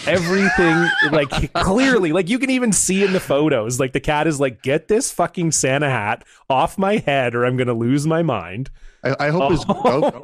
Everything 0.06 0.88
like 1.10 1.52
clearly, 1.54 2.12
like 2.12 2.28
you 2.28 2.38
can 2.38 2.50
even 2.50 2.72
see 2.72 3.04
in 3.04 3.12
the 3.12 3.20
photos, 3.20 3.78
like 3.80 3.92
the 3.92 4.00
cat 4.00 4.26
is 4.26 4.38
like, 4.40 4.62
"Get 4.62 4.88
this 4.88 5.10
fucking 5.12 5.52
Santa 5.52 5.88
hat 5.90 6.24
off 6.48 6.76
my 6.78 6.98
head, 6.98 7.34
or 7.34 7.44
I'm 7.44 7.56
gonna 7.56 7.74
lose 7.74 8.06
my 8.06 8.22
mind." 8.22 8.70
I, 9.02 9.16
I 9.18 9.28
hope 9.30 9.50
his 9.50 9.64
Oh 9.68 10.20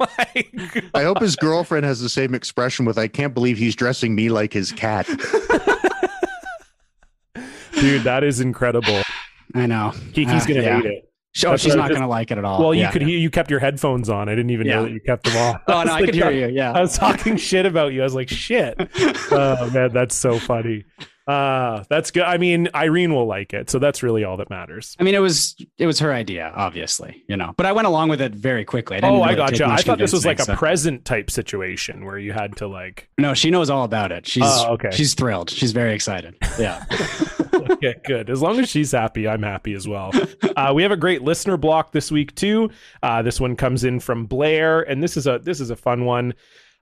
I 0.93 1.03
hope 1.03 1.19
his 1.21 1.35
girlfriend 1.35 1.85
has 1.85 1.99
the 2.01 2.09
same 2.09 2.35
expression 2.35 2.85
with 2.85 2.97
"I 2.99 3.07
can't 3.07 3.33
believe 3.33 3.57
he's 3.57 3.75
dressing 3.75 4.13
me 4.15 4.29
like 4.29 4.53
his 4.53 4.71
cat." 4.71 5.07
dude, 7.73 8.03
that 8.03 8.23
is 8.23 8.39
incredible. 8.39 9.01
I 9.53 9.65
know. 9.65 9.93
Kiki's 10.13 10.43
Uh, 10.43 10.47
gonna 10.47 10.61
yeah. 10.61 10.75
hate 10.81 10.85
it. 10.85 11.06
Oh, 11.45 11.55
she's 11.57 11.75
not 11.75 11.91
gonna 11.91 12.07
like 12.07 12.31
it 12.31 12.37
at 12.37 12.45
all. 12.45 12.59
Well, 12.59 12.73
you 12.73 12.81
Yeah. 12.81 12.91
could 12.91 13.01
hear 13.01 13.17
you 13.19 13.29
kept 13.29 13.51
your 13.51 13.59
headphones 13.59 14.09
on. 14.09 14.29
I 14.29 14.33
didn't 14.35 14.51
even 14.51 14.67
know 14.67 14.83
that 14.83 14.91
you 14.91 14.99
kept 14.99 15.25
them 15.25 15.37
off. 15.37 15.61
Oh 15.67 15.83
no, 15.83 15.93
I 15.93 16.05
could 16.05 16.15
hear 16.15 16.31
you. 16.31 16.47
Yeah, 16.47 16.71
I 16.71 16.81
was 16.81 16.97
talking 16.97 17.37
shit 17.37 17.65
about 17.65 17.93
you. 17.93 18.01
I 18.01 18.03
was 18.03 18.15
like, 18.15 18.29
shit. 18.29 18.75
oh 19.31 19.69
man, 19.71 19.91
that's 19.93 20.15
so 20.15 20.39
funny. 20.39 20.85
Uh, 21.27 21.83
that's 21.89 22.11
good. 22.11 22.23
I 22.23 22.37
mean, 22.37 22.69
Irene 22.73 23.13
will 23.13 23.25
like 23.25 23.53
it, 23.53 23.69
so 23.69 23.79
that's 23.79 24.01
really 24.01 24.23
all 24.23 24.37
that 24.37 24.49
matters. 24.49 24.95
I 24.99 25.03
mean, 25.03 25.13
it 25.13 25.19
was 25.19 25.55
it 25.77 25.85
was 25.85 25.99
her 25.99 26.13
idea, 26.13 26.51
obviously, 26.55 27.23
you 27.27 27.35
know. 27.35 27.53
But 27.57 27.65
I 27.65 27.73
went 27.73 27.87
along 27.87 28.09
with 28.09 28.21
it 28.21 28.33
very 28.33 28.63
quickly. 28.63 28.97
I 28.97 29.01
didn't 29.01 29.15
Oh, 29.17 29.21
I 29.21 29.25
really 29.27 29.35
got 29.35 29.49
take 29.49 29.59
you. 29.59 29.65
I 29.65 29.77
thought 29.81 29.97
this 29.97 30.13
was 30.13 30.25
like 30.25 30.39
a 30.39 30.43
so- 30.45 30.55
present 30.55 31.03
type 31.05 31.29
situation 31.29 32.05
where 32.05 32.17
you 32.17 32.31
had 32.31 32.55
to 32.57 32.67
like. 32.67 33.09
No, 33.17 33.33
she 33.33 33.51
knows 33.51 33.69
all 33.69 33.83
about 33.83 34.11
it. 34.11 34.25
She's 34.25 34.43
Oh, 34.45 34.73
okay. 34.73 34.89
she's 34.91 35.13
thrilled. 35.15 35.49
She's 35.49 35.73
very 35.73 35.93
excited. 35.93 36.35
Yeah. 36.57 36.85
okay, 37.71 37.95
good. 38.05 38.29
As 38.29 38.41
long 38.41 38.59
as 38.59 38.69
she's 38.69 38.91
happy, 38.91 39.27
I'm 39.27 39.43
happy 39.43 39.73
as 39.73 39.87
well. 39.87 40.11
Uh, 40.55 40.71
we 40.73 40.83
have 40.83 40.91
a 40.91 40.97
great 40.97 41.21
listener 41.23 41.57
block 41.57 41.91
this 41.91 42.11
week 42.11 42.33
too. 42.35 42.69
Uh, 43.03 43.21
this 43.21 43.39
one 43.41 43.55
comes 43.55 43.83
in 43.83 43.99
from 43.99 44.25
Blair, 44.25 44.81
and 44.81 45.01
this 45.03 45.17
is 45.17 45.27
a 45.27 45.39
this 45.39 45.59
is 45.59 45.69
a 45.69 45.75
fun 45.75 46.05
one. 46.05 46.33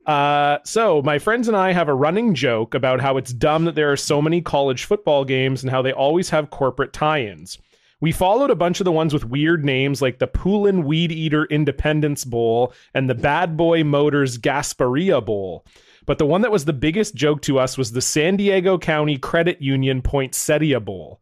Uh, 0.06 0.60
so 0.64 1.01
my 1.01 1.18
friends 1.18 1.47
and 1.47 1.58
I 1.58 1.74
have 1.74 1.89
a 1.89 1.93
running 1.93 2.36
joke 2.36 2.76
about 2.76 3.01
how 3.01 3.18
it's 3.18 3.34
dumb 3.34 3.66
that 3.66 3.76
there 3.76 3.91
are 3.91 3.97
so 3.97 4.22
many 4.22 4.41
college 4.41 4.84
football 4.86 5.26
games 5.26 5.64
and 5.64 5.72
how 5.72 5.82
they 5.82 5.91
always 5.91 6.30
have 6.30 6.51
corporate 6.51 6.93
tie-ins. 6.93 7.58
We 8.01 8.12
followed 8.12 8.51
a 8.51 8.56
bunch 8.56 8.80
of 8.80 8.86
the 8.86 8.91
ones 8.91 9.14
with 9.14 9.26
weird 9.26 9.66
names 9.66 10.01
like 10.01 10.20
the 10.20 10.28
Poulan 10.28 10.84
Weed 10.84 11.12
Eater 11.12 11.45
Independence 11.45 12.24
Bowl 12.24 12.74
and 12.93 13.10
the 13.10 13.16
Bad 13.16 13.58
Boy 13.58 13.84
Motors 13.84 14.38
Gasparilla 14.38 15.26
Bowl. 15.26 15.66
But 16.06 16.20
the 16.20 16.26
one 16.26 16.41
that 16.41 16.51
was 16.51 16.66
the 16.66 16.74
biggest 16.74 17.16
joke 17.16 17.41
to 17.43 17.58
us 17.58 17.78
was 17.78 17.91
the 17.91 18.01
San 18.01 18.36
Diego 18.36 18.78
County 18.78 19.18
Credit 19.18 19.60
Union 19.60 20.03
Poinsettia 20.03 20.80
Bowl. 20.80 21.20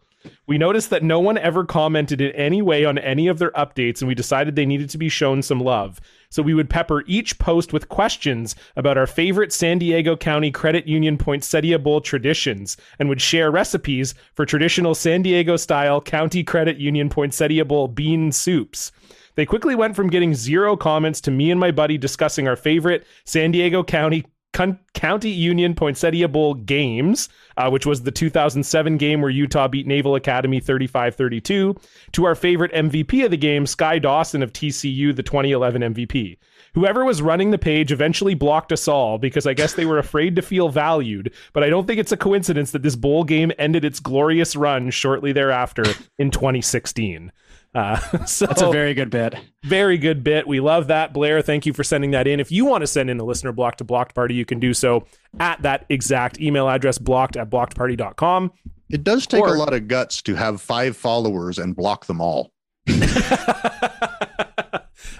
We 0.48 0.58
noticed 0.58 0.90
that 0.90 1.04
no 1.04 1.20
one 1.20 1.38
ever 1.38 1.66
commented 1.66 2.22
in 2.22 2.32
any 2.32 2.62
way 2.62 2.86
on 2.86 2.98
any 2.98 3.28
of 3.28 3.40
their 3.40 3.52
updates, 3.52 4.02
and 4.02 4.08
we 4.08 4.16
decided 4.16 4.56
they 4.56 4.66
needed 4.66 4.90
to 4.90 4.98
be 4.98 5.10
shown 5.10 5.42
some 5.42 5.60
love. 5.60 6.02
So 6.34 6.42
we 6.42 6.56
would 6.56 6.68
pepper 6.68 7.04
each 7.06 7.38
post 7.38 7.74
with 7.74 7.90
questions 7.90 8.56
about 8.76 8.98
our 8.98 9.06
favorite 9.06 9.54
San 9.54 9.78
Diego 9.78 10.18
County 10.18 10.50
Credit 10.50 10.88
Union 10.88 11.16
Poinsettia 11.16 11.78
Bowl 11.78 12.02
traditions 12.02 12.76
and 12.98 13.08
would 13.08 13.22
share 13.22 13.52
recipes 13.52 14.16
for 14.34 14.44
traditional 14.44 14.96
San 14.96 15.22
Diego 15.22 15.58
style 15.58 16.02
County 16.02 16.44
Credit 16.44 16.78
Union 16.78 17.08
Poinsettia 17.08 17.66
Bowl 17.66 17.88
bean 17.88 18.32
soups. 18.32 18.92
They 19.36 19.46
quickly 19.46 19.76
went 19.76 19.96
from 19.96 20.10
getting 20.10 20.34
zero 20.34 20.76
comments 20.76 21.22
to 21.22 21.30
me 21.30 21.52
and 21.52 21.60
my 21.60 21.70
buddy 21.70 22.00
discussing 22.00 22.48
our 22.48 22.56
favorite 22.56 23.06
San 23.26 23.52
Diego 23.52 23.84
County 23.84 24.26
Con- 24.54 24.80
County 24.94 25.30
Union 25.30 25.76
Poinsettia 25.76 26.28
Bowl 26.28 26.54
games, 26.54 27.28
uh, 27.58 27.70
which 27.70 27.86
was 27.86 28.04
the 28.04 28.12
2007 28.12 28.98
game 28.98 29.22
where 29.22 29.32
Utah 29.32 29.68
beat 29.68 29.88
Naval 29.88 30.16
Academy 30.16 30.60
35 30.60 31.16
32, 31.16 31.76
to 32.14 32.26
our 32.26 32.36
favorite 32.36 32.72
MVP 32.72 33.26
of 33.26 33.32
the 33.32 33.38
game, 33.38 33.66
Skye 33.66 34.00
Dawson 34.00 34.42
of 34.42 34.54
TCU, 34.54 35.16
the 35.16 35.24
2011 35.24 35.82
MVP. 35.94 36.38
Whoever 36.76 37.06
was 37.06 37.22
running 37.22 37.52
the 37.52 37.58
page 37.58 37.92
eventually 37.92 38.34
blocked 38.34 38.72
us 38.72 38.88
all 38.88 39.20
because 39.20 39.46
I 39.46 39.54
guess 39.54 39.74
they 39.74 39.86
were 39.86 40.00
afraid 40.00 40.36
to 40.36 40.42
feel 40.42 40.70
valued, 40.70 41.34
but 41.54 41.64
I 41.64 41.70
don't 41.70 41.86
think 41.86 42.00
it's 42.00 42.12
a 42.12 42.18
coincidence 42.18 42.72
that 42.72 42.82
this 42.82 42.96
bowl 42.96 43.24
game 43.24 43.52
ended 43.60 43.86
its 43.86 44.00
glorious 44.00 44.56
run 44.56 44.90
shortly 44.90 45.32
thereafter 45.34 45.84
in 46.18 46.32
2016. 46.32 47.32
Uh, 47.76 47.98
so 48.26 48.46
That's 48.46 48.62
a 48.62 48.70
very 48.72 48.94
good 48.94 49.10
bit. 49.10 49.36
very 49.64 49.98
good 49.98 50.24
bit. 50.24 50.48
We 50.48 50.60
love 50.60 50.88
that, 50.88 51.14
Blair. 51.14 51.42
Thank 51.42 51.66
you 51.66 51.74
for 51.74 51.84
sending 51.84 52.12
that 52.12 52.28
in. 52.28 52.40
If 52.40 52.52
you 52.52 52.66
want 52.66 52.82
to 52.82 52.88
send 52.88 53.10
in 53.10 53.20
a 53.20 53.24
listener 53.24 53.52
block 53.52 53.78
to 53.78 53.84
Blocked 53.84 54.14
Party, 54.14 54.36
you 54.36 54.46
can 54.46 54.60
do 54.60 54.74
so 54.74 55.06
at 55.40 55.62
that 55.64 55.86
exact 55.90 56.40
email 56.40 56.70
address, 56.70 56.98
blocked 56.98 57.36
at 57.38 57.50
blockedparty.com. 57.50 58.52
It 58.90 59.04
does 59.04 59.26
take 59.26 59.42
Or- 59.42 59.56
a 59.56 59.58
lot 59.58 59.74
of 59.74 59.88
guts 59.88 60.22
to 60.24 60.36
have 60.36 60.62
five 60.62 60.96
followers 60.96 61.58
and 61.58 61.76
block 61.76 62.06
them 62.06 62.22
all. 62.22 62.52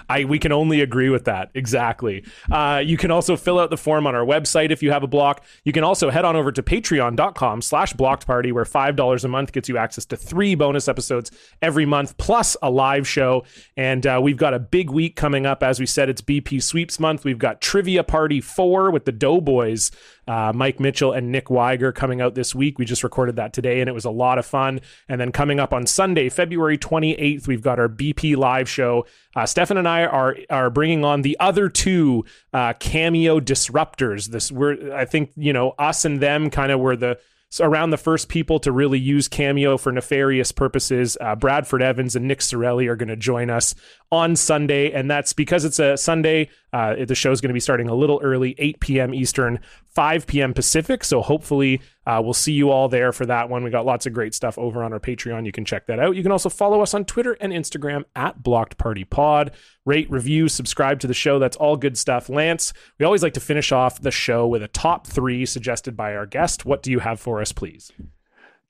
I 0.08 0.24
we 0.24 0.38
can 0.38 0.52
only 0.52 0.80
agree 0.80 1.08
with 1.08 1.24
that 1.24 1.50
exactly. 1.54 2.24
Uh, 2.50 2.82
you 2.84 2.96
can 2.96 3.10
also 3.10 3.36
fill 3.36 3.58
out 3.58 3.70
the 3.70 3.76
form 3.76 4.06
on 4.06 4.14
our 4.14 4.24
website 4.24 4.70
if 4.70 4.82
you 4.82 4.90
have 4.90 5.02
a 5.02 5.06
block. 5.06 5.44
You 5.64 5.72
can 5.72 5.84
also 5.84 6.10
head 6.10 6.24
on 6.24 6.36
over 6.36 6.52
to 6.52 6.62
Patreon.com/slash 6.62 7.92
Blocked 7.94 8.26
Party, 8.26 8.52
where 8.52 8.64
five 8.64 8.96
dollars 8.96 9.24
a 9.24 9.28
month 9.28 9.52
gets 9.52 9.68
you 9.68 9.78
access 9.78 10.04
to 10.06 10.16
three 10.16 10.54
bonus 10.54 10.88
episodes 10.88 11.30
every 11.62 11.86
month, 11.86 12.16
plus 12.16 12.56
a 12.62 12.70
live 12.70 13.06
show. 13.06 13.44
And 13.76 14.06
uh, 14.06 14.20
we've 14.22 14.36
got 14.36 14.54
a 14.54 14.58
big 14.58 14.90
week 14.90 15.16
coming 15.16 15.46
up. 15.46 15.62
As 15.62 15.80
we 15.80 15.86
said, 15.86 16.08
it's 16.08 16.22
BP 16.22 16.62
Sweeps 16.62 16.98
month. 17.00 17.24
We've 17.24 17.38
got 17.38 17.60
Trivia 17.60 18.04
Party 18.04 18.40
Four 18.40 18.90
with 18.90 19.04
the 19.04 19.12
Doughboys, 19.12 19.90
uh, 20.26 20.52
Mike 20.54 20.80
Mitchell 20.80 21.12
and 21.12 21.30
Nick 21.30 21.50
Wiger 21.50 21.92
coming 21.92 22.20
out 22.20 22.34
this 22.34 22.54
week. 22.54 22.78
We 22.78 22.84
just 22.84 23.04
recorded 23.04 23.36
that 23.36 23.52
today, 23.52 23.80
and 23.80 23.88
it 23.88 23.92
was 23.92 24.04
a 24.04 24.10
lot 24.10 24.38
of 24.38 24.46
fun. 24.46 24.80
And 25.08 25.20
then 25.20 25.32
coming 25.32 25.60
up 25.60 25.72
on 25.72 25.86
Sunday, 25.86 26.28
February 26.28 26.78
28th, 26.78 27.46
we've 27.46 27.62
got 27.62 27.78
our 27.78 27.88
BP 27.88 28.36
live 28.36 28.68
show. 28.68 29.06
Uh, 29.36 29.46
Stefan 29.46 29.76
and 29.76 29.88
I 29.88 30.04
are 30.04 30.36
are 30.50 30.70
bringing 30.70 31.04
on 31.04 31.22
the 31.22 31.36
other 31.40 31.68
two 31.68 32.24
uh, 32.52 32.72
cameo 32.74 33.40
disruptors. 33.40 34.28
This 34.28 34.50
we're 34.50 34.94
I 34.94 35.04
think 35.04 35.32
you 35.36 35.52
know 35.52 35.74
us 35.78 36.04
and 36.04 36.20
them 36.20 36.50
kind 36.50 36.72
of 36.72 36.80
were 36.80 36.96
the 36.96 37.18
around 37.60 37.90
the 37.90 37.96
first 37.96 38.28
people 38.28 38.58
to 38.60 38.72
really 38.72 38.98
use 38.98 39.28
Cameo 39.28 39.76
for 39.76 39.92
nefarious 39.92 40.52
purposes. 40.52 41.16
Uh, 41.20 41.36
Bradford 41.36 41.82
Evans 41.82 42.16
and 42.16 42.26
Nick 42.26 42.40
Sorelli 42.40 42.88
are 42.88 42.96
going 42.96 43.08
to 43.08 43.16
join 43.16 43.50
us 43.50 43.74
on 44.10 44.36
Sunday, 44.36 44.92
and 44.92 45.10
that's 45.10 45.32
because 45.32 45.64
it's 45.64 45.78
a 45.78 45.96
Sunday. 45.96 46.48
Uh, 46.72 47.04
the 47.04 47.14
show's 47.14 47.40
going 47.40 47.50
to 47.50 47.54
be 47.54 47.60
starting 47.60 47.88
a 47.88 47.94
little 47.94 48.20
early, 48.22 48.54
8 48.58 48.80
p.m. 48.80 49.14
Eastern, 49.14 49.60
5 49.94 50.26
p.m. 50.26 50.54
Pacific. 50.54 51.04
So 51.04 51.22
hopefully, 51.22 51.80
uh, 52.06 52.20
we'll 52.22 52.34
see 52.34 52.52
you 52.52 52.70
all 52.70 52.88
there 52.88 53.12
for 53.12 53.24
that 53.26 53.48
one. 53.48 53.64
We 53.64 53.70
got 53.70 53.86
lots 53.86 54.06
of 54.06 54.12
great 54.12 54.34
stuff 54.34 54.58
over 54.58 54.82
on 54.84 54.92
our 54.92 55.00
Patreon. 55.00 55.46
You 55.46 55.52
can 55.52 55.64
check 55.64 55.86
that 55.86 55.98
out. 55.98 56.16
You 56.16 56.22
can 56.22 56.32
also 56.32 56.48
follow 56.48 56.80
us 56.82 56.94
on 56.94 57.04
Twitter 57.04 57.32
and 57.40 57.52
Instagram 57.52 58.04
at 58.14 58.42
Blocked 58.42 58.76
Party 58.76 59.04
Pod. 59.04 59.52
Rate, 59.84 60.10
review, 60.10 60.48
subscribe 60.48 61.00
to 61.00 61.06
the 61.06 61.14
show. 61.14 61.38
That's 61.38 61.56
all 61.56 61.76
good 61.76 61.96
stuff. 61.96 62.28
Lance, 62.28 62.72
we 62.98 63.06
always 63.06 63.22
like 63.22 63.34
to 63.34 63.40
finish 63.40 63.72
off 63.72 64.00
the 64.00 64.10
show 64.10 64.46
with 64.46 64.62
a 64.62 64.68
top 64.68 65.06
three 65.06 65.46
suggested 65.46 65.96
by 65.96 66.14
our 66.14 66.26
guest. 66.26 66.64
What 66.64 66.82
do 66.82 66.90
you 66.90 66.98
have 67.00 67.20
for 67.20 67.40
us, 67.40 67.52
please? 67.52 67.90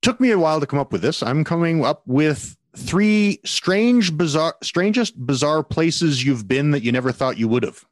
Took 0.03 0.21
me 0.21 0.31
a 0.31 0.39
while 0.39 0.61
to 0.61 0.67
come 0.67 0.79
up 0.79 0.93
with 0.93 1.03
this. 1.03 1.23
I'm 1.23 1.45
coming 1.45 1.85
up 1.85 2.03
with 2.07 2.57
three 2.77 3.41
strange, 3.45 4.17
bizarre, 4.17 4.57
strangest, 4.63 5.17
bizarre 5.27 5.63
places 5.63 6.25
you've 6.25 6.47
been 6.47 6.73
that 6.73 6.83
you 6.83 6.93
never 6.93 7.11
thought 7.13 7.39
you 7.39 7.49
would 7.49 7.63
have. 7.63 7.85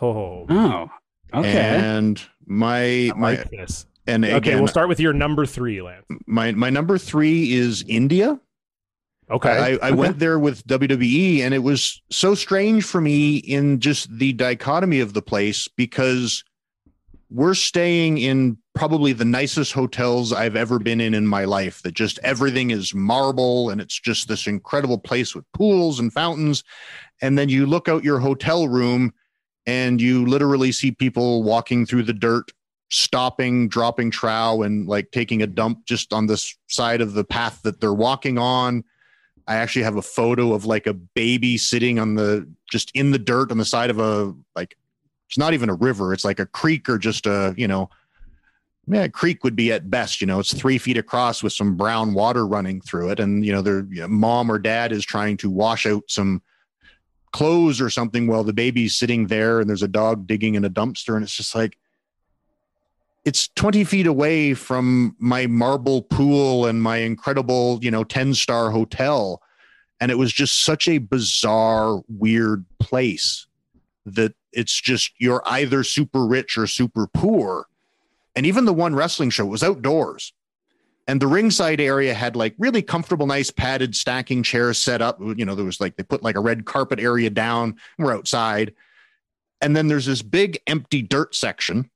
Oh, 0.00 0.46
Oh, 0.48 0.90
okay. 1.34 1.50
And 1.50 2.22
my 2.46 2.78
I 2.78 3.12
my 3.16 3.30
like 3.36 3.50
this. 3.50 3.86
And 4.06 4.24
Okay, 4.24 4.34
again, 4.34 4.58
we'll 4.58 4.68
start 4.68 4.88
with 4.88 5.00
your 5.00 5.12
number 5.12 5.46
three, 5.46 5.80
Lance. 5.80 6.04
my 6.26 6.52
my 6.52 6.70
number 6.70 6.98
three 6.98 7.52
is 7.52 7.84
India. 7.86 8.40
Okay. 9.30 9.78
I, 9.80 9.88
I 9.88 9.90
went 9.92 10.18
there 10.18 10.38
with 10.38 10.66
WWE, 10.66 11.40
and 11.40 11.54
it 11.54 11.60
was 11.62 12.02
so 12.10 12.34
strange 12.34 12.84
for 12.84 13.00
me 13.00 13.36
in 13.36 13.80
just 13.80 14.10
the 14.18 14.32
dichotomy 14.34 15.00
of 15.00 15.14
the 15.14 15.22
place 15.22 15.68
because 15.68 16.44
we're 17.30 17.54
staying 17.54 18.18
in 18.18 18.58
probably 18.74 19.14
the 19.14 19.24
nicest 19.24 19.72
hotels 19.72 20.34
I've 20.34 20.56
ever 20.56 20.78
been 20.78 21.00
in 21.00 21.14
in 21.14 21.26
my 21.26 21.46
life. 21.46 21.80
That 21.82 21.94
just 21.94 22.18
everything 22.22 22.72
is 22.72 22.94
marble, 22.94 23.70
and 23.70 23.80
it's 23.80 23.98
just 23.98 24.28
this 24.28 24.46
incredible 24.46 24.98
place 24.98 25.34
with 25.34 25.50
pools 25.52 25.98
and 25.98 26.12
fountains. 26.12 26.62
And 27.22 27.38
then 27.38 27.48
you 27.48 27.64
look 27.64 27.88
out 27.88 28.04
your 28.04 28.18
hotel 28.18 28.68
room, 28.68 29.14
and 29.64 30.00
you 30.00 30.26
literally 30.26 30.72
see 30.72 30.90
people 30.90 31.42
walking 31.42 31.86
through 31.86 32.02
the 32.02 32.12
dirt 32.12 32.50
stopping, 32.92 33.68
dropping 33.68 34.10
trow, 34.10 34.62
and 34.62 34.86
like 34.86 35.10
taking 35.10 35.42
a 35.42 35.46
dump 35.46 35.84
just 35.86 36.12
on 36.12 36.26
this 36.26 36.54
side 36.68 37.00
of 37.00 37.14
the 37.14 37.24
path 37.24 37.60
that 37.62 37.80
they're 37.80 37.92
walking 37.92 38.36
on. 38.38 38.84
I 39.48 39.56
actually 39.56 39.82
have 39.82 39.96
a 39.96 40.02
photo 40.02 40.52
of 40.52 40.66
like 40.66 40.86
a 40.86 40.92
baby 40.92 41.56
sitting 41.56 41.98
on 41.98 42.14
the 42.14 42.46
just 42.70 42.90
in 42.94 43.10
the 43.10 43.18
dirt 43.18 43.50
on 43.50 43.58
the 43.58 43.64
side 43.64 43.90
of 43.90 43.98
a 43.98 44.34
like 44.54 44.76
it's 45.28 45.38
not 45.38 45.54
even 45.54 45.70
a 45.70 45.74
river, 45.74 46.12
it's 46.12 46.24
like 46.24 46.38
a 46.38 46.46
creek 46.46 46.88
or 46.90 46.98
just 46.98 47.26
a, 47.26 47.54
you 47.56 47.66
know, 47.66 47.88
yeah, 48.86 49.08
creek 49.08 49.42
would 49.42 49.56
be 49.56 49.72
at 49.72 49.88
best, 49.88 50.20
you 50.20 50.26
know, 50.26 50.38
it's 50.38 50.52
three 50.52 50.76
feet 50.76 50.98
across 50.98 51.42
with 51.42 51.54
some 51.54 51.74
brown 51.74 52.12
water 52.12 52.46
running 52.46 52.82
through 52.82 53.08
it. 53.08 53.18
And, 53.18 53.44
you 53.44 53.52
know, 53.52 53.62
their 53.62 53.86
you 53.90 54.02
know, 54.02 54.08
mom 54.08 54.52
or 54.52 54.58
dad 54.58 54.92
is 54.92 55.04
trying 55.04 55.38
to 55.38 55.48
wash 55.48 55.86
out 55.86 56.02
some 56.08 56.42
clothes 57.32 57.80
or 57.80 57.88
something 57.88 58.26
while 58.26 58.44
the 58.44 58.52
baby's 58.52 58.98
sitting 58.98 59.28
there 59.28 59.60
and 59.60 59.70
there's 59.70 59.82
a 59.82 59.88
dog 59.88 60.26
digging 60.26 60.56
in 60.56 60.66
a 60.66 60.70
dumpster. 60.70 61.14
And 61.14 61.24
it's 61.24 61.34
just 61.34 61.54
like, 61.54 61.78
it's 63.24 63.48
20 63.48 63.84
feet 63.84 64.06
away 64.06 64.54
from 64.54 65.16
my 65.18 65.46
marble 65.46 66.02
pool 66.02 66.66
and 66.66 66.82
my 66.82 66.98
incredible, 66.98 67.78
you 67.82 67.90
know, 67.90 68.04
10 68.04 68.34
star 68.34 68.70
hotel. 68.70 69.40
And 70.00 70.10
it 70.10 70.18
was 70.18 70.32
just 70.32 70.64
such 70.64 70.88
a 70.88 70.98
bizarre, 70.98 72.02
weird 72.08 72.64
place 72.80 73.46
that 74.04 74.34
it's 74.52 74.78
just 74.80 75.12
you're 75.18 75.42
either 75.46 75.84
super 75.84 76.26
rich 76.26 76.58
or 76.58 76.66
super 76.66 77.06
poor. 77.06 77.66
And 78.34 78.44
even 78.46 78.64
the 78.64 78.72
one 78.72 78.94
wrestling 78.94 79.30
show 79.30 79.46
was 79.46 79.62
outdoors. 79.62 80.32
And 81.06 81.20
the 81.20 81.26
ringside 81.26 81.80
area 81.80 82.14
had 82.14 82.34
like 82.34 82.54
really 82.58 82.82
comfortable, 82.82 83.26
nice 83.26 83.50
padded 83.50 83.94
stacking 83.94 84.42
chairs 84.42 84.78
set 84.78 85.02
up. 85.02 85.20
You 85.20 85.44
know, 85.44 85.54
there 85.54 85.64
was 85.64 85.80
like 85.80 85.96
they 85.96 86.02
put 86.02 86.22
like 86.22 86.36
a 86.36 86.40
red 86.40 86.64
carpet 86.64 86.98
area 86.98 87.30
down. 87.30 87.76
We're 87.98 88.14
outside. 88.14 88.74
And 89.60 89.76
then 89.76 89.86
there's 89.86 90.06
this 90.06 90.22
big 90.22 90.58
empty 90.66 91.02
dirt 91.02 91.34
section 91.34 91.90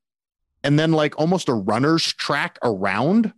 and 0.67 0.81
then 0.81 0.91
like 0.91 1.17
almost 1.17 1.49
a 1.49 1.55
runner's 1.55 2.13
track 2.13 2.59
around. 2.65 3.33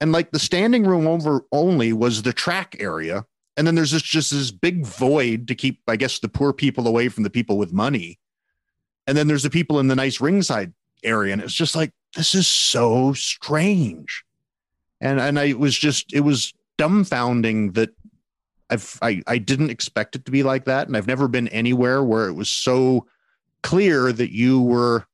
And 0.00 0.12
like 0.12 0.30
the 0.30 0.38
standing 0.38 0.84
room 0.84 1.04
over 1.04 1.42
only 1.50 1.92
was 1.92 2.22
the 2.22 2.32
track 2.32 2.76
area. 2.78 3.26
And 3.56 3.66
then 3.66 3.74
there's 3.74 3.90
this 3.90 4.02
just 4.02 4.30
this 4.30 4.52
big 4.52 4.86
void 4.86 5.48
to 5.48 5.54
keep 5.56 5.80
i 5.88 5.96
guess 5.96 6.20
the 6.20 6.28
poor 6.28 6.52
people 6.52 6.86
away 6.86 7.08
from 7.08 7.24
the 7.24 7.28
people 7.28 7.58
with 7.58 7.72
money. 7.72 8.20
And 9.08 9.18
then 9.18 9.26
there's 9.26 9.42
the 9.42 9.50
people 9.50 9.80
in 9.80 9.88
the 9.88 9.96
nice 9.96 10.20
ringside 10.20 10.72
area. 11.02 11.32
And 11.32 11.42
it's 11.42 11.52
just 11.52 11.74
like 11.74 11.90
this 12.14 12.36
is 12.36 12.46
so 12.46 13.14
strange. 13.14 14.24
And 15.00 15.18
and 15.18 15.40
I 15.40 15.54
was 15.54 15.76
just 15.76 16.14
it 16.14 16.20
was 16.20 16.54
dumbfounding 16.78 17.74
that 17.74 17.90
I've 18.70 18.96
I, 19.02 19.22
I 19.26 19.38
didn't 19.38 19.70
expect 19.70 20.14
it 20.14 20.24
to 20.26 20.30
be 20.30 20.44
like 20.44 20.66
that, 20.66 20.86
and 20.86 20.96
I've 20.96 21.08
never 21.08 21.26
been 21.26 21.48
anywhere 21.48 22.04
where 22.04 22.28
it 22.28 22.34
was 22.34 22.48
so 22.48 23.08
clear 23.62 24.12
that 24.12 24.32
you 24.32 24.62
were 24.62 25.06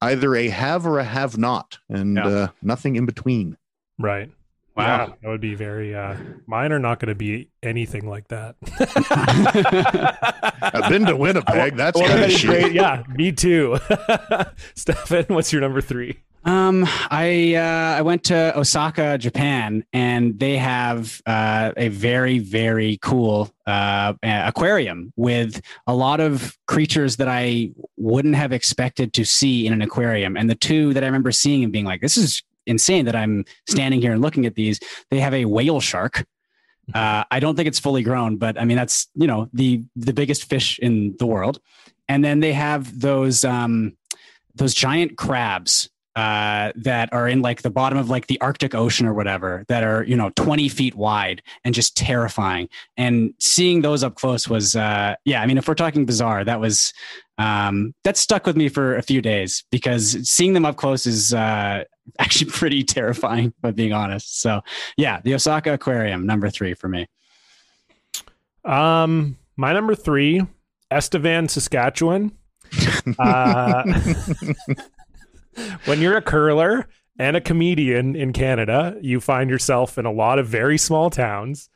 either 0.00 0.34
a 0.34 0.48
have 0.48 0.86
or 0.86 0.98
a 0.98 1.04
have 1.04 1.36
not, 1.38 1.78
and 1.88 2.16
Yeah. 2.16 2.26
uh, 2.26 2.48
nothing 2.62 2.96
in 2.96 3.06
between. 3.06 3.56
Right. 3.98 4.30
Wow. 4.76 4.84
Yeah, 5.06 5.14
that 5.22 5.28
would 5.28 5.40
be 5.40 5.54
very. 5.54 5.94
Uh, 5.94 6.16
mine 6.46 6.72
are 6.72 6.80
not 6.80 6.98
going 6.98 7.08
to 7.10 7.14
be 7.14 7.48
anything 7.62 8.08
like 8.08 8.26
that. 8.28 8.56
I've 10.62 10.90
been 10.90 11.06
to 11.06 11.16
Winnipeg. 11.16 11.76
That's 11.76 11.96
Well, 11.98 12.08
kind 12.08 12.24
of 12.24 12.28
that's 12.30 12.40
shit. 12.40 12.50
great. 12.50 12.72
Yeah, 12.72 13.04
me 13.08 13.30
too. 13.32 13.78
Stefan, 14.74 15.26
what's 15.28 15.52
your 15.52 15.62
number 15.62 15.80
three? 15.80 16.18
Um, 16.44 16.84
I 17.10 17.54
uh, 17.54 17.98
I 17.98 18.02
went 18.02 18.24
to 18.24 18.58
Osaka, 18.58 19.16
Japan, 19.16 19.84
and 19.94 20.38
they 20.38 20.58
have 20.58 21.22
uh, 21.24 21.72
a 21.76 21.88
very 21.88 22.38
very 22.38 22.98
cool 23.00 23.50
uh, 23.66 24.12
aquarium 24.22 25.12
with 25.16 25.62
a 25.86 25.94
lot 25.94 26.20
of 26.20 26.56
creatures 26.66 27.16
that 27.16 27.28
I 27.28 27.70
wouldn't 27.96 28.34
have 28.34 28.52
expected 28.52 29.14
to 29.14 29.24
see 29.24 29.66
in 29.66 29.72
an 29.72 29.80
aquarium. 29.80 30.36
And 30.36 30.50
the 30.50 30.54
two 30.54 30.92
that 30.92 31.02
I 31.02 31.06
remember 31.06 31.32
seeing 31.32 31.64
and 31.64 31.72
being 31.72 31.86
like, 31.86 32.02
"This 32.02 32.18
is 32.18 32.42
insane!" 32.66 33.06
That 33.06 33.16
I'm 33.16 33.46
standing 33.66 34.02
here 34.02 34.12
and 34.12 34.20
looking 34.20 34.44
at 34.44 34.54
these. 34.54 34.78
They 35.10 35.20
have 35.20 35.32
a 35.32 35.46
whale 35.46 35.80
shark. 35.80 36.26
Uh, 36.92 37.24
I 37.30 37.40
don't 37.40 37.56
think 37.56 37.68
it's 37.68 37.78
fully 37.78 38.02
grown, 38.02 38.36
but 38.36 38.60
I 38.60 38.66
mean 38.66 38.76
that's 38.76 39.08
you 39.14 39.26
know 39.26 39.48
the 39.54 39.82
the 39.96 40.12
biggest 40.12 40.44
fish 40.44 40.78
in 40.78 41.16
the 41.18 41.26
world. 41.26 41.58
And 42.06 42.22
then 42.22 42.40
they 42.40 42.52
have 42.52 43.00
those 43.00 43.46
um, 43.46 43.96
those 44.54 44.74
giant 44.74 45.16
crabs 45.16 45.88
uh, 46.16 46.72
that 46.76 47.12
are 47.12 47.26
in 47.26 47.42
like 47.42 47.62
the 47.62 47.70
bottom 47.70 47.98
of 47.98 48.08
like 48.08 48.26
the 48.28 48.40
Arctic 48.40 48.74
Ocean 48.74 49.06
or 49.06 49.14
whatever 49.14 49.64
that 49.68 49.82
are 49.82 50.04
you 50.04 50.16
know 50.16 50.30
20 50.36 50.68
feet 50.68 50.94
wide 50.94 51.42
and 51.64 51.74
just 51.74 51.96
terrifying. 51.96 52.68
And 52.96 53.34
seeing 53.40 53.82
those 53.82 54.04
up 54.04 54.14
close 54.14 54.48
was 54.48 54.76
uh, 54.76 55.16
yeah. 55.24 55.42
I 55.42 55.46
mean, 55.46 55.58
if 55.58 55.66
we're 55.66 55.74
talking 55.74 56.06
bizarre, 56.06 56.44
that 56.44 56.60
was 56.60 56.92
um, 57.38 57.94
that 58.04 58.16
stuck 58.16 58.46
with 58.46 58.56
me 58.56 58.68
for 58.68 58.96
a 58.96 59.02
few 59.02 59.20
days 59.20 59.64
because 59.70 60.28
seeing 60.28 60.52
them 60.52 60.64
up 60.64 60.76
close 60.76 61.06
is 61.06 61.34
uh, 61.34 61.84
actually 62.18 62.50
pretty 62.50 62.84
terrifying. 62.84 63.46
If 63.46 63.64
I'm 63.64 63.74
being 63.74 63.92
honest. 63.92 64.40
So 64.40 64.60
yeah, 64.96 65.20
the 65.22 65.34
Osaka 65.34 65.74
Aquarium 65.74 66.26
number 66.26 66.50
three 66.50 66.74
for 66.74 66.88
me. 66.88 67.06
Um, 68.64 69.36
my 69.56 69.72
number 69.72 69.94
three, 69.94 70.42
Estevan, 70.90 71.48
Saskatchewan. 71.48 72.32
Uh, 73.18 73.82
when 75.84 76.00
you're 76.00 76.16
a 76.16 76.22
curler 76.22 76.86
and 77.18 77.36
a 77.36 77.40
comedian 77.40 78.16
in 78.16 78.32
Canada, 78.32 78.96
you 79.00 79.20
find 79.20 79.50
yourself 79.50 79.98
in 79.98 80.06
a 80.06 80.12
lot 80.12 80.38
of 80.38 80.46
very 80.46 80.78
small 80.78 81.10
towns. 81.10 81.68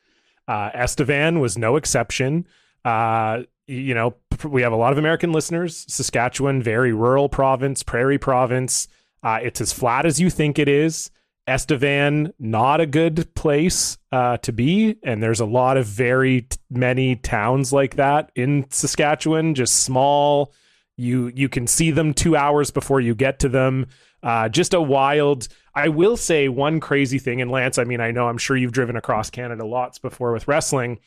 Uh, 0.46 0.70
Estevan 0.74 1.40
was 1.40 1.58
no 1.58 1.76
exception. 1.76 2.46
Uh, 2.84 3.42
you 3.66 3.94
know, 3.94 4.14
we 4.44 4.62
have 4.62 4.72
a 4.72 4.76
lot 4.76 4.92
of 4.92 4.98
American 4.98 5.32
listeners. 5.32 5.84
Saskatchewan, 5.88 6.62
very 6.62 6.92
rural 6.92 7.28
province, 7.28 7.82
prairie 7.82 8.18
province. 8.18 8.88
Uh, 9.22 9.40
it's 9.42 9.60
as 9.60 9.72
flat 9.72 10.06
as 10.06 10.20
you 10.20 10.30
think 10.30 10.58
it 10.58 10.68
is. 10.68 11.10
Estevan, 11.46 12.32
not 12.38 12.80
a 12.80 12.86
good 12.86 13.34
place 13.34 13.96
uh, 14.12 14.36
to 14.38 14.52
be. 14.52 14.96
And 15.02 15.22
there's 15.22 15.40
a 15.40 15.46
lot 15.46 15.76
of 15.76 15.86
very 15.86 16.42
t- 16.42 16.58
many 16.70 17.16
towns 17.16 17.72
like 17.72 17.96
that 17.96 18.30
in 18.34 18.66
Saskatchewan, 18.70 19.54
just 19.54 19.76
small. 19.76 20.52
You 20.98 21.30
you 21.34 21.48
can 21.48 21.68
see 21.68 21.92
them 21.92 22.12
two 22.12 22.36
hours 22.36 22.72
before 22.72 23.00
you 23.00 23.14
get 23.14 23.38
to 23.38 23.48
them. 23.48 23.86
Uh, 24.20 24.48
just 24.48 24.74
a 24.74 24.80
wild. 24.82 25.46
I 25.76 25.88
will 25.88 26.16
say 26.16 26.48
one 26.48 26.80
crazy 26.80 27.20
thing, 27.20 27.40
and 27.40 27.52
Lance, 27.52 27.78
I 27.78 27.84
mean, 27.84 28.00
I 28.00 28.10
know 28.10 28.28
I'm 28.28 28.36
sure 28.36 28.56
you've 28.56 28.72
driven 28.72 28.96
across 28.96 29.30
Canada 29.30 29.64
lots 29.64 30.00
before 30.00 30.32
with 30.32 30.48
wrestling. 30.48 30.98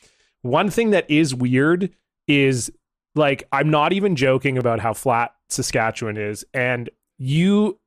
One 0.43 0.69
thing 0.69 0.91
that 0.91 1.11
is 1.11 1.35
weird 1.35 1.91
is 2.25 2.71
like 3.15 3.43
I'm 3.51 3.69
not 3.69 3.91
even 3.91 4.15
joking 4.15 4.57
about 4.57 4.79
how 4.79 4.93
flat 4.93 5.35
Saskatchewan 5.49 6.15
is, 6.15 6.45
and 6.53 6.89
you 7.17 7.77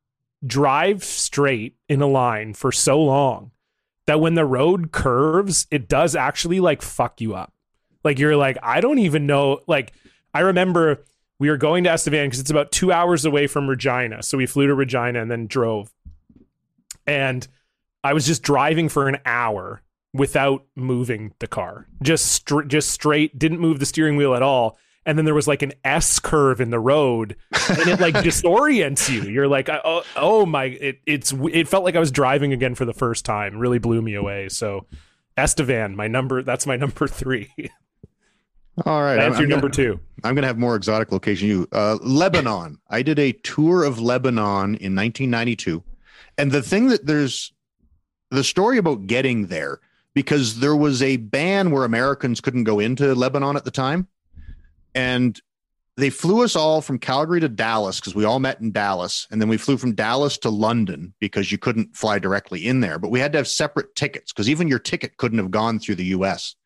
drive 0.47 1.03
straight 1.03 1.77
in 1.89 2.03
a 2.03 2.07
line 2.07 2.53
for 2.53 2.71
so 2.71 3.03
long 3.03 3.51
that 4.07 4.21
when 4.21 4.35
the 4.35 4.45
road 4.45 4.93
curves, 4.93 5.67
it 5.71 5.89
does 5.89 6.15
actually 6.15 6.61
like 6.61 6.83
fuck 6.83 7.23
you 7.23 7.35
up. 7.35 7.55
Like 8.05 8.19
you're 8.19 8.37
like, 8.37 8.59
I 8.63 8.83
don't 8.83 8.99
even 8.99 9.27
know. 9.27 9.61
Like 9.67 9.95
I 10.35 10.41
remember 10.41 11.05
we 11.39 11.51
were 11.51 11.57
going 11.57 11.85
to 11.85 11.91
Estevan 11.91 12.27
because 12.27 12.41
it's 12.41 12.51
about 12.51 12.73
two 12.73 12.93
hours 12.93 13.25
away 13.25 13.47
from 13.47 13.69
Regina. 13.69 14.23
So 14.23 14.39
we 14.39 14.47
flew 14.47 14.67
to 14.67 14.75
Regina 14.75 15.21
and 15.21 15.31
then 15.31 15.47
drove. 15.47 15.93
And 17.07 17.47
I 18.03 18.13
was 18.13 18.27
just 18.27 18.43
driving 18.43 18.89
for 18.89 19.09
an 19.09 19.19
hour 19.27 19.83
without 20.13 20.65
moving 20.77 21.35
the 21.41 21.47
car. 21.47 21.87
Just 22.03 22.31
str- 22.31 22.63
just 22.63 22.91
straight, 22.91 23.39
didn't 23.39 23.59
move 23.59 23.81
the 23.81 23.87
steering 23.87 24.17
wheel 24.17 24.35
at 24.35 24.43
all. 24.43 24.79
And 25.07 25.19
then 25.19 25.27
there 25.27 25.35
was 25.35 25.49
like 25.49 25.61
an 25.61 25.73
S 25.85 26.19
curve 26.19 26.63
in 26.63 26.71
the 26.71 26.81
road, 26.81 27.37
and 27.69 27.89
it 27.89 28.01
like 28.01 28.15
disorients 28.25 29.11
you. 29.11 29.25
You're 29.25 29.49
like, 29.49 29.69
oh, 29.69 30.03
oh 30.17 30.47
my! 30.47 30.65
It 30.65 31.01
it's 31.05 31.31
it 31.53 31.69
felt 31.69 31.85
like 31.85 31.95
I 31.95 31.99
was 31.99 32.11
driving 32.11 32.55
again 32.55 32.75
for 32.75 32.87
the 32.87 32.95
first 32.95 33.27
time. 33.27 33.59
Really 33.59 33.79
blew 33.79 34.01
me 34.01 34.15
away. 34.15 34.49
So, 34.49 34.87
Estevan, 35.37 35.95
my 35.95 36.09
number. 36.09 36.43
That's 36.43 36.67
my 36.67 36.77
number 36.79 37.07
three. 37.07 37.53
All 38.85 39.03
right, 39.03 39.17
That's 39.17 39.37
I'm, 39.37 39.43
your 39.43 39.45
I'm 39.45 39.49
number 39.51 39.69
gonna, 39.69 39.91
two. 39.91 40.01
I'm 40.25 40.35
gonna 40.35 40.49
have 40.49 40.59
more 40.59 40.75
exotic 40.75 41.13
location. 41.13 41.47
You, 41.49 41.69
uh, 41.73 41.99
Lebanon. 42.03 42.79
I 42.89 43.03
did 43.03 43.19
a 43.19 43.33
tour 43.33 43.85
of 43.85 44.01
Lebanon 44.01 44.75
in 44.77 44.97
1992, 44.97 45.83
and 46.39 46.51
the 46.51 46.63
thing 46.63 46.89
that 46.89 47.07
there's 47.07 47.53
the 48.31 48.43
story 48.43 48.79
about 48.79 49.07
getting 49.07 49.47
there 49.47 49.81
because 50.13 50.61
there 50.61 50.75
was 50.75 51.03
a 51.03 51.19
ban 51.19 51.71
where 51.71 51.85
Americans 51.85 52.41
couldn't 52.41 52.65
go 52.65 52.81
into 52.81 53.15
Lebanon 53.15 53.57
at 53.57 53.65
the 53.65 53.71
time, 53.71 54.09
and 54.95 55.41
they 55.97 56.11
flew 56.11 56.43
us 56.43 56.57
all 56.57 56.81
from 56.81 56.99
Calgary 56.99 57.41
to 57.41 57.49
Dallas 57.49 58.01
because 58.01 58.15
we 58.15 58.25
all 58.25 58.41
met 58.41 58.61
in 58.61 58.73
Dallas, 58.73 59.29
and 59.31 59.41
then 59.41 59.49
we 59.49 59.57
flew 59.57 59.77
from 59.77 59.95
Dallas 59.95 60.37
to 60.39 60.51
London 60.51 61.15
because 61.21 61.53
you 61.53 61.59
couldn't 61.59 61.97
fly 61.97 62.19
directly 62.19 62.67
in 62.67 62.81
there, 62.81 62.99
but 62.99 63.11
we 63.11 63.21
had 63.21 63.33
to 63.33 63.39
have 63.39 63.47
separate 63.47 63.95
tickets 63.95 64.33
because 64.33 64.49
even 64.49 64.67
your 64.67 64.81
ticket 64.81 65.17
couldn't 65.17 65.39
have 65.39 65.53
gone 65.53 65.79
through 65.79 65.95
the 65.95 66.07
U.S. 66.07 66.57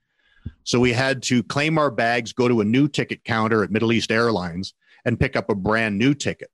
So 0.69 0.79
we 0.79 0.93
had 0.93 1.23
to 1.23 1.43
claim 1.43 1.79
our 1.79 1.91
bags, 1.91 2.35
go 2.35 2.47
to 2.47 2.61
a 2.61 2.65
new 2.65 2.89
ticket 2.89 3.25
counter 3.25 3.65
at 3.65 3.71
Middle 3.71 3.91
East 3.91 4.13
Airlines, 4.13 4.75
and 5.03 5.19
pick 5.19 5.35
up 5.35 5.49
a 5.49 5.55
brand 5.55 5.97
new 5.97 6.13
ticket. 6.13 6.51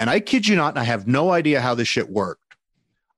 And 0.00 0.10
I 0.10 0.18
kid 0.18 0.48
you 0.48 0.56
not, 0.56 0.76
I 0.76 0.82
have 0.82 1.06
no 1.06 1.30
idea 1.30 1.60
how 1.60 1.76
this 1.76 1.86
shit 1.86 2.10
worked. 2.10 2.56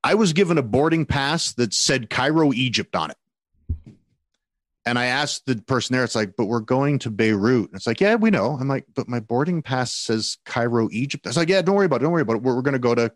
I 0.04 0.16
was 0.16 0.34
given 0.34 0.58
a 0.58 0.62
boarding 0.62 1.06
pass 1.06 1.54
that 1.54 1.72
said 1.72 2.10
Cairo, 2.10 2.52
Egypt 2.52 2.94
on 2.94 3.10
it. 3.10 3.16
And 4.84 4.98
I 4.98 5.06
asked 5.06 5.46
the 5.46 5.56
person 5.56 5.94
there, 5.94 6.04
it's 6.04 6.14
like, 6.14 6.34
but 6.36 6.44
we're 6.44 6.60
going 6.60 6.98
to 6.98 7.10
Beirut. 7.10 7.70
And 7.70 7.76
it's 7.76 7.86
like, 7.86 8.02
yeah, 8.02 8.16
we 8.16 8.28
know. 8.28 8.58
I'm 8.60 8.68
like, 8.68 8.84
but 8.94 9.08
my 9.08 9.20
boarding 9.20 9.62
pass 9.62 9.94
says 9.94 10.36
Cairo, 10.44 10.90
Egypt. 10.92 11.26
It's 11.26 11.38
like, 11.38 11.48
yeah, 11.48 11.62
don't 11.62 11.74
worry 11.74 11.86
about 11.86 12.02
it. 12.02 12.04
Don't 12.04 12.12
worry 12.12 12.20
about 12.20 12.36
it. 12.36 12.42
We're, 12.42 12.56
we're 12.56 12.60
going 12.60 12.74
to 12.74 12.78
go 12.78 12.94
to 12.94 13.10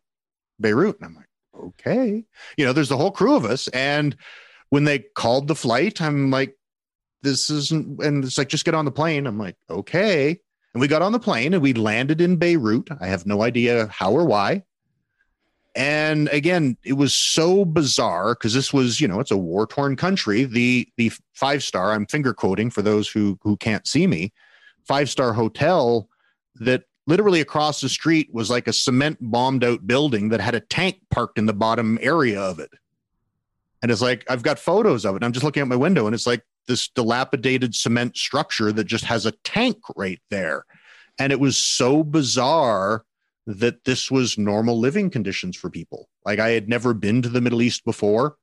Beirut. 0.58 0.96
And 1.00 1.08
I'm 1.08 1.14
like, 1.14 1.28
okay. 1.62 2.24
You 2.56 2.64
know, 2.64 2.72
there's 2.72 2.88
the 2.88 2.96
whole 2.96 3.10
crew 3.10 3.36
of 3.36 3.44
us. 3.44 3.68
And 3.68 4.16
when 4.70 4.84
they 4.84 5.00
called 5.00 5.48
the 5.48 5.54
flight, 5.54 6.00
I'm 6.00 6.30
like, 6.30 6.56
this 7.22 7.50
isn't, 7.50 8.02
and 8.02 8.24
it's 8.24 8.38
like, 8.38 8.48
just 8.48 8.64
get 8.64 8.74
on 8.74 8.84
the 8.84 8.90
plane. 8.90 9.26
I'm 9.26 9.38
like, 9.38 9.56
okay. 9.70 10.38
And 10.74 10.80
we 10.80 10.88
got 10.88 11.02
on 11.02 11.12
the 11.12 11.20
plane 11.20 11.54
and 11.54 11.62
we 11.62 11.72
landed 11.72 12.20
in 12.20 12.36
Beirut. 12.36 12.88
I 13.00 13.06
have 13.06 13.26
no 13.26 13.42
idea 13.42 13.86
how 13.86 14.12
or 14.12 14.24
why. 14.24 14.64
And 15.76 16.28
again, 16.28 16.76
it 16.84 16.92
was 16.92 17.14
so 17.14 17.64
bizarre 17.64 18.34
because 18.34 18.54
this 18.54 18.72
was, 18.72 19.00
you 19.00 19.08
know, 19.08 19.20
it's 19.20 19.32
a 19.32 19.36
war 19.36 19.66
torn 19.66 19.96
country. 19.96 20.44
The 20.44 20.88
the 20.96 21.10
five 21.34 21.64
star, 21.64 21.92
I'm 21.92 22.06
finger 22.06 22.32
quoting 22.32 22.70
for 22.70 22.82
those 22.82 23.08
who 23.08 23.38
who 23.42 23.56
can't 23.56 23.86
see 23.86 24.06
me, 24.06 24.32
five 24.86 25.10
star 25.10 25.32
hotel 25.32 26.08
that 26.56 26.84
literally 27.06 27.40
across 27.40 27.80
the 27.80 27.88
street 27.88 28.28
was 28.32 28.50
like 28.50 28.68
a 28.68 28.72
cement 28.72 29.18
bombed 29.20 29.64
out 29.64 29.86
building 29.86 30.28
that 30.28 30.40
had 30.40 30.54
a 30.54 30.60
tank 30.60 30.96
parked 31.10 31.38
in 31.38 31.46
the 31.46 31.52
bottom 31.52 31.98
area 32.00 32.40
of 32.40 32.60
it. 32.60 32.70
And 33.84 33.90
it's 33.90 34.00
like, 34.00 34.24
I've 34.30 34.42
got 34.42 34.58
photos 34.58 35.04
of 35.04 35.14
it. 35.14 35.22
I'm 35.22 35.32
just 35.32 35.44
looking 35.44 35.60
out 35.60 35.68
my 35.68 35.76
window 35.76 36.06
and 36.06 36.14
it's 36.14 36.26
like 36.26 36.42
this 36.68 36.88
dilapidated 36.88 37.74
cement 37.74 38.16
structure 38.16 38.72
that 38.72 38.84
just 38.84 39.04
has 39.04 39.26
a 39.26 39.32
tank 39.44 39.76
right 39.94 40.22
there. 40.30 40.64
And 41.18 41.30
it 41.30 41.38
was 41.38 41.58
so 41.58 42.02
bizarre 42.02 43.04
that 43.46 43.84
this 43.84 44.10
was 44.10 44.38
normal 44.38 44.80
living 44.80 45.10
conditions 45.10 45.54
for 45.54 45.68
people. 45.68 46.08
Like 46.24 46.38
I 46.38 46.52
had 46.52 46.66
never 46.66 46.94
been 46.94 47.20
to 47.20 47.28
the 47.28 47.42
Middle 47.42 47.60
East 47.60 47.84
before. 47.84 48.36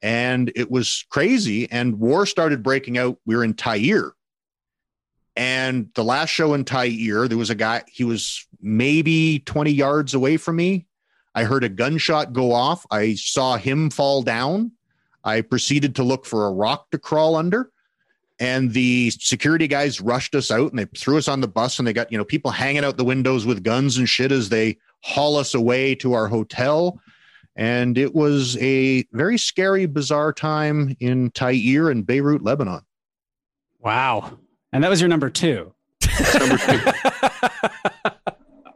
And 0.00 0.50
it 0.56 0.70
was 0.70 1.04
crazy. 1.10 1.70
And 1.70 2.00
war 2.00 2.24
started 2.24 2.62
breaking 2.62 2.96
out. 2.96 3.18
We 3.26 3.36
were 3.36 3.44
in 3.44 3.52
Tyre. 3.52 4.14
And 5.36 5.90
the 5.96 6.04
last 6.04 6.30
show 6.30 6.54
in 6.54 6.64
Tyre, 6.64 7.28
there 7.28 7.36
was 7.36 7.50
a 7.50 7.54
guy, 7.54 7.82
he 7.88 8.04
was 8.04 8.46
maybe 8.58 9.40
20 9.40 9.70
yards 9.70 10.14
away 10.14 10.38
from 10.38 10.56
me. 10.56 10.86
I 11.34 11.44
heard 11.44 11.62
a 11.62 11.68
gunshot 11.68 12.32
go 12.32 12.52
off. 12.52 12.86
I 12.90 13.16
saw 13.16 13.58
him 13.58 13.90
fall 13.90 14.22
down. 14.22 14.72
I 15.28 15.42
proceeded 15.42 15.94
to 15.96 16.02
look 16.02 16.26
for 16.26 16.46
a 16.46 16.52
rock 16.52 16.90
to 16.90 16.98
crawl 16.98 17.36
under. 17.36 17.70
And 18.40 18.72
the 18.72 19.10
security 19.10 19.66
guys 19.66 20.00
rushed 20.00 20.34
us 20.34 20.50
out 20.50 20.70
and 20.70 20.78
they 20.78 20.84
threw 20.96 21.18
us 21.18 21.26
on 21.28 21.40
the 21.40 21.48
bus 21.48 21.78
and 21.78 21.88
they 21.88 21.92
got, 21.92 22.10
you 22.12 22.18
know, 22.18 22.24
people 22.24 22.50
hanging 22.52 22.84
out 22.84 22.96
the 22.96 23.04
windows 23.04 23.44
with 23.44 23.64
guns 23.64 23.96
and 23.96 24.08
shit 24.08 24.30
as 24.30 24.48
they 24.48 24.78
haul 25.02 25.36
us 25.36 25.54
away 25.54 25.94
to 25.96 26.12
our 26.12 26.28
hotel. 26.28 27.00
And 27.56 27.98
it 27.98 28.14
was 28.14 28.56
a 28.58 29.04
very 29.12 29.38
scary, 29.38 29.86
bizarre 29.86 30.32
time 30.32 30.96
in 31.00 31.32
Tyre 31.32 31.90
and 31.90 32.06
Beirut, 32.06 32.42
Lebanon. 32.42 32.82
Wow. 33.80 34.38
And 34.72 34.84
that 34.84 34.90
was 34.90 35.00
your 35.00 35.08
number 35.08 35.30
two. 35.30 35.74
number 36.38 36.58
two. 36.58 36.80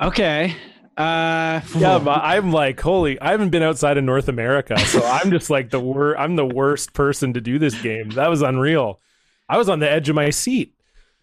Okay. 0.03 0.57
Uh, 0.97 1.61
Yeah, 1.77 1.99
but 2.05 2.21
I'm 2.23 2.53
like, 2.53 2.81
holy! 2.81 3.21
I 3.21 3.31
haven't 3.31 3.51
been 3.51 3.63
outside 3.63 3.97
of 3.99 4.05
North 4.05 4.29
America, 4.29 4.79
so 4.81 5.03
I'm 5.05 5.31
just 5.31 5.51
like 5.51 5.71
the 5.71 5.81
wor- 5.81 6.17
I'm 6.19 6.37
the 6.37 6.47
worst 6.47 6.93
person 6.93 7.33
to 7.35 7.41
do 7.41 7.59
this 7.59 7.81
game. 7.81 8.11
That 8.11 8.29
was 8.31 8.43
unreal. 8.43 9.01
I 9.49 9.59
was 9.59 9.69
on 9.69 9.79
the 9.81 9.91
edge 9.91 10.09
of 10.09 10.15
my 10.15 10.31
seat. 10.31 10.75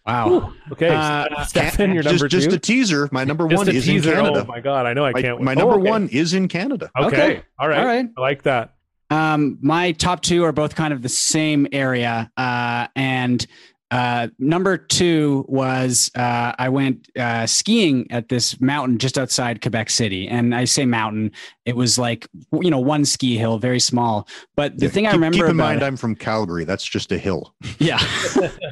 wow. 0.06 0.52
Okay, 0.72 0.88
Uh, 0.88 1.44
Stefan, 1.44 1.92
you're 1.92 2.02
just, 2.02 2.14
number 2.14 2.28
just 2.28 2.50
two. 2.50 2.56
a 2.56 2.58
teaser. 2.58 3.08
My 3.12 3.24
number 3.24 3.48
Just 3.48 3.66
one 3.66 3.74
is 3.76 3.84
teaser. 3.84 4.10
in 4.10 4.16
Canada. 4.24 4.40
Oh 4.44 4.48
my 4.48 4.60
god, 4.60 4.86
I 4.86 4.92
know 4.92 5.04
I 5.04 5.12
my, 5.12 5.22
can't. 5.22 5.40
my 5.40 5.50
wait. 5.52 5.58
number 5.58 5.74
Oh, 5.74 5.80
okay. 5.80 5.90
one 5.90 6.08
is 6.08 6.32
in 6.34 6.48
Canada. 6.48 6.90
Okay. 6.98 7.06
Okay. 7.06 7.42
all 7.58 7.68
right, 7.68 7.78
All 7.80 7.86
right. 7.86 8.06
I 8.16 8.20
like 8.20 8.42
that. 8.42 8.74
Um, 9.10 9.58
my 9.60 9.90
top 9.92 10.22
two 10.22 10.44
are 10.44 10.52
both 10.52 10.74
kind 10.76 10.92
of 10.92 11.02
the 11.02 11.08
same 11.08 11.66
area. 11.72 12.30
Uh, 12.36 12.86
and 12.94 13.44
uh, 13.90 14.28
number 14.38 14.76
two 14.78 15.44
was 15.48 16.10
uh, 16.14 16.52
I 16.58 16.68
went 16.68 17.08
uh, 17.18 17.46
skiing 17.46 18.06
at 18.10 18.28
this 18.28 18.60
mountain 18.60 18.98
just 18.98 19.18
outside 19.18 19.60
Quebec 19.62 19.90
City. 19.90 20.28
And 20.28 20.54
I 20.54 20.64
say 20.64 20.86
mountain, 20.86 21.32
it 21.64 21.76
was 21.76 21.98
like, 21.98 22.28
you 22.52 22.70
know, 22.70 22.78
one 22.78 23.04
ski 23.04 23.36
hill, 23.36 23.58
very 23.58 23.80
small. 23.80 24.28
But 24.56 24.78
the 24.78 24.86
Yeah, 24.86 24.90
thing 24.92 25.06
I 25.06 25.10
keep- 25.10 25.14
remember 25.16 25.38
Keep 25.38 25.46
in 25.50 25.56
mind, 25.56 25.82
it- 25.82 25.84
I'm 25.86 25.96
from 25.96 26.14
Calgary. 26.14 26.64
That's 26.64 26.84
just 26.84 27.10
a 27.12 27.18
hill. 27.18 27.54
yeah. 27.78 27.98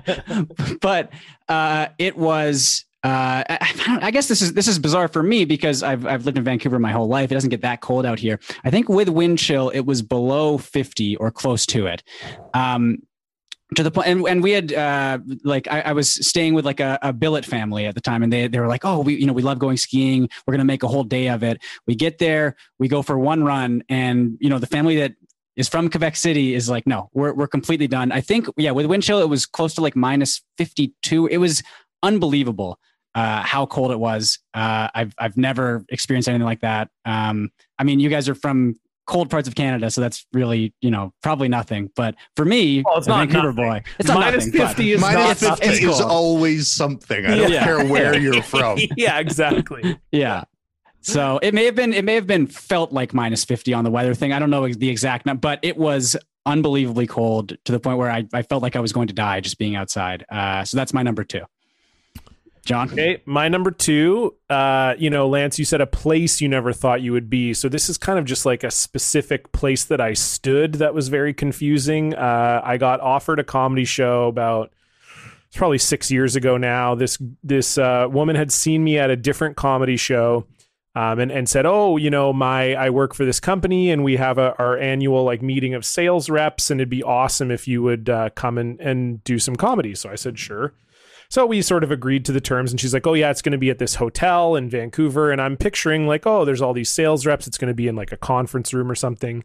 but 0.81 1.11
uh, 1.49 1.89
it 1.99 2.17
was. 2.17 2.85
Uh, 3.05 3.45
I, 3.49 3.59
I 3.61 3.99
I 4.03 4.11
guess 4.11 4.27
this 4.27 4.43
is 4.43 4.55
this 4.55 4.67
is 4.67 4.77
bizarre 4.81 5.07
for 5.07 5.23
me 5.23 5.45
because 5.45 5.85
I've 5.85 6.05
I've 6.05 6.27
lived 6.27 6.37
in 6.37 6.43
Vancouver 6.43 6.81
my 6.81 6.91
whole 6.91 7.07
life. 7.07 7.31
It 7.31 7.35
doesn't 7.35 7.51
get 7.51 7.61
that 7.63 7.81
cold 7.81 8.05
out 8.05 8.19
here. 8.19 8.41
I 8.65 8.71
think 8.71 8.89
with 8.89 9.09
wind 9.09 9.39
chill, 9.39 9.69
it 9.71 9.83
was 9.83 10.03
below 10.03 10.59
fifty 10.59 11.15
or 11.17 11.31
close 11.31 11.65
to 11.67 11.87
it. 11.87 12.03
Um, 12.55 12.99
to 13.75 13.83
the 13.83 13.91
point, 13.91 14.09
and, 14.09 14.27
and 14.27 14.43
we 14.43 14.53
had 14.53 14.73
uh, 14.73 15.19
like 15.45 15.69
I, 15.71 15.81
I 15.81 15.93
was 15.93 16.11
staying 16.11 16.55
with 16.55 16.65
like 16.65 16.81
a, 16.81 16.99
a 17.03 17.13
billet 17.13 17.45
family 17.45 17.87
at 17.87 17.95
the 17.95 18.01
time, 18.01 18.23
and 18.23 18.33
they 18.33 18.49
they 18.49 18.61
were 18.61 18.67
like, 18.67 18.85
oh, 18.85 19.01
we 19.01 19.17
you 19.17 19.27
know 19.27 19.33
we 19.33 19.43
love 19.43 19.59
going 19.59 19.77
skiing. 19.77 20.29
We're 20.47 20.53
gonna 20.53 20.65
make 20.65 20.83
a 20.83 20.89
whole 20.89 21.05
day 21.05 21.29
of 21.29 21.43
it. 21.43 21.63
We 21.87 21.95
get 21.95 22.19
there, 22.19 22.57
we 22.79 22.89
go 22.89 23.03
for 23.03 23.19
one 23.19 23.45
run, 23.45 23.83
and 23.89 24.39
you 24.41 24.49
know 24.49 24.59
the 24.59 24.67
family 24.67 24.97
that 24.97 25.13
is 25.57 25.69
from 25.69 25.91
Quebec 25.91 26.17
City 26.17 26.55
is 26.55 26.71
like, 26.71 26.87
no, 26.87 27.11
we're 27.13 27.35
we're 27.35 27.49
completely 27.49 27.89
done. 27.89 28.13
I 28.13 28.21
think, 28.21 28.47
yeah, 28.57 28.71
with 28.71 28.87
wind 28.87 29.03
chill, 29.03 29.21
it 29.21 29.29
was 29.29 29.45
close 29.45 29.75
to 29.75 29.83
like 29.83 29.97
minus 29.97 30.41
fifty 30.57 30.95
two. 31.03 31.27
It 31.27 31.39
was 31.39 31.63
unbelievable 32.03 32.79
uh, 33.15 33.43
how 33.43 33.67
cold 33.67 33.91
it 33.91 33.99
was. 33.99 34.39
Uh, 34.55 34.89
I've 34.95 35.15
I've 35.19 35.37
never 35.37 35.85
experienced 35.89 36.29
anything 36.29 36.47
like 36.47 36.61
that. 36.61 36.89
Um, 37.05 37.51
I 37.79 37.85
mean, 37.85 38.01
you 38.01 38.09
guys 38.09 38.29
are 38.29 38.35
from 38.35 38.77
cold 39.09 39.29
parts 39.31 39.49
of 39.49 39.57
Canada, 39.57 39.91
so 39.91 40.01
that's 40.01 40.25
really 40.33 40.73
you 40.81 40.91
know 40.93 41.13
probably 41.23 41.49
nothing. 41.49 41.91
But 41.97 42.15
for 42.37 42.45
me, 42.45 42.85
Well, 42.87 42.99
it's 42.99 43.07
a 43.09 43.11
not 43.11 43.29
Vancouver 43.29 43.53
nothing. 43.53 43.65
boy, 43.83 43.83
it's 43.99 44.09
not 44.09 44.21
Minus 44.21 44.47
nothing, 44.47 44.67
50 44.69 44.93
is 44.93 45.01
Minus 45.01 45.43
not 45.43 45.59
50 45.59 45.75
it's 45.75 45.85
is 45.85 46.01
always 46.01 46.71
something. 46.71 47.27
I 47.27 47.37
don't 47.37 47.51
Yeah. 47.51 47.65
care 47.65 47.85
where 47.85 48.17
you're 48.21 48.43
from. 48.43 48.79
yeah, 48.97 49.19
exactly. 49.19 49.99
yeah. 50.13 50.45
So 51.01 51.39
it 51.43 51.55
may 51.55 51.65
have 51.65 51.75
been 51.75 51.93
it 51.93 52.05
may 52.05 52.15
have 52.15 52.27
been 52.27 52.47
felt 52.47 52.93
like 52.93 53.15
minus 53.15 53.45
50 53.45 53.73
on 53.73 53.83
the 53.85 53.91
weather 53.91 54.15
thing. 54.15 54.33
I 54.33 54.39
don't 54.39 54.51
know 54.51 54.69
the 54.69 54.89
exact 54.91 55.27
number, 55.27 55.41
but 55.41 55.59
it 55.63 55.77
was 55.77 56.17
unbelievably 56.47 57.07
cold 57.07 57.57
to 57.65 57.73
the 57.73 57.81
point 57.81 57.99
where 57.99 58.11
I, 58.11 58.25
I 58.33 58.43
felt 58.43 58.63
like 58.63 58.75
I 58.77 58.81
was 58.81 58.93
going 58.93 59.09
to 59.09 59.15
die 59.15 59.41
just 59.41 59.59
being 59.59 59.77
outside. 59.77 60.25
Uh, 60.31 60.65
so 60.65 60.77
that's 60.77 60.93
my 60.95 61.03
number 61.03 61.23
two. 61.25 61.43
John. 62.69 62.91
Okay, 62.91 63.23
my 63.25 63.49
number 63.49 63.71
two. 63.71 64.35
Uh, 64.51 64.95
you 64.99 65.09
know, 65.09 65.27
Lance, 65.27 65.59
you 65.59 65.65
said 65.65 65.81
a 65.81 65.87
place 65.87 66.43
you 66.43 66.49
never 66.51 66.75
thought 66.75 67.01
you 67.01 67.13
would 67.13 67.31
be. 67.31 67.55
So 67.55 67.67
this 67.71 67.89
is 67.89 67.97
kind 67.97 68.19
of 68.19 68.27
just 68.27 68.45
like 68.45 68.63
a 68.63 68.71
specific 68.71 69.53
place 69.53 69.85
that 69.87 70.03
I 70.03 70.13
stood 70.13 70.75
that 70.75 70.93
was 70.93 71.09
very 71.09 71.33
confusing. 71.33 72.15
Uh, 72.15 72.61
I 72.63 72.77
got 72.77 73.01
offered 73.01 73.41
a 73.41 73.45
comedy 73.45 73.87
show 73.87 74.29
about 74.29 74.71
it's 75.47 75.57
probably 75.57 75.79
six 75.79 76.11
years 76.11 76.37
ago 76.37 76.59
now. 76.59 76.95
This 76.95 77.17
this 77.43 77.79
uh, 77.79 78.07
woman 78.11 78.37
had 78.37 78.53
seen 78.53 78.85
me 78.85 78.99
at 78.99 79.09
a 79.09 79.17
different 79.17 79.57
comedy 79.57 79.97
show. 79.97 80.47
Um, 80.95 81.21
and, 81.21 81.31
and 81.31 81.49
said, 81.49 81.65
oh, 81.65 81.97
you 81.97 82.11
know, 82.11 82.33
my 82.33 82.75
I 82.75 82.91
work 82.91 83.15
for 83.15 83.25
this 83.25 83.39
company 83.39 83.93
and 83.93 84.03
we 84.03 84.17
have 84.17 84.37
a, 84.37 84.57
our 84.59 84.77
annual 84.77 85.23
like 85.23 85.43
meeting 85.43 85.75
of 85.75 85.85
sales 85.85 86.29
reps 86.29 86.73
and 86.73 86.81
it'd 86.81 86.89
be 86.89 87.05
awesome 87.05 87.53
if 87.53 87.69
you 87.69 87.83
would 87.85 88.11
uh, 88.11 88.31
come 88.31 88.59
and, 88.59 88.81
and 88.81 89.23
do 89.23 89.39
some 89.39 89.55
comedy. 89.55 89.95
So 89.95 90.11
I 90.11 90.17
said, 90.17 90.41
sure. 90.41 90.73
So 91.31 91.45
we 91.45 91.61
sort 91.61 91.85
of 91.85 91.91
agreed 91.91 92.25
to 92.25 92.33
the 92.33 92.41
terms, 92.41 92.71
and 92.71 92.81
she's 92.81 92.95
like, 92.95 93.07
"Oh 93.07 93.13
yeah, 93.13 93.31
it's 93.31 93.43
going 93.43 93.53
to 93.53 93.59
be 93.59 93.69
at 93.71 93.79
this 93.79 93.97
hotel 93.97 94.57
in 94.57 94.71
Vancouver." 94.71 95.31
And 95.31 95.41
I'm 95.43 95.59
picturing 95.59 96.07
like, 96.07 96.27
"Oh, 96.27 96.45
there's 96.45 96.63
all 96.63 96.73
these 96.73 96.91
sales 96.91 97.27
reps. 97.27 97.47
It's 97.47 97.59
going 97.59 97.69
to 97.69 97.75
be 97.75 97.87
in 97.87 97.97
like 97.97 98.13
a 98.13 98.17
conference 98.17 98.73
room 98.73 98.91
or 98.91 98.95
something." 98.95 99.45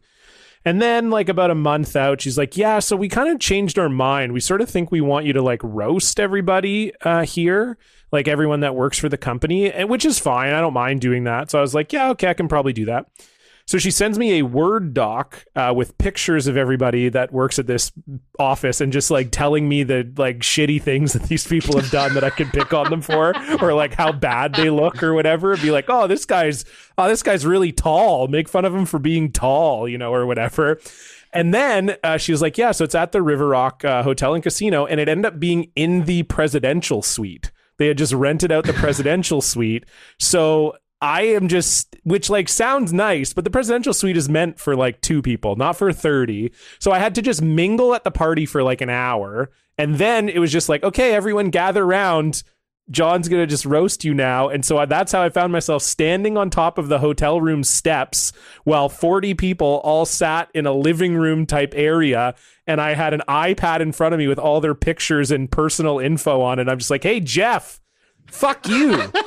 And 0.64 0.80
then 0.80 1.10
like 1.10 1.28
about 1.28 1.50
a 1.50 1.54
month 1.54 1.94
out, 1.94 2.22
she's 2.22 2.38
like, 2.38 2.56
"Yeah, 2.56 2.78
so 2.78 2.96
we 2.96 3.08
kind 3.10 3.28
of 3.28 3.38
changed 3.38 3.78
our 3.78 3.90
mind. 3.90 4.32
We 4.32 4.40
sort 4.40 4.62
of 4.62 4.70
think 4.70 4.90
we 4.90 5.02
want 5.02 5.26
you 5.26 5.34
to 5.34 5.42
like 5.42 5.60
roast 5.62 6.18
everybody 6.18 6.92
uh, 7.02 7.24
here, 7.26 7.76
like 8.10 8.28
everyone 8.28 8.60
that 8.60 8.74
works 8.74 8.98
for 8.98 9.10
the 9.10 9.18
company, 9.18 9.70
and 9.70 9.90
which 9.90 10.06
is 10.06 10.18
fine. 10.18 10.54
I 10.54 10.62
don't 10.62 10.72
mind 10.72 11.02
doing 11.02 11.24
that." 11.24 11.50
So 11.50 11.58
I 11.58 11.60
was 11.60 11.74
like, 11.74 11.92
"Yeah, 11.92 12.08
okay, 12.10 12.28
I 12.28 12.34
can 12.34 12.48
probably 12.48 12.72
do 12.72 12.86
that." 12.86 13.08
So 13.66 13.78
she 13.78 13.90
sends 13.90 14.18
me 14.18 14.38
a 14.38 14.42
Word 14.42 14.92
doc 14.92 15.44
uh, 15.56 15.72
with 15.74 15.96
pictures 15.96 16.46
of 16.46 16.56
everybody 16.56 17.08
that 17.08 17.32
works 17.32 17.58
at 17.58 17.66
this 17.66 17.92
office 18.38 18.80
and 18.80 18.92
just 18.92 19.10
like 19.10 19.30
telling 19.30 19.68
me 19.68 19.82
the 19.82 20.12
like 20.18 20.40
shitty 20.40 20.82
things 20.82 21.14
that 21.14 21.24
these 21.24 21.46
people 21.46 21.80
have 21.80 21.90
done 21.90 22.12
that 22.14 22.24
I 22.24 22.30
can 22.30 22.50
pick 22.50 22.74
on 22.74 22.90
them 22.90 23.00
for, 23.00 23.34
or 23.62 23.72
like 23.72 23.94
how 23.94 24.12
bad 24.12 24.54
they 24.54 24.68
look 24.68 25.02
or 25.02 25.14
whatever. 25.14 25.52
And 25.52 25.62
Be 25.62 25.70
like, 25.70 25.86
oh, 25.88 26.06
this 26.06 26.26
guy's 26.26 26.66
oh, 26.98 27.08
this 27.08 27.22
guy's 27.22 27.46
really 27.46 27.72
tall. 27.72 28.28
Make 28.28 28.50
fun 28.50 28.66
of 28.66 28.74
him 28.74 28.84
for 28.84 28.98
being 28.98 29.32
tall, 29.32 29.88
you 29.88 29.96
know, 29.96 30.12
or 30.12 30.26
whatever. 30.26 30.78
And 31.32 31.52
then 31.52 31.96
uh, 32.04 32.16
she 32.16 32.32
was 32.32 32.42
like, 32.42 32.56
yeah, 32.58 32.70
so 32.70 32.84
it's 32.84 32.94
at 32.94 33.12
the 33.12 33.22
River 33.22 33.48
Rock 33.48 33.84
uh, 33.84 34.02
Hotel 34.02 34.34
and 34.34 34.42
Casino, 34.42 34.86
and 34.86 35.00
it 35.00 35.08
ended 35.08 35.26
up 35.26 35.40
being 35.40 35.72
in 35.74 36.04
the 36.04 36.22
presidential 36.24 37.02
suite. 37.02 37.50
They 37.76 37.88
had 37.88 37.98
just 37.98 38.12
rented 38.12 38.52
out 38.52 38.66
the 38.66 38.72
presidential 38.72 39.40
suite. 39.40 39.84
So 40.18 40.76
I 41.04 41.22
am 41.22 41.48
just, 41.48 41.96
which 42.04 42.30
like 42.30 42.48
sounds 42.48 42.90
nice, 42.90 43.34
but 43.34 43.44
the 43.44 43.50
presidential 43.50 43.92
suite 43.92 44.16
is 44.16 44.30
meant 44.30 44.58
for 44.58 44.74
like 44.74 45.02
two 45.02 45.20
people, 45.20 45.54
not 45.54 45.76
for 45.76 45.92
30. 45.92 46.50
So 46.78 46.92
I 46.92 46.98
had 46.98 47.14
to 47.16 47.22
just 47.22 47.42
mingle 47.42 47.94
at 47.94 48.04
the 48.04 48.10
party 48.10 48.46
for 48.46 48.62
like 48.62 48.80
an 48.80 48.88
hour. 48.88 49.50
And 49.76 49.96
then 49.96 50.30
it 50.30 50.38
was 50.38 50.50
just 50.50 50.70
like, 50.70 50.82
okay, 50.82 51.12
everyone 51.12 51.50
gather 51.50 51.84
around. 51.84 52.42
John's 52.90 53.28
going 53.28 53.42
to 53.42 53.46
just 53.46 53.66
roast 53.66 54.02
you 54.02 54.14
now. 54.14 54.48
And 54.48 54.64
so 54.64 54.82
that's 54.86 55.12
how 55.12 55.20
I 55.20 55.28
found 55.28 55.52
myself 55.52 55.82
standing 55.82 56.38
on 56.38 56.48
top 56.48 56.78
of 56.78 56.88
the 56.88 57.00
hotel 57.00 57.38
room 57.38 57.64
steps 57.64 58.32
while 58.64 58.88
40 58.88 59.34
people 59.34 59.82
all 59.84 60.06
sat 60.06 60.48
in 60.54 60.64
a 60.64 60.72
living 60.72 61.16
room 61.16 61.44
type 61.44 61.74
area. 61.76 62.34
And 62.66 62.80
I 62.80 62.94
had 62.94 63.12
an 63.12 63.22
iPad 63.28 63.80
in 63.80 63.92
front 63.92 64.14
of 64.14 64.18
me 64.18 64.26
with 64.26 64.38
all 64.38 64.62
their 64.62 64.74
pictures 64.74 65.30
and 65.30 65.50
personal 65.50 65.98
info 65.98 66.40
on 66.40 66.58
it. 66.58 66.66
I'm 66.66 66.78
just 66.78 66.90
like, 66.90 67.02
hey, 67.02 67.20
Jeff, 67.20 67.78
fuck 68.34 68.68
you. 68.68 69.10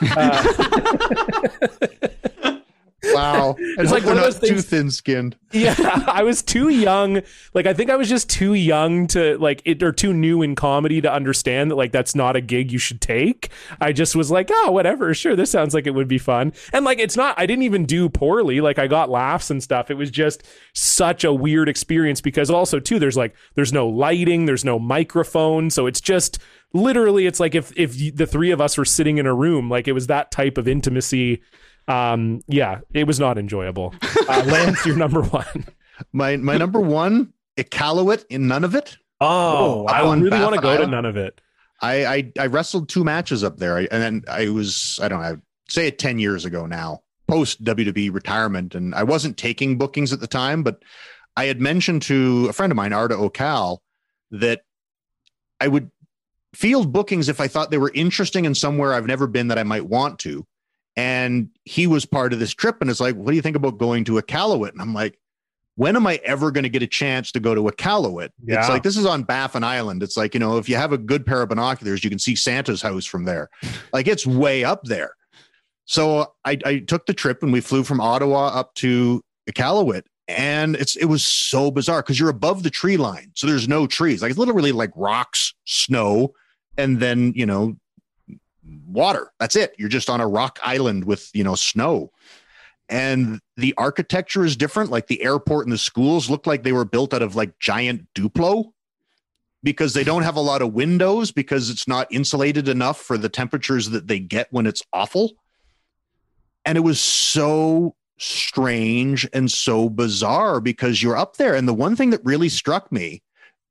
Uh. 3.03 3.13
Wow. 3.13 3.55
It's 3.57 3.91
like 3.91 4.03
like 4.03 4.05
one 4.05 4.15
we're 4.15 4.27
of 4.27 4.33
not 4.33 4.41
those 4.41 4.49
too 4.49 4.59
thin 4.59 4.91
skinned. 4.91 5.37
yeah 5.53 5.75
i 6.07 6.23
was 6.23 6.41
too 6.41 6.69
young. 6.69 7.21
Like 7.53 7.65
i 7.67 7.73
think 7.73 7.89
i 7.89 7.95
was 7.95 8.09
just 8.09 8.29
too 8.29 8.53
young 8.53 9.07
to 9.07 9.37
like 9.37 9.61
it 9.65 9.81
or 9.83 9.91
too 9.91 10.13
new 10.13 10.41
in 10.41 10.55
comedy 10.55 10.99
to 11.01 11.11
understand 11.11 11.71
that 11.71 11.75
like 11.75 11.91
that's 11.91 12.15
not 12.15 12.35
a 12.35 12.41
gig 12.41 12.71
you 12.71 12.79
should 12.79 12.99
take. 12.99 13.49
I 13.79 13.93
just 13.93 14.15
was 14.15 14.29
like 14.31 14.49
oh 14.51 14.71
whatever. 14.71 15.13
Sure 15.13 15.35
this 15.35 15.51
sounds 15.51 15.73
like 15.73 15.87
it 15.87 15.91
would 15.91 16.07
be 16.07 16.17
fun. 16.17 16.53
And 16.73 16.83
like 16.83 16.99
it's 16.99 17.15
not 17.15 17.39
i 17.39 17.45
didn't 17.45 17.63
even 17.63 17.85
do 17.85 18.09
poorly. 18.09 18.61
Like 18.61 18.79
i 18.79 18.87
got 18.87 19.09
laughs 19.09 19.51
and 19.51 19.61
stuff. 19.63 19.89
It 19.91 19.95
was 19.95 20.09
just 20.11 20.43
such 20.73 21.23
a 21.23 21.31
weird 21.31 21.69
experience 21.69 22.19
because 22.19 22.49
also 22.49 22.79
too 22.79 22.99
there's 22.99 23.15
like 23.17 23.35
there's 23.55 23.71
no 23.71 23.87
lighting 23.87 24.47
there's 24.47 24.65
no 24.65 24.79
microphone. 24.79 25.69
So 25.69 25.85
it's 25.85 26.01
just 26.01 26.39
literally 26.73 27.25
it's 27.25 27.39
like 27.39 27.55
if 27.55 27.71
if 27.77 27.97
the 28.15 28.27
three 28.27 28.51
of 28.51 28.61
us 28.61 28.77
were 28.77 28.85
sitting 28.85 29.17
in 29.17 29.25
a 29.25 29.33
room 29.33 29.69
like 29.69 29.87
it 29.87 29.93
was 29.93 30.07
that 30.07 30.31
type 30.31 30.57
of 30.57 30.67
intimacy. 30.67 31.41
Um 31.87 32.41
yeah 32.47 32.79
it 32.93 33.05
was 33.07 33.19
not 33.19 33.37
enjoyable. 33.37 33.93
Uh, 34.29 34.43
lance 34.43 34.85
you're 34.85 34.97
number 34.97 35.21
one. 35.21 35.65
My 36.11 36.35
my 36.35 36.57
number 36.57 36.81
one, 36.81 37.31
Iqaluit 37.55 38.25
in 38.29 38.43
Nunavut. 38.43 38.97
Oh, 39.21 39.85
I 39.85 40.01
on 40.01 40.21
really 40.21 40.39
want 40.39 40.55
to 40.55 40.61
Baffin 40.61 40.89
go 40.89 41.01
to 41.01 41.09
Nunavut. 41.09 41.31
I, 41.81 42.05
I 42.05 42.31
I 42.39 42.45
wrestled 42.47 42.89
two 42.89 43.03
matches 43.05 43.43
up 43.43 43.57
there, 43.57 43.77
I, 43.77 43.87
and 43.89 44.01
then 44.01 44.23
I 44.29 44.49
was 44.49 44.99
I 45.01 45.07
don't 45.07 45.21
know, 45.21 45.27
I'd 45.27 45.41
say 45.69 45.87
it 45.87 45.97
ten 45.97 46.19
years 46.19 46.43
ago 46.45 46.65
now, 46.65 47.03
post 47.27 47.63
WWE 47.63 48.13
retirement, 48.13 48.75
and 48.75 48.93
I 48.95 49.03
wasn't 49.03 49.37
taking 49.37 49.77
bookings 49.77 50.11
at 50.11 50.19
the 50.19 50.27
time, 50.27 50.63
but 50.63 50.83
I 51.35 51.45
had 51.45 51.61
mentioned 51.61 52.01
to 52.03 52.47
a 52.49 52.53
friend 52.53 52.71
of 52.71 52.75
mine, 52.75 52.93
Arda 52.93 53.15
Ocal 53.15 53.77
that 54.31 54.61
I 55.61 55.67
would 55.67 55.89
field 56.57 56.91
bookings 56.91 57.29
if 57.29 57.39
I 57.39 57.47
thought 57.47 57.69
they 57.69 57.77
were 57.77 57.91
interesting 57.93 58.47
and 58.47 58.57
somewhere 58.57 58.95
I've 58.95 59.05
never 59.05 59.27
been 59.27 59.49
that 59.49 59.59
I 59.59 59.63
might 59.63 59.85
want 59.85 60.17
to. 60.19 60.43
And 60.95 61.49
he 61.65 61.85
was 61.85 62.03
part 62.03 62.33
of 62.33 62.39
this 62.39 62.51
trip, 62.51 62.77
and 62.81 62.89
it's 62.89 62.99
like, 62.99 63.15
what 63.15 63.29
do 63.29 63.35
you 63.35 63.43
think 63.43 63.55
about 63.55 63.77
going 63.77 64.03
to 64.05 64.13
Iqaluit? 64.13 64.71
And 64.71 64.81
I'm 64.81 64.95
like, 64.95 65.19
when 65.75 65.95
am 65.95 66.07
I 66.07 66.19
ever 66.25 66.49
going 66.49 66.63
to 66.63 66.69
get 66.69 66.81
a 66.81 66.87
chance 66.87 67.31
to 67.33 67.39
go 67.39 67.53
to 67.53 67.61
Iqaluit? 67.61 68.29
Yeah. 68.43 68.59
It's 68.59 68.69
like 68.69 68.81
this 68.81 68.97
is 68.97 69.05
on 69.05 69.21
Baffin 69.21 69.63
Island. 69.63 70.01
It's 70.01 70.17
like 70.17 70.33
you 70.33 70.39
know, 70.39 70.57
if 70.57 70.67
you 70.67 70.75
have 70.75 70.91
a 70.91 70.97
good 70.97 71.23
pair 71.23 71.43
of 71.43 71.49
binoculars, 71.49 72.03
you 72.03 72.09
can 72.09 72.17
see 72.17 72.35
Santa's 72.35 72.81
house 72.81 73.05
from 73.05 73.25
there. 73.25 73.49
Like 73.93 74.07
it's 74.07 74.25
way 74.25 74.63
up 74.63 74.83
there. 74.83 75.11
So 75.85 76.33
I, 76.43 76.57
I 76.65 76.79
took 76.79 77.05
the 77.05 77.13
trip 77.13 77.43
and 77.43 77.53
we 77.53 77.61
flew 77.61 77.83
from 77.83 78.01
Ottawa 78.01 78.47
up 78.47 78.73
to 78.75 79.23
Iqaluit. 79.49 80.03
And 80.27 80.75
it's 80.75 80.95
it 80.95 81.05
was 81.05 81.23
so 81.23 81.69
bizarre 81.69 82.01
because 82.01 82.19
you're 82.19 82.29
above 82.29 82.63
the 82.63 82.69
tree 82.71 82.97
line, 82.97 83.31
so 83.35 83.45
there's 83.45 83.67
no 83.67 83.85
trees. 83.85 84.21
Like 84.23 84.31
it's 84.31 84.39
literally 84.39 84.71
like 84.71 84.91
rocks, 84.95 85.53
snow, 85.65 86.33
and 86.77 86.99
then 86.99 87.33
you 87.35 87.45
know 87.45 87.77
water. 88.85 89.31
That's 89.39 89.55
it. 89.55 89.75
You're 89.77 89.89
just 89.89 90.09
on 90.09 90.21
a 90.21 90.27
rock 90.27 90.59
island 90.63 91.05
with 91.05 91.29
you 91.33 91.43
know 91.43 91.55
snow, 91.55 92.11
and 92.89 93.39
the 93.55 93.73
architecture 93.77 94.45
is 94.45 94.55
different. 94.55 94.91
Like 94.91 95.07
the 95.07 95.23
airport 95.23 95.65
and 95.65 95.73
the 95.73 95.77
schools 95.77 96.29
look 96.29 96.47
like 96.47 96.63
they 96.63 96.73
were 96.73 96.85
built 96.85 97.13
out 97.13 97.21
of 97.21 97.35
like 97.35 97.59
giant 97.59 98.07
Duplo 98.13 98.71
because 99.63 99.93
they 99.93 100.03
don't 100.03 100.23
have 100.23 100.35
a 100.35 100.41
lot 100.41 100.61
of 100.61 100.73
windows 100.73 101.31
because 101.31 101.69
it's 101.69 101.87
not 101.87 102.07
insulated 102.11 102.67
enough 102.67 103.01
for 103.01 103.17
the 103.17 103.29
temperatures 103.29 103.89
that 103.89 104.07
they 104.07 104.19
get 104.19 104.47
when 104.51 104.65
it's 104.65 104.81
awful. 104.93 105.33
And 106.65 106.77
it 106.77 106.81
was 106.81 106.99
so 106.99 107.95
strange 108.19 109.27
and 109.33 109.51
so 109.51 109.89
bizarre 109.89 110.59
because 110.59 111.01
you're 111.01 111.17
up 111.17 111.37
there. 111.37 111.55
And 111.55 111.67
the 111.67 111.73
one 111.73 111.95
thing 111.95 112.11
that 112.11 112.21
really 112.23 112.49
struck 112.49 112.91
me, 112.91 113.21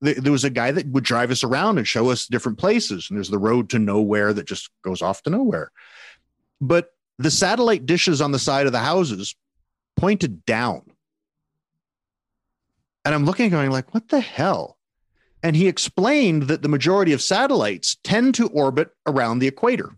there 0.01 0.33
was 0.33 0.45
a 0.45 0.51
guy 0.51 0.71
that 0.73 0.87
would 0.89 1.05
drive 1.05 1.31
us 1.31 1.43
around 1.43 1.79
and 1.79 1.89
show 1.89 2.11
us 2.11 2.27
different 2.27 2.59
places. 2.59 3.07
And 3.09 3.17
there's 3.17 3.31
the 3.31 3.39
road 3.39 3.71
to 3.71 3.79
nowhere 3.79 4.33
that 4.33 4.47
just 4.47 4.71
goes 4.83 5.03
off 5.03 5.23
to 5.23 5.31
nowhere. 5.31 5.73
But 6.61 6.91
the 7.19 7.31
satellite 7.31 7.87
dishes 7.87 8.21
on 8.21 8.33
the 8.33 8.39
side 8.39 8.67
of 8.67 8.73
the 8.73 8.79
houses 8.81 9.35
pointed 9.97 10.45
down. 10.45 10.83
And 13.05 13.15
I'm 13.15 13.25
looking, 13.25 13.51
going 13.51 13.71
like, 13.71 13.95
what 13.95 14.09
the 14.09 14.21
hell? 14.21 14.77
And 15.43 15.55
he 15.55 15.69
explained 15.69 16.45
that 16.45 16.63
the 16.63 16.69
majority 16.69 17.13
of 17.13 17.23
satellites 17.23 17.97
tend 18.03 18.35
to 18.35 18.49
orbit 18.49 18.91
around 19.07 19.39
the 19.39 19.47
equator. 19.47 19.91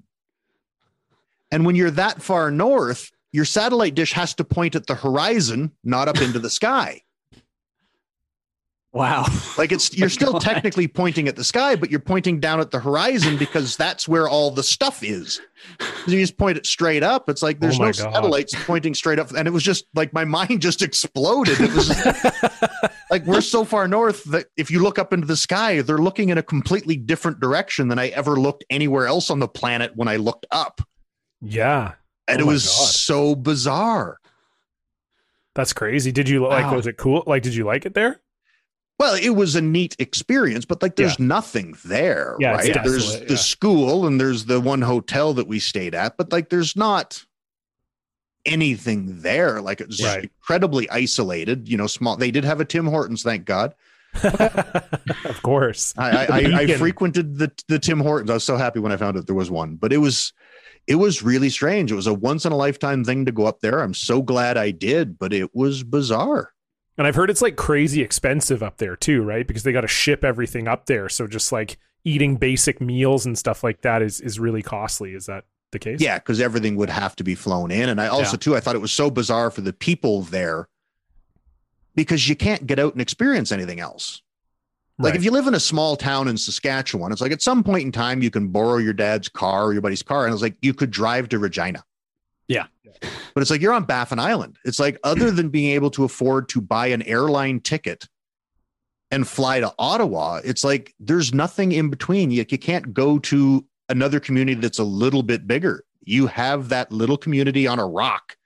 And 1.51 1.65
when 1.65 1.75
you're 1.75 1.91
that 1.93 2.23
far 2.23 2.51
north, 2.51 3.11
your 3.33 3.47
satellite 3.47 3.95
dish 3.95 4.13
has 4.13 4.35
to 4.35 4.45
point 4.45 4.75
at 4.75 4.87
the 4.87 4.95
horizon, 4.95 5.73
not 5.83 6.09
up 6.09 6.21
into 6.21 6.39
the 6.39 6.51
sky. 6.51 7.03
Wow. 8.93 9.27
Like 9.59 9.73
it's 9.73 9.91
oh 9.93 9.97
you're 9.97 10.09
still 10.09 10.33
God. 10.35 10.41
technically 10.43 10.87
pointing 10.87 11.27
at 11.27 11.35
the 11.35 11.43
sky, 11.43 11.75
but 11.75 11.91
you're 11.91 11.99
pointing 11.99 12.39
down 12.39 12.61
at 12.61 12.71
the 12.71 12.79
horizon 12.79 13.37
because 13.37 13.77
that's 13.77 14.07
where 14.07 14.29
all 14.29 14.53
the 14.53 14.63
stuff 14.63 15.03
is. 15.03 15.41
You 16.07 16.21
just 16.21 16.37
point 16.39 16.57
it 16.59 16.65
straight 16.65 17.03
up. 17.03 17.29
It's 17.29 17.43
like 17.43 17.59
there's 17.59 17.75
Oh 17.81 17.83
no 17.83 17.87
God. 17.87 17.97
satellites 17.97 18.55
pointing 18.65 18.95
straight 18.95 19.19
up, 19.19 19.33
and 19.33 19.49
it 19.49 19.51
was 19.51 19.65
just 19.65 19.87
like 19.97 20.13
my 20.13 20.25
mind 20.25 20.63
just 20.63 20.81
exploded. 20.81 21.61
It 21.61 21.75
was 21.75 21.89
like 23.11 23.25
we're 23.27 23.41
so 23.41 23.65
far 23.65 23.89
north 23.89 24.23
that 24.27 24.47
if 24.57 24.71
you 24.71 24.81
look 24.81 24.97
up 25.01 25.13
into 25.13 25.27
the 25.27 25.37
sky, 25.37 25.83
they're 25.83 25.99
looking 25.99 26.29
in 26.29 26.39
a 26.39 26.43
completely 26.45 26.97
different 26.97 27.41
direction 27.41 27.89
than 27.89 27.99
I 27.99 28.09
ever 28.11 28.37
looked 28.37 28.65
anywhere 28.71 29.09
else 29.09 29.29
on 29.29 29.41
the 29.41 29.49
planet 29.49 29.91
when 29.97 30.07
I 30.07 30.17
looked 30.17 30.47
up, 30.53 30.81
Yeah. 31.43 31.95
and 32.29 32.41
Oh 32.41 32.45
it 32.45 32.47
was 32.47 32.65
God. 32.65 32.73
so 32.91 33.35
bizarre. 33.35 34.19
That's 35.57 35.73
crazy. 35.73 36.13
Did 36.13 36.29
you 36.29 36.47
like 36.47 36.67
Wow. 36.67 36.77
was 36.77 36.87
it 36.87 36.97
cool? 36.97 37.25
Like 37.27 37.43
did 37.43 37.57
you 37.57 37.65
like 37.65 37.85
it 37.87 37.95
there? 37.95 38.21
Well, 38.99 39.15
it 39.15 39.31
was 39.31 39.55
a 39.55 39.61
neat 39.61 39.95
experience, 40.01 40.65
but 40.65 40.83
like 40.83 40.97
there's 40.97 41.19
nothing 41.21 41.77
there, 41.85 42.37
Yeah, 42.41 42.53
right? 42.53 42.75
There's 42.83 43.21
the 43.21 43.37
school 43.37 44.07
and 44.07 44.21
there's 44.21 44.47
the 44.47 44.61
one 44.61 44.83
hotel 44.83 45.35
that 45.35 45.47
we 45.47 45.61
stayed 45.61 45.95
at, 45.95 46.17
but 46.17 46.33
like 46.33 46.49
there's 46.49 46.75
not 46.75 47.25
anything 48.45 49.21
there. 49.23 49.61
Like 49.61 49.81
it's 49.81 50.03
Right. 50.03 50.25
incredibly 50.25 50.91
isolated, 50.91 51.69
you 51.69 51.77
know, 51.77 51.87
small. 51.87 52.17
They 52.17 52.31
did 52.33 52.45
have 52.45 52.61
a 52.61 52.65
Tim 52.65 52.87
Hortons, 52.87 53.23
thank 53.23 53.45
God. 53.45 53.75
of 54.25 55.41
course. 55.43 55.95
I, 55.97 56.11
I, 56.11 56.27
I, 56.31 56.39
I 56.63 56.67
frequented 56.77 57.39
the 57.39 57.53
the 57.69 57.79
Tim 57.79 58.01
Hortons. 58.01 58.31
I 58.31 58.35
was 58.35 58.45
so 58.45 58.57
happy 58.57 58.81
when 58.81 58.91
I 58.91 58.97
found 58.97 59.17
out 59.17 59.27
there 59.27 59.35
was 59.35 59.51
one, 59.51 59.77
but 59.77 59.93
it 59.93 59.99
was 59.99 60.33
it 60.87 60.97
was 60.97 61.23
really 61.23 61.51
strange. 61.51 61.93
It 61.93 61.97
was 61.97 62.07
a 62.07 62.15
once 62.15 62.45
in 62.47 62.53
a 62.53 62.57
lifetime 62.57 63.05
thing 63.05 63.27
to 63.27 63.33
go 63.33 63.45
up 63.47 63.61
there. 63.61 63.81
I'm 63.81 63.95
so 63.95 64.23
glad 64.23 64.57
I 64.57 64.71
did, 64.71 65.19
but 65.19 65.33
it 65.33 65.55
was 65.55 65.85
bizarre. 65.85 66.53
And 66.99 67.07
I've 67.07 67.15
heard 67.15 67.31
it's 67.31 67.41
like 67.43 67.57
crazy 67.57 68.03
expensive 68.03 68.63
up 68.63 68.79
there 68.79 68.97
too, 68.97 69.23
right? 69.23 69.47
Because 69.47 69.63
they 69.63 69.73
got 69.73 69.83
to 69.83 69.89
ship 69.89 70.25
everything 70.25 70.67
up 70.69 70.87
there. 70.87 71.09
So 71.09 71.27
just 71.29 71.53
like 71.53 71.79
eating 72.05 72.37
basic 72.37 72.81
meals 72.81 73.25
and 73.25 73.39
stuff 73.39 73.63
like 73.65 73.83
that 73.83 74.03
is 74.03 74.21
is 74.21 74.39
really 74.41 74.63
costly. 74.63 75.15
Is 75.15 75.27
that 75.27 75.45
the 75.71 75.79
case? 75.79 76.01
Yeah, 76.01 76.19
because 76.19 76.41
everything 76.41 76.75
would 76.77 76.91
have 76.91 77.15
to 77.17 77.25
be 77.25 77.35
flown 77.37 77.71
in. 77.71 77.89
And 77.89 78.01
I 78.01 78.09
also, 78.09 78.33
Yeah. 78.33 78.37
too, 78.39 78.57
I 78.57 78.61
thought 78.61 78.75
it 78.75 78.81
was 78.81 78.93
so 78.93 79.11
bizarre 79.11 79.51
for 79.51 79.61
the 79.61 79.73
people 79.73 80.23
there 80.23 80.69
because 81.95 82.29
you 82.29 82.35
can't 82.37 82.67
get 82.67 82.79
out 82.79 82.93
and 82.95 83.01
experience 83.03 83.53
anything 83.53 83.79
else. 83.81 84.23
Like 84.99 85.13
Right. 85.13 85.17
if 85.21 85.25
you 85.25 85.31
live 85.31 85.47
in 85.47 85.55
a 85.55 85.61
small 85.61 85.95
town 85.97 86.27
in 86.27 86.37
Saskatchewan, 86.37 87.13
it's 87.13 87.21
like 87.21 87.31
at 87.31 87.43
some 87.43 87.63
point 87.63 87.85
in 87.85 87.93
time 87.93 88.23
you 88.23 88.31
can 88.31 88.49
borrow 88.49 88.79
your 88.79 88.93
dad's 88.93 89.29
car 89.29 89.67
or 89.67 89.73
your 89.73 89.83
buddy's 89.83 90.03
car, 90.03 90.25
and 90.25 90.33
it's 90.33 90.43
like 90.43 90.57
you 90.63 90.75
could 90.75 90.91
drive 90.91 91.29
to 91.29 91.39
Regina. 91.39 91.85
Yeah. 92.49 92.67
But 93.35 93.43
it's 93.43 93.51
like 93.51 93.61
you're 93.61 93.73
on 93.75 93.85
Baffin 93.85 94.19
Island. 94.19 94.57
It's 94.65 94.81
like 94.81 94.99
other 95.05 95.31
than 95.31 95.51
being 95.51 95.73
able 95.73 95.91
to 95.93 96.05
afford 96.05 96.49
to 96.51 96.61
buy 96.61 96.89
an 96.89 97.03
airline 97.03 97.61
ticket 97.61 98.09
and 99.11 99.27
fly 99.29 99.61
to 99.61 99.73
Ottawa, 99.79 100.41
it's 100.45 100.65
like 100.65 100.95
there's 100.99 101.33
nothing 101.33 101.73
in 101.73 101.91
between. 101.91 102.31
You, 102.31 102.45
you 102.49 102.59
can't 102.59 102.93
go 102.93 103.19
to 103.21 103.65
another 103.89 104.19
community 104.21 104.61
that's 104.61 104.79
a 104.79 104.85
little 104.85 105.23
bit 105.23 105.47
bigger. 105.47 105.85
You 106.03 106.27
have 106.27 106.71
that 106.71 106.91
little 106.91 107.17
community 107.19 107.67
on 107.67 107.79
a 107.79 107.87
rock, 107.87 108.37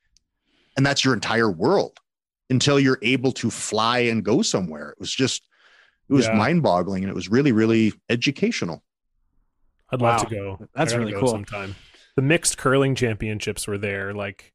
and 0.76 0.84
that's 0.84 1.04
your 1.04 1.14
entire 1.14 1.50
world 1.50 1.98
until 2.50 2.78
you're 2.78 2.98
able 3.02 3.32
to 3.32 3.50
fly 3.50 4.00
and 4.00 4.24
go 4.24 4.42
somewhere. 4.42 4.90
It 4.90 5.00
was 5.00 5.12
just, 5.12 5.48
it 6.08 6.12
was 6.12 6.26
Yeah. 6.26 6.34
mind 6.34 6.62
boggling 6.62 7.02
and 7.04 7.10
it 7.10 7.14
was 7.14 7.28
really, 7.30 7.52
really 7.52 7.92
educational. 8.10 8.82
I'd 9.90 10.02
love 10.02 10.18
Wow. 10.22 10.28
to 10.28 10.34
go. 10.34 10.68
That's 10.74 10.92
really 10.94 11.12
go 11.12 11.20
cool. 11.20 11.28
Sometime. 11.28 11.74
The 12.16 12.22
mixed 12.22 12.59
curling 12.59 12.94
championships 12.94 13.66
were 13.66 13.78
there 13.78 14.12
like 14.12 14.52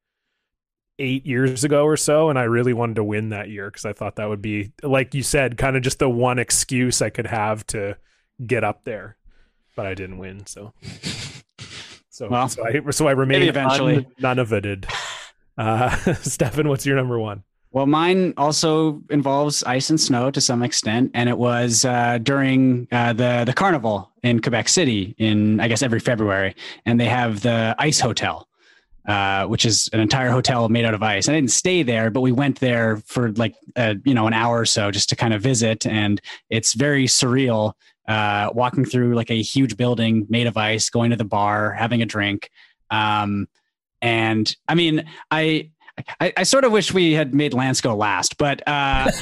eight 1.00 1.26
years 1.26 1.64
ago 1.64 1.84
or 1.86 1.98
so, 1.98 2.30
and 2.30 2.38
I 2.40 2.44
really 2.44 2.74
wanted 2.74 2.96
to 2.96 3.04
win 3.04 3.30
that 3.30 3.50
year 3.50 3.70
because 3.70 3.86
I 3.86 3.94
thought 3.94 4.16
that 4.18 4.30
would 4.30 4.42
be, 4.42 4.72
like 4.84 5.14
you 5.14 5.24
said, 5.24 5.58
kind 5.58 5.76
of 5.76 5.84
just 5.84 6.00
the 6.00 6.10
one 6.10 6.40
excuse 6.40 7.02
I 7.02 7.10
could 7.10 7.28
have 7.28 7.66
to 7.68 7.98
get 8.46 8.64
up 8.64 8.84
there, 8.84 9.18
but 9.76 9.86
I 9.86 9.94
didn't 9.94 10.18
win. 10.18 10.46
So, 10.46 10.74
so, 12.10 12.30
Well, 12.30 12.50
so 12.50 12.66
I 12.66 12.82
so 12.92 13.08
I 13.08 13.12
remain 13.12 13.44
eventually. 13.44 13.98
un- 13.98 14.06
Nunavut. 14.20 14.86
Uh, 15.60 15.90
Stefan, 16.22 16.68
what's 16.70 16.86
your 16.86 16.96
number 16.96 17.18
one? 17.18 17.42
Well, 17.78 17.86
mine 17.86 18.34
also 18.38 19.04
involves 19.12 19.62
ice 19.62 19.92
and 19.92 20.02
snow 20.02 20.32
to 20.32 20.42
some 20.42 20.64
extent, 20.64 21.12
and 21.14 21.30
it 21.30 21.38
was 21.38 21.86
uh, 21.86 22.18
during 22.18 22.88
uh, 22.92 23.14
the 23.14 23.44
the 23.46 23.54
carnival 23.54 24.12
in 24.24 24.42
Quebec 24.42 24.68
City 24.68 25.14
in 25.20 25.60
I 25.60 25.68
guess 25.68 25.84
every 25.84 26.00
February, 26.00 26.56
and 26.88 27.00
they 27.00 27.06
have 27.06 27.42
the 27.42 27.76
Ice 27.78 28.00
Hotel, 28.00 28.48
uh, 29.08 29.46
which 29.46 29.64
is 29.64 29.92
an 29.94 30.00
entire 30.00 30.32
hotel 30.32 30.70
made 30.70 30.86
out 30.86 30.96
of 30.96 31.04
ice. 31.04 31.30
I 31.30 31.34
didn't 31.34 31.52
stay 31.52 31.84
there, 31.84 32.10
but 32.10 32.22
we 32.22 32.32
went 32.32 32.60
there 32.60 32.98
for 33.06 33.32
like 33.34 33.54
uh, 33.76 33.94
you 34.04 34.16
know 34.16 34.26
an 34.26 34.34
hour 34.34 34.62
or 34.62 34.66
so 34.66 34.90
just 34.90 35.10
to 35.10 35.16
kind 35.16 35.36
of 35.36 35.44
visit, 35.44 35.86
and 35.86 36.20
it's 36.50 36.74
very 36.74 37.06
surreal. 37.06 37.74
Uh, 38.08 38.50
walking 38.56 38.86
through 38.86 39.14
like 39.14 39.30
a 39.30 39.40
huge 39.40 39.78
building 39.78 40.26
made 40.30 40.48
of 40.48 40.58
ice, 40.58 40.90
going 40.90 41.12
to 41.12 41.16
the 41.16 41.24
bar, 41.26 41.74
having 41.74 42.02
a 42.02 42.08
drink, 42.08 42.50
um, 42.90 43.48
and 44.02 44.56
I 44.68 44.74
mean, 44.74 45.06
I 45.30 45.70
I, 46.20 46.34
I 46.38 46.44
sort 46.44 46.64
of 46.64 46.72
wish 46.72 46.94
we 46.94 47.14
had 47.14 47.34
made 47.34 47.54
Lance 47.54 47.82
go 47.82 47.96
last, 47.96 48.38
but 48.38 48.62
uh, 48.68 49.10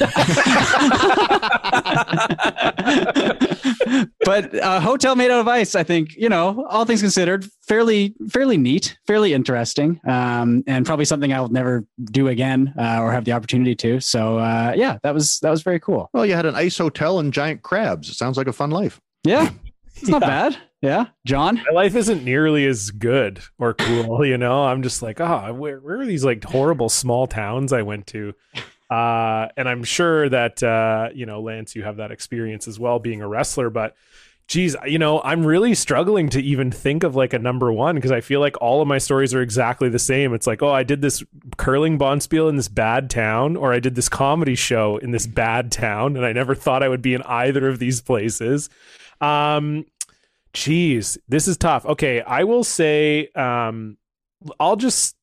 but 4.24 4.50
a 4.62 4.80
hotel 4.80 5.16
made 5.16 5.30
out 5.30 5.40
of 5.40 5.48
ice, 5.48 5.74
I 5.74 5.82
think 5.82 6.14
you 6.16 6.28
know, 6.28 6.66
all 6.68 6.84
things 6.84 7.00
considered, 7.00 7.46
fairly 7.66 8.14
fairly 8.28 8.56
neat, 8.56 8.96
fairly 9.06 9.32
interesting, 9.32 10.00
um, 10.06 10.62
and 10.66 10.84
probably 10.86 11.04
something 11.04 11.32
I'll 11.32 11.48
never 11.48 11.86
do 12.04 12.28
again 12.28 12.74
uh, 12.78 13.00
or 13.00 13.12
have 13.12 13.24
the 13.24 13.32
opportunity 13.32 13.74
to. 13.76 14.00
So 14.00 14.38
uh, 14.38 14.72
yeah, 14.76 14.98
that 15.02 15.14
was 15.14 15.38
that 15.40 15.50
was 15.50 15.62
very 15.62 15.80
cool. 15.80 16.10
Well, 16.12 16.26
you 16.26 16.34
had 16.34 16.46
an 16.46 16.54
ice 16.54 16.76
hotel 16.78 17.18
and 17.18 17.32
giant 17.32 17.62
crabs. 17.62 18.08
It 18.08 18.14
sounds 18.14 18.36
like 18.36 18.46
a 18.48 18.52
fun 18.52 18.70
life. 18.70 19.00
Yeah, 19.24 19.50
it's 19.96 20.08
not 20.08 20.22
Yeah. 20.22 20.28
bad. 20.28 20.56
Yeah, 20.82 21.06
John. 21.24 21.56
My 21.56 21.72
life 21.72 21.96
isn't 21.96 22.24
nearly 22.24 22.66
as 22.66 22.90
good 22.90 23.40
or 23.58 23.74
cool, 23.74 24.24
you 24.26 24.38
know. 24.38 24.64
I'm 24.64 24.82
just 24.82 25.02
like, 25.02 25.20
oh, 25.20 25.52
where, 25.54 25.78
where 25.80 26.00
are 26.00 26.06
these 26.06 26.24
like 26.24 26.44
horrible 26.44 26.88
small 26.88 27.26
towns 27.26 27.72
I 27.72 27.82
went 27.82 28.06
to? 28.08 28.34
Uh, 28.90 29.48
and 29.56 29.68
I'm 29.68 29.84
sure 29.84 30.28
that 30.28 30.62
uh, 30.62 31.08
you 31.14 31.26
know, 31.26 31.40
Lance, 31.40 31.74
you 31.74 31.82
have 31.82 31.96
that 31.96 32.10
experience 32.12 32.68
as 32.68 32.78
well, 32.78 32.98
being 32.98 33.20
a 33.22 33.28
wrestler. 33.28 33.70
But 33.70 33.96
geez, 34.48 34.76
you 34.86 34.98
know, 34.98 35.20
I'm 35.22 35.44
really 35.44 35.74
struggling 35.74 36.28
to 36.30 36.40
even 36.40 36.70
think 36.70 37.02
of 37.02 37.16
like 37.16 37.32
a 37.32 37.38
number 37.38 37.72
one 37.72 37.96
because 37.96 38.12
I 38.12 38.20
feel 38.20 38.40
like 38.40 38.60
all 38.60 38.80
of 38.80 38.86
my 38.86 38.98
stories 38.98 39.34
are 39.34 39.42
exactly 39.42 39.88
the 39.88 39.98
same. 39.98 40.34
It's 40.34 40.46
like, 40.46 40.62
oh, 40.62 40.70
I 40.70 40.82
did 40.82 41.02
this 41.02 41.24
curling 41.56 41.98
bonspiel 41.98 42.48
in 42.48 42.56
this 42.56 42.68
bad 42.68 43.10
town, 43.10 43.56
or 43.56 43.72
I 43.72 43.80
did 43.80 43.94
this 43.94 44.08
comedy 44.08 44.54
show 44.54 44.98
in 44.98 45.10
this 45.10 45.26
bad 45.26 45.72
town, 45.72 46.16
and 46.16 46.24
I 46.24 46.32
never 46.32 46.54
thought 46.54 46.82
I 46.82 46.88
would 46.88 47.02
be 47.02 47.14
in 47.14 47.22
either 47.22 47.66
of 47.66 47.78
these 47.78 48.00
places. 48.00 48.68
Um, 49.20 49.86
Jeez, 50.56 51.18
this 51.28 51.46
is 51.46 51.58
tough. 51.58 51.84
Okay, 51.84 52.22
I 52.22 52.44
will 52.44 52.64
say 52.64 53.28
um 53.34 53.98
I'll 54.58 54.76
just 54.76 55.14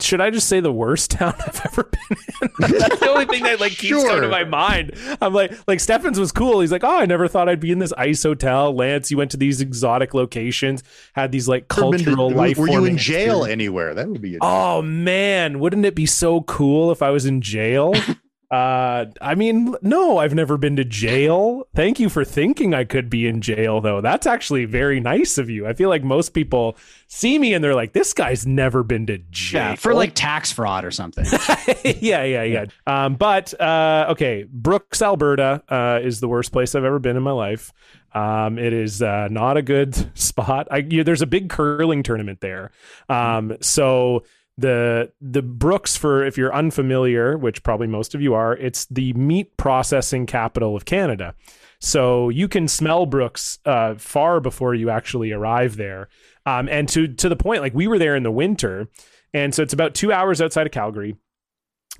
should 0.00 0.20
I 0.20 0.30
just 0.30 0.48
say 0.48 0.60
the 0.60 0.72
worst 0.72 1.10
town 1.12 1.34
I've 1.46 1.60
ever 1.64 1.84
been 1.84 2.18
in? 2.42 2.48
That's 2.78 2.98
the 3.00 3.08
only 3.10 3.26
thing 3.26 3.44
that 3.44 3.60
like 3.60 3.72
keeps 3.72 4.02
coming 4.04 4.22
to 4.22 4.28
my 4.28 4.44
mind. 4.44 4.92
I'm 5.20 5.32
like, 5.32 5.52
like 5.68 5.78
Stefan's 5.80 6.18
was 6.18 6.32
cool. 6.32 6.60
He's 6.60 6.72
like, 6.72 6.84
oh, 6.84 6.98
I 6.98 7.06
never 7.06 7.28
thought 7.28 7.48
I'd 7.48 7.60
be 7.60 7.70
in 7.70 7.78
this 7.78 7.92
ice 7.96 8.22
hotel. 8.22 8.74
Lance, 8.74 9.10
you 9.10 9.16
went 9.18 9.30
to 9.32 9.36
these 9.36 9.60
exotic 9.60 10.12
locations, 10.12 10.82
had 11.14 11.32
these 11.32 11.48
like 11.48 11.68
to- 11.68 11.74
cultural 11.76 12.30
life. 12.30 12.58
Were 12.58 12.68
you 12.68 12.84
in 12.86 12.96
jail 12.98 13.44
experiences. 13.44 13.52
anywhere? 13.52 13.94
That 13.94 14.08
would 14.08 14.20
be. 14.20 14.36
A, 14.36 14.38
Oh 14.42 14.82
man, 14.82 15.60
wouldn't 15.60 15.84
it 15.86 15.94
be 15.94 16.06
so 16.06 16.40
cool 16.42 16.90
if 16.90 17.00
I 17.02 17.10
was 17.10 17.24
in 17.26 17.40
jail? 17.40 17.94
uh, 18.54 19.06
I 19.20 19.34
mean, 19.34 19.74
no, 19.82 20.18
I've 20.18 20.32
never 20.32 20.56
been 20.56 20.76
to 20.76 20.84
jail. 20.84 21.66
Thank 21.74 21.98
you 21.98 22.08
for 22.08 22.24
thinking 22.24 22.72
I 22.72 22.84
could 22.84 23.10
be 23.10 23.26
in 23.26 23.40
jail, 23.40 23.80
though. 23.80 24.00
That's 24.00 24.28
actually 24.28 24.64
very 24.64 25.00
nice 25.00 25.38
of 25.38 25.50
you. 25.50 25.66
I 25.66 25.72
feel 25.72 25.88
like 25.88 26.04
most 26.04 26.34
people 26.34 26.76
see 27.08 27.36
me 27.36 27.52
and 27.52 27.64
they're 27.64 27.74
like, 27.74 27.94
"This 27.94 28.12
guy's 28.12 28.46
never 28.46 28.84
been 28.84 29.06
to 29.06 29.18
jail." 29.32 29.70
Yeah, 29.70 29.74
for 29.74 29.92
like 29.92 30.14
tax 30.14 30.52
fraud 30.52 30.84
or 30.84 30.92
something. 30.92 31.24
yeah, 31.84 32.22
yeah, 32.22 32.44
yeah. 32.44 32.66
Um, 32.86 33.16
but 33.16 33.60
uh, 33.60 34.06
okay, 34.10 34.44
Brooks, 34.48 35.02
Alberta, 35.02 35.60
uh, 35.68 35.98
is 36.00 36.20
the 36.20 36.28
worst 36.28 36.52
place 36.52 36.76
I've 36.76 36.84
ever 36.84 37.00
been 37.00 37.16
in 37.16 37.24
my 37.24 37.32
life. 37.32 37.72
Um, 38.12 38.56
it 38.56 38.72
is 38.72 39.02
uh, 39.02 39.26
not 39.32 39.56
a 39.56 39.62
good 39.62 39.96
spot. 40.16 40.68
I, 40.70 40.76
you, 40.76 41.02
there's 41.02 41.22
a 41.22 41.26
big 41.26 41.50
curling 41.50 42.04
tournament 42.04 42.40
there, 42.40 42.70
um, 43.08 43.56
so 43.60 44.22
the 44.56 45.12
the 45.20 45.42
Brooks, 45.42 45.96
for 45.96 46.24
if 46.24 46.38
you're 46.38 46.54
unfamiliar, 46.54 47.36
which 47.36 47.62
probably 47.62 47.86
most 47.86 48.14
of 48.14 48.20
you 48.20 48.34
are, 48.34 48.56
it's 48.56 48.86
the 48.86 49.12
meat 49.14 49.56
processing 49.56 50.26
capital 50.26 50.76
of 50.76 50.84
Canada. 50.84 51.34
So 51.80 52.28
you 52.28 52.48
can 52.48 52.68
smell 52.68 53.04
Brooks 53.04 53.58
uh, 53.64 53.94
far 53.96 54.40
before 54.40 54.74
you 54.74 54.90
actually 54.90 55.32
arrive 55.32 55.76
there, 55.76 56.08
um, 56.46 56.68
and 56.68 56.88
to 56.90 57.08
to 57.08 57.28
the 57.28 57.36
point, 57.36 57.62
like 57.62 57.74
we 57.74 57.86
were 57.86 57.98
there 57.98 58.16
in 58.16 58.22
the 58.22 58.30
winter, 58.30 58.88
and 59.32 59.54
so 59.54 59.62
it's 59.62 59.72
about 59.72 59.94
two 59.94 60.12
hours 60.12 60.40
outside 60.40 60.66
of 60.66 60.72
Calgary. 60.72 61.16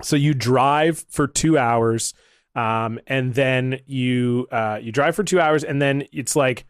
So 0.01 0.15
you 0.15 0.33
drive 0.33 1.05
for 1.09 1.27
two 1.27 1.57
hours, 1.57 2.13
um, 2.55 2.99
and 3.07 3.33
then 3.33 3.79
you 3.85 4.47
uh, 4.51 4.79
you 4.81 4.91
drive 4.91 5.15
for 5.15 5.23
two 5.23 5.39
hours, 5.39 5.63
and 5.63 5.81
then 5.81 6.05
it's 6.11 6.35
like 6.35 6.65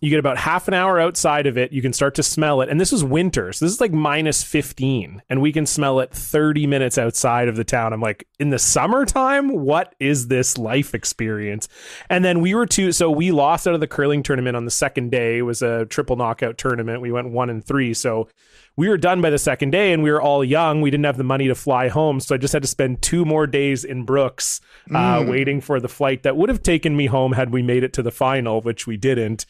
you 0.00 0.10
get 0.10 0.18
about 0.18 0.38
half 0.38 0.68
an 0.68 0.74
hour 0.74 1.00
outside 1.00 1.46
of 1.46 1.58
it. 1.58 1.72
You 1.72 1.82
can 1.82 1.92
start 1.92 2.14
to 2.16 2.22
smell 2.22 2.60
it, 2.60 2.68
and 2.68 2.80
this 2.80 2.92
is 2.92 3.02
winter, 3.02 3.52
so 3.52 3.64
this 3.64 3.72
is 3.72 3.80
like 3.80 3.92
minus 3.92 4.42
fifteen, 4.42 5.22
and 5.28 5.40
we 5.42 5.52
can 5.52 5.66
smell 5.66 6.00
it 6.00 6.12
thirty 6.12 6.66
minutes 6.66 6.98
outside 6.98 7.48
of 7.48 7.56
the 7.56 7.64
town. 7.64 7.92
I'm 7.92 8.00
like, 8.00 8.26
in 8.38 8.50
the 8.50 8.58
summertime, 8.58 9.48
what 9.48 9.94
is 9.98 10.28
this 10.28 10.56
life 10.58 10.94
experience? 10.94 11.68
And 12.08 12.24
then 12.24 12.40
we 12.40 12.54
were 12.54 12.66
two, 12.66 12.92
so 12.92 13.10
we 13.10 13.30
lost 13.30 13.66
out 13.66 13.74
of 13.74 13.80
the 13.80 13.86
curling 13.86 14.22
tournament 14.22 14.56
on 14.56 14.64
the 14.64 14.70
second 14.70 15.10
day. 15.10 15.38
It 15.38 15.42
was 15.42 15.62
a 15.62 15.86
triple 15.86 16.16
knockout 16.16 16.58
tournament. 16.58 17.00
We 17.00 17.12
went 17.12 17.30
one 17.30 17.50
and 17.50 17.64
three, 17.64 17.94
so 17.94 18.28
we 18.76 18.88
were 18.88 18.96
done 18.96 19.20
by 19.20 19.30
the 19.30 19.38
second 19.38 19.70
day 19.70 19.92
and 19.92 20.04
we 20.04 20.12
were 20.12 20.22
all 20.22 20.44
young. 20.44 20.80
We 20.80 20.90
didn't 20.92 21.06
have 21.06 21.16
the 21.16 21.24
money 21.24 21.48
to 21.48 21.56
fly 21.56 21.88
home. 21.88 22.20
So 22.20 22.36
I 22.36 22.38
just 22.38 22.52
had 22.52 22.62
to 22.62 22.68
spend 22.68 23.02
two 23.02 23.24
more 23.24 23.44
days 23.44 23.84
in 23.84 24.04
Brooks 24.04 24.60
uh, 24.94 25.24
waiting 25.26 25.60
for 25.60 25.80
the 25.80 25.88
flight 25.88 26.22
that 26.22 26.36
would 26.36 26.48
have 26.48 26.62
taken 26.62 26.96
me 26.96 27.06
home 27.06 27.32
had 27.32 27.50
we 27.50 27.60
made 27.60 27.82
it 27.82 27.92
to 27.94 28.04
the 28.04 28.12
final, 28.12 28.60
which 28.60 28.86
we 28.86 28.96
didn't. 28.96 29.46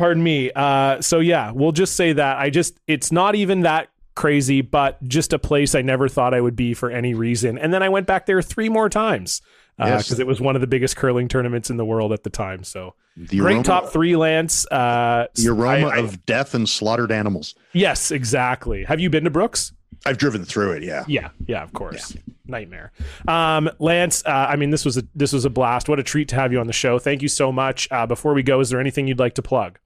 Pardon 0.00 0.22
me. 0.22 0.50
Uh, 0.56 1.02
so 1.02 1.20
yeah, 1.20 1.50
we'll 1.52 1.72
just 1.72 1.94
say 1.94 2.14
that. 2.14 2.38
I 2.38 2.48
just, 2.48 2.80
it's 2.86 3.12
not 3.12 3.34
even 3.34 3.60
that 3.60 3.88
crazy, 4.14 4.62
but 4.62 5.02
just 5.06 5.34
a 5.34 5.38
place 5.38 5.74
I 5.74 5.82
never 5.82 6.08
thought 6.08 6.32
I 6.32 6.40
would 6.40 6.56
be 6.56 6.72
for 6.72 6.90
any 6.90 7.12
reason. 7.12 7.58
And 7.58 7.70
then 7.70 7.82
I 7.82 7.90
went 7.90 8.06
back 8.06 8.24
there 8.24 8.40
three 8.40 8.70
more 8.70 8.88
times 8.88 9.42
because 9.76 10.10
Yes. 10.10 10.18
it 10.18 10.26
was 10.26 10.40
one 10.40 10.54
of 10.54 10.62
the 10.62 10.66
biggest 10.66 10.96
curling 10.96 11.28
tournaments 11.28 11.68
in 11.68 11.76
the 11.76 11.84
world 11.84 12.12
at 12.14 12.22
the 12.22 12.30
time. 12.30 12.64
So 12.64 12.94
the 13.14 13.38
great 13.40 13.52
aroma, 13.56 13.62
top 13.64 13.90
three, 13.90 14.16
Lance. 14.16 14.66
Uh, 14.70 15.26
The 15.34 15.48
aroma 15.50 15.88
I- 15.88 15.96
I- 15.96 15.98
of 15.98 16.24
death 16.24 16.54
and 16.54 16.66
slaughtered 16.66 17.12
animals. 17.12 17.54
Yes, 17.74 18.10
exactly. 18.10 18.84
Have 18.84 19.00
you 19.00 19.10
been 19.10 19.24
to 19.24 19.30
Brooks? 19.30 19.72
I've 20.06 20.16
driven 20.16 20.46
through 20.46 20.72
it. 20.72 20.82
Yeah. 20.82 21.04
Yeah, 21.08 21.28
yeah, 21.46 21.62
of 21.62 21.74
course. 21.74 22.16
Nightmare. 22.46 22.90
Um, 23.28 23.68
Lance, 23.78 24.22
uh, 24.24 24.30
I 24.48 24.56
mean, 24.56 24.70
this 24.70 24.86
was 24.86 24.96
a 24.96 25.02
this 25.14 25.32
was 25.34 25.44
a 25.44 25.50
blast. 25.50 25.90
What 25.90 26.00
a 26.00 26.02
treat 26.02 26.28
to 26.28 26.36
have 26.36 26.52
you 26.52 26.58
on 26.58 26.66
the 26.66 26.72
show. 26.72 26.98
Thank 26.98 27.20
you 27.20 27.28
so 27.28 27.52
much. 27.52 27.86
Uh, 27.90 28.06
before 28.06 28.32
we 28.32 28.42
go, 28.42 28.60
is 28.60 28.70
there 28.70 28.80
anything 28.80 29.06
you'd 29.06 29.18
like 29.18 29.34
to 29.34 29.42
plug? 29.42 29.78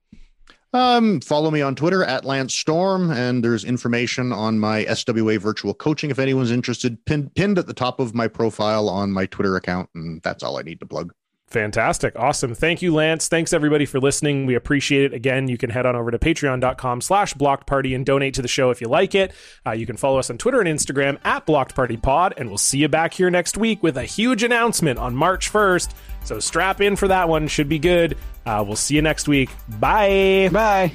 Um, 0.75 1.21
follow 1.21 1.53
me 1.53 1.63
on 1.63 1.77
Twitter 1.77 2.03
at 2.03 2.25
Lance 2.25 2.53
Storm, 2.53 3.13
and 3.13 3.45
there's 3.45 3.65
information 3.65 4.33
on 4.33 4.59
my 4.59 4.85
SWA 4.87 5.39
virtual 5.39 5.73
coaching 5.73 6.11
if 6.11 6.19
anyone's 6.19 6.51
interested. 6.51 7.03
Pinned, 7.05 7.33
pinned 7.37 7.59
at 7.59 7.69
the 7.69 7.73
top 7.73 8.01
of 8.01 8.13
my 8.13 8.27
profile 8.27 8.89
on 8.89 9.13
my 9.13 9.27
Twitter 9.27 9.55
account, 9.55 9.89
and 9.95 10.21
that's 10.23 10.43
all 10.43 10.59
I 10.59 10.63
need 10.63 10.81
to 10.81 10.87
plug. 10.87 11.15
Fantastic. 11.47 12.19
Awesome. 12.19 12.53
Thank 12.53 12.83
you, 12.83 12.93
Lance. 12.93 13.29
Thanks 13.29 13.53
everybody 13.53 13.87
for 13.87 14.01
listening. 14.01 14.45
We 14.47 14.57
appreciate 14.57 15.05
it. 15.05 15.15
Again, 15.15 15.47
you 15.47 15.57
can 15.57 15.71
head 15.71 15.87
on 15.87 15.95
over 15.95 16.11
to 16.11 16.19
patreon.com 16.19 17.01
slash 17.01 17.35
blocked 17.35 17.69
party 17.69 17.95
and 17.95 18.05
donate 18.05 18.35
to 18.35 18.43
the 18.43 18.49
show 18.49 18.71
if 18.71 18.81
you 18.81 18.89
like 18.89 19.15
it. 19.15 19.33
Uh, 19.65 19.71
you 19.71 19.87
can 19.87 19.97
follow 19.97 20.19
us 20.19 20.29
on 20.31 20.39
Twitter 20.39 20.61
and 20.61 20.69
Instagram 20.69 21.21
at 21.25 21.47
blocked 21.47 21.77
party 21.77 21.97
pod, 21.97 22.35
and 22.37 22.49
we'll 22.49 22.59
see 22.59 22.79
you 22.79 22.89
back 22.89 23.15
here 23.15 23.31
next 23.31 23.57
week 23.57 23.81
with 23.85 23.97
a 23.97 24.05
huge 24.05 24.43
announcement 24.43 24.99
on 24.99 25.15
March 25.15 25.53
1st. 25.53 25.95
So 26.25 26.41
strap 26.41 26.81
in 26.81 26.97
for 26.97 27.09
that 27.09 27.29
one. 27.29 27.49
Should 27.49 27.69
be 27.69 27.79
good. 27.79 28.17
Uh, 28.45 28.65
we'll 28.67 28.77
see 28.77 28.97
you 28.97 29.03
next 29.03 29.29
week. 29.29 29.51
Bye. 29.79 30.51
Bye. 30.53 30.93